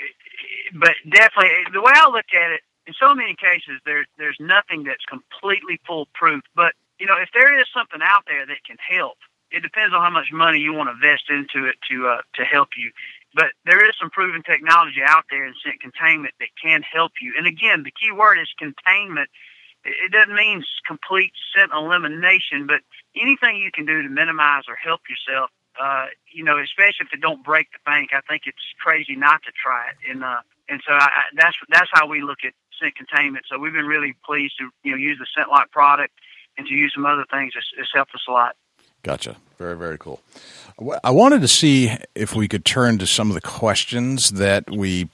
but 0.73 0.95
definitely 1.09 1.51
the 1.73 1.81
way 1.81 1.93
I 1.95 2.09
look 2.09 2.25
at 2.33 2.51
it, 2.51 2.61
in 2.87 2.93
so 2.99 3.13
many 3.13 3.35
cases, 3.35 3.79
there 3.85 4.05
there's 4.17 4.37
nothing 4.39 4.83
that's 4.83 5.05
completely 5.05 5.79
foolproof. 5.85 6.41
But 6.55 6.73
you 7.01 7.07
know, 7.09 7.17
if 7.17 7.33
there 7.33 7.49
is 7.57 7.65
something 7.73 7.99
out 8.05 8.29
there 8.29 8.45
that 8.45 8.61
can 8.61 8.77
help, 8.77 9.17
it 9.49 9.65
depends 9.65 9.89
on 9.93 10.05
how 10.05 10.13
much 10.13 10.29
money 10.31 10.59
you 10.59 10.71
want 10.71 10.87
to 10.87 10.93
invest 10.93 11.33
into 11.33 11.65
it 11.65 11.81
to 11.89 12.07
uh, 12.07 12.21
to 12.37 12.45
help 12.45 12.77
you. 12.77 12.93
But 13.33 13.57
there 13.65 13.81
is 13.81 13.97
some 13.99 14.11
proven 14.13 14.43
technology 14.43 15.01
out 15.01 15.25
there 15.33 15.43
in 15.43 15.57
scent 15.65 15.81
containment 15.81 16.35
that 16.39 16.53
can 16.61 16.83
help 16.85 17.13
you. 17.21 17.33
And 17.35 17.47
again, 17.47 17.81
the 17.81 17.91
key 17.91 18.11
word 18.13 18.37
is 18.37 18.53
containment. 18.59 19.33
It 19.83 20.11
doesn't 20.13 20.35
mean 20.35 20.63
complete 20.85 21.33
scent 21.55 21.71
elimination, 21.73 22.67
but 22.67 22.85
anything 23.17 23.57
you 23.57 23.71
can 23.73 23.87
do 23.87 24.03
to 24.03 24.09
minimize 24.09 24.69
or 24.69 24.75
help 24.75 25.01
yourself 25.09 25.49
uh, 25.79 26.07
you 26.31 26.43
know, 26.43 26.59
especially 26.59 27.07
if 27.07 27.13
it 27.13 27.21
don't 27.21 27.43
break 27.43 27.71
the 27.71 27.79
bank, 27.85 28.09
I 28.13 28.21
think 28.27 28.43
it's 28.45 28.75
crazy 28.79 29.15
not 29.15 29.41
to 29.43 29.51
try 29.51 29.89
it. 29.89 29.97
And 30.09 30.23
uh, 30.23 30.41
and 30.69 30.81
so 30.85 30.93
I, 30.93 31.05
I, 31.05 31.23
that's 31.35 31.55
that's 31.69 31.89
how 31.93 32.07
we 32.07 32.21
look 32.21 32.39
at 32.45 32.53
scent 32.79 32.95
containment. 32.95 33.45
So 33.49 33.57
we've 33.57 33.73
been 33.73 33.87
really 33.87 34.15
pleased 34.25 34.55
to 34.59 34.69
you 34.83 34.91
know 34.91 34.97
use 34.97 35.19
the 35.19 35.27
ScentLok 35.31 35.71
product 35.71 36.13
and 36.61 36.67
to 36.67 36.75
use 36.75 36.91
some 36.93 37.05
other 37.05 37.25
things. 37.29 37.53
It's, 37.55 37.67
it's 37.77 37.89
helped 37.93 38.13
us 38.13 38.21
a 38.27 38.31
lot. 38.31 38.55
Gotcha. 39.03 39.35
Very, 39.57 39.75
very 39.75 39.97
cool. 39.97 40.21
I 41.03 41.11
wanted 41.11 41.41
to 41.41 41.47
see 41.47 41.91
if 42.15 42.35
we 42.35 42.47
could 42.47 42.65
turn 42.65 42.97
to 42.99 43.07
some 43.07 43.29
of 43.29 43.35
the 43.35 43.41
questions 43.41 44.31
that 44.31 44.69
we 44.69 45.09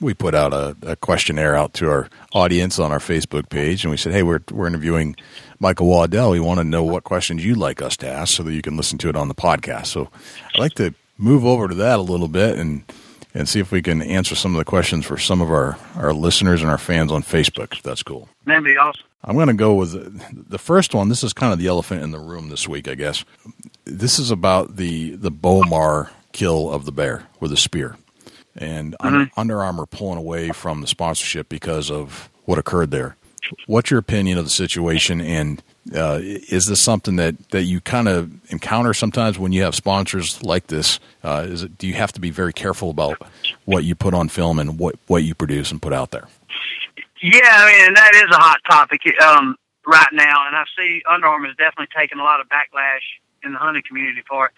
we 0.00 0.12
put 0.12 0.34
out 0.34 0.52
a, 0.52 0.76
a, 0.82 0.96
questionnaire 0.96 1.54
out 1.54 1.72
to 1.74 1.88
our 1.88 2.08
audience 2.32 2.78
on 2.78 2.92
our 2.92 2.98
Facebook 2.98 3.48
page, 3.48 3.84
and 3.84 3.90
we 3.90 3.96
said, 3.96 4.12
"Hey, 4.12 4.22
we're 4.22 4.40
we're 4.50 4.66
interviewing 4.66 5.16
Michael 5.60 5.86
Waddell. 5.86 6.32
We 6.32 6.40
want 6.40 6.58
to 6.58 6.64
know 6.64 6.84
what 6.84 7.04
questions 7.04 7.44
you'd 7.44 7.56
like 7.56 7.80
us 7.80 7.96
to 7.98 8.08
ask, 8.08 8.36
so 8.36 8.42
that 8.42 8.52
you 8.52 8.60
can 8.60 8.76
listen 8.76 8.98
to 8.98 9.08
it 9.08 9.16
on 9.16 9.28
the 9.28 9.34
podcast." 9.34 9.86
So, 9.86 10.10
I'd 10.54 10.60
like 10.60 10.74
to 10.74 10.92
move 11.16 11.46
over 11.46 11.68
to 11.68 11.74
that 11.76 11.98
a 11.98 12.02
little 12.02 12.28
bit 12.28 12.58
and 12.58 12.82
and 13.32 13.48
see 13.48 13.60
if 13.60 13.70
we 13.70 13.80
can 13.80 14.02
answer 14.02 14.34
some 14.34 14.54
of 14.54 14.58
the 14.58 14.64
questions 14.64 15.06
for 15.06 15.16
some 15.16 15.40
of 15.40 15.50
our, 15.50 15.78
our 15.96 16.12
listeners 16.12 16.60
and 16.60 16.70
our 16.70 16.78
fans 16.78 17.12
on 17.12 17.22
Facebook, 17.22 17.72
if 17.72 17.82
that's 17.82 18.02
cool. 18.02 18.28
That'd 18.44 18.64
be 18.64 18.76
awesome. 18.76 19.04
I'm 19.24 19.34
going 19.34 19.48
to 19.48 19.54
go 19.54 19.74
with 19.74 20.48
the 20.48 20.58
first 20.58 20.94
one. 20.94 21.08
This 21.08 21.24
is 21.24 21.32
kind 21.32 21.52
of 21.52 21.58
the 21.58 21.66
elephant 21.66 22.02
in 22.02 22.12
the 22.12 22.18
room 22.18 22.48
this 22.48 22.68
week, 22.68 22.88
I 22.88 22.94
guess. 22.94 23.24
This 23.84 24.18
is 24.18 24.30
about 24.30 24.76
the, 24.76 25.16
the 25.16 25.30
Bowmar 25.30 26.10
kill 26.32 26.72
of 26.72 26.84
the 26.84 26.92
bear 26.92 27.26
with 27.40 27.52
a 27.52 27.56
spear. 27.56 27.96
And 28.56 28.92
mm-hmm. 28.94 29.06
under, 29.06 29.30
Under 29.36 29.62
Armour 29.62 29.86
pulling 29.86 30.18
away 30.18 30.50
from 30.50 30.80
the 30.80 30.86
sponsorship 30.86 31.48
because 31.48 31.90
of 31.90 32.28
what 32.44 32.58
occurred 32.58 32.90
there. 32.90 33.16
What's 33.66 33.90
your 33.90 34.00
opinion 34.00 34.36
of 34.36 34.44
the 34.44 34.50
situation, 34.50 35.20
and 35.20 35.62
uh, 35.94 36.18
is 36.22 36.66
this 36.66 36.82
something 36.82 37.16
that, 37.16 37.50
that 37.50 37.62
you 37.62 37.80
kind 37.80 38.08
of 38.08 38.30
encounter 38.50 38.92
sometimes 38.92 39.38
when 39.38 39.52
you 39.52 39.62
have 39.62 39.74
sponsors 39.74 40.42
like 40.42 40.66
this? 40.66 41.00
Uh, 41.22 41.46
is 41.48 41.62
it, 41.62 41.78
do 41.78 41.86
you 41.86 41.94
have 41.94 42.12
to 42.12 42.20
be 42.20 42.30
very 42.30 42.52
careful 42.52 42.90
about 42.90 43.16
what 43.64 43.84
you 43.84 43.94
put 43.94 44.12
on 44.12 44.28
film 44.28 44.58
and 44.58 44.78
what, 44.78 44.96
what 45.06 45.22
you 45.22 45.34
produce 45.34 45.70
and 45.70 45.80
put 45.80 45.94
out 45.94 46.10
there? 46.10 46.28
Yeah, 47.22 47.40
I 47.44 47.72
mean 47.72 47.94
that 47.94 48.14
is 48.14 48.30
a 48.30 48.38
hot 48.38 48.60
topic. 48.68 49.02
Um, 49.20 49.56
right 49.86 50.12
now, 50.12 50.46
and 50.46 50.54
I 50.56 50.64
see 50.76 51.02
Under 51.10 51.26
Armour 51.26 51.48
is 51.48 51.56
definitely 51.56 51.88
taking 51.96 52.18
a 52.18 52.24
lot 52.24 52.40
of 52.40 52.48
backlash 52.48 53.06
in 53.42 53.52
the 53.52 53.58
hunting 53.58 53.82
community 53.86 54.22
for 54.28 54.46
it. 54.46 54.52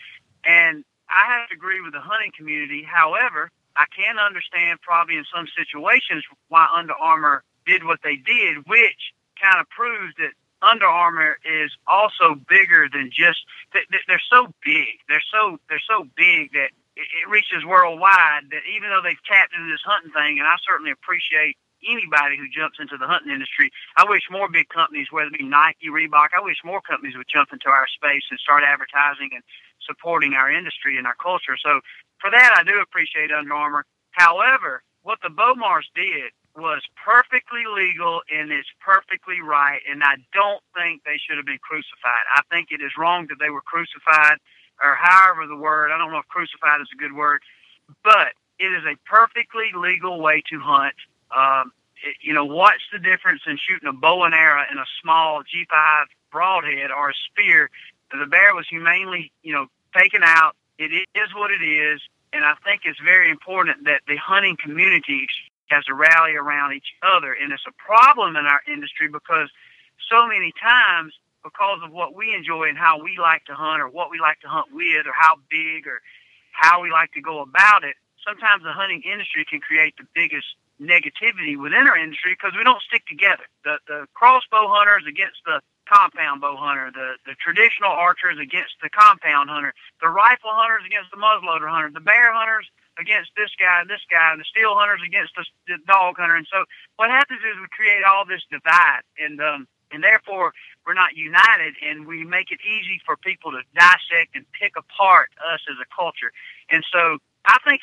And 0.45 0.85
I 1.09 1.27
have 1.31 1.49
to 1.49 1.55
agree 1.55 1.81
with 1.81 1.93
the 1.93 2.01
hunting 2.01 2.33
community. 2.37 2.83
However, 2.83 3.51
I 3.77 3.85
can 3.95 4.19
understand 4.19 4.81
probably 4.83 5.17
in 5.17 5.25
some 5.35 5.47
situations 5.57 6.25
why 6.49 6.67
Under 6.75 6.95
Armour 6.95 7.45
did 7.67 7.85
what 7.85 8.01
they 8.03 8.17
did, 8.17 8.67
which 8.67 9.15
kind 9.41 9.61
of 9.61 9.69
proves 9.71 10.15
that 10.19 10.33
Under 10.63 10.87
Armour 10.87 11.39
is 11.45 11.71
also 11.87 12.35
bigger 12.49 12.89
than 12.93 13.11
just 13.13 13.41
they're 13.73 14.23
so 14.31 14.53
big. 14.65 15.01
They're 15.09 15.25
so 15.33 15.59
they're 15.69 15.87
so 15.89 16.05
big 16.17 16.53
that 16.53 16.71
it 16.97 17.29
reaches 17.31 17.65
worldwide. 17.65 18.51
That 18.51 18.63
even 18.69 18.91
though 18.91 19.01
they've 19.03 19.23
tapped 19.25 19.55
into 19.55 19.71
this 19.71 19.85
hunting 19.85 20.13
thing, 20.13 20.39
and 20.39 20.49
I 20.49 20.57
certainly 20.67 20.91
appreciate 20.91 21.57
anybody 21.87 22.37
who 22.37 22.49
jumps 22.49 22.79
into 22.81 22.97
the 22.97 23.07
hunting 23.07 23.33
industry. 23.33 23.71
I 23.97 24.05
wish 24.09 24.23
more 24.31 24.49
big 24.49 24.69
companies, 24.69 25.09
whether 25.11 25.29
it 25.29 25.39
be 25.39 25.45
Nike, 25.45 25.89
Reebok, 25.89 26.37
I 26.37 26.43
wish 26.43 26.59
more 26.65 26.81
companies 26.81 27.17
would 27.17 27.31
jump 27.33 27.51
into 27.53 27.69
our 27.69 27.87
space 27.89 28.25
and 28.31 28.39
start 28.39 28.65
advertising 28.65 29.31
and 29.33 29.43
supporting 29.87 30.35
our 30.35 30.51
industry 30.51 30.99
and 30.99 31.07
our 31.07 31.17
culture. 31.17 31.57
So 31.57 31.81
for 32.21 32.31
that, 32.31 32.55
I 32.57 32.63
do 32.63 32.81
appreciate 32.81 33.33
Under 33.33 33.55
Armour. 33.55 33.85
However, 34.13 34.83
what 35.03 35.19
the 35.23 35.31
Bowmars 35.31 35.89
did 35.95 36.33
was 36.57 36.83
perfectly 36.99 37.65
legal 37.65 38.21
and 38.29 38.51
it's 38.51 38.69
perfectly 38.85 39.41
right. 39.41 39.81
And 39.89 40.03
I 40.03 40.17
don't 40.35 40.63
think 40.75 41.03
they 41.05 41.17
should 41.17 41.39
have 41.39 41.47
been 41.47 41.63
crucified. 41.63 42.27
I 42.35 42.43
think 42.51 42.69
it 42.71 42.83
is 42.83 42.93
wrong 42.99 43.27
that 43.29 43.39
they 43.39 43.51
were 43.51 43.63
crucified 43.63 44.39
or 44.83 44.97
however 44.97 45.47
the 45.47 45.57
word, 45.57 45.93
I 45.93 45.99
don't 45.99 46.11
know 46.11 46.19
if 46.19 46.29
crucified 46.29 46.81
is 46.81 46.89
a 46.93 47.01
good 47.01 47.13
word, 47.13 47.43
but 48.03 48.33
it 48.59 48.73
is 48.73 48.85
a 48.85 48.97
perfectly 49.09 49.71
legal 49.77 50.21
way 50.21 50.43
to 50.51 50.59
hunt. 50.59 50.95
Um, 51.35 51.73
it, 52.03 52.17
you 52.21 52.33
know, 52.33 52.45
what's 52.45 52.83
the 52.93 52.99
difference 52.99 53.43
in 53.47 53.59
shooting 53.59 53.89
a 53.89 53.93
bow 53.93 54.25
and 54.25 54.35
arrow 54.35 54.65
in 54.71 54.79
a 54.79 54.87
small 55.03 55.43
G5 55.43 56.05
broadhead 56.33 56.91
or 56.91 57.11
a 57.11 57.15
spear? 57.31 57.71
The 58.11 58.27
bear 58.27 58.55
was 58.55 58.67
humanely, 58.69 59.33
you 59.43 59.53
know, 59.53 59.67
taken 59.97 60.23
out. 60.25 60.57
It 60.79 60.93
is 61.15 61.35
what 61.35 61.51
it 61.51 61.63
is. 61.63 62.01
And 62.33 62.45
I 62.45 62.55
think 62.65 62.83
it's 62.85 63.01
very 63.01 63.31
important 63.31 63.85
that 63.85 64.03
the 64.07 64.17
hunting 64.17 64.57
community 64.57 65.27
has 65.67 65.85
to 65.85 65.95
rally 65.95 66.35
around 66.35 66.73
each 66.73 66.95
other. 67.03 67.33
And 67.33 67.53
it's 67.53 67.65
a 67.67 67.73
problem 67.73 68.37
in 68.37 68.47
our 68.47 68.61
industry 68.67 69.09
because 69.09 69.49
so 70.09 70.27
many 70.27 70.53
times, 70.61 71.13
because 71.43 71.81
of 71.85 71.93
what 71.93 72.15
we 72.15 72.35
enjoy 72.35 72.69
and 72.69 72.79
how 72.79 73.03
we 73.03 73.17
like 73.19 73.45
to 73.47 73.55
hunt 73.55 73.81
or 73.81 73.89
what 73.89 74.11
we 74.11 74.19
like 74.19 74.41
to 74.41 74.49
hunt 74.49 74.67
with 74.73 75.07
or 75.07 75.13
how 75.17 75.37
big 75.51 75.87
or 75.87 76.01
how 76.53 76.83
we 76.83 76.91
like 76.91 77.13
to 77.13 77.21
go 77.21 77.41
about 77.41 77.85
it, 77.85 77.95
sometimes 78.27 78.63
the 78.63 78.73
hunting 78.73 79.03
industry 79.03 79.45
can 79.45 79.61
create 79.61 79.95
the 79.97 80.07
biggest 80.15 80.47
negativity 80.81 81.61
within 81.61 81.87
our 81.87 81.97
industry 81.97 82.33
because 82.33 82.57
we 82.57 82.65
don't 82.65 82.81
stick 82.83 83.05
together. 83.07 83.45
The 83.65 83.79
the 83.87 84.07
crossbow 84.15 84.69
hunters 84.69 85.05
against 85.07 85.45
the 85.45 85.61
compound 85.85 86.41
bow 86.41 86.57
hunter, 86.57 86.91
the 86.93 87.21
the 87.27 87.37
traditional 87.37 87.91
archers 87.91 88.39
against 88.41 88.81
the 88.83 88.89
compound 88.89 89.51
hunter, 89.51 89.75
the 90.01 90.09
rifle 90.09 90.51
hunters 90.53 90.83
against 90.87 91.11
the 91.11 91.21
muzzleloader 91.21 91.69
hunter, 91.69 91.91
the 91.93 92.01
bear 92.01 92.33
hunters 92.33 92.67
against 92.99 93.31
this 93.37 93.53
guy 93.61 93.81
and 93.81 93.89
this 93.89 94.05
guy, 94.11 94.33
and 94.33 94.41
the 94.41 94.49
steel 94.49 94.75
hunters 94.75 95.01
against 95.05 95.33
the, 95.37 95.45
the 95.69 95.79
dog 95.87 96.17
hunter. 96.17 96.37
And 96.37 96.49
so 96.51 96.65
what 96.97 97.11
happens 97.11 97.41
is 97.41 97.61
we 97.61 97.69
create 97.73 98.05
all 98.05 98.25
this 98.25 98.43
divide, 98.51 99.05
and 99.21 99.41
um, 99.41 99.69
and 99.93 100.03
therefore 100.03 100.53
we're 100.87 100.97
not 100.97 101.13
united, 101.17 101.75
and 101.85 102.07
we 102.07 102.25
make 102.25 102.51
it 102.51 102.61
easy 102.65 103.01
for 103.05 103.17
people 103.17 103.53
to 103.53 103.61
dissect 103.77 104.33
and 104.33 104.49
pick 104.57 104.73
apart 104.81 105.29
us 105.45 105.61
as 105.69 105.77
a 105.77 105.89
culture. 105.93 106.33
And 106.71 106.85
so 106.89 107.19
I 107.45 107.59
think 107.65 107.81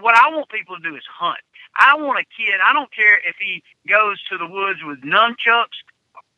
what 0.00 0.14
I 0.14 0.30
want 0.30 0.48
people 0.48 0.76
to 0.76 0.82
do 0.82 0.96
is 0.96 1.04
hunt. 1.08 1.40
I 1.76 1.96
want 1.96 2.18
a 2.18 2.26
kid. 2.36 2.60
I 2.64 2.72
don't 2.72 2.92
care 2.92 3.18
if 3.18 3.36
he 3.38 3.62
goes 3.88 4.22
to 4.30 4.38
the 4.38 4.46
woods 4.46 4.80
with 4.84 5.00
nunchucks 5.02 5.78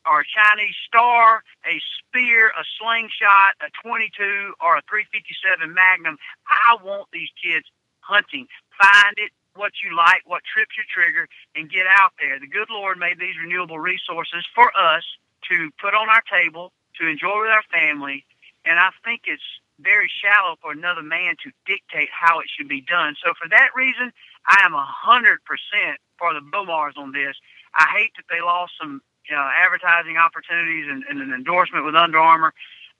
or 0.07 0.21
a 0.21 0.25
Chinese 0.25 0.77
star, 0.87 1.43
a 1.65 1.81
spear, 1.99 2.49
a 2.49 2.65
slingshot, 2.81 3.57
a 3.61 3.69
22, 3.83 4.55
or 4.61 4.77
a 4.77 4.83
357 4.89 5.73
Magnum. 5.73 6.17
I 6.49 6.77
want 6.83 7.09
these 7.13 7.29
kids 7.37 7.67
hunting. 8.01 8.49
Find 8.81 9.15
it, 9.17 9.31
what 9.55 9.73
you 9.85 9.95
like, 9.97 10.23
what 10.25 10.43
trips 10.45 10.77
your 10.77 10.89
trigger, 10.89 11.29
and 11.55 11.71
get 11.71 11.87
out 11.87 12.13
there. 12.21 12.39
The 12.41 12.47
good 12.47 12.71
Lord 12.71 12.99
made 12.99 13.19
these 13.19 13.37
renewable 13.37 13.79
resources 13.79 14.47
for 14.55 14.73
us 14.77 15.05
to 15.51 15.71
put 15.81 15.95
on 15.95 16.09
our 16.09 16.23
table, 16.31 16.73
to 17.01 17.09
enjoy 17.09 17.43
with 17.43 17.51
our 17.51 17.65
family, 17.71 18.25
and 18.65 18.79
I 18.79 18.91
think 19.05 19.23
it's 19.25 19.43
very 19.83 20.11
shallow 20.11 20.57
for 20.61 20.73
another 20.73 21.03
man 21.03 21.37
to 21.45 21.51
dictate 21.67 22.09
how 22.13 22.41
it 22.41 22.47
should 22.49 22.69
be 22.69 22.81
done. 22.81 23.17
So 23.25 23.33
for 23.41 23.49
that 23.49 23.71
reason, 23.75 24.13
I 24.47 24.63
am 24.65 24.75
a 24.75 24.87
hundred 24.87 25.41
percent 25.45 25.99
for 26.19 26.33
the 26.35 26.41
Bowmars 26.41 26.97
on 26.97 27.13
this. 27.13 27.37
I 27.75 27.87
hate 27.97 28.13
that 28.17 28.27
they 28.29 28.41
lost 28.41 28.73
some 28.81 29.03
know, 29.35 29.49
advertising 29.49 30.17
opportunities 30.17 30.87
and, 30.91 31.05
and 31.09 31.21
an 31.21 31.33
endorsement 31.33 31.85
with 31.85 31.95
Under 31.95 32.19
Armour. 32.19 32.53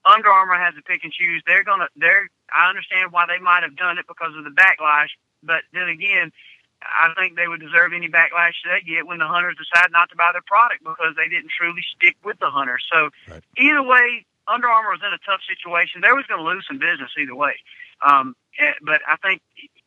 Under 0.05 0.31
Armour 0.31 0.57
has 0.57 0.75
to 0.75 0.83
pick 0.83 1.05
and 1.05 1.13
choose. 1.13 1.43
They're 1.47 1.65
gonna. 1.65 1.89
They're. 1.97 2.31
I 2.55 2.69
understand 2.69 3.13
why 3.13 3.27
they 3.29 3.39
might 3.39 3.63
have 3.63 3.77
done 3.77 3.99
it 3.99 4.07
because 4.09 4.33
of 4.37 4.45
the 4.45 4.51
backlash, 4.51 5.13
but 5.43 5.61
then 5.75 5.89
again, 5.89 6.33
I 6.81 7.13
think 7.21 7.37
they 7.37 7.49
would 7.49 7.61
deserve 7.61 7.93
any 7.93 8.09
backlash 8.09 8.57
they 8.65 8.81
get 8.81 9.07
when 9.07 9.19
the 9.19 9.29
hunters 9.29 9.57
decide 9.61 9.93
not 9.93 10.09
to 10.11 10.17
buy 10.17 10.31
their 10.33 10.47
product 10.47 10.81
because 10.83 11.13
they 11.17 11.29
didn't 11.29 11.53
truly 11.53 11.85
stick 11.95 12.17
with 12.25 12.39
the 12.41 12.49
hunter. 12.49 12.79
So 12.91 13.11
right. 13.29 13.45
either 13.59 13.83
way, 13.83 14.25
under 14.49 14.69
Armour 14.69 14.91
was 14.91 15.01
in 15.07 15.13
a 15.13 15.23
tough 15.25 15.41
situation. 15.47 16.01
They 16.01 16.13
was 16.13 16.25
going 16.27 16.41
to 16.41 16.47
lose 16.47 16.65
some 16.67 16.79
business 16.79 17.11
either 17.19 17.35
way. 17.35 17.57
Um, 18.05 18.35
eh, 18.59 18.73
but 18.83 19.01
I 19.07 19.17
think 19.17 19.43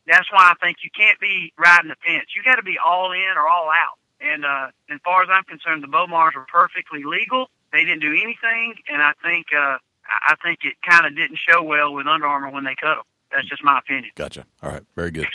that's 0.06 0.30
why 0.30 0.52
I 0.52 0.54
think 0.64 0.78
you 0.82 0.90
can't 0.94 1.18
be 1.20 1.52
riding 1.58 1.88
the 1.88 1.96
fence. 2.06 2.26
You 2.36 2.42
got 2.42 2.56
to 2.56 2.62
be 2.62 2.78
all 2.78 3.12
in 3.12 3.34
or 3.36 3.48
all 3.48 3.70
out. 3.70 3.98
And 4.20 4.44
uh, 4.44 4.68
as 4.90 5.00
far 5.04 5.22
as 5.22 5.28
I'm 5.30 5.44
concerned, 5.44 5.82
the 5.82 5.88
Bowmars 5.88 6.34
were 6.34 6.46
perfectly 6.50 7.02
legal. 7.04 7.50
They 7.72 7.84
didn't 7.84 8.00
do 8.00 8.12
anything, 8.12 8.74
and 8.88 9.02
I 9.02 9.12
think 9.22 9.46
uh, 9.52 9.78
I 10.08 10.34
think 10.42 10.60
it 10.62 10.74
kind 10.88 11.06
of 11.06 11.16
didn't 11.16 11.38
show 11.38 11.62
well 11.62 11.92
with 11.92 12.06
Under 12.06 12.26
Armour 12.26 12.50
when 12.50 12.64
they 12.64 12.76
cut 12.80 12.94
them. 12.94 13.04
That's 13.32 13.48
just 13.48 13.64
my 13.64 13.78
opinion. 13.80 14.12
Gotcha. 14.14 14.46
All 14.62 14.70
right, 14.70 14.82
very 14.94 15.10
good. 15.10 15.26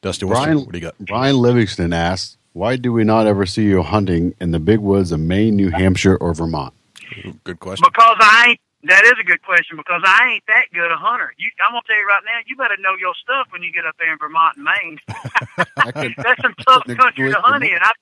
Dusty, 0.00 0.26
Brian, 0.26 0.60
what 0.60 0.72
do 0.72 0.78
you 0.78 0.82
got? 0.82 0.98
Brian 0.98 1.36
Livingston 1.36 1.92
asks, 1.92 2.38
"Why 2.54 2.76
do 2.76 2.92
we 2.92 3.04
not 3.04 3.26
ever 3.26 3.44
see 3.44 3.64
you 3.64 3.82
hunting 3.82 4.34
in 4.40 4.50
the 4.50 4.58
big 4.58 4.80
woods 4.80 5.12
of 5.12 5.20
Maine, 5.20 5.54
New 5.54 5.70
Hampshire, 5.70 6.16
or 6.16 6.32
Vermont?" 6.32 6.74
Good 7.44 7.60
question. 7.60 7.84
Because 7.86 8.16
I 8.20 8.46
ain't. 8.50 8.60
That 8.84 9.04
is 9.06 9.14
a 9.14 9.22
good 9.22 9.42
question 9.46 9.76
because 9.76 10.02
I 10.02 10.34
ain't 10.34 10.44
that 10.50 10.66
good 10.74 10.90
a 10.90 10.98
hunter. 10.98 11.30
You, 11.38 11.54
I'm 11.62 11.70
gonna 11.70 11.86
tell 11.86 11.94
you 11.94 12.02
right 12.02 12.26
now, 12.26 12.42
you 12.50 12.58
better 12.58 12.74
know 12.82 12.98
your 12.98 13.14
stuff 13.14 13.46
when 13.54 13.62
you 13.62 13.70
get 13.70 13.86
up 13.86 13.94
there 13.94 14.10
in 14.10 14.18
Vermont 14.18 14.58
and 14.58 14.66
Maine. 14.66 14.98
That's 16.18 16.42
some 16.42 16.58
tough 16.66 16.82
country 16.90 17.30
to 17.30 17.38
hunt 17.38 17.62
in. 17.62 17.78
I, 17.78 17.92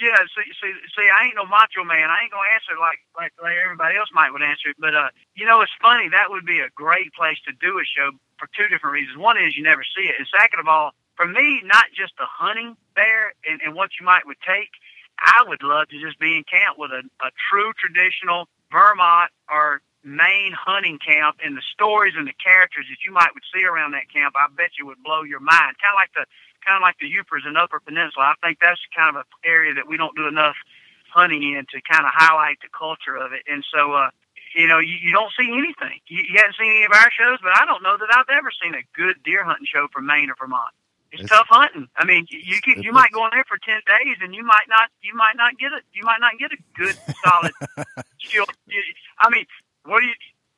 yeah, 0.00 0.16
see, 0.32 0.48
see, 0.56 0.72
see, 0.96 1.06
I 1.12 1.28
ain't 1.28 1.36
no 1.36 1.44
macho 1.44 1.84
man. 1.84 2.08
I 2.08 2.24
ain't 2.24 2.32
gonna 2.32 2.48
answer 2.56 2.72
like 2.80 3.04
like, 3.14 3.36
like 3.36 3.54
everybody 3.60 4.00
else 4.00 4.08
might 4.16 4.32
would 4.32 4.42
answer 4.42 4.72
it. 4.72 4.76
But 4.80 4.96
uh, 4.96 5.12
you 5.36 5.44
know, 5.44 5.60
it's 5.60 5.76
funny. 5.80 6.08
That 6.08 6.32
would 6.32 6.46
be 6.48 6.58
a 6.64 6.72
great 6.74 7.12
place 7.12 7.36
to 7.44 7.52
do 7.52 7.76
a 7.76 7.84
show 7.84 8.16
for 8.40 8.48
two 8.56 8.66
different 8.72 8.96
reasons. 8.96 9.20
One 9.20 9.36
is 9.36 9.56
you 9.56 9.62
never 9.62 9.84
see 9.84 10.08
it, 10.08 10.16
and 10.16 10.26
second 10.32 10.58
of 10.58 10.66
all, 10.66 10.96
for 11.14 11.26
me, 11.26 11.60
not 11.64 11.92
just 11.94 12.16
the 12.16 12.26
hunting 12.26 12.76
there 12.96 13.34
and, 13.48 13.60
and 13.62 13.74
what 13.74 13.90
you 14.00 14.06
might 14.06 14.26
would 14.26 14.40
take. 14.40 14.72
I 15.22 15.44
would 15.46 15.62
love 15.62 15.88
to 15.88 16.00
just 16.00 16.18
be 16.18 16.36
in 16.36 16.44
camp 16.44 16.78
with 16.78 16.90
a, 16.90 17.02
a 17.22 17.30
true 17.48 17.72
traditional 17.78 18.48
Vermont 18.70 19.30
or 19.48 19.80
Maine 20.02 20.50
hunting 20.50 20.98
camp 20.98 21.38
and 21.44 21.56
the 21.56 21.62
stories 21.62 22.14
and 22.18 22.26
the 22.26 22.34
characters 22.42 22.86
that 22.90 22.98
you 23.06 23.14
might 23.14 23.30
would 23.34 23.46
see 23.54 23.62
around 23.62 23.92
that 23.92 24.10
camp, 24.10 24.34
I 24.34 24.50
bet 24.50 24.74
you 24.74 24.86
would 24.86 24.98
blow 25.02 25.22
your 25.22 25.38
mind. 25.38 25.78
Kind 25.78 25.94
of 25.94 26.00
like 26.02 26.10
the 26.18 26.26
kind 26.66 26.74
of 26.74 26.82
like 26.82 26.98
the 26.98 27.06
Yoopers 27.06 27.46
in 27.46 27.56
Upper 27.56 27.78
Peninsula. 27.78 28.34
I 28.34 28.36
think 28.42 28.58
that's 28.58 28.82
kind 28.94 29.14
of 29.14 29.22
an 29.22 29.30
area 29.44 29.74
that 29.74 29.86
we 29.86 29.96
don't 29.96 30.14
do 30.14 30.26
enough 30.26 30.58
hunting 31.10 31.42
in 31.42 31.66
to 31.70 31.78
kind 31.86 32.06
of 32.06 32.10
highlight 32.14 32.58
the 32.62 32.70
culture 32.70 33.14
of 33.14 33.32
it. 33.32 33.42
And 33.46 33.64
so, 33.66 33.92
uh, 33.92 34.10
you 34.54 34.66
know, 34.66 34.78
you, 34.78 34.94
you 34.98 35.12
don't 35.12 35.30
see 35.38 35.46
anything. 35.46 36.02
You, 36.06 36.22
you 36.26 36.38
haven't 36.38 36.56
seen 36.58 36.70
any 36.70 36.84
of 36.84 36.92
our 36.94 37.10
shows, 37.14 37.38
but 37.42 37.54
I 37.54 37.66
don't 37.66 37.82
know 37.82 37.96
that 37.98 38.10
I've 38.10 38.30
ever 38.30 38.50
seen 38.50 38.74
a 38.74 38.82
good 38.94 39.22
deer 39.22 39.44
hunting 39.44 39.66
show 39.66 39.86
from 39.92 40.06
Maine 40.06 40.30
or 40.30 40.36
Vermont. 40.38 40.74
It's, 41.12 41.22
it's 41.22 41.30
tough 41.30 41.46
hunting. 41.48 41.88
I 41.96 42.04
mean, 42.04 42.26
you 42.30 42.60
can, 42.62 42.82
you 42.82 42.90
might 42.90 43.12
go 43.12 43.24
in 43.24 43.30
there 43.32 43.44
for 43.46 43.58
ten 43.60 43.80
days, 43.84 44.16
and 44.20 44.34
you 44.34 44.42
might 44.44 44.64
not 44.68 44.88
you 45.02 45.14
might 45.14 45.36
not 45.36 45.58
get 45.58 45.72
it. 45.72 45.84
You 45.92 46.04
might 46.04 46.20
not 46.20 46.38
get 46.38 46.52
a 46.52 46.58
good 46.74 46.96
solid 47.24 47.52
kill. 48.18 48.46
I 49.20 49.28
mean, 49.28 49.44
what 49.84 50.00
do 50.00 50.06
you 50.06 50.14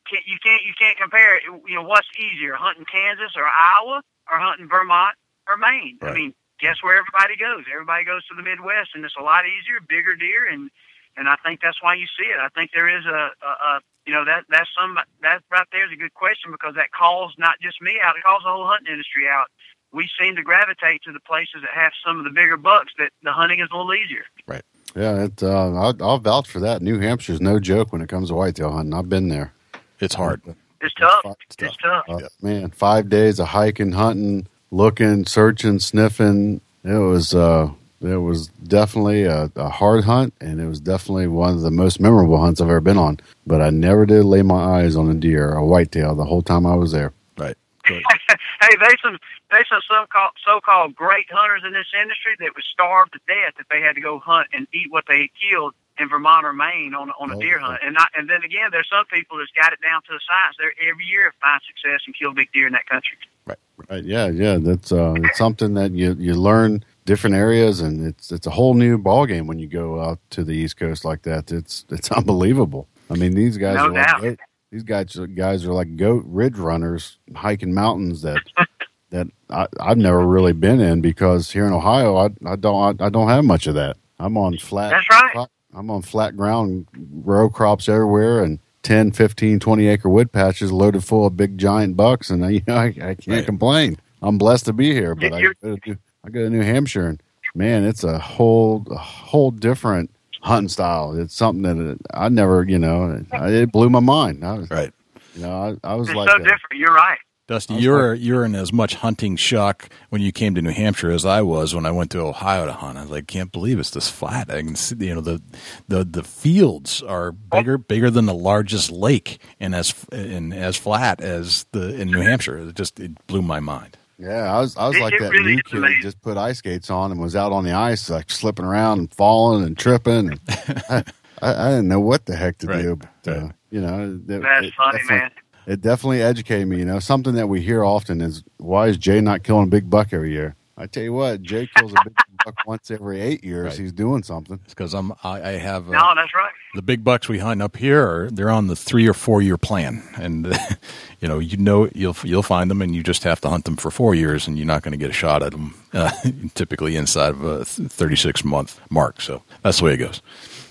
can't 0.08 0.22
you 0.26 0.38
can't 0.38 0.62
you 0.62 0.72
can't 0.78 0.96
compare. 0.96 1.42
You 1.42 1.74
know, 1.74 1.82
what's 1.82 2.08
easier, 2.14 2.54
hunting 2.54 2.86
Kansas 2.86 3.34
or 3.36 3.44
Iowa, 3.44 4.02
or 4.30 4.38
hunting 4.38 4.68
Vermont 4.68 5.16
or 5.48 5.56
Maine? 5.56 5.98
Right. 6.00 6.10
I 6.10 6.14
mean, 6.14 6.34
guess 6.60 6.82
where 6.82 6.96
everybody 6.96 7.34
goes? 7.34 7.66
Everybody 7.66 8.04
goes 8.04 8.24
to 8.30 8.34
the 8.38 8.42
Midwest, 8.42 8.94
and 8.94 9.04
it's 9.04 9.18
a 9.18 9.26
lot 9.26 9.44
easier, 9.46 9.82
bigger 9.82 10.14
deer, 10.14 10.46
and 10.46 10.70
and 11.16 11.28
I 11.28 11.34
think 11.42 11.60
that's 11.62 11.82
why 11.82 11.94
you 11.94 12.06
see 12.14 12.30
it. 12.30 12.38
I 12.38 12.48
think 12.54 12.70
there 12.74 12.90
is 12.90 13.04
a, 13.06 13.34
a, 13.42 13.50
a 13.50 13.80
you 14.06 14.12
know 14.14 14.24
that 14.24 14.44
that's 14.48 14.70
some 14.70 14.98
that 15.22 15.42
right 15.50 15.66
there 15.72 15.86
is 15.86 15.92
a 15.92 15.98
good 15.98 16.14
question 16.14 16.52
because 16.52 16.74
that 16.78 16.94
calls 16.94 17.34
not 17.38 17.58
just 17.58 17.82
me 17.82 17.98
out, 17.98 18.16
it 18.16 18.22
calls 18.22 18.46
the 18.46 18.54
whole 18.54 18.66
hunting 18.70 18.92
industry 18.92 19.26
out 19.26 19.50
we 19.94 20.08
seem 20.20 20.36
to 20.36 20.42
gravitate 20.42 21.02
to 21.04 21.12
the 21.12 21.20
places 21.20 21.62
that 21.62 21.70
have 21.72 21.92
some 22.04 22.18
of 22.18 22.24
the 22.24 22.30
bigger 22.30 22.56
bucks 22.56 22.92
that 22.98 23.10
the 23.22 23.32
hunting 23.32 23.60
is 23.60 23.68
a 23.72 23.76
little 23.76 23.94
easier. 23.94 24.24
Right. 24.46 24.62
Yeah, 24.96 25.24
it, 25.24 25.42
uh, 25.42 25.72
I'll, 25.72 25.96
I'll 26.02 26.18
vouch 26.18 26.48
for 26.48 26.60
that. 26.60 26.82
New 26.82 26.98
Hampshire's 26.98 27.40
no 27.40 27.58
joke 27.58 27.92
when 27.92 28.02
it 28.02 28.08
comes 28.08 28.28
to 28.28 28.34
whitetail 28.34 28.72
hunting. 28.72 28.94
I've 28.94 29.08
been 29.08 29.28
there. 29.28 29.52
It's 30.00 30.14
hard. 30.14 30.42
It's 30.80 30.94
tough. 30.94 31.24
It's 31.46 31.56
tough. 31.56 31.68
It's 31.68 31.76
tough. 31.78 32.04
Uh, 32.08 32.28
Man, 32.42 32.70
five 32.70 33.08
days 33.08 33.38
of 33.38 33.48
hiking, 33.48 33.92
hunting, 33.92 34.46
looking, 34.70 35.24
searching, 35.24 35.78
sniffing. 35.78 36.60
It 36.84 36.98
was 36.98 37.34
uh, 37.34 37.70
it 38.02 38.16
was 38.16 38.48
definitely 38.48 39.24
a, 39.24 39.50
a 39.56 39.68
hard 39.70 40.04
hunt, 40.04 40.34
and 40.40 40.60
it 40.60 40.66
was 40.66 40.80
definitely 40.80 41.26
one 41.28 41.54
of 41.54 41.62
the 41.62 41.70
most 41.70 42.00
memorable 42.00 42.38
hunts 42.38 42.60
I've 42.60 42.68
ever 42.68 42.80
been 42.80 42.98
on. 42.98 43.18
But 43.46 43.62
I 43.62 43.70
never 43.70 44.04
did 44.04 44.24
lay 44.24 44.42
my 44.42 44.80
eyes 44.80 44.94
on 44.94 45.08
a 45.08 45.14
deer, 45.14 45.54
a 45.54 45.64
whitetail, 45.64 46.14
the 46.14 46.24
whole 46.24 46.42
time 46.42 46.66
I 46.66 46.74
was 46.74 46.92
there. 46.92 47.12
Right. 47.38 47.56
Hey, 48.64 48.76
there's 48.80 49.00
some 49.02 49.18
there's 49.50 49.68
some 49.68 49.82
so 49.88 50.06
called 50.10 50.32
so 50.44 50.60
called 50.60 50.94
great 50.96 51.26
hunters 51.30 51.62
in 51.66 51.72
this 51.72 51.92
industry 51.92 52.32
that 52.40 52.54
would 52.54 52.64
starve 52.72 53.10
to 53.12 53.20
death 53.28 53.54
if 53.60 53.68
they 53.68 53.80
had 53.80 53.94
to 53.94 54.00
go 54.00 54.18
hunt 54.18 54.48
and 54.54 54.66
eat 54.72 54.88
what 54.90 55.04
they 55.06 55.30
killed 55.36 55.74
in 55.98 56.08
Vermont 56.08 56.46
or 56.46 56.52
Maine 56.54 56.94
on 56.94 57.10
on 57.20 57.30
a 57.30 57.36
Oh, 57.36 57.40
deer 57.40 57.58
hunt. 57.58 57.80
And 57.84 57.94
not, 57.94 58.08
and 58.16 58.28
then 58.28 58.42
again, 58.42 58.70
there's 58.72 58.88
some 58.88 59.04
people 59.12 59.38
that's 59.38 59.50
got 59.52 59.72
it 59.72 59.80
down 59.82 60.00
to 60.02 60.12
the 60.12 60.20
science. 60.26 60.56
They're 60.58 60.72
every 60.90 61.04
year 61.04 61.32
find 61.40 61.60
success 61.66 62.00
and 62.06 62.14
kill 62.16 62.32
big 62.32 62.50
deer 62.52 62.66
in 62.66 62.72
that 62.72 62.86
country. 62.88 63.18
Right? 63.46 63.58
Right, 63.90 64.04
yeah, 64.04 64.28
yeah. 64.28 64.58
That's 64.60 64.92
uh, 64.92 65.14
it's 65.18 65.38
something 65.38 65.74
that 65.74 65.92
you 65.92 66.16
you 66.18 66.34
learn 66.34 66.84
different 67.04 67.36
areas, 67.36 67.80
and 67.80 68.06
it's 68.06 68.32
it's 68.32 68.46
a 68.46 68.50
whole 68.50 68.74
new 68.74 68.96
ball 68.98 69.26
game 69.26 69.46
when 69.46 69.58
you 69.58 69.66
go 69.68 70.00
out 70.00 70.20
to 70.30 70.42
the 70.42 70.52
East 70.54 70.76
Coast 70.78 71.04
like 71.04 71.22
that. 71.22 71.52
It's 71.52 71.84
it's 71.90 72.10
unbelievable. 72.20 72.88
I 73.10 73.14
mean, 73.14 73.34
these 73.34 73.58
guys 73.58 73.76
No 73.76 73.86
are 73.86 73.92
like 73.92 74.06
doubt. 74.06 74.22
goat, 74.22 74.38
these 74.74 74.82
guys 74.82 75.16
guys 75.36 75.64
are 75.64 75.72
like 75.72 75.96
goat 75.96 76.24
ridge 76.26 76.58
runners 76.58 77.18
hiking 77.36 77.72
mountains 77.72 78.22
that. 78.22 78.42
That 79.10 79.28
I, 79.48 79.68
I've 79.78 79.98
never 79.98 80.26
really 80.26 80.52
been 80.54 80.80
in 80.80 81.00
because 81.00 81.52
here 81.52 81.66
in 81.66 81.72
Ohio 81.72 82.16
I, 82.16 82.30
I 82.44 82.56
don't 82.56 83.00
I, 83.00 83.06
I 83.06 83.08
don't 83.10 83.28
have 83.28 83.44
much 83.44 83.68
of 83.68 83.74
that. 83.76 83.96
I'm 84.18 84.36
on 84.36 84.56
flat. 84.58 84.90
That's 84.90 85.34
right. 85.36 85.46
I'm 85.72 85.88
on 85.88 86.02
flat 86.02 86.36
ground, 86.36 86.88
row 87.12 87.48
crops 87.48 87.88
everywhere, 87.88 88.42
and 88.42 88.58
10, 88.82 89.12
15, 89.12 89.60
20 89.60 89.86
acre 89.86 90.08
wood 90.08 90.32
patches 90.32 90.72
loaded 90.72 91.04
full 91.04 91.26
of 91.26 91.36
big 91.36 91.58
giant 91.58 91.96
bucks, 91.96 92.28
and 92.30 92.44
I, 92.44 92.48
you 92.56 92.62
know, 92.66 92.74
I, 92.76 92.86
I 92.86 92.90
can't 93.14 93.28
Right. 93.28 93.46
complain. 93.46 93.98
I'm 94.20 94.36
blessed 94.38 94.64
to 94.64 94.72
be 94.72 94.92
here, 94.92 95.14
but 95.14 95.32
I 95.32 95.42
go, 95.42 95.76
to, 95.76 95.98
I 96.24 96.30
go 96.30 96.40
to 96.44 96.50
New 96.50 96.62
Hampshire, 96.62 97.06
and 97.06 97.22
man, 97.54 97.84
it's 97.84 98.02
a 98.02 98.18
whole 98.18 98.84
a 98.90 98.96
whole 98.98 99.52
different 99.52 100.10
hunting 100.44 100.68
style. 100.68 101.18
It's 101.18 101.34
something 101.34 101.62
that 101.62 101.94
uh, 101.94 101.96
I 102.12 102.28
never, 102.28 102.64
you 102.64 102.78
know, 102.78 103.22
it, 103.32 103.52
it 103.52 103.72
blew 103.72 103.90
my 103.90 104.00
mind. 104.00 104.44
I 104.44 104.54
was, 104.54 104.70
Right. 104.70 104.92
you 105.34 105.42
know, 105.42 105.78
I, 105.82 105.92
I 105.92 105.94
was 105.94 106.08
It's 106.08 106.16
like, 106.16 106.28
so 106.30 106.36
a- 106.36 106.38
different. 106.38 106.60
You're 106.76 106.94
right. 106.94 107.18
Dusty, 107.46 107.74
you're 107.74 108.14
you're 108.14 108.42
in 108.46 108.54
as 108.54 108.72
much 108.72 108.94
hunting 108.94 109.36
shock 109.36 109.90
when 110.08 110.22
you 110.22 110.32
came 110.32 110.54
to 110.54 110.62
New 110.62 110.70
Hampshire 110.70 111.10
as 111.10 111.26
I 111.26 111.42
was 111.42 111.74
when 111.74 111.84
I 111.84 111.90
went 111.90 112.10
to 112.12 112.20
Ohio 112.20 112.64
to 112.64 112.72
hunt. 112.72 112.96
I 112.96 113.02
was 113.02 113.10
like, 113.10 113.26
can't 113.26 113.52
believe 113.52 113.78
it's 113.78 113.90
this 113.90 114.08
flat. 114.08 114.50
I 114.50 114.62
can 114.62 114.74
see, 114.76 114.96
you 115.08 115.14
know, 115.14 115.20
the 115.20 115.42
the 115.86 116.04
the 116.04 116.22
fields 116.24 117.02
are 117.02 117.32
bigger 117.32 117.76
bigger 117.76 118.08
than 118.10 118.24
the 118.24 118.32
largest 118.32 118.90
lake 118.90 119.40
and 119.60 119.74
as 119.74 119.94
and 120.10 120.54
as 120.54 120.78
flat 120.78 121.20
as 121.20 121.66
the 121.72 121.94
in 122.00 122.10
New 122.10 122.22
Hampshire. 122.22 122.56
It 122.56 122.76
just 122.76 122.98
it 122.98 123.26
blew 123.26 123.42
my 123.42 123.60
mind. 123.60 123.98
Yeah, 124.18 124.54
I 124.56 124.60
was 124.60 124.76
I 124.76 124.86
was 124.88 124.96
It- 124.96 125.02
like 125.02 125.14
it 125.14 125.20
that 125.20 125.30
really 125.32 125.56
new 125.56 125.62
kid 125.62 125.78
amazing. 125.78 126.02
just 126.02 126.20
put 126.22 126.36
ice 126.36 126.58
skates 126.58 126.90
on 126.90 127.10
and 127.10 127.20
was 127.20 127.34
out 127.34 127.52
on 127.52 127.64
the 127.64 127.72
ice 127.72 128.08
like 128.08 128.30
slipping 128.30 128.64
around 128.64 128.98
and 129.00 129.12
falling 129.14 129.64
and 129.64 129.76
tripping. 129.76 130.30
And 130.30 130.40
I, 130.88 131.04
I, 131.42 131.66
I 131.66 131.70
didn't 131.70 131.88
know 131.88 132.00
what 132.00 132.26
the 132.26 132.36
heck 132.36 132.58
to 132.58 132.66
Right, 132.68 132.82
do, 132.82 132.96
but 132.96 133.32
uh, 133.36 133.48
you 133.70 133.80
know, 133.80 134.14
it, 134.14 134.26
That's 134.28 134.66
it 134.66 134.74
funny, 134.74 135.00
man. 135.08 135.30
It 135.66 135.80
definitely 135.80 136.22
educated 136.22 136.68
me. 136.68 136.78
You 136.78 136.84
know, 136.84 136.98
something 137.00 137.34
that 137.34 137.48
we 137.48 137.60
hear 137.62 137.84
often 137.84 138.20
is 138.20 138.44
why 138.58 138.86
is 138.88 138.98
Jay 138.98 139.20
not 139.20 139.42
killing 139.42 139.64
a 139.64 139.70
big 139.70 139.88
buck 139.90 140.12
every 140.12 140.30
year? 140.32 140.54
I 140.76 140.86
tell 140.86 141.02
you 141.04 141.12
what, 141.12 141.42
Jay 141.42 141.68
kills 141.76 141.92
a 141.92 141.96
big 142.04 142.14
buck 142.44 142.56
once 142.66 142.90
every 142.90 143.20
eight 143.20 143.44
years. 143.44 143.66
Right. 143.66 143.78
He's 143.78 143.92
doing 143.92 144.22
something. 144.22 144.58
It's 144.64 144.74
because 144.74 144.94
I'm 144.94 145.12
I, 145.22 145.42
I 145.42 145.52
have 145.52 145.88
uh, 145.88 145.92
No, 145.92 146.12
that's 146.16 146.34
right. 146.34 146.52
the 146.74 146.82
big 146.82 147.04
bucks 147.04 147.28
we 147.28 147.38
hunt 147.38 147.62
up 147.62 147.76
here 147.76 148.02
are 148.06 148.30
they're 148.30 148.50
on 148.50 148.66
the 148.66 148.76
three 148.76 149.06
or 149.08 149.14
four 149.14 149.42
year 149.42 149.56
plan, 149.58 150.02
and 150.16 150.46
you 151.20 151.28
know 151.28 151.38
you 151.38 151.56
know 151.56 151.88
you'll 151.94 152.16
you'll 152.24 152.42
find 152.42 152.70
them, 152.70 152.82
and 152.82 152.94
you 152.94 153.02
just 153.02 153.22
have 153.24 153.40
to 153.42 153.48
hunt 153.50 153.64
them 153.66 153.76
for 153.76 153.90
four 153.90 154.14
years, 154.14 154.48
and 154.48 154.58
you're 154.58 154.66
not 154.66 154.82
going 154.82 154.92
to 154.92 154.98
get 154.98 155.10
a 155.10 155.14
shot 155.14 155.42
at 155.42 155.52
them 155.52 155.74
uh, 155.92 156.10
typically 156.54 156.96
inside 156.96 157.30
of 157.30 157.44
a 157.44 157.64
36 157.64 158.44
month 158.44 158.80
mark. 158.90 159.20
So 159.20 159.42
that's 159.62 159.78
the 159.78 159.84
way 159.86 159.94
it 159.94 159.98
goes. 159.98 160.22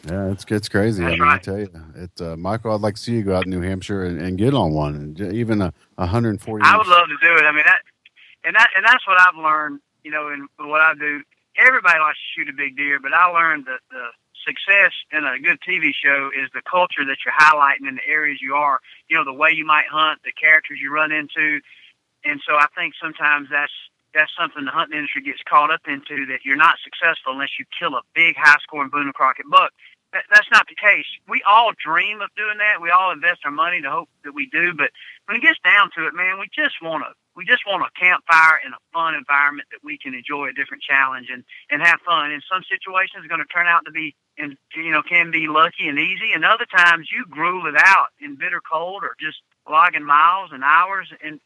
Yeah, 0.06 0.32
it's 0.32 0.45
it's 0.49 0.70
crazy. 0.70 1.06
I 1.06 1.10
That's 1.10 1.20
mean, 1.22 1.30
I 1.30 1.38
tell 1.38 1.60
you, 1.60 1.70
it, 1.95 2.22
uh, 2.22 2.36
Michael, 2.36 2.74
I'd 2.74 2.82
like 2.82 2.95
to 2.95 3.01
see 3.01 3.14
you 3.14 3.24
go 3.24 3.36
out 3.38 3.45
in 3.45 3.51
New 3.51 3.62
Hampshire 3.62 4.04
and, 4.04 4.20
and 4.22 4.38
get 4.38 4.54
on 4.54 4.74
one, 4.74 4.95
and 4.95 5.22
even 5.34 5.62
a 5.62 5.74
140. 5.95 6.64
I 6.66 6.78
would 6.78 6.88
love 6.88 7.08
to 7.08 7.18
do 7.22 7.36
it. 7.38 7.43
I 7.47 7.51
mean 7.54 7.64
that, 7.66 7.82
and 8.43 8.56
that, 8.56 8.70
and 8.76 8.86
that's 8.86 9.08
what 9.08 9.20
I've 9.22 9.36
learned. 9.38 9.80
You 10.04 10.12
know, 10.12 10.30
in 10.30 10.47
what 10.58 10.82
I 10.82 10.93
do. 10.93 11.22
Everybody 11.56 11.99
likes 11.99 12.18
to 12.18 12.30
shoot 12.34 12.49
a 12.49 12.54
big 12.54 12.76
deer, 12.76 12.99
but 12.99 13.14
I 13.14 13.28
learned 13.28 13.66
that 13.66 13.80
the 13.91 14.10
success 14.43 14.91
in 15.12 15.24
a 15.24 15.39
good 15.39 15.60
TV 15.62 15.91
show 15.93 16.30
is 16.34 16.49
the 16.54 16.62
culture 16.66 17.06
that 17.06 17.18
you're 17.24 17.38
highlighting 17.38 17.88
in 17.88 17.95
the 17.95 18.08
areas 18.08 18.39
you 18.41 18.56
are. 18.56 18.80
You 19.08 19.18
know, 19.18 19.24
the 19.24 19.34
way 19.34 19.51
you 19.51 19.66
might 19.66 19.88
hunt, 19.88 20.20
the 20.24 20.34
characters 20.34 20.80
you 20.82 20.91
run 20.91 21.12
into, 21.12 21.62
and 22.26 22.41
so 22.47 22.56
I 22.56 22.68
think 22.76 22.93
sometimes 23.01 23.49
that's 23.51 23.74
that's 24.14 24.32
something 24.38 24.64
the 24.66 24.72
hunting 24.72 24.97
industry 24.97 25.24
gets 25.24 25.41
caught 25.49 25.74
up 25.74 25.82
into 25.88 26.26
that 26.28 26.45
you're 26.45 26.56
not 26.60 26.78
successful 26.84 27.34
unless 27.34 27.58
you 27.58 27.66
kill 27.74 27.95
a 27.95 28.06
big 28.14 28.36
high 28.38 28.62
scoring 28.62 28.89
Boone 28.89 29.10
and 29.10 29.14
Crockett 29.14 29.49
buck. 29.49 29.72
That, 30.14 30.24
that's 30.30 30.47
not 30.51 30.68
the 30.70 30.78
case. 30.78 31.10
We 31.28 31.41
all 31.49 31.72
dream 31.74 32.22
of 32.22 32.30
doing 32.38 32.62
that. 32.62 32.78
We 32.80 32.91
all 32.91 33.12
invest 33.12 33.41
our 33.43 33.51
money 33.51 33.82
to 33.82 33.89
hope 33.89 34.10
that 34.24 34.34
we 34.34 34.45
do, 34.54 34.74
but 34.74 34.91
when 35.26 35.38
it 35.38 35.41
gets 35.41 35.60
down 35.66 35.89
to 35.97 36.06
it, 36.06 36.14
man, 36.14 36.38
we 36.38 36.47
just 36.54 36.78
want 36.82 37.04
to 37.04 37.12
we 37.36 37.46
just 37.46 37.64
want 37.66 37.84
a 37.84 38.00
campfire 38.00 38.62
in 38.66 38.74
a 38.74 38.82
fun 38.92 39.16
environment 39.16 39.68
that 39.72 39.84
we 39.84 39.98
can 39.98 40.14
enjoy 40.14 40.50
a 40.50 40.54
different 40.54 40.84
challenge 40.84 41.30
and 41.32 41.44
and 41.70 41.82
have 41.82 42.00
fun. 42.06 42.32
In 42.32 42.42
some 42.52 42.64
situations, 42.70 43.24
it's 43.24 43.28
going 43.28 43.42
to 43.42 43.54
turn 43.54 43.68
out 43.68 43.86
to 43.86 43.92
be 43.92 44.16
and 44.38 44.58
you 44.76 44.92
know 44.92 45.02
can 45.02 45.32
be 45.32 45.48
lucky 45.48 45.88
and 45.88 46.00
easy, 46.00 46.32
and 46.34 46.46
other 46.46 46.66
times 46.66 47.10
you 47.12 47.26
gruel 47.30 47.66
it 47.68 47.76
out 47.78 48.08
in 48.20 48.36
bitter 48.36 48.62
cold 48.62 49.04
or 49.04 49.16
just 49.20 49.38
logging 49.70 50.06
miles 50.06 50.52
and 50.52 50.64
hours, 50.64 51.12
and 51.24 51.40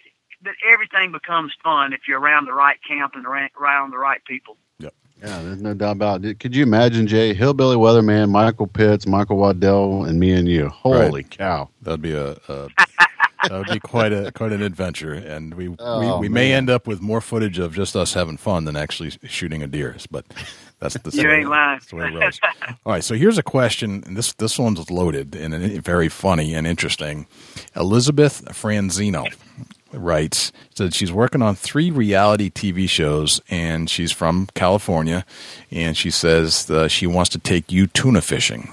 that 0.44 0.56
everything 0.72 1.12
becomes 1.12 1.54
fun 1.64 1.94
if 1.94 2.02
you're 2.08 2.20
around 2.20 2.46
the 2.46 2.54
right 2.54 2.78
camp 2.88 3.14
and 3.16 3.26
around 3.26 3.50
around 3.60 3.92
the 3.92 3.98
right 3.98 4.24
people. 4.26 4.58
Yeah, 4.80 4.90
Yeah, 5.20 5.42
there's 5.42 5.62
no 5.62 5.74
doubt 5.74 5.94
about 5.94 6.26
it. 6.26 6.40
Could 6.40 6.56
you 6.56 6.64
imagine, 6.64 7.08
Jay, 7.08 7.34
Hillbilly 7.34 7.76
Weatherman, 7.76 8.30
Michael 8.30 8.68
Pitts, 8.68 9.08
Michael 9.08 9.38
Waddell, 9.38 10.06
and 10.06 10.20
me 10.20 10.32
and 10.32 10.48
you? 10.48 10.70
Holy 10.70 11.24
cow! 11.24 11.70
That'd 11.82 12.02
be 12.02 12.14
a, 12.14 12.38
a 12.48 12.70
that 13.44 13.52
would 13.52 13.68
be 13.68 13.80
quite 13.80 14.14
a 14.14 14.32
quite 14.32 14.52
an 14.52 14.62
adventure, 14.62 15.14
and 15.14 15.54
we 15.54 15.76
Oh, 15.80 16.20
we, 16.20 16.28
we 16.28 16.30
may 16.30 16.54
end 16.54 16.70
up 16.70 16.88
with 16.88 17.02
more 17.02 17.22
footage 17.22 17.60
of 17.60 17.74
just 17.74 17.96
us 17.96 18.14
having 18.14 18.38
fun 18.38 18.66
than 18.66 18.76
actually 18.76 19.12
shooting 19.28 19.62
a 19.64 19.68
deer. 19.68 19.96
But 20.10 20.26
that's 20.80 20.96
the 20.98 21.12
You 21.22 21.30
ain't 21.30 21.50
lying. 21.50 21.80
That's 21.80 21.90
the 21.90 21.96
way 21.96 22.08
it 22.08 22.20
goes. 22.20 22.40
All 22.86 22.94
right, 22.94 23.04
so 23.04 23.16
here's 23.16 23.38
a 23.38 23.44
question, 23.44 24.04
and 24.06 24.18
this 24.18 24.34
this 24.34 24.58
one's 24.60 24.90
loaded 24.90 25.36
and 25.36 25.84
very 25.84 26.10
funny 26.10 26.54
and 26.54 26.66
interesting. 26.68 27.28
Elizabeth 27.76 28.44
Franzino 28.50 29.26
writes 29.94 30.52
said 30.76 30.94
she's 30.94 31.12
working 31.12 31.42
on 31.42 31.56
three 31.56 31.90
reality 31.92 32.50
TV 32.50 32.90
shows, 32.90 33.42
and 33.50 33.90
she's 33.90 34.12
from 34.12 34.48
California, 34.54 35.26
and 35.72 35.96
she 35.98 36.12
says 36.12 36.70
uh, 36.70 36.88
she 36.88 37.08
wants 37.08 37.30
to 37.32 37.40
take 37.40 37.72
you 37.72 37.88
tuna 37.88 38.22
fishing. 38.22 38.72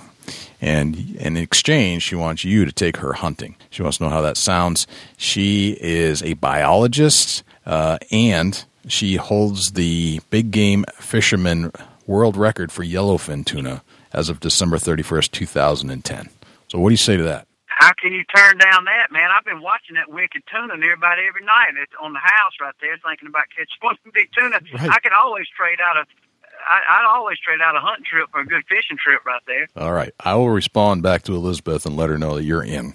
And 0.64 1.16
in 1.16 1.36
exchange, 1.36 2.04
she 2.04 2.14
wants 2.14 2.42
you 2.42 2.64
to 2.64 2.72
take 2.72 2.96
her 2.96 3.12
hunting. 3.12 3.56
She 3.68 3.82
wants 3.82 3.98
to 3.98 4.04
know 4.04 4.08
how 4.08 4.22
that 4.22 4.38
sounds. 4.38 4.86
She 5.18 5.76
is 5.78 6.22
a 6.22 6.32
biologist, 6.32 7.42
uh, 7.66 7.98
and 8.10 8.64
she 8.88 9.16
holds 9.16 9.72
the 9.72 10.22
big 10.30 10.52
game 10.52 10.86
fisherman 10.94 11.70
world 12.06 12.38
record 12.38 12.72
for 12.72 12.82
yellowfin 12.82 13.44
tuna 13.44 13.82
as 14.14 14.30
of 14.30 14.40
December 14.40 14.78
31st, 14.78 15.32
2010. 15.32 16.30
So, 16.68 16.78
what 16.78 16.88
do 16.88 16.94
you 16.94 16.96
say 16.96 17.18
to 17.18 17.24
that? 17.24 17.46
How 17.66 17.92
can 17.92 18.14
you 18.14 18.24
turn 18.34 18.56
down 18.56 18.86
that, 18.86 19.08
man? 19.12 19.28
I've 19.36 19.44
been 19.44 19.60
watching 19.60 19.96
that 19.96 20.08
wicked 20.10 20.44
tuna 20.50 20.78
near 20.78 20.94
about 20.94 21.18
every 21.18 21.44
night. 21.44 21.76
It's 21.76 21.92
on 22.00 22.14
the 22.14 22.24
house 22.24 22.52
right 22.58 22.74
there, 22.80 22.96
thinking 23.04 23.28
about 23.28 23.44
catching 23.50 23.76
one 23.82 23.98
big 24.14 24.30
tuna. 24.32 24.60
Right. 24.72 24.88
I 24.88 24.98
could 25.00 25.12
always 25.12 25.46
trade 25.54 25.78
out 25.84 25.98
a, 25.98 26.06
I, 26.68 26.80
I'd 26.88 27.06
always 27.16 27.38
trade 27.38 27.60
out 27.62 27.76
a 27.76 27.80
hunting 27.80 28.04
trip 28.04 28.28
for 28.32 28.40
a 28.40 28.46
good 28.46 28.62
fishing 28.68 28.96
trip 28.96 29.24
right 29.24 29.42
there. 29.46 29.68
All 29.76 29.92
right. 29.92 30.12
I 30.20 30.34
will 30.34 30.50
respond 30.50 31.02
back 31.02 31.22
to 31.24 31.34
Elizabeth 31.34 31.86
and 31.86 31.96
let 31.96 32.10
her 32.10 32.18
know 32.18 32.34
that 32.36 32.44
you're 32.44 32.64
in. 32.64 32.94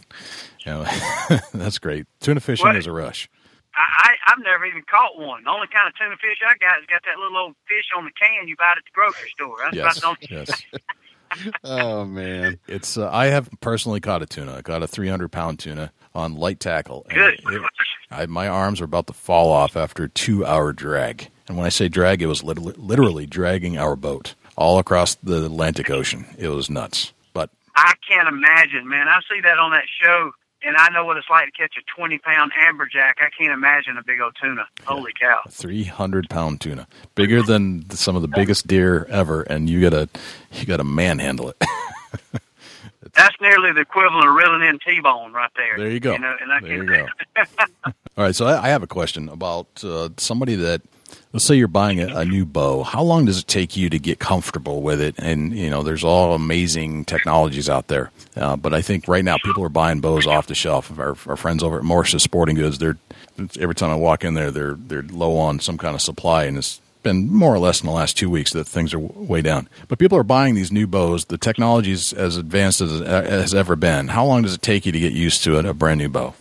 You 0.66 0.72
know, 0.74 0.86
that's 1.54 1.80
great. 1.80 2.06
Tuna 2.20 2.40
fishing 2.40 2.76
is 2.76 2.88
a 2.88 2.92
rush. 2.92 3.30
I, 3.76 4.10
I 4.28 4.32
I've 4.34 4.40
never 4.44 4.66
even 4.66 4.84
caught 4.90 5.18
one. 5.20 5.44
The 5.44 5.50
only 5.50 5.68
kind 5.74 5.88
of 5.88 5.96
tuna 5.96 6.16
fish 6.18 6.38
I 6.46 6.56
got 6.58 6.80
is 6.80 6.86
got 6.88 7.02
that 7.06 7.18
little 7.20 7.38
old 7.38 7.56
fish 7.68 7.86
on 7.98 8.06
the 8.06 8.12
can 8.12 8.48
you 8.48 8.56
buy 8.58 8.72
at 8.72 8.78
the 8.78 8.92
grocery 8.94 9.30
store. 9.30 9.56
That's 9.64 9.76
Yes. 9.76 9.98
about 9.98 10.20
the 10.20 10.34
only. 10.36 10.46
Yes. 10.48 10.64
Oh 11.64 12.06
man, 12.06 12.58
It's 12.68 12.98
uh, 12.98 13.08
I 13.12 13.28
have 13.28 13.50
personally 13.62 14.00
caught 14.00 14.24
a 14.24 14.26
tuna. 14.26 14.56
I 14.56 14.62
caught 14.64 14.82
a 14.82 14.88
300 14.88 15.32
pound 15.32 15.60
tuna 15.60 15.92
on 16.16 16.36
light 16.36 16.60
tackle. 16.60 17.06
Good. 17.10 17.40
it- 17.44 17.62
I, 18.12 18.26
my 18.26 18.48
arms 18.48 18.82
are 18.82 18.86
about 18.86 19.06
to 19.08 19.14
fall 19.14 19.52
off 19.52 19.78
after 19.78 20.06
a 20.06 20.10
two 20.10 20.44
hour 20.46 20.74
drag. 20.74 21.30
And 21.48 21.58
when 21.58 21.66
I 21.66 21.70
say 21.70 21.90
drag, 21.90 22.22
it 22.22 22.26
was 22.28 22.44
literally, 22.44 22.74
literally 22.78 23.26
dragging 23.28 23.78
our 23.78 23.96
boat 23.96 24.34
all 24.56 24.80
across 24.80 25.16
the 25.16 25.46
Atlantic 25.46 25.90
Ocean. 25.92 26.26
It 26.38 26.48
was 26.50 26.70
nuts. 26.70 27.14
But 27.34 27.50
I 27.76 27.94
can't 28.08 28.28
imagine, 28.28 28.88
man. 28.90 29.08
I 29.08 29.20
see 29.32 29.42
that 29.42 29.60
on 29.60 29.72
that 29.72 29.86
show, 30.02 30.32
and 30.64 30.76
I 30.76 30.90
know 30.90 31.06
what 31.06 31.18
it's 31.18 31.30
like 31.30 31.46
to 31.46 31.52
catch 31.52 31.74
a 31.78 31.82
twenty 31.96 32.18
pound 32.18 32.52
amberjack. 32.68 33.14
I 33.20 33.30
can't 33.38 33.54
imagine 33.54 33.98
a 33.98 34.04
big 34.04 34.20
old 34.22 34.36
tuna. 34.42 34.66
Holy 34.86 35.12
cow! 35.20 35.40
300 35.50 36.30
pound 36.30 36.62
tuna, 36.62 36.88
bigger 37.16 37.42
than 37.44 37.90
some 37.92 38.16
of 38.16 38.22
the 38.24 38.28
biggest 38.28 38.66
deer 38.68 39.06
ever, 39.10 39.44
and 39.44 39.70
you 39.70 39.82
gotta 39.82 40.10
you 40.54 40.66
gotta 40.66 40.84
manhandle 40.84 41.50
it. 41.50 41.64
That's 43.20 43.36
nearly 43.42 43.74
the 43.74 43.82
equivalent 43.82 44.28
of 44.28 44.34
reeling 44.34 44.64
in 44.64 44.80
T-bone 44.80 45.34
right 45.34 45.52
there. 45.56 45.78
There 45.78 45.90
you 45.90 46.00
go. 46.00 46.14
You 46.14 46.20
know, 46.20 46.36
and 46.42 46.52
I 46.52 46.60
There 46.62 46.70
can, 46.70 46.78
you 46.78 46.86
go. 46.86 47.08
All 48.18 48.26
right, 48.26 48.36
so 48.36 48.48
I, 48.48 48.66
I 48.66 48.70
have 48.70 48.84
a 48.84 48.88
question 48.88 49.30
about 49.30 49.84
uh, 49.84 50.10
somebody 50.18 50.56
that 50.56 50.82
Let's 51.32 51.46
say 51.46 51.56
you're 51.56 51.68
buying 51.68 52.00
a, 52.00 52.08
a, 52.08 52.26
new 52.26 52.46
bow. 52.46 52.84
How 52.84 53.04
long 53.04 53.26
does 53.26 53.40
it 53.40 53.48
take 53.48 53.78
you 53.78 53.90
to 53.90 54.00
get 54.00 54.20
comfortable 54.20 54.82
with 54.82 55.00
it? 55.00 55.16
And 55.20 55.56
you 55.56 55.70
know, 55.70 55.84
there's 55.84 56.04
all 56.04 56.34
amazing 56.34 57.06
technologies 57.06 57.70
out 57.70 57.88
there. 57.88 58.12
Uh, 58.36 58.56
but 58.56 58.74
I 58.74 58.82
think 58.82 59.08
right 59.08 59.24
now 59.24 59.38
people 59.44 59.64
are 59.64 59.70
buying 59.70 60.02
bows 60.02 60.26
off 60.26 60.48
the 60.48 60.56
shelf. 60.56 60.98
Our, 60.98 61.16
our 61.28 61.36
friends 61.36 61.62
over 61.62 61.78
at 61.78 61.84
Morse's 61.84 62.24
Sporting 62.24 62.56
Goods, 62.56 62.80
they're 62.80 62.98
every 63.60 63.76
time 63.76 63.92
I 63.92 63.96
walk 63.96 64.24
in 64.24 64.34
there, 64.34 64.52
they're 64.52 64.74
they're 64.74 65.04
low 65.04 65.38
on 65.38 65.60
some 65.60 65.78
kind 65.78 65.96
of 65.96 66.02
supply, 66.02 66.46
and 66.46 66.58
it's 66.58 66.82
been 67.04 67.32
more 67.32 67.54
or 67.54 67.60
less 67.60 67.82
in 67.82 67.88
the 67.88 67.94
last 67.94 68.18
two 68.18 68.30
weeks 68.30 68.54
that 68.54 68.66
things 68.66 68.94
are 68.94 69.00
way 69.00 69.42
down. 69.42 69.70
But 69.88 70.00
people 70.00 70.18
are 70.18 70.24
buying 70.24 70.56
these 70.56 70.72
new 70.72 70.88
bows. 70.88 71.26
The 71.26 71.38
technology 71.38 71.92
is 71.92 72.14
as 72.14 72.38
advanced 72.38 72.82
as 72.82 73.00
has 73.00 73.54
ever 73.54 73.76
been. 73.76 74.10
How 74.10 74.26
long 74.26 74.44
does 74.44 74.54
it 74.54 74.62
take 74.62 74.86
you 74.86 74.92
to 74.92 75.00
get 75.00 75.14
used 75.14 75.44
to 75.44 75.58
it, 75.58 75.66
a 75.66 75.74
brand 75.74 76.00
new 76.00 76.10
bow? 76.10 76.34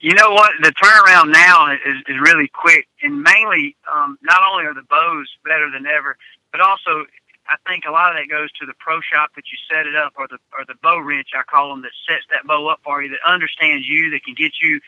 You 0.00 0.14
know 0.14 0.32
what? 0.32 0.52
The 0.60 0.72
turnaround 0.72 1.32
now 1.32 1.72
is, 1.72 1.96
is 2.06 2.20
really 2.20 2.48
quick, 2.48 2.86
and 3.02 3.22
mainly, 3.22 3.74
um, 3.90 4.18
not 4.20 4.42
only 4.52 4.66
are 4.66 4.74
the 4.74 4.82
bows 4.82 5.30
better 5.44 5.70
than 5.70 5.86
ever, 5.86 6.18
but 6.52 6.60
also 6.60 7.06
I 7.48 7.56
think 7.68 7.84
a 7.86 7.90
lot 7.90 8.10
of 8.10 8.16
that 8.16 8.28
goes 8.28 8.52
to 8.60 8.66
the 8.66 8.74
pro 8.78 9.00
shop 9.00 9.30
that 9.36 9.44
you 9.50 9.58
set 9.68 9.86
it 9.86 9.96
up, 9.96 10.12
or 10.16 10.28
the 10.28 10.38
or 10.56 10.64
the 10.66 10.74
bow 10.82 10.98
wrench 10.98 11.28
I 11.34 11.42
call 11.42 11.70
them 11.70 11.82
that 11.82 11.92
sets 12.08 12.24
that 12.32 12.46
bow 12.46 12.68
up 12.68 12.80
for 12.84 13.02
you, 13.02 13.10
that 13.10 13.20
understands 13.26 13.88
you, 13.88 14.10
that 14.10 14.24
can 14.24 14.34
get 14.34 14.52
you 14.60 14.80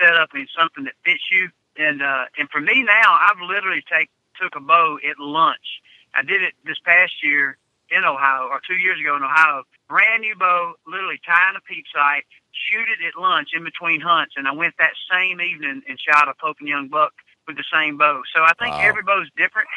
set 0.00 0.16
up 0.16 0.30
in 0.34 0.46
something 0.56 0.84
that 0.84 0.94
fits 1.04 1.24
you. 1.30 1.50
And 1.76 2.02
uh, 2.02 2.24
and 2.38 2.48
for 2.50 2.60
me 2.60 2.82
now, 2.82 3.18
I've 3.28 3.40
literally 3.40 3.82
take 3.90 4.10
took 4.40 4.56
a 4.56 4.60
bow 4.60 4.98
at 5.08 5.18
lunch. 5.18 5.82
I 6.14 6.22
did 6.22 6.42
it 6.42 6.54
this 6.64 6.78
past 6.84 7.22
year 7.22 7.56
in 7.90 8.04
Ohio, 8.04 8.48
or 8.48 8.60
two 8.66 8.76
years 8.76 8.98
ago 8.98 9.16
in 9.16 9.22
Ohio. 9.22 9.64
Brand 9.88 10.22
new 10.22 10.34
bow, 10.34 10.74
literally 10.86 11.20
tying 11.26 11.56
a 11.56 11.60
peep 11.60 11.84
sight, 11.92 12.24
shoot 12.52 12.88
it 12.88 13.04
at 13.06 13.20
lunch 13.20 13.50
in 13.54 13.64
between 13.64 14.00
hunts, 14.00 14.34
and 14.36 14.48
I 14.48 14.52
went 14.52 14.74
that 14.78 14.92
same 15.10 15.40
evening 15.40 15.82
and 15.88 15.98
shot 16.00 16.28
a 16.28 16.34
Pope 16.34 16.56
and 16.60 16.68
Young 16.68 16.88
buck 16.88 17.12
with 17.46 17.56
the 17.56 17.64
same 17.72 17.98
bow. 17.98 18.22
So 18.34 18.42
I 18.42 18.52
think 18.58 18.72
wow. 18.72 18.80
every 18.82 19.02
bow's 19.02 19.28
different. 19.36 19.68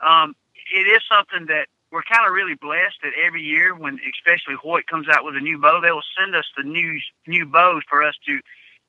Um, 0.00 0.34
it 0.74 0.86
is 0.88 1.02
something 1.08 1.46
that 1.46 1.68
we're 1.92 2.02
kind 2.02 2.26
of 2.26 2.34
really 2.34 2.54
blessed 2.54 2.98
that 3.02 3.12
every 3.24 3.42
year 3.42 3.74
when 3.74 4.00
especially 4.02 4.54
Hoyt 4.58 4.86
comes 4.86 5.06
out 5.08 5.24
with 5.24 5.36
a 5.36 5.40
new 5.40 5.58
bow, 5.58 5.80
they 5.80 5.92
will 5.92 6.06
send 6.18 6.34
us 6.34 6.46
the 6.56 6.64
new 6.64 6.98
new 7.26 7.46
bows 7.46 7.82
for 7.88 8.02
us 8.02 8.14
to 8.26 8.40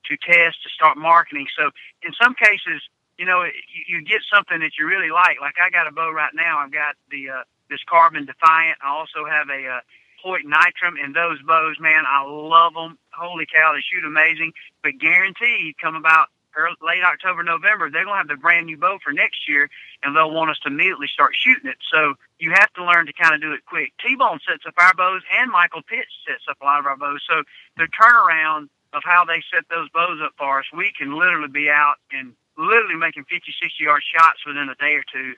to 0.06 0.16
test 0.16 0.62
to 0.62 0.68
start 0.70 0.98
marketing. 0.98 1.46
So 1.56 1.70
in 2.02 2.12
some 2.20 2.34
cases, 2.34 2.82
you 3.18 3.24
know, 3.24 3.44
you, 3.44 3.98
you 3.98 4.02
get 4.02 4.20
something 4.32 4.60
that 4.60 4.72
you 4.78 4.86
really 4.86 5.10
like. 5.10 5.40
Like 5.40 5.56
I 5.60 5.70
got 5.70 5.86
a 5.86 5.92
bow 5.92 6.10
right 6.10 6.32
now. 6.34 6.58
I've 6.58 6.72
got 6.72 6.96
the 7.10 7.30
uh, 7.30 7.42
this 7.70 7.80
Carbon 7.88 8.26
Defiant. 8.26 8.78
I 8.84 8.90
also 8.90 9.24
have 9.24 9.48
a 9.48 9.66
uh, 9.66 9.80
Hoyt 10.22 10.44
Nitrum, 10.44 11.02
and 11.02 11.14
those 11.14 11.40
bows, 11.42 11.76
man, 11.80 12.04
I 12.08 12.24
love 12.24 12.74
them. 12.74 12.98
Holy 13.12 13.46
cow, 13.46 13.72
they 13.74 13.80
shoot 13.80 14.04
amazing. 14.04 14.52
But 14.82 14.98
guaranteed, 14.98 15.78
come 15.78 15.94
about 15.94 16.28
early, 16.56 16.76
late 16.82 17.04
October, 17.04 17.42
November, 17.42 17.90
they're 17.90 18.04
gonna 18.04 18.16
have 18.16 18.28
the 18.28 18.36
brand 18.36 18.66
new 18.66 18.76
bow 18.76 18.98
for 19.02 19.12
next 19.12 19.48
year, 19.48 19.68
and 20.02 20.16
they'll 20.16 20.30
want 20.30 20.50
us 20.50 20.58
to 20.60 20.68
immediately 20.68 21.06
start 21.06 21.34
shooting 21.34 21.70
it. 21.70 21.78
So 21.90 22.14
you 22.38 22.50
have 22.52 22.72
to 22.74 22.84
learn 22.84 23.06
to 23.06 23.12
kind 23.12 23.34
of 23.34 23.40
do 23.40 23.52
it 23.52 23.64
quick. 23.66 23.92
T-Bone 24.04 24.40
sets 24.46 24.64
up 24.66 24.74
our 24.78 24.94
bows, 24.94 25.22
and 25.38 25.50
Michael 25.50 25.82
Pitts 25.82 26.12
sets 26.26 26.44
up 26.50 26.58
a 26.60 26.64
lot 26.64 26.80
of 26.80 26.86
our 26.86 26.96
bows. 26.96 27.22
So 27.28 27.42
the 27.76 27.88
turnaround 27.88 28.68
of 28.92 29.02
how 29.04 29.24
they 29.24 29.42
set 29.52 29.64
those 29.68 29.88
bows 29.90 30.18
up 30.24 30.32
for 30.38 30.60
us, 30.60 30.66
we 30.74 30.92
can 30.96 31.16
literally 31.18 31.48
be 31.48 31.68
out 31.68 31.96
and 32.10 32.32
literally 32.56 32.96
making 32.96 33.24
50, 33.24 33.52
60 33.60 33.84
yard 33.84 34.02
shots 34.02 34.44
within 34.46 34.68
a 34.68 34.74
day 34.76 34.94
or 34.94 35.04
two 35.12 35.34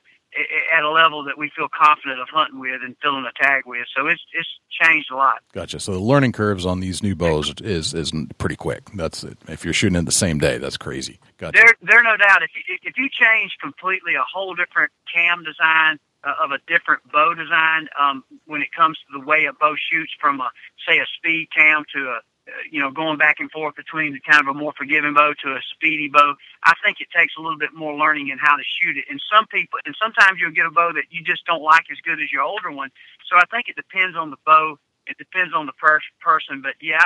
at 0.76 0.82
a 0.82 0.90
level 0.90 1.24
that 1.24 1.38
we 1.38 1.50
feel 1.56 1.68
confident 1.68 2.20
of 2.20 2.28
hunting 2.28 2.60
with 2.60 2.82
and 2.82 2.96
filling 3.02 3.24
a 3.24 3.32
tag 3.42 3.64
with. 3.66 3.86
So 3.96 4.06
it's 4.06 4.22
it's 4.32 4.48
changed 4.70 5.10
a 5.10 5.16
lot. 5.16 5.42
Gotcha. 5.52 5.80
So 5.80 5.92
the 5.92 6.00
learning 6.00 6.32
curves 6.32 6.66
on 6.66 6.80
these 6.80 7.02
new 7.02 7.14
bows 7.14 7.52
is 7.62 7.94
is 7.94 8.12
pretty 8.36 8.56
quick. 8.56 8.90
That's 8.94 9.24
it. 9.24 9.38
if 9.48 9.64
you're 9.64 9.74
shooting 9.74 9.96
it 9.96 10.04
the 10.04 10.12
same 10.12 10.38
day, 10.38 10.58
that's 10.58 10.76
crazy. 10.76 11.18
Gotcha. 11.38 11.58
There, 11.58 11.74
there 11.82 12.02
no 12.02 12.16
doubt. 12.16 12.42
If 12.42 12.50
you, 12.54 12.76
if 12.82 12.98
you 12.98 13.08
change 13.08 13.56
completely 13.60 14.14
a 14.14 14.22
whole 14.22 14.54
different 14.54 14.92
cam 15.12 15.44
design 15.44 15.98
uh, 16.24 16.34
of 16.42 16.50
a 16.50 16.58
different 16.66 17.02
bow 17.10 17.34
design, 17.34 17.88
um, 17.98 18.22
when 18.46 18.60
it 18.62 18.72
comes 18.72 18.98
to 18.98 19.18
the 19.18 19.24
way 19.24 19.46
a 19.46 19.52
bow 19.52 19.74
shoots 19.90 20.12
from 20.20 20.40
a 20.40 20.50
say 20.86 20.98
a 20.98 21.06
speed 21.16 21.48
cam 21.56 21.84
to 21.94 22.00
a 22.08 22.20
you 22.70 22.80
know, 22.80 22.90
going 22.90 23.18
back 23.18 23.40
and 23.40 23.50
forth 23.50 23.76
between 23.76 24.12
the 24.12 24.20
kind 24.20 24.40
of 24.40 24.48
a 24.48 24.58
more 24.58 24.72
forgiving 24.76 25.14
bow 25.14 25.32
to 25.44 25.48
a 25.52 25.60
speedy 25.74 26.08
bow. 26.08 26.34
I 26.64 26.74
think 26.84 27.00
it 27.00 27.08
takes 27.14 27.34
a 27.38 27.40
little 27.40 27.58
bit 27.58 27.74
more 27.74 27.94
learning 27.96 28.28
in 28.28 28.38
how 28.38 28.56
to 28.56 28.62
shoot 28.64 28.96
it. 28.96 29.04
And 29.10 29.20
some 29.30 29.46
people, 29.46 29.78
and 29.84 29.94
sometimes 30.00 30.38
you'll 30.40 30.56
get 30.56 30.66
a 30.66 30.70
bow 30.70 30.92
that 30.94 31.04
you 31.10 31.22
just 31.22 31.44
don't 31.46 31.62
like 31.62 31.84
as 31.90 31.98
good 32.04 32.20
as 32.20 32.32
your 32.32 32.42
older 32.42 32.70
one. 32.70 32.90
So 33.28 33.36
I 33.36 33.44
think 33.50 33.68
it 33.68 33.76
depends 33.76 34.16
on 34.16 34.30
the 34.30 34.36
bow. 34.44 34.78
It 35.06 35.16
depends 35.16 35.54
on 35.54 35.64
the 35.64 35.72
per- 35.72 36.00
person. 36.20 36.60
But 36.60 36.74
yeah, 36.82 37.04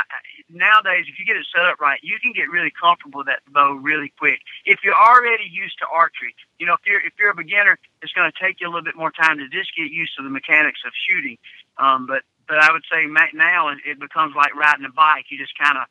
nowadays, 0.51 1.06
if 1.06 1.19
you 1.19 1.24
get 1.24 1.36
it 1.36 1.47
set 1.55 1.64
up 1.64 1.81
right, 1.81 2.01
you 2.02 2.19
can 2.20 2.32
get 2.32 2.51
really 2.51 2.73
comfortable 2.74 3.19
with 3.19 3.28
that 3.28 3.47
bow 3.47 3.74
really 3.74 4.12
quick. 4.19 4.40
If 4.66 4.81
you're 4.82 4.94
already 4.94 5.47
used 5.47 5.78
to 5.78 5.86
archery, 5.86 6.35
you 6.59 6.66
know, 6.66 6.74
if 6.74 6.81
you're, 6.85 7.01
if 7.01 7.12
you're 7.19 7.31
a 7.31 7.35
beginner, 7.35 7.78
it's 8.02 8.12
going 8.12 8.31
to 8.31 8.36
take 8.39 8.60
you 8.60 8.66
a 8.66 8.70
little 8.70 8.82
bit 8.82 8.97
more 8.97 9.12
time 9.12 9.39
to 9.39 9.48
just 9.48 9.70
get 9.77 9.90
used 9.90 10.16
to 10.16 10.24
the 10.24 10.31
mechanics 10.31 10.81
of 10.85 10.93
shooting. 11.06 11.39
Um, 11.78 12.06
but 12.06 12.23
but 12.48 12.59
I 12.59 12.73
would 12.73 12.82
say 12.90 13.06
now 13.35 13.69
it 13.69 14.01
becomes 14.01 14.35
like 14.36 14.55
riding 14.55 14.85
a 14.85 14.93
bike. 14.93 15.27
You 15.31 15.39
just 15.39 15.56
kind 15.59 15.78
of, 15.78 15.85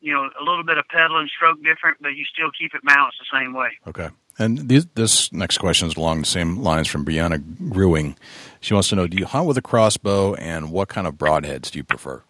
you 0.00 0.12
know, 0.12 0.30
a 0.38 0.42
little 0.42 0.64
bit 0.64 0.78
of 0.78 0.86
pedal 0.88 1.18
and 1.18 1.28
stroke 1.28 1.62
different, 1.62 1.98
but 2.00 2.14
you 2.14 2.24
still 2.24 2.50
keep 2.58 2.74
it 2.74 2.84
balanced 2.84 3.18
the 3.18 3.38
same 3.38 3.52
way. 3.52 3.70
Okay. 3.86 4.08
And 4.38 4.68
these, 4.68 4.86
this 4.94 5.32
next 5.32 5.58
question 5.58 5.88
is 5.88 5.96
along 5.96 6.20
the 6.20 6.26
same 6.26 6.62
lines 6.62 6.86
from 6.86 7.04
Brianna 7.04 7.42
Grewing. 7.70 8.16
She 8.60 8.72
wants 8.72 8.88
to 8.90 8.96
know: 8.96 9.08
Do 9.08 9.16
you 9.16 9.26
hunt 9.26 9.46
with 9.46 9.58
a 9.58 9.62
crossbow, 9.62 10.34
and 10.34 10.70
what 10.70 10.88
kind 10.88 11.06
of 11.06 11.14
broadheads 11.14 11.70
do 11.72 11.78
you 11.78 11.84
prefer? 11.84 12.22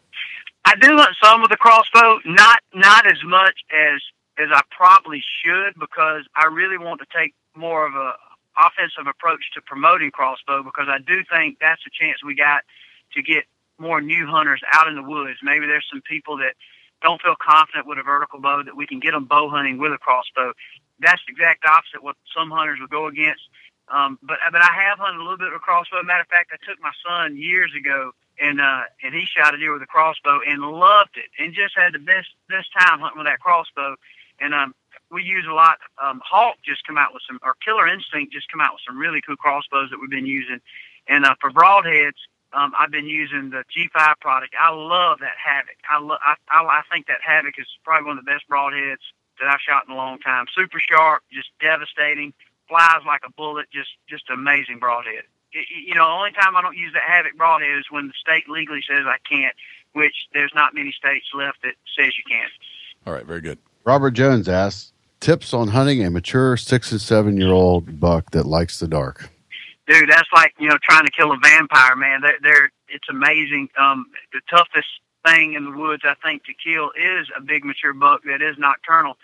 I 0.65 0.75
do 0.77 0.97
hunt 0.97 1.17
some 1.23 1.43
with 1.43 1.53
a 1.53 1.57
crossbow, 1.57 2.21
not 2.25 2.61
not 2.73 3.07
as 3.07 3.19
much 3.25 3.61
as 3.71 4.01
as 4.39 4.49
I 4.53 4.63
probably 4.71 5.23
should, 5.45 5.79
because 5.79 6.25
I 6.37 6.47
really 6.47 6.79
want 6.79 7.01
to 7.01 7.07
take 7.15 7.35
more 7.55 7.87
of 7.87 7.95
a 7.95 8.15
offensive 8.59 9.07
approach 9.07 9.45
to 9.55 9.61
promoting 9.63 10.11
crossbow, 10.11 10.63
because 10.63 10.87
I 10.89 10.99
do 10.99 11.23
think 11.31 11.59
that's 11.61 11.83
a 11.87 11.91
chance 11.91 12.25
we 12.25 12.35
got 12.35 12.63
to 13.15 13.23
get 13.23 13.45
more 13.79 14.01
new 14.01 14.27
hunters 14.27 14.61
out 14.73 14.89
in 14.89 14.97
the 14.97 15.03
woods. 15.03 15.39
Maybe 15.43 15.67
there's 15.67 15.87
some 15.91 16.03
people 16.03 16.37
that 16.39 16.55
don't 17.03 17.23
feel 17.23 17.37
confident 17.41 17.87
with 17.87 17.99
a 17.99 18.03
vertical 18.03 18.41
bow 18.41 18.63
that 18.65 18.77
we 18.77 18.87
can 18.87 19.01
get 19.01 19.13
them 19.13 19.25
bow 19.25 19.49
hunting 19.49 19.79
with 19.79 19.93
a 19.93 19.99
crossbow. 19.99 20.53
That's 21.01 21.23
the 21.27 21.33
exact 21.33 21.65
opposite 21.65 22.03
what 22.03 22.17
some 22.37 22.51
hunters 22.51 22.79
would 22.81 22.91
go 22.91 23.07
against. 23.07 23.43
Um, 23.89 24.19
but 24.23 24.39
but 24.53 24.61
I 24.61 24.73
have 24.89 24.99
hunted 24.99 25.21
a 25.21 25.23
little 25.23 25.39
bit 25.39 25.49
with 25.53 25.63
a 25.63 25.65
crossbow. 25.65 26.03
Matter 26.03 26.23
of 26.23 26.29
fact, 26.29 26.53
I 26.53 26.59
took 26.67 26.81
my 26.83 26.93
son 27.07 27.37
years 27.37 27.73
ago 27.75 28.13
and 28.41 28.61
uh, 28.61 28.83
and 29.03 29.15
he 29.15 29.25
shot 29.25 29.55
a 29.55 29.59
deer 29.59 29.73
with 29.73 29.83
a 29.83 29.87
crossbow 29.87 30.41
and 30.47 30.61
loved 30.61 31.17
it 31.17 31.31
and 31.39 31.55
just 31.55 31.75
had 31.77 31.95
the 31.95 31.99
best 31.99 32.29
best 32.49 32.69
time 32.77 33.01
hunting 33.01 33.19
with 33.19 33.27
that 33.27 33.41
crossbow. 33.41 33.97
And 34.41 34.55
um, 34.55 34.75
we 35.11 35.23
use 35.23 35.47
a 35.49 35.55
lot. 35.55 35.79
Um, 36.03 36.21
Hawk 36.25 36.57
just 36.65 36.87
come 36.87 36.99
out 36.99 37.15
with 37.15 37.23
some, 37.27 37.39
or 37.43 37.55
Killer 37.65 37.89
Instinct 37.89 38.33
just 38.33 38.51
come 38.51 38.61
out 38.61 38.75
with 38.75 38.83
some 38.87 38.99
really 38.99 39.21
cool 39.21 39.37
crossbows 39.37 39.91
that 39.91 39.99
we've 40.01 40.11
been 40.11 40.27
using. 40.27 40.61
And 41.09 41.25
uh, 41.25 41.35
for 41.41 41.51
broadheads, 41.51 42.21
um, 42.53 42.73
I've 42.79 42.91
been 42.91 43.07
using 43.07 43.51
the 43.51 43.65
G5 43.69 44.21
product. 44.21 44.55
I 44.59 44.71
love 44.71 45.19
that 45.21 45.37
Havoc. 45.37 45.77
I, 45.89 46.01
lo- 46.01 46.23
I, 46.25 46.35
I, 46.51 46.65
I 46.65 46.83
think 46.91 47.07
that 47.07 47.19
Havoc 47.25 47.59
is 47.59 47.67
probably 47.85 48.07
one 48.07 48.19
of 48.19 48.25
the 48.25 48.31
best 48.31 48.45
broadheads 48.51 49.05
that 49.41 49.49
I've 49.49 49.61
shot 49.61 49.85
in 49.87 49.93
a 49.93 49.97
long 49.97 50.19
time. 50.19 50.47
Super 50.55 50.81
sharp, 50.81 51.23
just 51.33 51.49
devastating, 51.61 52.33
flies 52.69 53.03
like 53.07 53.21
a 53.27 53.33
bullet, 53.33 53.67
just 53.73 53.91
just 54.09 54.25
amazing 54.31 54.79
broadhead. 54.79 55.25
It, 55.53 55.67
you 55.87 55.95
know, 55.95 56.07
the 56.07 56.13
only 56.13 56.33
time 56.33 56.57
I 56.57 56.63
don't 56.63 56.77
use 56.77 56.93
that 56.95 57.03
Havoc 57.03 57.37
broadhead 57.37 57.79
is 57.79 57.85
when 57.91 58.09
the 58.09 58.15
state 58.19 58.49
legally 58.49 58.81
says 58.89 59.05
I 59.07 59.17
can't, 59.29 59.55
which 59.93 60.15
there's 60.33 60.53
not 60.55 60.75
many 60.75 60.93
states 60.93 61.27
left 61.35 61.63
that 61.63 61.75
says 61.97 62.13
you 62.17 62.25
can't. 62.29 62.53
All 63.07 63.13
right, 63.13 63.25
very 63.25 63.41
good. 63.41 63.59
Robert 63.85 64.13
Jones 64.13 64.49
asks 64.49 64.93
tips 65.21 65.53
on 65.53 65.69
hunting 65.69 66.05
a 66.05 66.11
mature 66.11 66.57
six 66.57 66.93
and 66.93 67.01
seven 67.01 67.37
year 67.37 67.53
old 67.53 68.01
buck 68.01 68.31
that 68.31 68.47
likes 68.47 68.79
the 68.79 68.89
dark 68.89 69.31
dude, 69.89 70.09
that's 70.09 70.29
like 70.33 70.55
you 70.59 70.69
know 70.69 70.79
trying 70.83 71.05
to 71.07 71.11
kill 71.11 71.33
a 71.33 71.39
vampire, 71.43 71.97
man. 71.97 72.21
They're, 72.21 72.39
they're 72.43 72.73
it's 72.89 73.09
amazing. 73.09 73.69
Um, 73.79 74.07
the 74.33 74.41
toughest 74.49 74.89
thing 75.27 75.55
in 75.55 75.65
the 75.65 75.77
woods, 75.77 76.03
I 76.05 76.15
think, 76.23 76.45
to 76.45 76.53
kill 76.55 76.91
is 76.97 77.29
a 77.37 77.41
big 77.41 77.65
mature 77.65 77.93
buck 77.93 78.23
that 78.25 78.41
is 78.43 78.57
nocturnal. 78.59 79.17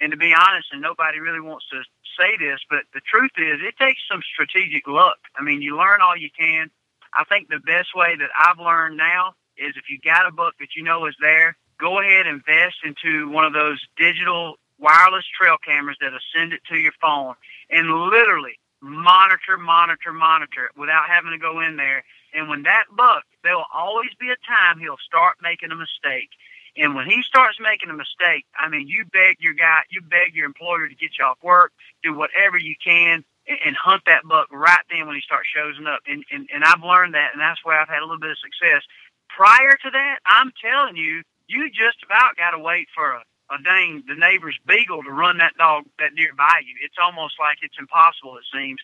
And 0.00 0.10
to 0.10 0.16
be 0.16 0.34
honest, 0.34 0.68
and 0.72 0.80
nobody 0.80 1.20
really 1.20 1.40
wants 1.40 1.66
to 1.70 1.82
say 2.18 2.36
this, 2.38 2.60
but 2.68 2.84
the 2.94 3.00
truth 3.00 3.30
is, 3.36 3.60
it 3.62 3.76
takes 3.78 4.00
some 4.10 4.20
strategic 4.32 4.86
luck. 4.88 5.18
I 5.36 5.42
mean, 5.42 5.62
you 5.62 5.76
learn 5.76 6.00
all 6.00 6.16
you 6.16 6.30
can. 6.36 6.70
I 7.14 7.24
think 7.24 7.48
the 7.48 7.60
best 7.60 7.94
way 7.94 8.16
that 8.16 8.30
I've 8.36 8.58
learned 8.58 8.96
now 8.96 9.34
is 9.56 9.74
if 9.76 9.90
you 9.90 9.98
got 10.02 10.26
a 10.26 10.32
buck 10.32 10.54
that 10.60 10.74
you 10.74 10.82
know 10.82 11.06
is 11.06 11.14
there, 11.20 11.56
go 11.78 12.00
ahead 12.00 12.26
and 12.26 12.42
invest 12.42 12.76
into 12.84 13.28
one 13.28 13.44
of 13.44 13.52
those 13.52 13.80
digital 13.96 14.56
wireless 14.78 15.24
trail 15.38 15.56
cameras 15.64 15.96
that'll 16.00 16.18
send 16.34 16.52
it 16.52 16.60
to 16.68 16.76
your 16.76 16.92
phone 17.00 17.34
and 17.70 17.88
literally 17.88 18.58
monitor, 18.82 19.56
monitor, 19.56 20.12
monitor 20.12 20.70
without 20.76 21.08
having 21.08 21.30
to 21.30 21.38
go 21.38 21.60
in 21.60 21.76
there. 21.76 22.04
And 22.34 22.48
when 22.48 22.64
that 22.64 22.84
buck, 22.94 23.24
there 23.42 23.56
will 23.56 23.70
always 23.72 24.10
be 24.18 24.30
a 24.30 24.36
time 24.46 24.78
he'll 24.78 25.00
start 25.06 25.36
making 25.42 25.70
a 25.70 25.76
mistake. 25.76 26.30
And 26.76 26.94
when 26.94 27.06
he 27.06 27.22
starts 27.22 27.58
making 27.60 27.90
a 27.90 27.94
mistake, 27.94 28.46
I 28.58 28.68
mean, 28.68 28.88
you 28.88 29.04
beg 29.04 29.36
your 29.40 29.54
guy, 29.54 29.82
you 29.90 30.00
beg 30.00 30.34
your 30.34 30.46
employer 30.46 30.88
to 30.88 30.94
get 30.94 31.10
you 31.18 31.24
off 31.24 31.38
work, 31.42 31.72
do 32.02 32.14
whatever 32.14 32.56
you 32.56 32.74
can, 32.82 33.24
and, 33.46 33.58
and 33.64 33.76
hunt 33.76 34.02
that 34.06 34.24
buck 34.24 34.48
right 34.50 34.80
then 34.90 35.06
when 35.06 35.14
he 35.14 35.20
starts 35.20 35.48
showing 35.52 35.86
up. 35.86 36.00
And, 36.06 36.24
and 36.32 36.48
and 36.52 36.64
I've 36.64 36.82
learned 36.82 37.14
that, 37.14 37.32
and 37.32 37.40
that's 37.40 37.62
where 37.64 37.78
I've 37.78 37.88
had 37.88 38.00
a 38.00 38.06
little 38.08 38.18
bit 38.18 38.30
of 38.30 38.38
success. 38.38 38.82
Prior 39.28 39.76
to 39.84 39.90
that, 39.90 40.18
I'm 40.24 40.52
telling 40.64 40.96
you, 40.96 41.22
you 41.46 41.68
just 41.68 42.02
about 42.04 42.36
got 42.36 42.52
to 42.52 42.58
wait 42.58 42.88
for 42.94 43.12
a, 43.12 43.22
a 43.52 43.62
dang 43.62 44.02
the 44.08 44.14
neighbor's 44.14 44.58
beagle 44.66 45.02
to 45.02 45.10
run 45.10 45.38
that 45.38 45.52
dog 45.58 45.84
that 45.98 46.14
deer 46.16 46.32
by 46.36 46.64
you. 46.64 46.74
It's 46.82 46.96
almost 47.00 47.36
like 47.38 47.58
it's 47.62 47.78
impossible. 47.78 48.36
It 48.38 48.48
seems. 48.52 48.80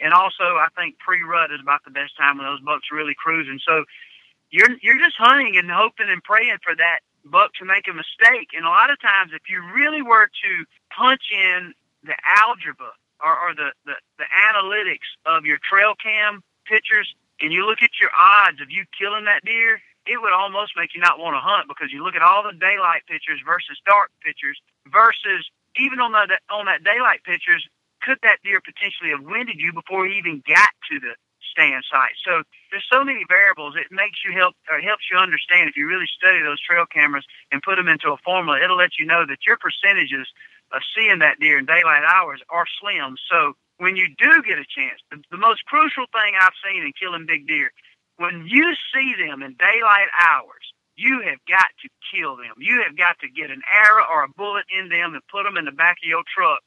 And 0.00 0.14
also, 0.14 0.56
I 0.56 0.68
think 0.74 0.98
pre-rut 0.98 1.52
is 1.52 1.60
about 1.60 1.84
the 1.84 1.90
best 1.90 2.16
time 2.16 2.38
when 2.38 2.46
those 2.46 2.62
bucks 2.62 2.88
are 2.90 2.96
really 2.96 3.14
cruising. 3.14 3.60
So 3.66 3.84
you're 4.50 4.70
you're 4.80 4.98
just 4.98 5.16
hunting 5.18 5.56
and 5.56 5.70
hoping 5.70 6.08
and 6.08 6.22
praying 6.22 6.58
for 6.62 6.74
that 6.76 7.00
buck 7.24 7.52
to 7.58 7.64
make 7.64 7.88
a 7.88 7.94
mistake. 7.94 8.50
And 8.54 8.64
a 8.64 8.70
lot 8.70 8.90
of 8.90 9.00
times, 9.00 9.32
if 9.34 9.50
you 9.50 9.62
really 9.74 10.02
were 10.02 10.26
to 10.26 10.52
punch 10.94 11.22
in 11.32 11.74
the 12.04 12.14
algebra 12.24 12.92
or, 13.22 13.34
or 13.38 13.54
the, 13.54 13.70
the 13.86 13.94
the 14.18 14.28
analytics 14.30 15.10
of 15.26 15.44
your 15.44 15.58
trail 15.58 15.94
cam 15.98 16.42
pictures, 16.64 17.14
and 17.40 17.52
you 17.52 17.66
look 17.66 17.82
at 17.82 17.98
your 18.00 18.10
odds 18.18 18.60
of 18.60 18.70
you 18.70 18.84
killing 18.96 19.24
that 19.26 19.44
deer, 19.44 19.80
it 20.06 20.20
would 20.20 20.32
almost 20.32 20.72
make 20.76 20.94
you 20.94 21.00
not 21.00 21.18
want 21.18 21.34
to 21.34 21.42
hunt 21.42 21.68
because 21.68 21.92
you 21.92 22.02
look 22.02 22.16
at 22.16 22.22
all 22.22 22.42
the 22.42 22.56
daylight 22.58 23.06
pictures 23.06 23.38
versus 23.46 23.78
dark 23.86 24.10
pictures 24.24 24.58
versus 24.90 25.46
even 25.78 26.00
on 26.00 26.12
that 26.12 26.28
on 26.50 26.66
that 26.66 26.84
daylight 26.84 27.24
pictures, 27.24 27.64
could 28.02 28.18
that 28.22 28.42
deer 28.42 28.60
potentially 28.60 29.10
have 29.10 29.22
winded 29.22 29.56
you 29.56 29.72
before 29.72 30.06
he 30.06 30.18
even 30.18 30.42
got 30.46 30.74
to 30.90 30.98
the 30.98 31.14
stand 31.40 31.84
site? 31.86 32.18
So 32.26 32.42
there's 32.70 32.86
so 32.90 33.04
many 33.04 33.24
variables. 33.28 33.74
It 33.78 33.88
makes 33.94 34.20
you 34.26 34.32
help 34.34 34.54
or 34.68 34.80
helps 34.80 35.06
you 35.10 35.16
understand 35.16 35.68
if 35.68 35.76
you 35.76 35.86
really 35.86 36.10
study 36.10 36.42
those 36.42 36.60
trail 36.60 36.84
cameras 36.84 37.24
and 37.50 37.62
put 37.62 37.76
them 37.76 37.88
into 37.88 38.10
a 38.10 38.18
formula. 38.24 38.60
It'll 38.60 38.76
let 38.76 38.98
you 38.98 39.06
know 39.06 39.24
that 39.26 39.46
your 39.46 39.56
percentages 39.56 40.26
of 40.72 40.82
seeing 40.96 41.20
that 41.20 41.38
deer 41.38 41.58
in 41.58 41.66
daylight 41.66 42.02
hours 42.02 42.40
are 42.50 42.64
slim. 42.80 43.16
So 43.30 43.54
when 43.78 43.96
you 43.96 44.08
do 44.18 44.42
get 44.42 44.58
a 44.58 44.66
chance, 44.66 45.00
the, 45.10 45.22
the 45.30 45.36
most 45.36 45.64
crucial 45.66 46.06
thing 46.12 46.34
I've 46.40 46.56
seen 46.64 46.82
in 46.82 46.92
killing 46.98 47.26
big 47.26 47.46
deer, 47.46 47.70
when 48.16 48.46
you 48.46 48.74
see 48.94 49.14
them 49.18 49.42
in 49.42 49.54
daylight 49.54 50.08
hours, 50.18 50.72
you 50.96 51.22
have 51.24 51.38
got 51.48 51.68
to 51.82 51.88
kill 52.12 52.36
them. 52.36 52.54
You 52.58 52.82
have 52.86 52.96
got 52.96 53.18
to 53.20 53.28
get 53.28 53.50
an 53.50 53.62
arrow 53.72 54.04
or 54.10 54.24
a 54.24 54.28
bullet 54.28 54.64
in 54.76 54.88
them 54.88 55.14
and 55.14 55.22
put 55.30 55.44
them 55.44 55.56
in 55.56 55.64
the 55.64 55.72
back 55.72 55.96
of 56.02 56.08
your 56.08 56.22
truck 56.28 56.62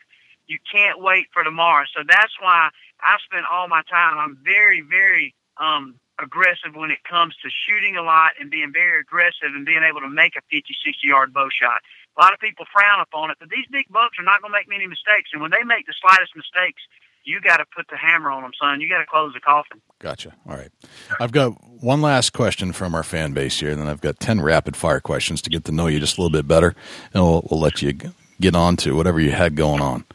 you 0.48 0.60
can't 0.72 1.02
wait 1.02 1.28
for 1.34 1.44
tomorrow. 1.44 1.86
So 1.96 2.04
that's 2.08 2.34
why 2.40 2.70
I 3.02 3.18
spend 3.26 3.46
all 3.52 3.68
my 3.68 3.82
time. 3.90 4.18
I'm 4.18 4.38
very, 4.44 4.82
very 4.82 5.34
um, 5.58 5.96
aggressive 6.22 6.76
when 6.76 6.92
it 6.92 7.04
comes 7.04 7.36
to 7.44 7.50
shooting 7.50 7.98
a 7.98 8.04
lot 8.04 8.34
and 8.40 8.50
being 8.50 8.72
very 8.74 9.02
aggressive 9.02 9.54
and 9.54 9.66
being 9.66 9.84
able 9.84 10.02
to 10.02 10.10
make 10.10 10.36
a 10.36 10.42
50, 10.52 10.64
60 10.86 11.08
yard 11.08 11.34
bow 11.34 11.50
shot. 11.50 11.82
A 12.18 12.22
lot 12.22 12.34
of 12.34 12.40
people 12.40 12.66
frown 12.72 13.02
upon 13.02 13.32
it, 13.32 13.38
but 13.40 13.50
these 13.50 13.68
big 13.72 13.88
bucks 13.90 14.18
are 14.20 14.24
not 14.24 14.42
going 14.42 14.52
to 14.52 14.58
make 14.58 14.70
many 14.70 14.88
mistakes. 14.88 15.32
And 15.34 15.42
when 15.42 15.52
they 15.52 15.64
make 15.64 15.86
the 15.86 15.98
slightest 16.00 16.36
mistakes, 16.36 16.82
you 17.26 17.42
got 17.42 17.58
to 17.58 17.66
put 17.76 17.88
the 17.90 17.98
hammer 17.98 18.32
on 18.32 18.44
them, 18.44 18.52
son. 18.60 18.80
You 18.80 18.88
got 18.88 19.00
to 19.00 19.06
close 19.06 19.34
the 19.34 19.40
coffin. 19.40 19.82
Gotcha. 20.00 20.34
All 20.48 20.56
right. 20.56 20.72
I've 21.20 21.32
got 21.32 21.50
one 21.82 22.02
last 22.02 22.34
question 22.34 22.72
from 22.72 22.94
our 22.96 23.04
fan 23.04 23.34
base 23.34 23.60
here, 23.60 23.72
and 23.72 23.82
then 23.82 23.88
I've 23.88 24.02
got 24.02 24.20
10 24.20 24.42
rapid 24.42 24.76
fire 24.76 25.00
questions 25.00 25.42
to 25.44 25.50
get 25.50 25.66
to 25.66 25.72
know 25.72 25.88
you 25.88 26.00
just 26.00 26.18
a 26.18 26.22
little 26.22 26.32
bit 26.32 26.48
better, 26.48 26.76
and 27.14 27.24
we'll, 27.24 27.48
we'll 27.50 27.60
let 27.60 27.82
you 27.82 27.94
get 28.40 28.56
on 28.56 28.78
to 28.78 28.96
whatever 28.96 29.20
you 29.20 29.32
had 29.32 29.56
going 29.56 29.82
on. 29.82 30.06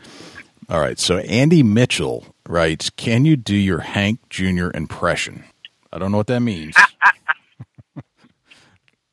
All 0.69 0.81
right. 0.81 0.99
So 0.99 1.19
Andy 1.19 1.65
Mitchell 1.65 2.35
writes, 2.49 2.91
"Can 2.91 3.25
you 3.25 3.37
do 3.37 3.57
your 3.57 3.81
Hank 3.81 4.21
Jr. 4.31 4.71
impression?" 4.73 5.45
I 5.93 5.99
don't 5.99 6.13
know 6.13 6.19
what 6.19 6.29
that 6.29 6.41
means, 6.41 6.77
but 7.95 8.05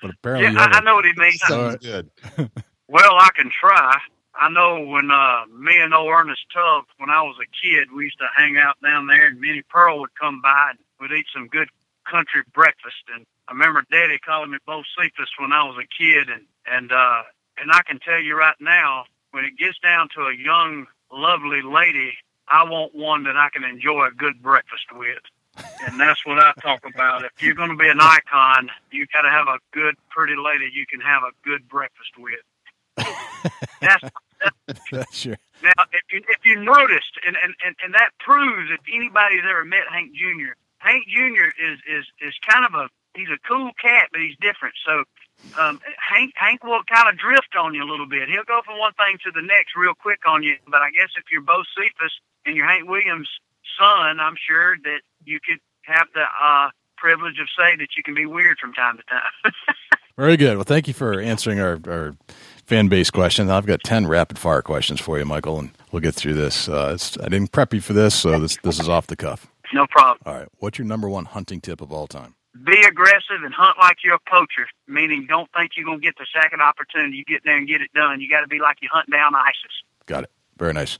apparently, 0.03 0.53
yeah, 0.53 0.67
I, 0.71 0.77
I 0.77 0.81
know 0.81 0.93
what 0.93 1.05
he 1.05 1.13
means. 1.17 1.39
Sounds 1.47 1.77
good. 1.77 2.11
well, 2.87 3.15
I 3.15 3.29
can 3.35 3.49
try. 3.59 3.97
I 4.39 4.49
know 4.49 4.85
when 4.85 5.09
uh, 5.09 5.45
me 5.47 5.77
and 5.77 5.93
old 5.93 6.09
Ernest 6.09 6.45
Tubbs, 6.53 6.87
when 6.97 7.09
I 7.09 7.21
was 7.23 7.35
a 7.41 7.49
kid, 7.65 7.91
we 7.91 8.05
used 8.05 8.19
to 8.19 8.27
hang 8.35 8.57
out 8.57 8.77
down 8.83 9.07
there, 9.07 9.27
and 9.27 9.39
Minnie 9.39 9.63
Pearl 9.69 9.99
would 9.99 10.15
come 10.19 10.41
by 10.41 10.71
and 10.71 10.79
we'd 10.99 11.17
eat 11.17 11.25
some 11.33 11.47
good 11.47 11.69
country 12.09 12.43
breakfast. 12.53 13.03
And 13.13 13.25
I 13.47 13.53
remember 13.53 13.83
Daddy 13.91 14.19
calling 14.19 14.51
me 14.51 14.57
Bo 14.65 14.83
Cephas 14.97 15.29
when 15.39 15.51
I 15.51 15.63
was 15.63 15.77
a 15.77 15.87
kid, 16.03 16.29
and 16.29 16.45
and 16.65 16.91
uh, 16.91 17.23
and 17.57 17.71
I 17.71 17.81
can 17.83 17.99
tell 17.99 18.19
you 18.19 18.37
right 18.37 18.55
now, 18.59 19.05
when 19.31 19.45
it 19.45 19.57
gets 19.57 19.79
down 19.79 20.09
to 20.15 20.21
a 20.21 20.35
young 20.35 20.85
lovely 21.11 21.61
lady, 21.61 22.13
I 22.47 22.63
want 22.63 22.95
one 22.95 23.23
that 23.23 23.35
I 23.35 23.49
can 23.49 23.63
enjoy 23.63 24.07
a 24.07 24.11
good 24.11 24.41
breakfast 24.41 24.85
with. 24.93 25.19
And 25.85 25.99
that's 25.99 26.23
what 26.25 26.37
I 26.37 26.53
talk 26.61 26.85
about. 26.85 27.25
If 27.25 27.41
you're 27.41 27.55
going 27.55 27.71
to 27.71 27.75
be 27.75 27.89
an 27.89 27.99
icon, 27.99 28.69
you 28.91 29.07
got 29.11 29.21
to 29.21 29.29
have 29.29 29.47
a 29.47 29.57
good, 29.71 29.95
pretty 30.09 30.35
lady 30.35 30.69
you 30.71 30.85
can 30.85 31.01
have 31.01 31.23
a 31.23 31.31
good 31.43 31.67
breakfast 31.67 32.11
with. 32.17 32.39
that's, 33.81 34.03
your. 35.25 35.37
Now, 35.63 35.83
if 35.91 36.05
you 36.11 36.21
if 36.29 36.45
you 36.45 36.61
noticed, 36.63 37.17
and, 37.25 37.35
and, 37.41 37.53
and, 37.65 37.75
and 37.83 37.93
that 37.93 38.11
proves 38.19 38.69
if 38.71 38.81
anybody's 38.93 39.43
ever 39.49 39.65
met 39.65 39.87
Hank 39.91 40.13
Jr., 40.13 40.53
Hank 40.77 41.05
Jr. 41.07 41.49
is 41.57 41.79
is 41.89 42.05
is 42.21 42.33
kind 42.47 42.65
of 42.65 42.73
a 42.73 42.89
he's 43.15 43.29
a 43.29 43.39
cool 43.47 43.71
cat, 43.81 44.09
but 44.11 44.21
he's 44.21 44.37
different. 44.39 44.75
So 44.85 45.03
um, 45.57 45.79
Hank 45.97 46.33
Hank 46.35 46.63
will 46.63 46.83
kind 46.83 47.09
of 47.09 47.17
drift 47.17 47.55
on 47.57 47.73
you 47.73 47.83
a 47.83 47.89
little 47.89 48.07
bit. 48.07 48.29
He'll 48.29 48.47
go 48.47 48.61
from 48.63 48.77
one 48.79 48.93
thing 48.93 49.17
to 49.25 49.31
the 49.31 49.41
next 49.41 49.75
real 49.75 49.93
quick 49.93 50.19
on 50.27 50.43
you. 50.43 50.55
But 50.67 50.81
I 50.81 50.91
guess 50.91 51.09
if 51.17 51.25
you're 51.31 51.41
Bo 51.41 51.63
Cephas 51.75 52.13
and 52.45 52.55
you're 52.55 52.67
Hank 52.67 52.87
Williams' 52.87 53.29
son, 53.79 54.19
I'm 54.19 54.35
sure 54.37 54.77
that 54.83 55.01
you 55.25 55.39
could 55.39 55.59
have 55.83 56.07
the 56.13 56.25
uh, 56.41 56.69
privilege 56.97 57.39
of 57.39 57.47
saying 57.57 57.79
that 57.79 57.95
you 57.95 58.03
can 58.03 58.13
be 58.13 58.25
weird 58.25 58.57
from 58.59 58.73
time 58.73 58.97
to 58.97 59.03
time. 59.03 59.53
Very 60.17 60.37
good. 60.37 60.57
Well, 60.57 60.63
thank 60.63 60.87
you 60.87 60.93
for 60.93 61.19
answering 61.19 61.59
our, 61.59 61.79
our 61.87 62.15
fan 62.67 62.87
base 62.87 63.09
questions. 63.09 63.49
I've 63.49 63.65
got 63.65 63.81
ten 63.83 64.05
rapid 64.05 64.37
fire 64.37 64.61
questions 64.61 65.01
for 65.01 65.17
you, 65.17 65.25
Michael, 65.25 65.57
and 65.57 65.71
we'll 65.91 66.01
get 66.01 66.13
through 66.13 66.35
this. 66.35 66.69
Uh, 66.69 66.97
I 67.19 67.29
didn't 67.29 67.51
prep 67.51 67.73
you 67.73 67.81
for 67.81 67.93
this, 67.93 68.13
so 68.13 68.39
this 68.39 68.57
this 68.57 68.79
is 68.79 68.87
off 68.87 69.07
the 69.07 69.15
cuff. 69.15 69.47
No 69.73 69.87
problem. 69.87 70.19
All 70.25 70.35
right. 70.35 70.47
What's 70.59 70.77
your 70.77 70.87
number 70.87 71.09
one 71.09 71.25
hunting 71.25 71.59
tip 71.59 71.81
of 71.81 71.91
all 71.91 72.07
time? 72.07 72.35
be 72.65 72.81
aggressive 72.87 73.43
and 73.43 73.53
hunt 73.53 73.77
like 73.79 73.97
you're 74.03 74.15
a 74.15 74.29
poacher, 74.29 74.67
meaning 74.87 75.25
don't 75.27 75.49
think 75.55 75.71
you're 75.75 75.85
going 75.85 75.99
to 75.99 76.05
get 76.05 76.15
the 76.17 76.25
second 76.33 76.61
opportunity. 76.61 77.17
You 77.17 77.25
get 77.25 77.43
there 77.43 77.57
and 77.57 77.67
get 77.67 77.81
it 77.81 77.91
done. 77.93 78.21
You 78.21 78.29
got 78.29 78.41
to 78.41 78.47
be 78.47 78.59
like 78.59 78.77
you 78.81 78.89
hunt 78.91 79.09
down 79.11 79.35
ISIS. 79.35 79.83
Got 80.05 80.23
it. 80.23 80.31
Very 80.57 80.73
nice. 80.73 80.97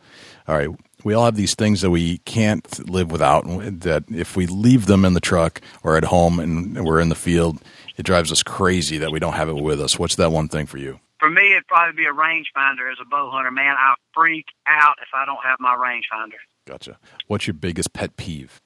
All 0.48 0.56
right. 0.56 0.70
We 1.04 1.14
all 1.14 1.26
have 1.26 1.36
these 1.36 1.56
things 1.56 1.82
that 1.82 1.90
we 1.90 2.20
can't 2.20 2.90
live 2.90 3.12
without, 3.12 3.46
that 3.46 4.04
if 4.14 4.36
we 4.36 4.46
leave 4.46 4.86
them 4.86 5.04
in 5.04 5.14
the 5.14 5.20
truck 5.20 5.62
or 5.84 5.98
at 5.98 6.06
home 6.06 6.40
and 6.40 6.86
we're 6.86 7.00
in 7.00 7.10
the 7.10 7.16
field, 7.16 7.60
it 7.98 8.04
drives 8.04 8.32
us 8.32 8.44
crazy 8.44 9.00
that 9.00 9.12
we 9.12 9.20
don't 9.20 9.34
have 9.34 9.50
it 9.50 9.56
with 9.56 9.82
us. 9.82 9.98
What's 9.98 10.16
that 10.16 10.32
one 10.32 10.48
thing 10.48 10.68
for 10.68 10.78
you? 10.78 11.00
For 11.20 11.30
me, 11.30 11.54
it'd 11.54 11.68
probably 11.68 11.96
be 11.96 12.06
a 12.06 12.14
rangefinder 12.14 12.92
as 12.92 12.98
a 13.02 13.06
bow 13.06 13.32
hunter. 13.32 13.52
Man, 13.52 13.76
I 13.78 13.96
freak 14.14 14.46
out 14.68 14.98
if 15.02 15.10
I 15.14 15.26
don't 15.26 15.44
have 15.44 15.60
my 15.60 15.76
rangefinder. 15.76 16.38
Gotcha. 16.66 16.98
What's 17.28 17.48
your 17.48 17.56
biggest 17.56 17.94
pet 17.94 18.18
peeve? 18.18 18.62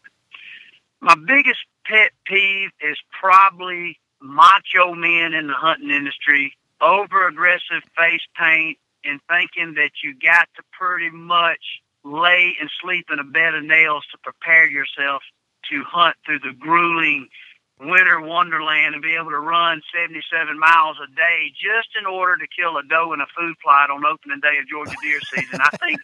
My 1.00 1.16
biggest 1.16 1.60
pet 1.86 2.12
peeve 2.26 2.70
is 2.82 2.98
probably 3.20 4.00
macho 4.22 4.94
men 4.94 5.34
in 5.34 5.48
the 5.48 5.54
hunting 5.54 5.90
industry, 5.90 6.56
over 6.82 7.28
aggressive 7.28 7.84
face 7.98 8.22
paint, 8.38 8.78
and 9.04 9.20
thinking 9.30 9.76
that 9.76 9.92
you 10.04 10.14
got 10.14 10.48
to 10.56 10.64
pretty 10.72 11.10
much 11.10 11.82
lay 12.04 12.56
and 12.60 12.70
sleep 12.82 13.08
in 13.12 13.20
a 13.20 13.24
bed 13.24 13.56
of 13.56 13.64
nails 13.64 14.06
to 14.12 14.18
prepare 14.20 14.68
yourself 14.68 15.24
to 15.70 15.84
hunt 15.84 16.16
through 16.26 16.40
the 16.40 16.54
grueling 16.60 17.28
winter 17.82 18.22
wonderland 18.22 18.94
and 18.94 19.02
be 19.02 19.16
able 19.16 19.32
to 19.32 19.40
run 19.40 19.82
77 19.94 20.60
miles 20.60 20.98
a 21.02 21.08
day 21.16 21.52
just 21.54 21.90
in 22.00 22.06
order 22.06 22.38
to 22.38 22.48
kill 22.48 22.78
a 22.78 22.84
doe 22.84 23.14
in 23.14 23.22
a 23.22 23.28
food 23.38 23.56
plot 23.64 23.90
on 23.90 24.06
opening 24.06 24.40
day 24.40 24.58
of 24.62 24.68
Georgia 24.68 24.96
deer 25.02 25.20
season. 25.22 25.60
I 25.62 25.78
think 25.78 26.00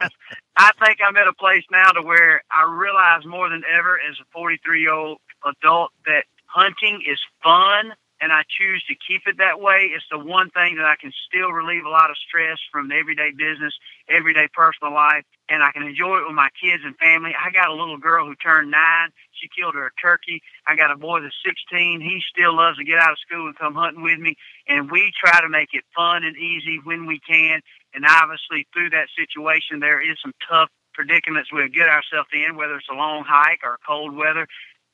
I 0.56 0.72
think 0.84 0.98
I'm 1.04 1.16
at 1.16 1.28
a 1.28 1.34
place 1.34 1.64
now 1.70 1.90
to 1.92 2.02
where 2.02 2.42
I 2.50 2.64
realize 2.64 3.24
more 3.26 3.48
than 3.48 3.62
ever 3.68 4.00
as 4.00 4.16
a 4.20 4.24
43 4.32 4.80
year 4.80 4.92
old 4.92 5.18
adult 5.44 5.92
that 6.06 6.24
hunting 6.46 7.02
is 7.06 7.20
fun 7.42 7.92
I 8.36 8.44
choose 8.44 8.84
to 8.88 8.94
keep 8.94 9.22
it 9.26 9.38
that 9.38 9.60
way. 9.60 9.88
It's 9.96 10.04
the 10.10 10.18
one 10.18 10.50
thing 10.50 10.76
that 10.76 10.84
I 10.84 10.96
can 11.00 11.12
still 11.26 11.50
relieve 11.50 11.84
a 11.84 11.88
lot 11.88 12.10
of 12.10 12.16
stress 12.20 12.60
from 12.70 12.88
the 12.88 12.94
everyday 12.94 13.32
business, 13.32 13.72
everyday 14.08 14.48
personal 14.52 14.92
life, 14.92 15.24
and 15.48 15.62
I 15.62 15.72
can 15.72 15.82
enjoy 15.82 16.20
it 16.20 16.28
with 16.28 16.36
my 16.36 16.50
kids 16.60 16.84
and 16.84 16.94
family. 17.00 17.32
I 17.32 17.50
got 17.50 17.70
a 17.70 17.74
little 17.74 17.96
girl 17.96 18.26
who 18.26 18.34
turned 18.36 18.70
nine. 18.70 19.08
She 19.32 19.48
killed 19.48 19.74
her 19.74 19.86
a 19.88 20.00
turkey. 20.00 20.42
I 20.68 20.76
got 20.76 20.92
a 20.92 20.96
boy 20.96 21.20
that's 21.20 21.34
16. 21.44 22.00
He 22.00 22.20
still 22.28 22.54
loves 22.54 22.76
to 22.76 22.84
get 22.84 23.00
out 23.00 23.12
of 23.12 23.18
school 23.24 23.46
and 23.46 23.56
come 23.56 23.74
hunting 23.74 24.02
with 24.02 24.18
me, 24.18 24.36
and 24.68 24.90
we 24.90 25.12
try 25.16 25.40
to 25.40 25.48
make 25.48 25.72
it 25.72 25.84
fun 25.96 26.24
and 26.24 26.36
easy 26.36 26.78
when 26.84 27.06
we 27.06 27.18
can. 27.18 27.60
And 27.94 28.04
obviously, 28.04 28.68
through 28.72 28.90
that 28.90 29.08
situation, 29.16 29.80
there 29.80 30.04
is 30.04 30.18
some 30.20 30.34
tough 30.48 30.68
predicaments 30.96 31.52
we 31.52 31.68
get 31.68 31.88
ourselves 31.88 32.28
in, 32.32 32.56
whether 32.56 32.76
it's 32.76 32.88
a 32.90 32.96
long 32.96 33.24
hike 33.28 33.60
or 33.62 33.78
cold 33.86 34.16
weather. 34.16 34.48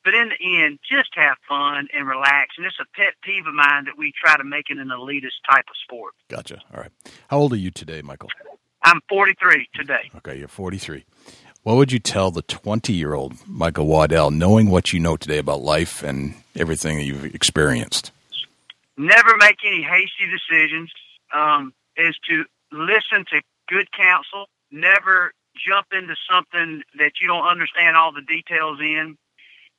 But 0.04 0.14
in 0.14 0.30
the 0.30 0.62
end, 0.64 0.78
just 0.88 1.10
have 1.14 1.36
fun 1.48 1.88
and 1.94 2.08
relax. 2.08 2.54
And 2.56 2.66
it's 2.66 2.78
a 2.80 2.86
pet 2.96 3.14
peeve 3.22 3.46
of 3.46 3.54
mine 3.54 3.84
that 3.84 3.96
we 3.96 4.12
try 4.12 4.36
to 4.36 4.44
make 4.44 4.66
it 4.68 4.78
an 4.78 4.88
elitist 4.88 5.38
type 5.48 5.64
of 5.68 5.76
sport. 5.82 6.14
Gotcha. 6.28 6.58
All 6.74 6.80
right. 6.80 6.90
How 7.28 7.38
old 7.38 7.52
are 7.52 7.56
you 7.56 7.70
today, 7.70 8.02
Michael? 8.02 8.28
I'm 8.82 9.00
43 9.08 9.68
today. 9.74 10.10
Okay, 10.16 10.38
you're 10.38 10.48
43. 10.48 11.04
What 11.62 11.76
would 11.76 11.92
you 11.92 12.00
tell 12.00 12.32
the 12.32 12.42
20 12.42 12.92
year 12.92 13.14
old 13.14 13.34
Michael 13.46 13.86
Waddell, 13.86 14.32
knowing 14.32 14.70
what 14.70 14.92
you 14.92 14.98
know 14.98 15.16
today 15.16 15.38
about 15.38 15.62
life 15.62 16.02
and 16.02 16.34
everything 16.56 16.96
that 16.96 17.04
you've 17.04 17.24
experienced? 17.24 18.10
Never 18.96 19.36
make 19.36 19.58
any 19.64 19.82
hasty 19.82 20.26
decisions. 20.28 20.90
Um, 21.32 21.72
is 21.96 22.16
to 22.28 22.44
listen 22.72 23.24
to 23.30 23.40
good 23.68 23.90
counsel. 23.92 24.46
Never 24.70 25.32
jump 25.54 25.86
into 25.92 26.14
something 26.30 26.82
that 26.98 27.12
you 27.20 27.28
don't 27.28 27.46
understand 27.46 27.96
all 27.96 28.12
the 28.12 28.22
details 28.22 28.80
in 28.80 29.16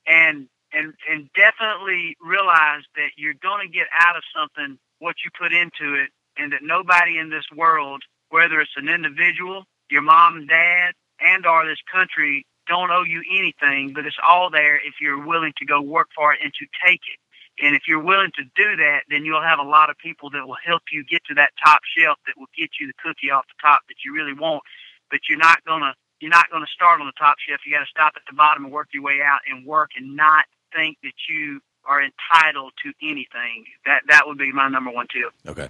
and 0.06 0.48
and 0.72 0.94
and 1.08 1.28
definitely 1.34 2.16
realize 2.20 2.82
that 2.96 3.10
you're 3.16 3.38
going 3.42 3.66
to 3.66 3.72
get 3.72 3.86
out 3.92 4.16
of 4.16 4.22
something 4.34 4.78
what 4.98 5.16
you 5.24 5.30
put 5.38 5.52
into 5.52 5.94
it 5.94 6.10
and 6.36 6.52
that 6.52 6.62
nobody 6.62 7.18
in 7.18 7.30
this 7.30 7.44
world, 7.54 8.02
whether 8.30 8.60
it's 8.60 8.76
an 8.76 8.88
individual, 8.88 9.64
your 9.90 10.02
mom 10.02 10.36
and 10.36 10.48
dad, 10.48 10.92
and 11.20 11.46
or 11.46 11.66
this 11.66 11.78
country, 11.92 12.46
don't 12.66 12.90
owe 12.90 13.04
you 13.04 13.22
anything, 13.30 13.92
but 13.94 14.06
it's 14.06 14.16
all 14.26 14.50
there 14.50 14.76
if 14.76 14.94
you're 15.00 15.24
willing 15.24 15.52
to 15.58 15.66
go 15.66 15.80
work 15.80 16.08
for 16.16 16.32
it 16.32 16.40
and 16.42 16.52
to 16.54 16.66
take 16.84 17.00
it. 17.12 17.18
And 17.64 17.76
if 17.76 17.82
you're 17.86 18.02
willing 18.02 18.32
to 18.34 18.42
do 18.56 18.76
that, 18.76 19.02
then 19.10 19.24
you'll 19.24 19.42
have 19.42 19.60
a 19.60 19.68
lot 19.68 19.90
of 19.90 19.96
people 19.98 20.28
that 20.30 20.46
will 20.46 20.58
help 20.64 20.82
you 20.90 21.04
get 21.04 21.22
to 21.26 21.34
that 21.34 21.52
top 21.64 21.82
shelf 21.96 22.18
that 22.26 22.34
will 22.36 22.50
get 22.56 22.70
you 22.80 22.88
the 22.88 22.94
cookie 22.98 23.30
off 23.30 23.44
the 23.46 23.62
top 23.62 23.82
that 23.88 24.02
you 24.04 24.12
really 24.12 24.32
want. 24.32 24.62
But 25.10 25.20
you're 25.28 25.38
not 25.38 25.62
gonna 25.64 25.94
you're 26.20 26.30
not 26.30 26.50
gonna 26.50 26.66
start 26.72 27.00
on 27.00 27.06
the 27.06 27.12
top 27.18 27.36
shelf. 27.46 27.60
You 27.66 27.72
got 27.72 27.80
to 27.80 27.90
stop 27.90 28.12
at 28.16 28.22
the 28.28 28.34
bottom 28.34 28.64
and 28.64 28.72
work 28.72 28.88
your 28.92 29.02
way 29.02 29.20
out 29.24 29.40
and 29.50 29.66
work 29.66 29.90
and 29.96 30.16
not 30.16 30.46
think 30.74 30.98
that 31.02 31.14
you 31.28 31.60
are 31.86 32.02
entitled 32.02 32.72
to 32.82 32.92
anything. 33.02 33.64
That 33.86 34.02
that 34.08 34.26
would 34.26 34.38
be 34.38 34.52
my 34.52 34.68
number 34.68 34.90
one 34.90 35.06
tip. 35.12 35.32
Okay. 35.46 35.68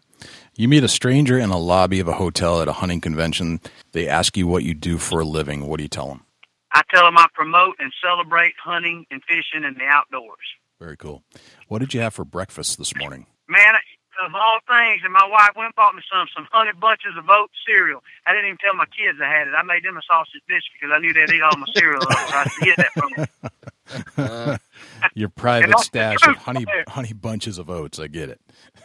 You 0.55 0.69
meet 0.69 0.85
a 0.85 0.89
stranger 0.89 1.39
in 1.39 1.51
a 1.51 1.59
lobby 1.59 2.01
of 2.01 2.09
a 2.09 2.13
hotel 2.15 2.63
at 2.63 2.69
a 2.69 2.73
hunting 2.73 3.01
convention. 3.01 3.61
They 3.93 4.09
ask 4.09 4.37
you 4.37 4.47
what 4.47 4.63
you 4.63 4.75
do 4.75 4.99
for 4.99 5.21
a 5.21 5.25
living. 5.25 5.67
What 5.67 5.79
do 5.79 5.83
you 5.83 5.89
tell 5.89 6.09
them? 6.09 6.25
I 6.73 6.83
tell 6.93 7.05
them 7.05 7.19
I 7.19 7.27
promote 7.35 7.77
and 7.79 7.93
celebrate 8.03 8.55
hunting 8.63 9.07
and 9.11 9.23
fishing 9.25 9.65
and 9.65 9.77
the 9.77 9.85
outdoors. 9.87 10.39
Very 10.81 10.97
cool. 10.97 11.23
What 11.69 11.79
did 11.79 11.95
you 11.95 12.01
have 12.01 12.15
for 12.15 12.25
breakfast 12.25 12.79
this 12.79 12.95
morning? 12.97 13.27
Man, 13.49 13.75
of 14.23 14.35
all 14.35 14.59
things, 14.67 15.03
and 15.05 15.13
my 15.13 15.27
wife 15.27 15.51
went 15.57 15.67
and 15.67 15.75
bought 15.75 15.95
me 15.95 16.03
some 16.11 16.29
some 16.35 16.47
honey 16.51 16.73
bunches 16.79 17.17
of 17.17 17.29
oat 17.29 17.51
cereal. 17.67 18.03
I 18.27 18.33
didn't 18.33 18.47
even 18.47 18.59
tell 18.59 18.75
my 18.75 18.87
kids 18.87 19.19
I 19.23 19.29
had 19.29 19.49
it. 19.49 19.55
I 19.57 19.63
made 19.63 19.85
them 19.85 19.97
a 19.97 20.03
sausage 20.03 20.43
biscuit 20.47 20.73
because 20.81 20.93
I 20.95 20.99
knew 20.99 21.13
they'd 21.13 21.31
eat 21.31 21.43
all 21.43 21.57
my 21.57 21.67
cereal. 21.75 22.01
so 22.03 22.09
I 22.11 22.45
should 22.49 22.65
get 22.65 22.77
that 22.79 22.93
from 22.93 23.11
them. 23.17 24.59
Your 25.15 25.29
private 25.29 25.79
stash 25.81 26.27
of 26.27 26.37
honey 26.37 26.65
honey 26.89 27.13
bunches 27.13 27.59
of 27.59 27.71
oats. 27.71 27.99
I 27.99 28.09
get 28.09 28.31
it. 28.31 28.41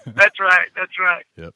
That's 0.06 0.40
right. 0.40 0.68
That's 0.76 1.00
right. 1.00 1.26
Yep. 1.38 1.56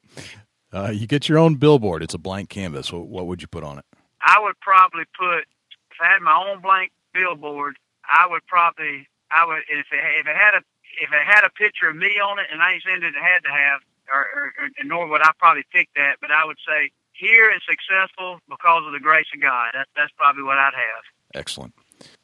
Uh, 0.72 0.90
you 0.90 1.06
get 1.06 1.28
your 1.28 1.38
own 1.38 1.54
billboard. 1.54 2.02
It's 2.02 2.14
a 2.14 2.18
blank 2.18 2.48
canvas. 2.48 2.92
What, 2.92 3.06
what 3.06 3.26
would 3.28 3.40
you 3.40 3.46
put 3.46 3.62
on 3.62 3.78
it? 3.78 3.84
I 4.20 4.40
would 4.40 4.58
probably 4.60 5.04
put 5.16 5.46
if 5.90 6.00
I 6.00 6.08
had 6.12 6.20
my 6.20 6.34
own 6.34 6.60
blank 6.60 6.90
billboard. 7.12 7.76
I 8.08 8.26
would 8.28 8.44
probably 8.46 9.06
I 9.30 9.46
would 9.46 9.62
if 9.68 9.86
it 9.92 10.00
if 10.20 10.26
it 10.26 10.36
had 10.36 10.54
a 10.54 10.62
if 11.00 11.10
it 11.12 11.24
had 11.26 11.44
a 11.44 11.50
picture 11.50 11.88
of 11.88 11.96
me 11.96 12.18
on 12.22 12.38
it, 12.38 12.46
and 12.52 12.62
I 12.62 12.74
ain't 12.74 12.82
saying 12.84 13.00
that 13.00 13.14
it 13.14 13.22
had 13.22 13.42
to 13.44 13.52
have, 13.52 13.80
or, 14.12 14.22
or, 14.34 14.46
or 14.60 14.68
nor 14.84 15.08
would 15.08 15.22
I 15.22 15.30
probably 15.38 15.64
pick 15.72 15.88
that, 15.96 16.16
but 16.20 16.30
I 16.30 16.44
would 16.44 16.58
say 16.66 16.90
here 17.12 17.50
is 17.50 17.62
successful 17.68 18.40
because 18.48 18.86
of 18.86 18.92
the 18.92 19.00
grace 19.00 19.26
of 19.34 19.40
God. 19.40 19.70
That, 19.74 19.88
that's 19.96 20.12
probably 20.16 20.42
what 20.42 20.58
I'd 20.58 20.74
have. 20.74 21.02
Excellent. 21.34 21.74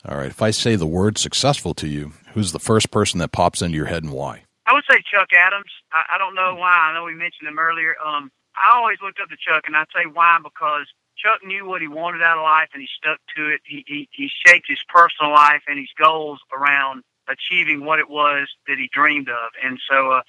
All 0.04 0.16
right. 0.16 0.30
If 0.30 0.42
I 0.42 0.50
say 0.50 0.76
the 0.76 0.86
word 0.86 1.18
successful 1.18 1.74
to 1.74 1.86
you, 1.86 2.12
who's 2.34 2.52
the 2.52 2.58
first 2.58 2.90
person 2.90 3.18
that 3.20 3.32
pops 3.32 3.62
into 3.62 3.76
your 3.76 3.86
head 3.86 4.02
and 4.02 4.12
why? 4.12 4.44
I 4.66 4.72
would 4.72 4.84
say 4.90 5.02
Chuck 5.10 5.28
Adams. 5.32 5.70
I, 5.92 6.14
I 6.14 6.18
don't 6.18 6.34
know 6.34 6.54
why. 6.54 6.90
I 6.90 6.94
know 6.94 7.04
we 7.04 7.14
mentioned 7.14 7.48
him 7.48 7.58
earlier. 7.58 7.94
Um, 8.04 8.30
I 8.56 8.76
always 8.76 8.98
looked 9.02 9.20
up 9.20 9.28
to 9.30 9.36
Chuck, 9.36 9.64
and 9.66 9.76
I'd 9.76 9.86
say 9.94 10.06
why 10.12 10.38
because 10.42 10.86
Chuck 11.16 11.44
knew 11.44 11.66
what 11.66 11.80
he 11.80 11.88
wanted 11.88 12.22
out 12.22 12.38
of 12.38 12.42
life, 12.42 12.68
and 12.72 12.82
he 12.82 12.88
stuck 12.96 13.18
to 13.36 13.48
it. 13.48 13.60
He 13.64 13.84
he, 13.86 14.08
he 14.12 14.30
shaped 14.46 14.66
his 14.68 14.80
personal 14.88 15.32
life 15.32 15.62
and 15.66 15.78
his 15.78 15.90
goals 16.00 16.40
around 16.52 17.02
achieving 17.30 17.84
what 17.84 17.98
it 17.98 18.10
was 18.10 18.48
that 18.66 18.78
he 18.78 18.88
dreamed 18.92 19.28
of. 19.28 19.50
And 19.62 19.78
so, 19.88 20.12
uh, 20.12 20.22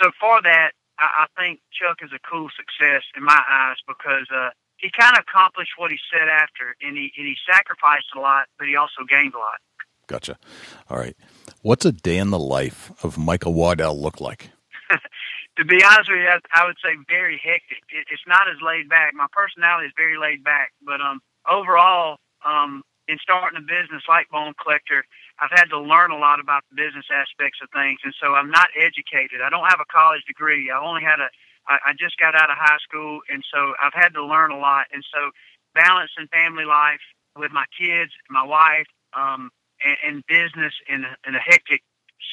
so 0.00 0.10
for 0.18 0.40
that, 0.42 0.72
I, 0.98 1.26
I 1.26 1.40
think 1.40 1.60
Chuck 1.72 1.98
is 2.02 2.10
a 2.12 2.20
cool 2.28 2.48
success 2.56 3.02
in 3.16 3.22
my 3.22 3.40
eyes 3.48 3.76
because 3.86 4.26
uh, 4.34 4.50
he 4.78 4.90
kind 4.90 5.16
of 5.16 5.24
accomplished 5.28 5.72
what 5.76 5.90
he 5.90 5.98
set 6.12 6.28
after, 6.28 6.76
and 6.82 6.96
he 6.96 7.12
and 7.16 7.26
he 7.26 7.36
sacrificed 7.48 8.08
a 8.16 8.20
lot, 8.20 8.46
but 8.58 8.68
he 8.68 8.76
also 8.76 9.04
gained 9.08 9.34
a 9.34 9.38
lot. 9.38 9.60
Gotcha. 10.06 10.38
All 10.88 10.98
right. 10.98 11.16
What's 11.62 11.84
a 11.84 11.92
day 11.92 12.18
in 12.18 12.30
the 12.30 12.38
life 12.38 12.92
of 13.02 13.18
Michael 13.18 13.54
Waddell 13.54 14.00
look 14.00 14.20
like? 14.20 14.50
to 15.58 15.64
be 15.64 15.82
honest 15.82 16.08
with 16.08 16.20
you, 16.20 16.28
I, 16.28 16.38
I 16.54 16.66
would 16.66 16.76
say 16.82 16.90
very 17.08 17.40
hectic. 17.42 17.82
It, 17.90 18.06
it's 18.10 18.22
not 18.26 18.48
as 18.48 18.56
laid 18.62 18.88
back. 18.88 19.14
My 19.14 19.26
personality 19.32 19.88
is 19.88 19.92
very 19.96 20.16
laid 20.16 20.44
back, 20.44 20.72
but 20.84 21.00
um, 21.00 21.20
overall, 21.50 22.18
um, 22.44 22.82
in 23.08 23.18
starting 23.22 23.58
a 23.58 23.62
business 23.62 24.02
like 24.08 24.28
Bone 24.30 24.54
Collector, 24.60 25.04
I've 25.38 25.52
had 25.54 25.70
to 25.70 25.80
learn 25.80 26.10
a 26.10 26.18
lot 26.18 26.40
about 26.40 26.64
the 26.70 26.76
business 26.76 27.06
aspects 27.12 27.60
of 27.62 27.68
things, 27.70 28.00
and 28.04 28.14
so 28.20 28.34
I'm 28.34 28.50
not 28.50 28.68
educated. 28.74 29.40
I 29.44 29.50
don't 29.50 29.68
have 29.68 29.80
a 29.80 29.92
college 29.92 30.24
degree. 30.26 30.70
I 30.70 30.78
only 30.80 31.02
had 31.02 31.20
a. 31.20 31.28
I, 31.68 31.90
I 31.90 31.92
just 31.98 32.18
got 32.18 32.34
out 32.34 32.50
of 32.50 32.56
high 32.58 32.78
school, 32.82 33.20
and 33.28 33.42
so 33.52 33.74
I've 33.82 33.94
had 33.94 34.14
to 34.14 34.24
learn 34.24 34.50
a 34.50 34.58
lot. 34.58 34.86
And 34.92 35.04
so, 35.12 35.30
balancing 35.74 36.28
family 36.32 36.64
life 36.64 37.02
with 37.36 37.52
my 37.52 37.66
kids, 37.78 38.12
my 38.30 38.42
wife, 38.44 38.86
um, 39.14 39.50
and, 39.84 39.96
and 40.06 40.26
business 40.26 40.72
in 40.88 41.04
a, 41.04 41.12
in 41.28 41.34
a 41.34 41.42
hectic 41.42 41.82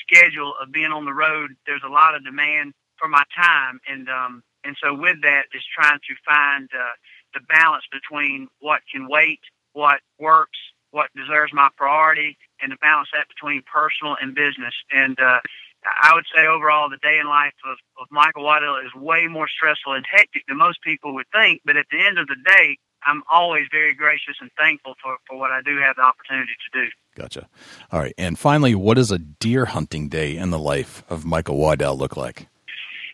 schedule 0.05 0.53
of 0.61 0.71
being 0.71 0.91
on 0.91 1.05
the 1.05 1.13
road, 1.13 1.51
there's 1.65 1.83
a 1.85 1.91
lot 1.91 2.15
of 2.15 2.23
demand 2.23 2.73
for 2.97 3.07
my 3.07 3.23
time, 3.35 3.79
and 3.87 4.07
um, 4.09 4.43
and 4.63 4.77
so 4.81 4.93
with 4.93 5.21
that 5.21 5.51
is 5.53 5.63
trying 5.75 5.99
to 5.99 6.13
find 6.25 6.69
uh, 6.73 6.95
the 7.33 7.41
balance 7.49 7.83
between 7.91 8.47
what 8.59 8.81
can 8.91 9.07
wait, 9.09 9.41
what 9.73 9.99
works, 10.19 10.57
what 10.91 11.09
deserves 11.15 11.51
my 11.53 11.69
priority, 11.75 12.37
and 12.61 12.71
to 12.71 12.77
balance 12.77 13.09
that 13.13 13.27
between 13.27 13.61
personal 13.71 14.15
and 14.21 14.33
business. 14.33 14.73
And 14.91 15.19
uh, 15.19 15.39
I 15.85 16.13
would 16.13 16.25
say 16.33 16.47
overall, 16.47 16.89
the 16.89 16.97
day 16.97 17.19
in 17.19 17.27
life 17.27 17.53
of, 17.65 17.77
of 17.99 18.07
Michael 18.11 18.43
Waddell 18.43 18.77
is 18.77 18.93
way 18.95 19.27
more 19.27 19.47
stressful 19.47 19.93
and 19.93 20.05
hectic 20.09 20.43
than 20.47 20.57
most 20.57 20.81
people 20.81 21.13
would 21.15 21.27
think. 21.33 21.61
But 21.65 21.77
at 21.77 21.85
the 21.91 22.05
end 22.05 22.17
of 22.17 22.27
the 22.27 22.37
day, 22.45 22.77
I'm 23.05 23.23
always 23.31 23.65
very 23.71 23.93
gracious 23.93 24.35
and 24.39 24.49
thankful 24.57 24.95
for, 25.01 25.17
for 25.27 25.37
what 25.37 25.51
I 25.51 25.61
do 25.61 25.77
have 25.79 25.97
the 25.97 26.03
opportunity 26.03 26.53
to 26.71 26.81
do. 26.81 26.89
Gotcha. 27.15 27.49
All 27.91 27.99
right. 27.99 28.13
And 28.17 28.39
finally, 28.39 28.75
what 28.75 28.95
does 28.95 29.11
a 29.11 29.19
deer 29.19 29.65
hunting 29.65 30.07
day 30.07 30.37
in 30.37 30.51
the 30.51 30.59
life 30.59 31.03
of 31.09 31.25
Michael 31.25 31.57
Waddell 31.57 31.97
look 31.97 32.15
like? 32.15 32.47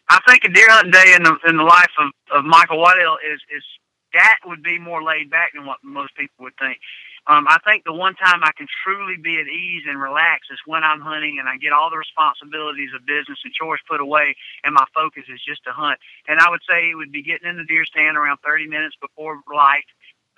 I 0.10 0.20
think 0.28 0.44
a 0.44 0.50
deer 0.50 0.70
hunting 0.70 0.92
day 0.92 1.14
in 1.16 1.24
the 1.24 1.38
in 1.48 1.58
the 1.58 1.64
life 1.64 1.92
of, 2.00 2.12
of 2.36 2.46
Michael 2.46 2.80
Waddell 2.80 3.18
is 3.32 3.40
is 3.56 3.64
that 4.14 4.40
would 4.46 4.64
be 4.64 4.80
more 4.80 5.04
laid 5.04 5.30
back 5.30 5.54
than 5.54 5.66
what 5.66 5.78
most 5.84 6.16
people 6.16 6.44
would 6.44 6.58
think. 6.58 6.80
Um, 7.28 7.46
I 7.48 7.60
think 7.62 7.84
the 7.84 7.94
one 7.94 8.16
time 8.16 8.42
I 8.44 8.52
can 8.58 8.66
truly 8.84 9.18
be 9.18 9.38
at 9.38 9.48
ease 9.48 9.84
and 9.88 10.02
relax 10.02 10.48
is 10.50 10.58
when 10.66 10.84
I'm 10.84 11.02
hunting 11.02 11.38
and 11.38 11.48
I 11.48 11.58
get 11.58 11.74
all 11.74 11.90
the 11.90 11.98
responsibilities 11.98 12.90
of 12.96 13.06
business 13.06 13.38
and 13.44 13.54
chores 13.54 13.82
put 13.88 14.02
away, 14.02 14.36
and 14.64 14.74
my 14.74 14.86
focus 14.96 15.26
is 15.30 15.42
just 15.46 15.64
to 15.66 15.72
hunt. 15.72 16.00
And 16.28 16.40
I 16.40 16.50
would 16.50 16.66
say 16.68 16.90
it 16.90 16.96
would 16.96 17.12
be 17.12 17.22
getting 17.22 17.48
in 17.48 17.58
the 17.58 17.66
deer 17.66 17.86
stand 17.86 18.18
around 18.18 18.40
30 18.44 18.68
minutes 18.68 18.96
before 19.00 19.42
light. 19.54 19.86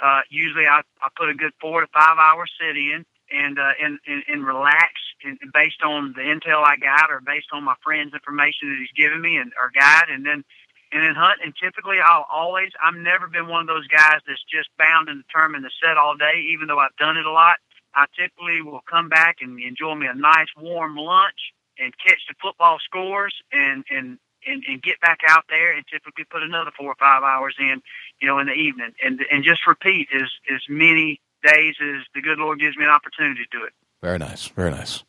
Uh, 0.02 0.22
usually, 0.30 0.66
I 0.66 0.82
I 1.02 1.08
put 1.16 1.30
a 1.30 1.34
good 1.34 1.54
four 1.62 1.82
to 1.82 1.88
five 1.94 2.18
hour 2.18 2.46
sit 2.60 2.76
in 2.76 3.06
and 3.32 3.60
uh, 3.60 3.74
and, 3.82 4.00
and 4.08 4.24
and 4.28 4.46
relax 4.46 4.92
and 5.24 5.38
based 5.54 5.82
on 5.84 6.14
the 6.16 6.22
intel 6.22 6.64
I 6.66 6.76
got 6.78 7.12
or 7.12 7.22
based 7.22 7.48
on 7.54 7.64
my 7.64 7.76
friend's 7.84 8.14
information 8.14 8.70
that 8.70 8.80
he's 8.80 8.92
given 8.98 9.22
me 9.22 9.38
and 9.38 9.54
or 9.62 9.72
guide, 9.74 10.10
and 10.10 10.26
then 10.26 10.44
and 10.92 11.04
then 11.04 11.16
hunt. 11.16 11.40
And 11.44 11.54
typically, 11.56 11.98
I'll 12.04 12.28
always 12.32 12.70
I've 12.84 12.96
never 12.96 13.28
been 13.28 13.48
one 13.48 13.62
of 13.62 13.68
those 13.68 13.88
guys 13.88 14.20
that's 14.28 14.44
just 14.52 14.70
bound 14.78 15.10
and 15.10 15.24
determined 15.24 15.64
to 15.64 15.72
sit 15.82 15.98
all 15.98 16.16
day, 16.16 16.44
even 16.52 16.68
though 16.68 16.80
I've 16.80 16.96
done 16.98 17.18
it 17.18 17.26
a 17.26 17.32
lot. 17.32 17.58
I 17.94 18.06
typically 18.18 18.62
will 18.62 18.84
come 18.90 19.10
back 19.10 19.38
and 19.42 19.60
enjoy 19.60 19.96
me 19.96 20.08
a 20.08 20.16
nice 20.16 20.48
warm 20.58 20.96
lunch 20.96 21.52
and 21.78 21.94
catch 21.98 22.20
the 22.28 22.36
football 22.42 22.78
scores 22.84 23.36
and 23.52 23.84
and 23.90 24.18
and, 24.46 24.64
and 24.68 24.82
get 24.82 25.00
back 25.02 25.20
out 25.28 25.44
there 25.50 25.72
and 25.72 25.86
typically 25.92 26.24
put 26.24 26.42
another 26.42 26.72
four 26.76 26.88
or 26.88 26.96
five 26.96 27.22
hours 27.22 27.56
in, 27.60 27.80
you 28.20 28.28
know, 28.28 28.40
in 28.40 28.48
the 28.48 28.54
evening 28.54 28.92
and 29.04 29.20
and 29.32 29.44
just 29.44 29.68
repeat 29.68 30.08
as 30.16 30.30
as 30.54 30.62
many 30.70 31.20
days 31.44 31.76
as 31.82 32.02
the 32.14 32.22
good 32.22 32.38
Lord 32.38 32.60
gives 32.60 32.78
me 32.78 32.86
an 32.86 32.90
opportunity 32.92 33.42
to 33.44 33.58
do 33.58 33.66
it. 33.66 33.74
Very 34.02 34.18
nice. 34.18 34.48
Very 34.48 34.72
nice. 34.72 35.04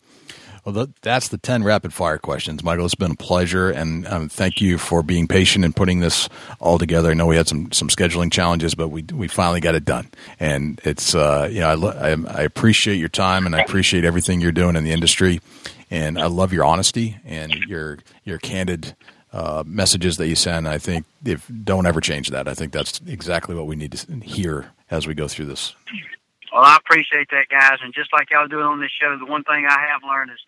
Well, 0.65 0.87
that's 1.03 1.29
the 1.29 1.39
10 1.39 1.65
rapid 1.65 1.93
fire 1.93 2.19
questions. 2.19 2.63
Michael, 2.63 2.85
it's 2.85 2.95
been 2.95 3.13
a 3.13 3.17
pleasure. 3.17 3.71
And 3.71 4.07
um, 4.07 4.29
thank 4.29 4.61
you 4.61 4.79
for 4.79 5.03
being 5.03 5.27
patient 5.27 5.65
and 5.65 5.75
putting 5.75 5.99
this 5.99 6.29
all 6.61 6.79
together. 6.79 7.11
I 7.11 7.15
know 7.15 7.27
we 7.27 7.37
had 7.37 7.49
some, 7.49 7.73
some 7.73 7.89
scheduling 7.89 8.31
challenges, 8.31 8.75
but 8.77 8.89
we, 8.89 9.03
we 9.13 9.27
finally 9.27 9.61
got 9.61 9.75
it 9.75 9.85
done. 9.85 10.09
And 10.39 10.81
it's, 10.85 11.17
uh, 11.17 11.49
you 11.51 11.61
know, 11.61 11.69
I, 11.69 11.75
lo- 11.75 11.99
I, 11.99 12.39
I 12.39 12.43
appreciate 12.43 12.97
your 12.97 13.09
time 13.09 13.45
and 13.45 13.57
I 13.57 13.61
appreciate 13.61 14.05
everything 14.05 14.41
you're 14.41 14.53
doing 14.53 14.77
in 14.77 14.85
the 14.85 14.93
industry. 14.93 15.41
And 15.91 16.17
I 16.17 16.27
love 16.27 16.53
your 16.53 16.65
honesty 16.65 17.19
and 17.25 17.53
your, 17.67 17.99
your 18.25 18.39
candid 18.39 18.95
uh, 19.33 19.65
messages 19.67 20.17
that 20.19 20.29
you 20.29 20.37
send. 20.37 20.69
I 20.69 20.79
think 20.79 21.07
if 21.25 21.51
don't 21.65 21.87
ever 21.87 22.01
change 22.01 22.29
that. 22.31 22.47
I 22.47 22.55
think 22.55 22.73
that's 22.73 23.01
exactly 23.07 23.57
what 23.57 23.67
we 23.67 23.75
need 23.75 23.93
to 23.93 24.17
hear 24.21 24.71
as 24.91 25.09
we 25.09 25.15
go 25.15 25.27
through 25.27 25.47
this. 25.47 25.75
Well, 26.53 26.63
I 26.63 26.77
appreciate 26.77 27.31
that, 27.31 27.49
guys. 27.49 27.79
And 27.83 27.95
just 27.95 28.13
like 28.13 28.29
y'all 28.31 28.47
doing 28.47 28.67
on 28.69 28.81
this 28.81 28.93
show, 28.93 29.17
the 29.17 29.25
one 29.25 29.43
thing 29.45 29.65
I 29.65 29.81
have 29.89 30.03
learned 30.05 30.31
is 30.31 30.41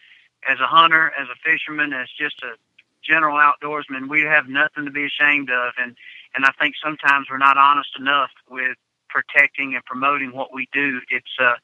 as 0.47 0.61
a 0.61 0.69
hunter, 0.69 1.11
as 1.19 1.29
a 1.33 1.39
fisherman, 1.41 1.95
as 1.95 2.09
just 2.21 2.43
a 2.45 2.61
general 3.03 3.41
outdoorsman, 3.41 4.11
we 4.11 4.21
have 4.23 4.47
nothing 4.47 4.85
to 4.85 4.91
be 4.91 5.07
ashamed 5.09 5.49
of. 5.49 5.73
And, 5.79 5.97
and 6.37 6.45
I 6.45 6.53
think 6.61 6.75
sometimes 6.77 7.29
we're 7.31 7.41
not 7.41 7.57
honest 7.57 7.89
enough 7.99 8.31
with 8.51 8.77
protecting 9.09 9.75
and 9.75 9.85
promoting 9.87 10.33
what 10.33 10.53
we 10.53 10.69
do. 10.73 11.01
It's, 11.09 11.33
uh, 11.41 11.57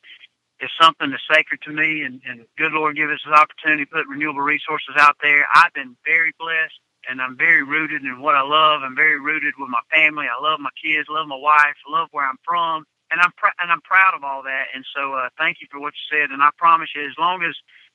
it's 0.59 0.73
something 0.81 1.11
that's 1.11 1.29
sacred 1.29 1.61
to 1.62 1.73
me 1.73 2.03
and, 2.03 2.23
and 2.25 2.47
good 2.57 2.73
Lord 2.73 2.97
give 2.97 3.11
us 3.11 3.21
this 3.25 3.37
opportunity 3.37 3.85
to 3.85 3.91
put 3.91 4.09
renewable 4.09 4.41
resources 4.41 4.97
out 4.97 5.17
there. 5.21 5.45
I've 5.55 5.75
been 5.75 5.97
very 6.07 6.33
blessed 6.39 6.81
and 7.09 7.21
I'm 7.21 7.37
very 7.37 7.62
rooted 7.62 8.05
in 8.05 8.21
what 8.21 8.37
I 8.37 8.43
love. 8.43 8.81
I'm 8.85 8.97
very 8.97 9.21
rooted 9.21 9.55
with 9.59 9.69
my 9.69 9.85
family. 9.93 10.27
I 10.33 10.41
love 10.41 10.61
my 10.61 10.73
kids, 10.81 11.09
love 11.11 11.29
my 11.29 11.37
wife, 11.37 11.77
love 11.89 12.09
where 12.12 12.25
I'm 12.25 12.41
from 12.45 12.87
and 13.11 13.20
I'm 13.20 13.32
pr- 13.37 13.57
and 13.59 13.70
I'm 13.70 13.81
proud 13.82 14.15
of 14.15 14.24
all 14.24 14.43
that. 14.45 14.66
And 14.74 14.85
so, 14.95 15.15
uh, 15.15 15.28
thank 15.39 15.61
you 15.61 15.66
for 15.70 15.81
what 15.81 15.95
you 15.95 16.19
said. 16.19 16.31
And 16.31 16.43
I 16.43 16.51
promise 16.57 16.91
you, 16.95 17.07
as 17.07 17.16
long 17.19 17.43
as 17.43 17.55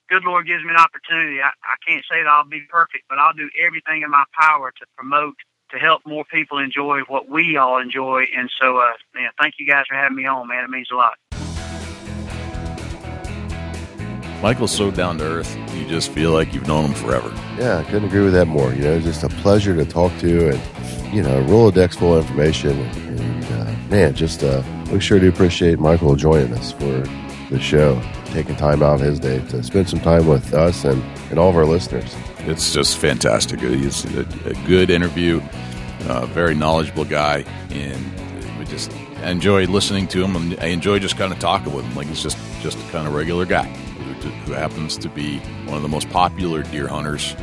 good 0.10 0.24
Lord 0.24 0.48
gives 0.48 0.64
me 0.64 0.70
an 0.70 0.78
opportunity, 0.78 1.42
I, 1.42 1.50
I 1.64 1.76
can't 1.88 2.06
say 2.10 2.24
that 2.24 2.30
I'll 2.30 2.44
be 2.48 2.62
perfect, 2.70 3.06
but 3.10 3.18
I'll 3.18 3.34
do 3.34 3.50
everything 3.60 4.04
in 4.04 4.12
my 4.12 4.26
power 4.40 4.72
to 4.72 4.86
promote, 4.96 5.36
to 5.72 5.78
help 5.78 6.02
more 6.06 6.26
people 6.26 6.58
enjoy 6.60 7.02
what 7.08 7.30
we 7.30 7.58
all 7.58 7.80
enjoy. 7.80 8.26
And 8.36 8.52
so, 8.60 8.78
uh, 8.78 8.94
man, 9.14 9.32
thank 9.40 9.56
you 9.58 9.68
guys 9.68 9.86
for 9.88 9.96
having 9.96 10.18
me 10.18 10.26
on, 10.26 10.48
man. 10.48 10.64
It 10.64 10.70
means 10.70 10.90
a 10.92 10.96
lot. 10.96 11.16
Michael's 14.42 14.76
so 14.76 14.92
down 14.92 15.18
to 15.18 15.24
earth, 15.24 15.58
you 15.74 15.88
just 15.88 16.12
feel 16.12 16.32
like 16.32 16.54
you've 16.54 16.68
known 16.68 16.86
him 16.86 16.94
forever. 16.94 17.34
Yeah, 17.58 17.78
I 17.78 17.84
couldn't 17.86 18.06
agree 18.06 18.24
with 18.24 18.34
that 18.34 18.46
more. 18.46 18.74
You 18.74 18.84
know, 18.84 19.00
just 19.00 19.24
a 19.24 19.30
pleasure 19.30 19.76
to 19.76 19.86
talk 19.86 20.16
to 20.20 20.50
and, 20.50 21.14
you 21.14 21.24
know, 21.24 21.42
Rolodex 21.46 21.98
full 21.98 22.16
of 22.16 22.26
information. 22.26 22.80
And, 22.80 23.20
and 23.20 23.46
uh, 23.46 23.90
man, 23.90 24.14
just 24.14 24.44
uh, 24.44 24.62
we 24.96 25.02
sure 25.02 25.20
do 25.20 25.28
appreciate 25.28 25.78
Michael 25.78 26.16
joining 26.16 26.54
us 26.54 26.72
for 26.72 27.04
the 27.50 27.60
show, 27.60 28.02
taking 28.28 28.56
time 28.56 28.82
out 28.82 28.96
of 28.96 29.02
his 29.02 29.20
day 29.20 29.40
to 29.50 29.62
spend 29.62 29.90
some 29.90 30.00
time 30.00 30.26
with 30.26 30.54
us 30.54 30.86
and, 30.86 31.04
and 31.30 31.38
all 31.38 31.50
of 31.50 31.58
our 31.58 31.66
listeners. 31.66 32.16
It's 32.40 32.74
just 32.74 32.98
fantastic. 32.98 33.60
Uh, 33.62 33.68
he's 33.68 34.06
a, 34.16 34.22
a 34.46 34.54
good 34.66 34.90
interview, 34.90 35.42
a 36.08 36.26
very 36.28 36.56
knowledgeable 36.56 37.04
guy, 37.04 37.44
and 37.72 38.58
we 38.58 38.64
just 38.64 38.90
enjoy 39.24 39.66
listening 39.66 40.08
to 40.08 40.24
him. 40.24 40.38
And 40.38 40.58
I 40.62 40.68
enjoy 40.68 41.00
just 41.00 41.18
kind 41.18 41.34
of 41.34 41.40
talking 41.40 41.74
with 41.74 41.84
him, 41.84 41.96
like 41.96 42.08
he's 42.08 42.24
just 42.24 42.38
just 42.62 42.78
a 42.78 42.92
kind 42.92 43.06
of 43.06 43.14
regular 43.14 43.46
guy 43.46 43.66
who, 43.66 44.30
who 44.30 44.54
happens 44.54 44.98
to 45.00 45.10
be 45.10 45.40
one 45.66 45.76
of 45.76 45.82
the 45.82 45.90
most 45.90 46.10
popular 46.10 46.64
deer 46.64 46.88
hunters 46.88 47.36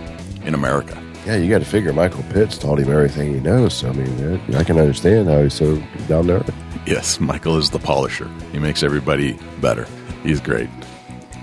in 0.47 0.55
America. 0.55 1.01
Yeah, 1.27 1.37
you 1.37 1.51
got 1.51 1.59
to 1.59 1.67
figure 1.67 1.93
Michael 1.93 2.25
Pitts 2.31 2.57
taught 2.57 2.79
him 2.79 2.91
everything 2.91 3.35
he 3.35 3.41
knows. 3.41 3.75
So, 3.75 3.91
I 3.91 3.93
mean, 3.93 4.41
I 4.57 4.65
can 4.65 4.79
understand 4.79 5.29
how 5.29 5.43
he's 5.43 5.55
so 5.55 5.77
down 6.09 6.27
there. 6.27 6.43
Yes, 6.87 7.21
Michael 7.21 7.59
is 7.59 7.71
the 7.71 7.79
polisher. 7.79 8.29
He 8.51 8.59
makes 8.59 8.83
everybody 8.83 9.39
better. 9.61 9.87
He's 10.23 10.41
great. 10.41 10.69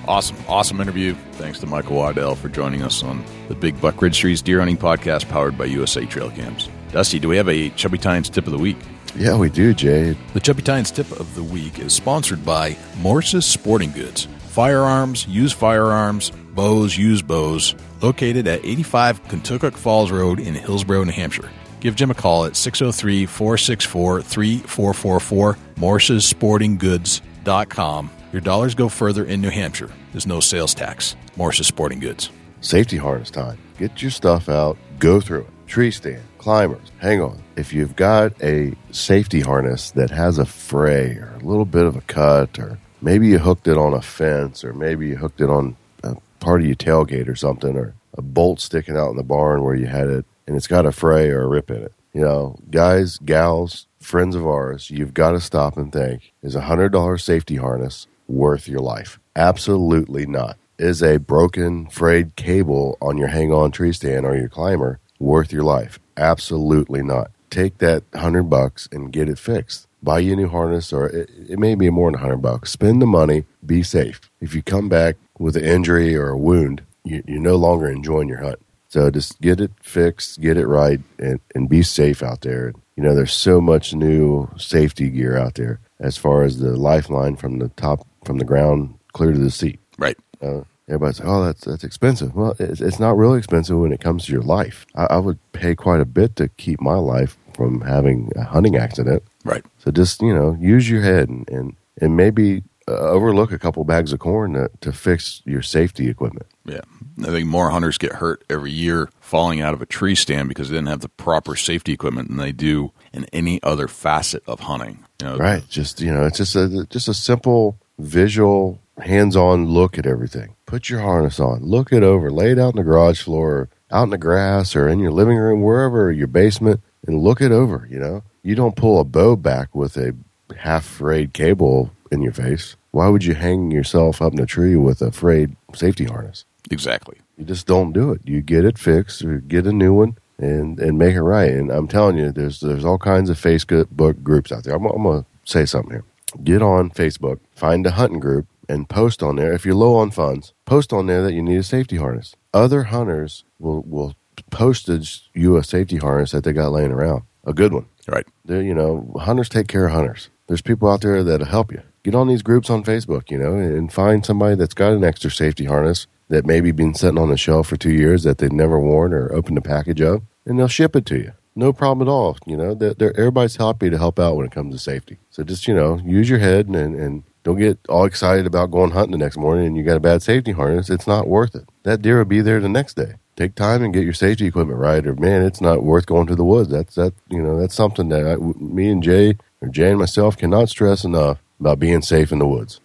Awesome, 0.07 0.37
awesome 0.47 0.81
interview. 0.81 1.13
Thanks 1.33 1.59
to 1.59 1.67
Michael 1.67 1.95
Waddell 1.95 2.35
for 2.35 2.49
joining 2.49 2.81
us 2.81 3.03
on 3.03 3.23
the 3.47 3.55
Big 3.55 3.79
Buck 3.79 4.01
Registries 4.01 4.41
Deer 4.41 4.59
Hunting 4.59 4.77
Podcast 4.77 5.29
powered 5.29 5.57
by 5.57 5.65
USA 5.65 6.05
Trail 6.05 6.31
Cams. 6.31 6.67
Dusty, 6.91 7.19
do 7.19 7.29
we 7.29 7.37
have 7.37 7.47
a 7.47 7.69
Chubby 7.71 7.97
Tines 7.97 8.29
tip 8.29 8.47
of 8.47 8.51
the 8.51 8.57
week? 8.57 8.77
Yeah, 9.15 9.37
we 9.37 9.49
do, 9.49 9.73
Jay. 9.73 10.17
The 10.33 10.39
Chubby 10.39 10.61
Tines 10.61 10.91
tip 10.91 11.11
of 11.11 11.33
the 11.35 11.43
week 11.43 11.79
is 11.79 11.93
sponsored 11.93 12.43
by 12.45 12.75
Morse's 12.97 13.45
Sporting 13.45 13.91
Goods. 13.91 14.27
Firearms, 14.49 15.27
used 15.27 15.55
firearms, 15.55 16.31
bows, 16.31 16.97
used 16.97 17.27
bows, 17.27 17.75
located 18.01 18.47
at 18.47 18.65
85 18.65 19.23
Contoocook 19.25 19.77
Falls 19.77 20.11
Road 20.11 20.39
in 20.39 20.53
Hillsborough, 20.55 21.03
New 21.03 21.11
Hampshire. 21.11 21.49
Give 21.79 21.95
Jim 21.95 22.11
a 22.11 22.15
call 22.15 22.45
at 22.45 22.55
603 22.55 23.25
464 23.25 24.21
3444, 24.21 25.57
morsessportinggoods.com. 25.75 28.09
Your 28.31 28.41
dollars 28.41 28.75
go 28.75 28.89
further 28.89 29.25
in 29.25 29.41
New 29.41 29.49
Hampshire. 29.49 29.89
There's 30.11 30.27
no 30.27 30.39
sales 30.39 30.75
tax. 30.75 31.15
Morse's 31.35 31.67
Sporting 31.67 31.99
Goods. 31.99 32.29
Safety 32.61 32.97
harness 32.97 33.31
time. 33.31 33.57
Get 33.77 34.01
your 34.01 34.11
stuff 34.11 34.49
out, 34.49 34.77
go 34.99 35.21
through 35.21 35.41
it. 35.41 35.47
Tree 35.67 35.91
stand, 35.91 36.21
climbers, 36.37 36.91
hang 36.97 37.21
on. 37.21 37.41
If 37.55 37.73
you've 37.73 37.95
got 37.95 38.33
a 38.43 38.73
safety 38.91 39.39
harness 39.39 39.91
that 39.91 40.09
has 40.09 40.37
a 40.37 40.45
fray 40.45 41.15
or 41.15 41.37
a 41.39 41.45
little 41.45 41.65
bit 41.65 41.85
of 41.85 41.95
a 41.95 42.01
cut, 42.01 42.59
or 42.59 42.77
maybe 43.01 43.27
you 43.27 43.39
hooked 43.39 43.67
it 43.67 43.77
on 43.77 43.93
a 43.93 44.01
fence, 44.01 44.63
or 44.63 44.73
maybe 44.73 45.07
you 45.07 45.15
hooked 45.15 45.41
it 45.41 45.49
on 45.49 45.77
a 46.03 46.15
part 46.39 46.61
of 46.61 46.67
your 46.67 46.75
tailgate 46.75 47.29
or 47.29 47.35
something, 47.35 47.77
or 47.77 47.93
a 48.17 48.21
bolt 48.21 48.59
sticking 48.59 48.97
out 48.97 49.11
in 49.11 49.15
the 49.15 49.23
barn 49.23 49.63
where 49.63 49.75
you 49.75 49.85
had 49.85 50.09
it 50.09 50.25
and 50.49 50.57
it's 50.57 50.67
got 50.67 50.87
a 50.87 50.91
fray 50.91 51.29
or 51.29 51.43
a 51.43 51.47
rip 51.47 51.69
in 51.69 51.83
it. 51.83 51.93
You 52.11 52.21
know, 52.21 52.57
guys, 52.71 53.19
gals, 53.19 53.85
friends 53.99 54.35
of 54.35 54.47
ours, 54.47 54.89
you've 54.89 55.13
got 55.13 55.31
to 55.31 55.39
stop 55.39 55.77
and 55.77 55.93
think 55.93 56.33
is 56.41 56.55
a 56.55 56.61
$100 56.61 57.21
safety 57.21 57.57
harness 57.57 58.07
worth 58.27 58.67
your 58.67 58.79
life? 58.79 59.19
Absolutely 59.35 60.25
not. 60.25 60.57
Is 60.79 61.03
a 61.03 61.17
broken, 61.17 61.87
frayed 61.87 62.35
cable 62.35 62.97
on 62.99 63.17
your 63.17 63.27
hang 63.27 63.53
on 63.53 63.71
tree 63.71 63.93
stand 63.93 64.25
or 64.25 64.35
your 64.35 64.49
climber 64.49 64.99
worth 65.19 65.53
your 65.53 65.63
life? 65.63 65.99
Absolutely 66.17 67.03
not. 67.03 67.29
Take 67.51 67.77
that 67.77 68.03
100 68.13 68.43
bucks 68.43 68.89
and 68.91 69.13
get 69.13 69.29
it 69.29 69.37
fixed. 69.37 69.87
Buy 70.01 70.19
you 70.19 70.33
a 70.33 70.35
new 70.35 70.47
harness, 70.47 70.91
or 70.91 71.09
it, 71.09 71.29
it 71.47 71.59
may 71.59 71.75
be 71.75 71.91
more 71.91 72.09
than 72.09 72.21
100 72.21 72.37
bucks. 72.37 72.71
Spend 72.71 73.01
the 73.01 73.05
money, 73.05 73.45
be 73.63 73.83
safe. 73.83 74.19
If 74.41 74.55
you 74.55 74.63
come 74.63 74.89
back 74.89 75.17
with 75.37 75.55
an 75.55 75.63
injury 75.63 76.15
or 76.15 76.29
a 76.29 76.37
wound, 76.37 76.81
you, 77.03 77.21
you're 77.27 77.39
no 77.39 77.55
longer 77.55 77.87
enjoying 77.87 78.29
your 78.29 78.41
hunt. 78.41 78.59
So 78.89 79.09
just 79.11 79.39
get 79.39 79.61
it 79.61 79.71
fixed, 79.81 80.41
get 80.41 80.57
it 80.57 80.67
right, 80.67 80.99
and, 81.19 81.39
and 81.55 81.69
be 81.69 81.83
safe 81.83 82.23
out 82.23 82.41
there. 82.41 82.73
You 82.97 83.03
know, 83.03 83.15
there's 83.15 83.33
so 83.33 83.61
much 83.61 83.93
new 83.93 84.49
safety 84.57 85.09
gear 85.09 85.37
out 85.37 85.55
there 85.55 85.79
as 85.99 86.17
far 86.17 86.43
as 86.43 86.59
the 86.59 86.75
lifeline 86.75 87.35
from 87.35 87.59
the 87.59 87.69
top, 87.69 88.05
from 88.25 88.39
the 88.39 88.45
ground 88.45 88.95
clear 89.13 89.31
to 89.31 89.39
the 89.39 89.51
seat. 89.51 89.79
Right. 89.97 90.17
Uh, 90.41 90.61
everybody's 90.87 91.19
like, 91.19 91.29
oh, 91.29 91.45
that's 91.45 91.65
that's 91.65 91.83
expensive. 91.83 92.35
Well, 92.35 92.55
it's, 92.59 92.81
it's 92.81 92.99
not 92.99 93.15
really 93.15 93.37
expensive 93.37 93.77
when 93.77 93.91
it 93.91 94.01
comes 94.01 94.25
to 94.25 94.31
your 94.31 94.41
life. 94.41 94.85
I, 94.95 95.05
I 95.05 95.17
would 95.17 95.39
pay 95.53 95.75
quite 95.75 96.01
a 96.01 96.05
bit 96.05 96.35
to 96.37 96.49
keep 96.49 96.81
my 96.81 96.95
life 96.95 97.37
from 97.53 97.81
having 97.81 98.31
a 98.35 98.43
hunting 98.43 98.75
accident. 98.75 99.23
Right. 99.43 99.63
So 99.77 99.91
just 99.91 100.21
you 100.21 100.33
know, 100.33 100.57
use 100.59 100.89
your 100.89 101.01
head 101.01 101.29
and 101.29 101.47
and, 101.49 101.75
and 102.01 102.17
maybe 102.17 102.63
uh, 102.87 102.97
overlook 102.97 103.51
a 103.51 103.59
couple 103.59 103.83
bags 103.83 104.11
of 104.13 104.19
corn 104.19 104.53
to, 104.53 104.71
to 104.81 104.91
fix 104.91 105.43
your 105.45 105.61
safety 105.61 106.09
equipment. 106.09 106.47
Yeah. 106.65 106.81
I 107.25 107.29
think 107.29 107.47
more 107.47 107.69
hunters 107.69 107.97
get 107.97 108.13
hurt 108.13 108.43
every 108.49 108.71
year 108.71 109.09
falling 109.19 109.61
out 109.61 109.73
of 109.73 109.81
a 109.81 109.85
tree 109.85 110.15
stand 110.15 110.49
because 110.49 110.69
they 110.69 110.75
didn't 110.75 110.89
have 110.89 111.01
the 111.01 111.09
proper 111.09 111.55
safety 111.55 111.93
equipment 111.93 112.29
than 112.29 112.37
they 112.37 112.51
do 112.51 112.91
in 113.13 113.25
any 113.33 113.61
other 113.63 113.87
facet 113.87 114.43
of 114.47 114.61
hunting. 114.61 115.05
You 115.21 115.27
know, 115.27 115.37
Right. 115.37 115.67
Just 115.69 116.01
you 116.01 116.13
know, 116.13 116.25
it's 116.25 116.37
just 116.37 116.55
a 116.55 116.85
just 116.89 117.07
a 117.07 117.13
simple 117.13 117.77
visual, 117.97 118.79
hands-on 118.99 119.65
look 119.65 119.97
at 119.97 120.05
everything. 120.05 120.55
Put 120.65 120.89
your 120.89 121.01
harness 121.01 121.39
on, 121.39 121.63
look 121.63 121.91
it 121.91 122.03
over, 122.03 122.31
lay 122.31 122.51
it 122.51 122.59
out 122.59 122.73
in 122.73 122.77
the 122.77 122.83
garage 122.83 123.21
floor, 123.21 123.69
out 123.91 124.03
in 124.03 124.09
the 124.11 124.17
grass, 124.17 124.75
or 124.75 124.87
in 124.87 124.99
your 124.99 125.11
living 125.11 125.37
room, 125.37 125.61
wherever, 125.61 126.11
your 126.11 126.27
basement, 126.27 126.81
and 127.05 127.19
look 127.21 127.41
it 127.41 127.51
over. 127.51 127.87
You 127.89 127.99
know, 127.99 128.23
you 128.43 128.55
don't 128.55 128.75
pull 128.75 128.99
a 128.99 129.03
bow 129.03 129.35
back 129.35 129.75
with 129.75 129.97
a 129.97 130.15
half 130.57 130.85
frayed 130.85 131.33
cable 131.33 131.91
in 132.11 132.21
your 132.21 132.33
face. 132.33 132.75
Why 132.91 133.07
would 133.09 133.23
you 133.23 133.35
hang 133.35 133.71
yourself 133.71 134.21
up 134.21 134.33
in 134.33 134.39
a 134.39 134.45
tree 134.45 134.75
with 134.75 135.01
a 135.01 135.11
frayed 135.11 135.55
safety 135.75 136.05
harness? 136.05 136.45
Exactly. 136.69 137.17
You 137.37 137.45
just 137.45 137.67
don't 137.67 137.93
do 137.93 138.11
it. 138.11 138.21
You 138.25 138.41
get 138.41 138.65
it 138.65 138.77
fixed 138.77 139.23
or 139.23 139.39
get 139.39 139.65
a 139.65 139.73
new 139.73 139.93
one 139.93 140.17
and 140.37 140.79
and 140.79 140.97
make 140.97 141.15
it 141.15 141.21
right. 141.21 141.51
And 141.51 141.71
I'm 141.71 141.87
telling 141.87 142.17
you, 142.17 142.31
there's 142.31 142.59
there's 142.59 142.85
all 142.85 142.97
kinds 142.97 143.29
of 143.29 143.37
Facebook 143.39 144.23
groups 144.23 144.51
out 144.51 144.63
there. 144.63 144.75
I'm, 144.75 144.85
I'm 144.85 145.03
gonna 145.03 145.25
say 145.45 145.65
something 145.65 145.91
here. 145.91 146.03
Get 146.43 146.61
on 146.61 146.91
Facebook, 146.91 147.39
find 147.55 147.85
a 147.85 147.91
hunting 147.91 148.19
group, 148.19 148.45
and 148.67 148.87
post 148.87 149.23
on 149.23 149.35
there. 149.37 149.53
If 149.53 149.65
you're 149.65 149.75
low 149.75 149.95
on 149.95 150.11
funds, 150.11 150.53
post 150.65 150.93
on 150.93 151.07
there 151.07 151.23
that 151.23 151.33
you 151.33 151.41
need 151.41 151.57
a 151.57 151.63
safety 151.63 151.97
harness. 151.97 152.35
Other 152.53 152.83
hunters 152.83 153.43
will 153.59 153.81
will 153.81 154.15
postage 154.51 155.29
you 155.33 155.57
a 155.57 155.63
safety 155.63 155.97
harness 155.97 156.31
that 156.31 156.43
they 156.43 156.53
got 156.53 156.71
laying 156.71 156.91
around, 156.91 157.23
a 157.45 157.53
good 157.53 157.73
one. 157.73 157.87
Right. 158.07 158.25
They're, 158.45 158.61
you 158.61 158.73
know, 158.73 159.13
hunters 159.19 159.49
take 159.49 159.67
care 159.67 159.85
of 159.85 159.93
hunters. 159.93 160.29
There's 160.47 160.61
people 160.61 160.89
out 160.89 161.01
there 161.01 161.23
that'll 161.23 161.45
help 161.45 161.71
you. 161.71 161.81
Get 162.03 162.15
on 162.15 162.27
these 162.27 162.41
groups 162.41 162.69
on 162.69 162.83
Facebook, 162.83 163.29
you 163.29 163.37
know, 163.37 163.55
and 163.55 163.91
find 163.91 164.25
somebody 164.25 164.55
that's 164.55 164.73
got 164.73 164.93
an 164.93 165.03
extra 165.03 165.29
safety 165.29 165.65
harness 165.65 166.07
that 166.29 166.45
maybe 166.45 166.71
been 166.71 166.93
sitting 166.93 167.19
on 167.19 167.29
the 167.29 167.37
shelf 167.37 167.67
for 167.67 167.77
two 167.77 167.91
years 167.91 168.23
that 168.23 168.37
they've 168.37 168.51
never 168.51 168.79
worn 168.79 169.13
or 169.13 169.31
opened 169.33 169.57
a 169.57 169.61
package 169.61 170.01
of, 170.01 170.23
and 170.45 170.57
they'll 170.57 170.67
ship 170.67 170.95
it 170.95 171.05
to 171.07 171.17
you. 171.17 171.33
No 171.55 171.73
problem 171.73 172.07
at 172.07 172.11
all. 172.11 172.37
You 172.45 172.55
know, 172.55 172.73
they're, 172.73 172.93
they're, 172.93 173.17
everybody's 173.19 173.57
happy 173.57 173.89
to 173.89 173.97
help 173.97 174.19
out 174.19 174.35
when 174.35 174.45
it 174.45 174.51
comes 174.51 174.73
to 174.73 174.79
safety. 174.79 175.17
So 175.29 175.43
just, 175.43 175.67
you 175.67 175.73
know, 175.73 175.99
use 176.05 176.29
your 176.29 176.39
head 176.39 176.67
and, 176.67 176.95
and 176.95 177.23
don't 177.43 177.57
get 177.57 177.79
all 177.89 178.05
excited 178.05 178.45
about 178.45 178.71
going 178.71 178.91
hunting 178.91 179.11
the 179.11 179.17
next 179.17 179.37
morning 179.37 179.65
and 179.65 179.75
you 179.75 179.83
got 179.83 179.97
a 179.97 180.01
bad 180.01 180.21
safety 180.21 180.51
harness. 180.51 180.89
It's 180.89 181.07
not 181.07 181.27
worth 181.27 181.55
it. 181.55 181.67
That 181.83 182.01
deer 182.01 182.19
will 182.19 182.25
be 182.25 182.41
there 182.41 182.59
the 182.59 182.69
next 182.69 182.95
day. 182.95 183.15
Take 183.35 183.55
time 183.55 183.81
and 183.83 183.93
get 183.93 184.03
your 184.03 184.13
safety 184.13 184.45
equipment 184.45 184.79
right, 184.79 185.05
or 185.07 185.15
man, 185.15 185.43
it's 185.43 185.61
not 185.61 185.81
worth 185.81 186.05
going 186.05 186.27
to 186.27 186.35
the 186.35 186.43
woods. 186.43 186.71
That's 186.71 186.95
that 186.95 187.13
you 187.29 187.41
know 187.41 187.57
that's 187.57 187.73
something 187.73 188.09
that 188.09 188.27
I, 188.27 188.35
me 188.35 188.89
and 188.89 189.01
Jay 189.01 189.37
or 189.61 189.69
Jay 189.69 189.91
and 189.91 189.99
myself 189.99 190.35
cannot 190.35 190.67
stress 190.67 191.05
enough 191.05 191.41
about 191.57 191.79
being 191.79 192.01
safe 192.01 192.33
in 192.33 192.39
the 192.39 192.45
woods. 192.45 192.81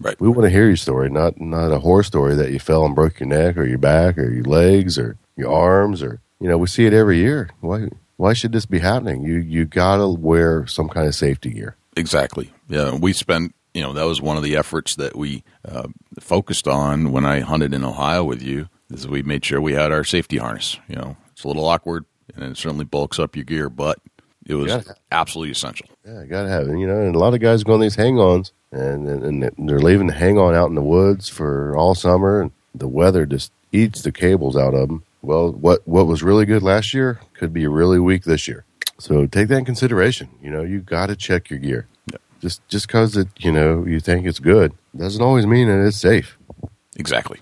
Right. 0.00 0.18
We 0.20 0.28
want 0.28 0.42
to 0.42 0.50
hear 0.50 0.66
your 0.66 0.76
story, 0.76 1.10
not 1.10 1.40
not 1.40 1.72
a 1.72 1.80
horror 1.80 2.02
story 2.04 2.34
that 2.36 2.50
you 2.52 2.58
fell 2.60 2.84
and 2.84 2.94
broke 2.94 3.18
your 3.20 3.28
neck 3.28 3.56
or 3.56 3.64
your 3.64 3.78
back 3.78 4.16
or 4.18 4.30
your 4.30 4.44
legs 4.44 4.98
or 4.98 5.16
your 5.36 5.52
arms 5.52 6.02
or 6.02 6.20
you 6.40 6.48
know 6.48 6.56
we 6.58 6.68
see 6.68 6.86
it 6.86 6.92
every 6.94 7.18
year. 7.18 7.50
Why 7.60 7.88
why 8.16 8.32
should 8.32 8.52
this 8.52 8.66
be 8.66 8.78
happening? 8.78 9.24
You 9.24 9.36
you 9.38 9.64
gotta 9.64 10.08
wear 10.08 10.66
some 10.66 10.88
kind 10.88 11.06
of 11.08 11.14
safety 11.14 11.50
gear. 11.50 11.76
Exactly. 11.96 12.52
Yeah, 12.68 12.94
we 12.94 13.12
spent. 13.12 13.54
You 13.74 13.82
know, 13.82 13.92
that 13.92 14.04
was 14.06 14.20
one 14.20 14.36
of 14.36 14.42
the 14.42 14.56
efforts 14.56 14.96
that 14.96 15.14
we 15.14 15.44
uh, 15.64 15.86
focused 16.18 16.66
on 16.66 17.12
when 17.12 17.24
I 17.26 17.40
hunted 17.40 17.74
in 17.74 17.84
Ohio 17.84 18.24
with 18.24 18.42
you. 18.42 18.68
Is 18.90 19.06
we 19.06 19.22
made 19.22 19.44
sure 19.44 19.60
we 19.60 19.74
had 19.74 19.92
our 19.92 20.04
safety 20.04 20.38
harness. 20.38 20.78
You 20.88 20.96
know, 20.96 21.16
it's 21.32 21.44
a 21.44 21.48
little 21.48 21.64
awkward, 21.66 22.04
and 22.34 22.44
it 22.44 22.56
certainly 22.56 22.86
bulks 22.86 23.18
up 23.18 23.36
your 23.36 23.44
gear, 23.44 23.68
but 23.68 23.98
it 24.46 24.54
was 24.54 24.72
Yeah. 24.72 24.80
absolutely 25.12 25.52
essential. 25.52 25.86
Yeah, 26.08 26.24
gotta 26.24 26.48
have 26.48 26.68
it. 26.68 26.78
You 26.78 26.86
know, 26.86 27.00
and 27.00 27.14
a 27.14 27.18
lot 27.18 27.34
of 27.34 27.40
guys 27.40 27.64
go 27.64 27.74
on 27.74 27.80
these 27.80 27.96
hang-ons, 27.96 28.52
and, 28.72 29.06
and 29.06 29.44
and 29.44 29.68
they're 29.68 29.78
leaving 29.78 30.06
the 30.06 30.14
hang-on 30.14 30.54
out 30.54 30.70
in 30.70 30.74
the 30.74 30.82
woods 30.82 31.28
for 31.28 31.76
all 31.76 31.94
summer, 31.94 32.40
and 32.40 32.50
the 32.74 32.88
weather 32.88 33.26
just 33.26 33.52
eats 33.72 34.02
the 34.02 34.12
cables 34.12 34.56
out 34.56 34.72
of 34.72 34.88
them. 34.88 35.02
Well, 35.20 35.52
what 35.52 35.86
what 35.86 36.06
was 36.06 36.22
really 36.22 36.46
good 36.46 36.62
last 36.62 36.94
year 36.94 37.20
could 37.34 37.52
be 37.52 37.66
really 37.66 37.98
weak 37.98 38.24
this 38.24 38.48
year. 38.48 38.64
So 38.98 39.26
take 39.26 39.48
that 39.48 39.58
in 39.58 39.64
consideration. 39.66 40.30
You 40.42 40.50
know, 40.50 40.62
you 40.62 40.80
got 40.80 41.06
to 41.06 41.16
check 41.16 41.50
your 41.50 41.58
gear. 41.58 41.86
Just 42.40 42.66
just 42.68 42.86
because 42.86 43.16
it 43.16 43.28
you 43.38 43.52
know 43.52 43.84
you 43.84 44.00
think 44.00 44.26
it's 44.26 44.38
good 44.38 44.72
doesn't 44.96 45.22
always 45.22 45.46
mean 45.46 45.68
that 45.68 45.84
it's 45.84 45.98
safe. 45.98 46.38
Exactly. 46.96 47.40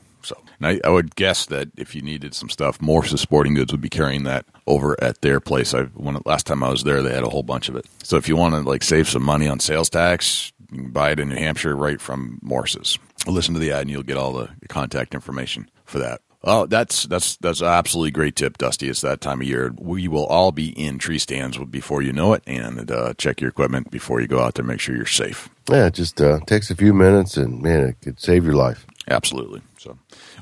And 0.61 0.67
I, 0.67 0.81
I 0.87 0.91
would 0.91 1.17
guess 1.17 1.47
that 1.47 1.69
if 1.77 1.95
you 1.95 2.03
needed 2.03 2.35
some 2.35 2.49
stuff, 2.49 2.81
Morse's 2.81 3.21
Sporting 3.21 3.55
Goods 3.55 3.73
would 3.73 3.81
be 3.81 3.89
carrying 3.89 4.25
that 4.25 4.47
over 4.67 4.97
at 5.03 5.21
their 5.23 5.41
place. 5.41 5.75
I 5.75 5.85
when 5.85 6.19
last 6.25 6.47
time 6.47 6.63
I 6.63 6.71
was 6.71 6.85
there, 6.85 7.03
they 7.03 7.15
had 7.15 7.25
a 7.25 7.29
whole 7.29 7.43
bunch 7.43 7.69
of 7.69 7.77
it. 7.77 7.87
So 8.03 8.17
if 8.17 8.29
you 8.29 8.37
want 8.37 8.55
to 8.55 8.61
like 8.61 8.83
save 8.83 9.09
some 9.09 9.23
money 9.23 9.49
on 9.49 9.61
sales 9.61 9.91
tax, 9.91 10.53
you 10.73 10.79
can 10.79 10.91
buy 10.91 11.11
it 11.11 11.21
in 11.21 11.29
New 11.29 11.37
Hampshire 11.37 11.77
right 11.77 12.01
from 12.01 12.39
Morse's. 12.43 12.99
Listen 13.27 13.55
to 13.55 13.61
the 13.61 13.73
ad, 13.73 13.83
and 13.83 13.91
you'll 13.91 14.03
get 14.03 14.17
all 14.17 14.33
the 14.33 14.49
contact 14.69 15.15
information 15.15 15.69
for 15.85 15.99
that. 15.99 16.21
Oh, 16.45 16.65
that's 16.65 17.05
that's 17.05 17.37
that's 17.39 17.61
an 17.61 17.67
absolutely 17.67 18.13
great 18.13 18.37
tip, 18.37 18.57
Dusty. 18.57 18.89
It's 18.89 19.01
that 19.01 19.21
time 19.21 19.41
of 19.41 19.49
year. 19.49 19.75
We 19.77 20.07
will 20.07 20.27
all 20.27 20.53
be 20.53 20.69
in 20.69 20.99
tree 20.99 21.19
stands 21.19 21.59
before 21.59 22.03
you 22.03 22.13
know 22.13 22.35
it, 22.35 22.45
and 22.47 22.89
uh, 22.89 23.15
check 23.15 23.41
your 23.41 23.51
equipment 23.51 23.91
before 23.91 24.21
you 24.21 24.29
go 24.29 24.41
out 24.41 24.55
there. 24.55 24.65
Make 24.65 24.79
sure 24.79 24.95
you're 24.95 25.07
safe. 25.07 25.49
Yeah, 25.69 25.87
it 25.87 25.95
just 25.95 26.21
uh, 26.21 26.39
takes 26.47 26.71
a 26.71 26.77
few 26.77 26.95
minutes, 26.95 27.37
and 27.37 27.61
man, 27.61 27.89
it 27.89 28.01
could 28.01 28.21
save 28.21 28.45
your 28.45 28.55
life. 28.55 28.87
Absolutely. 29.09 29.61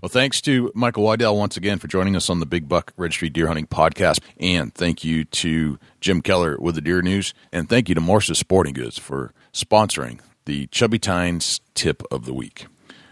Well, 0.03 0.09
thanks 0.09 0.41
to 0.43 0.71
Michael 0.75 1.05
Waddell 1.05 1.37
once 1.37 1.57
again 1.57 1.79
for 1.79 1.89
joining 1.89 2.17
us 2.17 2.29
on 2.29 2.41
the 2.41 2.47
Big 2.47 2.69
Buck 2.69 2.93
Registry 2.97 3.31
Deer 3.31 3.47
Hunting 3.47 3.67
Podcast, 3.67 4.21
and 4.39 4.75
thank 4.75 5.05
you 5.05 5.25
to 5.25 5.79
Jim 6.01 6.21
Keller 6.21 6.57
with 6.59 6.75
the 6.75 6.81
Deer 6.81 7.01
News, 7.01 7.33
and 7.53 7.69
thank 7.69 7.89
you 7.89 7.95
to 7.95 8.01
Morse's 8.01 8.39
Sporting 8.39 8.75
Goods 8.75 8.99
for 8.99 9.33
sponsoring 9.53 10.21
the 10.45 10.67
Chubby 10.67 10.99
Tines 10.99 11.61
Tip 11.75 12.03
of 12.11 12.27
the 12.27 12.35
Week. 12.35 12.67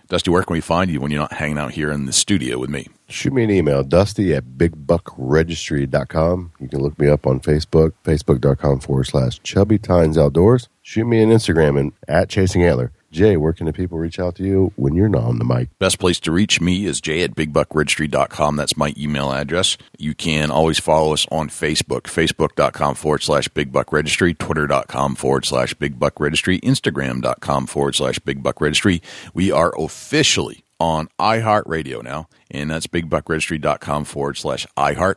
Dusty, 0.09 0.31
where 0.31 0.43
can 0.43 0.53
we 0.53 0.61
find 0.61 0.91
you 0.91 1.01
when 1.01 1.11
you're 1.11 1.23
not 1.23 1.33
hanging 1.33 1.57
out 1.57 1.71
here 1.73 1.91
in 1.91 2.05
the 2.05 2.13
studio 2.13 2.59
with 2.59 2.69
me? 2.69 2.89
Shoot 3.09 3.33
me 3.33 3.45
an 3.45 3.51
email, 3.51 3.83
dusty 3.83 4.35
at 4.35 4.45
bigbuckregistry.com. 4.59 6.53
You 6.61 6.69
can 6.69 6.81
look 6.81 6.99
me 6.99 7.09
up 7.09 7.27
on 7.27 7.41
Facebook, 7.41 7.93
facebook.com 8.05 8.81
forward 8.81 9.05
slash 9.05 9.41
chubby 9.43 9.79
tines 9.79 10.19
outdoors. 10.19 10.69
Shoot 10.83 11.07
me 11.07 11.23
an 11.23 11.31
Instagram 11.31 11.81
and 11.81 11.93
at 12.09 12.29
chasing 12.29 12.63
antler. 12.63 12.93
Jay, 13.13 13.37
where 13.37 13.53
can 13.53 13.67
the 13.67 13.75
people 13.75 13.99
reach 13.99 14.19
out 14.19 14.35
to 14.37 14.43
you 14.43 14.73
when 14.77 14.95
you're 14.95 15.09
not 15.09 15.25
on 15.25 15.39
the 15.39 15.45
mic? 15.45 15.69
Best 15.79 15.99
place 15.99 16.19
to 16.21 16.33
reach 16.33 16.63
me 16.63 16.87
is 16.87 16.99
jay 16.99 17.23
at 17.23 17.35
bigbuckregistry.com. 17.35 18.57
That's 18.57 18.77
my 18.77 18.95
email 18.97 19.31
address. 19.31 19.77
You 19.99 20.15
can 20.15 20.51
always 20.51 20.79
follow 20.79 21.13
us 21.13 21.27
on 21.31 21.51
Facebook, 21.51 22.05
facebook.com 22.05 22.95
forward 22.95 23.23
slash 23.23 23.49
bigbuckregistry, 23.49 24.39
twitter.com 24.39 25.15
forward 25.15 25.45
slash 25.45 25.75
bigbuckregistry, 25.75 26.61
instagram.com 26.63 27.67
forward 27.67 27.97
slash 27.97 28.19
bigbuckregistry. 28.21 29.03
We 29.35 29.53
are 29.53 29.75
officially 29.79 30.65
on 30.81 31.09
iHeartRadio 31.21 32.03
now, 32.03 32.29
and 32.51 32.71
that's 32.71 32.87
bigbuckregistry.com 32.87 34.05
forward 34.05 34.39
slash 34.39 34.67
iHeart 34.79 35.17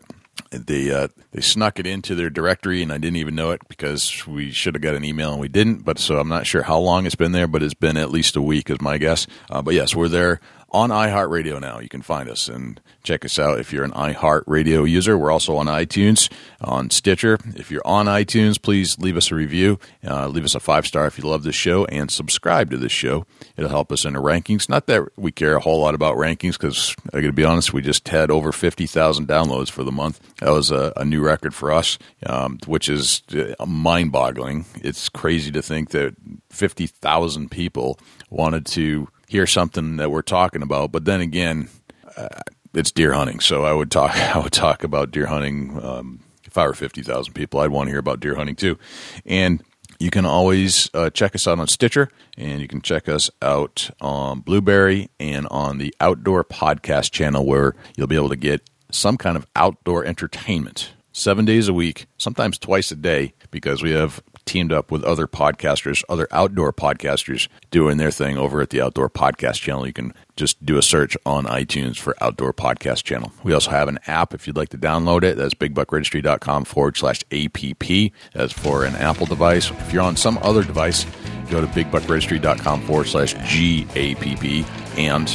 they 0.52 0.91
uh, 0.91 1.07
they 1.32 1.41
snuck 1.41 1.80
it 1.80 1.88
into 1.88 2.16
their 2.16 2.30
directory, 2.30 2.82
and 2.82 2.91
I 2.91 2.98
didn't 2.98 3.18
even 3.18 3.36
know 3.36 3.52
it 3.52 3.62
because 3.68 4.26
we 4.28 4.52
should 4.52 4.76
have 4.76 4.82
got 4.82 4.95
an 4.95 5.06
email 5.06 5.32
and 5.32 5.40
we 5.40 5.48
didn't. 5.48 5.84
But 5.84 5.99
so 5.99 6.20
I'm 6.20 6.28
not 6.28 6.45
sure 6.45 6.64
how 6.64 6.78
long 6.78 7.06
it's 7.06 7.16
been 7.16 7.32
there, 7.32 7.48
but 7.48 7.64
it's 7.64 7.74
been 7.74 7.98
at 7.98 8.12
least 8.12 8.36
a 8.36 8.41
week, 8.41 8.70
is 8.70 8.82
my 8.82 8.98
guess. 8.98 9.28
Uh, 9.49 9.62
but 9.62 9.74
yes, 9.74 9.95
we're 9.95 10.10
there 10.10 10.40
on 10.76 10.89
iHeartRadio 10.89 11.61
now. 11.61 11.80
You 11.80 11.88
can 11.88 12.02
find 12.02 12.30
us 12.30 12.49
and 12.49 12.81
check 13.02 13.23
us 13.23 13.39
out 13.39 13.60
if 13.60 13.72
you're 13.72 13.85
an 13.85 13.91
iHeartRadio 13.91 14.89
user. 14.89 15.18
We're 15.18 15.31
also 15.31 15.56
on 15.56 15.68
iTunes, 15.68 16.30
on 16.60 16.89
Stitcher. 16.89 17.39
If 17.56 17.72
you're 17.72 17.85
on 17.85 18.07
iTunes, 18.07 18.61
please 18.61 18.99
leave 18.99 19.15
us 19.15 19.31
a 19.31 19.35
review. 19.35 19.80
Uh, 20.06 20.27
leave 20.27 20.43
us 20.43 20.53
a 20.53 20.60
five 20.60 20.85
star 20.85 21.07
if 21.07 21.18
you 21.18 21.23
love 21.23 21.43
this 21.43 21.56
show, 21.56 21.85
and 21.85 22.11
subscribe 22.11 22.69
to 22.72 22.77
this 22.77 22.91
show. 22.91 23.26
It'll 23.56 23.69
help 23.69 23.91
us 23.91 24.03
in 24.03 24.14
the 24.14 24.19
rankings. 24.22 24.68
Not 24.68 24.88
that 24.88 25.03
we 25.18 25.31
care 25.31 25.56
a 25.56 25.61
whole 25.61 25.80
lot 25.80 25.95
about 25.95 26.18
rankings, 26.18 26.60
because 26.60 26.93
I 27.14 27.22
got 27.22 27.27
to 27.27 27.34
be 27.34 27.45
honest, 27.45 27.73
we 27.73 27.81
just 27.81 28.07
had 28.10 28.30
over 28.30 28.52
fifty 28.52 28.85
thousand 28.85 29.30
downloads 29.30 29.72
for 29.72 29.85
the 29.85 29.93
month. 29.93 30.19
That 30.41 30.52
was 30.52 30.72
a, 30.72 30.91
a 30.97 31.06
new 31.06 31.23
record 31.23 31.53
for 31.53 31.72
us, 31.72 31.97
um, 32.26 32.60
which 32.65 32.89
is 32.89 33.23
uh, 33.34 33.65
mind 33.65 34.11
boggling. 34.11 34.65
It's 34.84 35.07
crazy 35.07 35.52
to 35.52 35.61
think 35.61 35.91
that 35.91 36.15
fifty 36.49 36.88
thousand 36.88 37.49
people 37.49 37.97
wanted 38.30 38.65
to 38.65 39.07
hear 39.27 39.47
something 39.47 39.97
that 39.97 40.11
we're 40.11 40.22
talking 40.22 40.61
about. 40.61 40.91
But 40.91 41.06
then 41.06 41.22
again, 41.22 41.69
uh, 42.18 42.27
it's 42.73 42.91
deer 42.91 43.14
hunting, 43.14 43.39
so 43.39 43.64
I 43.64 43.73
would 43.73 43.91
talk. 43.91 44.15
I 44.15 44.38
would 44.39 44.53
talk 44.53 44.84
about 44.84 45.11
deer 45.11 45.27
hunting. 45.27 45.84
Um, 45.84 46.19
if 46.43 46.57
I 46.57 46.68
were 46.68 46.73
fifty 46.73 47.02
thousand 47.02 47.34
people, 47.34 47.60
I'd 47.60 47.72
want 47.72 47.88
to 47.88 47.91
hear 47.91 47.99
about 47.99 48.19
deer 48.19 48.35
hunting 48.35 48.56
too. 48.56 48.77
And 49.26 49.64
you 49.99 50.10
can 50.11 50.26
always 50.26 50.89
uh, 50.93 51.10
check 51.10 51.35
us 51.35 51.47
out 51.47 51.60
on 51.60 51.68
Stitcher, 51.68 52.10
and 52.38 52.61
you 52.61 52.68
can 52.68 52.81
check 52.81 53.07
us 53.07 53.30
out 53.41 53.89
on 54.02 54.41
Blubrry 54.41 55.10
and 55.19 55.47
on 55.47 55.77
the 55.77 55.93
Outdoor 56.02 56.43
Podcast 56.43 57.11
channel, 57.11 57.45
where 57.45 57.76
you'll 57.95 58.07
be 58.07 58.15
able 58.15 58.30
to 58.30 58.35
get 58.35 58.61
some 58.91 59.18
kind 59.18 59.38
of 59.38 59.47
outdoor 59.56 60.06
entertainment 60.06 60.93
seven 61.11 61.45
days 61.45 61.68
a 61.68 61.73
week, 61.73 62.07
sometimes 62.18 62.57
twice 62.57 62.91
a 62.91 62.95
day, 62.95 63.34
because 63.52 63.81
we 63.81 63.91
have 63.91 64.22
teamed 64.46 64.72
up 64.72 64.92
with 64.92 65.04
other 65.04 65.28
podcasters, 65.28 66.04
other 66.08 66.28
outdoor 66.32 66.72
podcasters 66.72 67.48
doing 67.72 67.98
their 67.98 68.12
thing 68.12 68.38
over 68.38 68.62
at 68.62 68.70
the 68.70 68.82
Outdoor 68.82 69.10
Podcast 69.10 69.56
channel. 69.56 69.86
You 69.86 69.94
can 69.94 70.14
just 70.36 70.66
do 70.66 70.78
a 70.78 70.82
search 70.82 71.18
on 71.26 71.46
iTunes 71.46 71.98
for 71.98 72.16
Outdoor 72.22 72.54
Podcast 72.54 73.04
channel. 73.04 73.32
We 73.44 73.54
also 73.54 73.72
have 73.72 73.88
an 73.88 74.00
app 74.08 74.34
if 74.34 74.48
you'd 74.48 74.58
like 74.58 74.70
to 74.70 74.78
download 74.78 75.24
it. 75.24 75.38
That's 75.38 75.54
bigbuckregistry.com 75.54 76.66
forward 76.66 76.98
slash 76.98 77.24
APP. 77.32 78.14
That's 78.34 78.54
for 78.54 78.86
an 78.86 78.96
Apple 78.96 79.26
device. 79.26 79.72
If 79.72 79.94
you're 79.94 80.04
on 80.04 80.16
some 80.16 80.38
other 80.42 80.64
device, 80.64 81.06
go 81.50 81.62
to 81.62 81.68
bigbuckregistry.com 81.68 82.82
forward 82.82 83.08
slash 83.08 83.36
GAPP. 83.36 84.66
And 84.98 85.28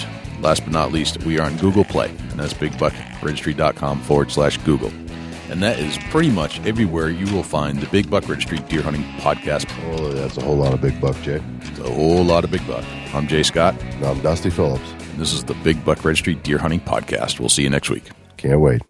last 0.42 0.64
but 0.64 0.72
not 0.72 0.92
least, 0.92 1.22
we 1.24 1.38
are 1.38 1.46
on 1.46 1.56
Google 1.58 1.84
Play, 1.84 2.08
and 2.08 2.38
that's 2.38 2.54
bigbuckregistry.com 2.54 4.00
forward 4.02 4.30
slash 4.30 4.56
Google. 4.58 4.92
And 5.50 5.60
that 5.64 5.80
is 5.80 5.98
pretty 6.10 6.30
much 6.30 6.60
everywhere 6.64 7.10
you 7.10 7.26
will 7.34 7.42
find 7.42 7.80
the 7.80 7.88
Big 7.88 8.08
Buck 8.08 8.28
Registry 8.28 8.58
Deer 8.60 8.82
Hunting 8.82 9.02
Podcast. 9.18 9.68
Oh, 9.92 10.12
that's 10.12 10.36
a 10.36 10.42
whole 10.42 10.54
lot 10.54 10.72
of 10.72 10.80
big 10.80 11.00
buck, 11.00 11.20
Jay. 11.22 11.42
A 11.80 11.90
whole 11.90 12.22
lot 12.22 12.44
of 12.44 12.52
Big 12.52 12.64
Buck. 12.68 12.84
I'm 13.12 13.26
Jay 13.26 13.42
Scott. 13.42 13.74
And 13.82 14.04
I'm 14.04 14.20
Dusty 14.20 14.48
Phillips. 14.48 14.88
And 14.92 15.18
this 15.18 15.32
is 15.32 15.42
the 15.42 15.54
Big 15.54 15.84
Buck 15.84 16.04
Registry 16.04 16.36
Deer 16.36 16.58
Hunting 16.58 16.78
Podcast. 16.78 17.40
We'll 17.40 17.48
see 17.48 17.64
you 17.64 17.70
next 17.70 17.90
week. 17.90 18.10
Can't 18.36 18.60
wait. 18.60 18.80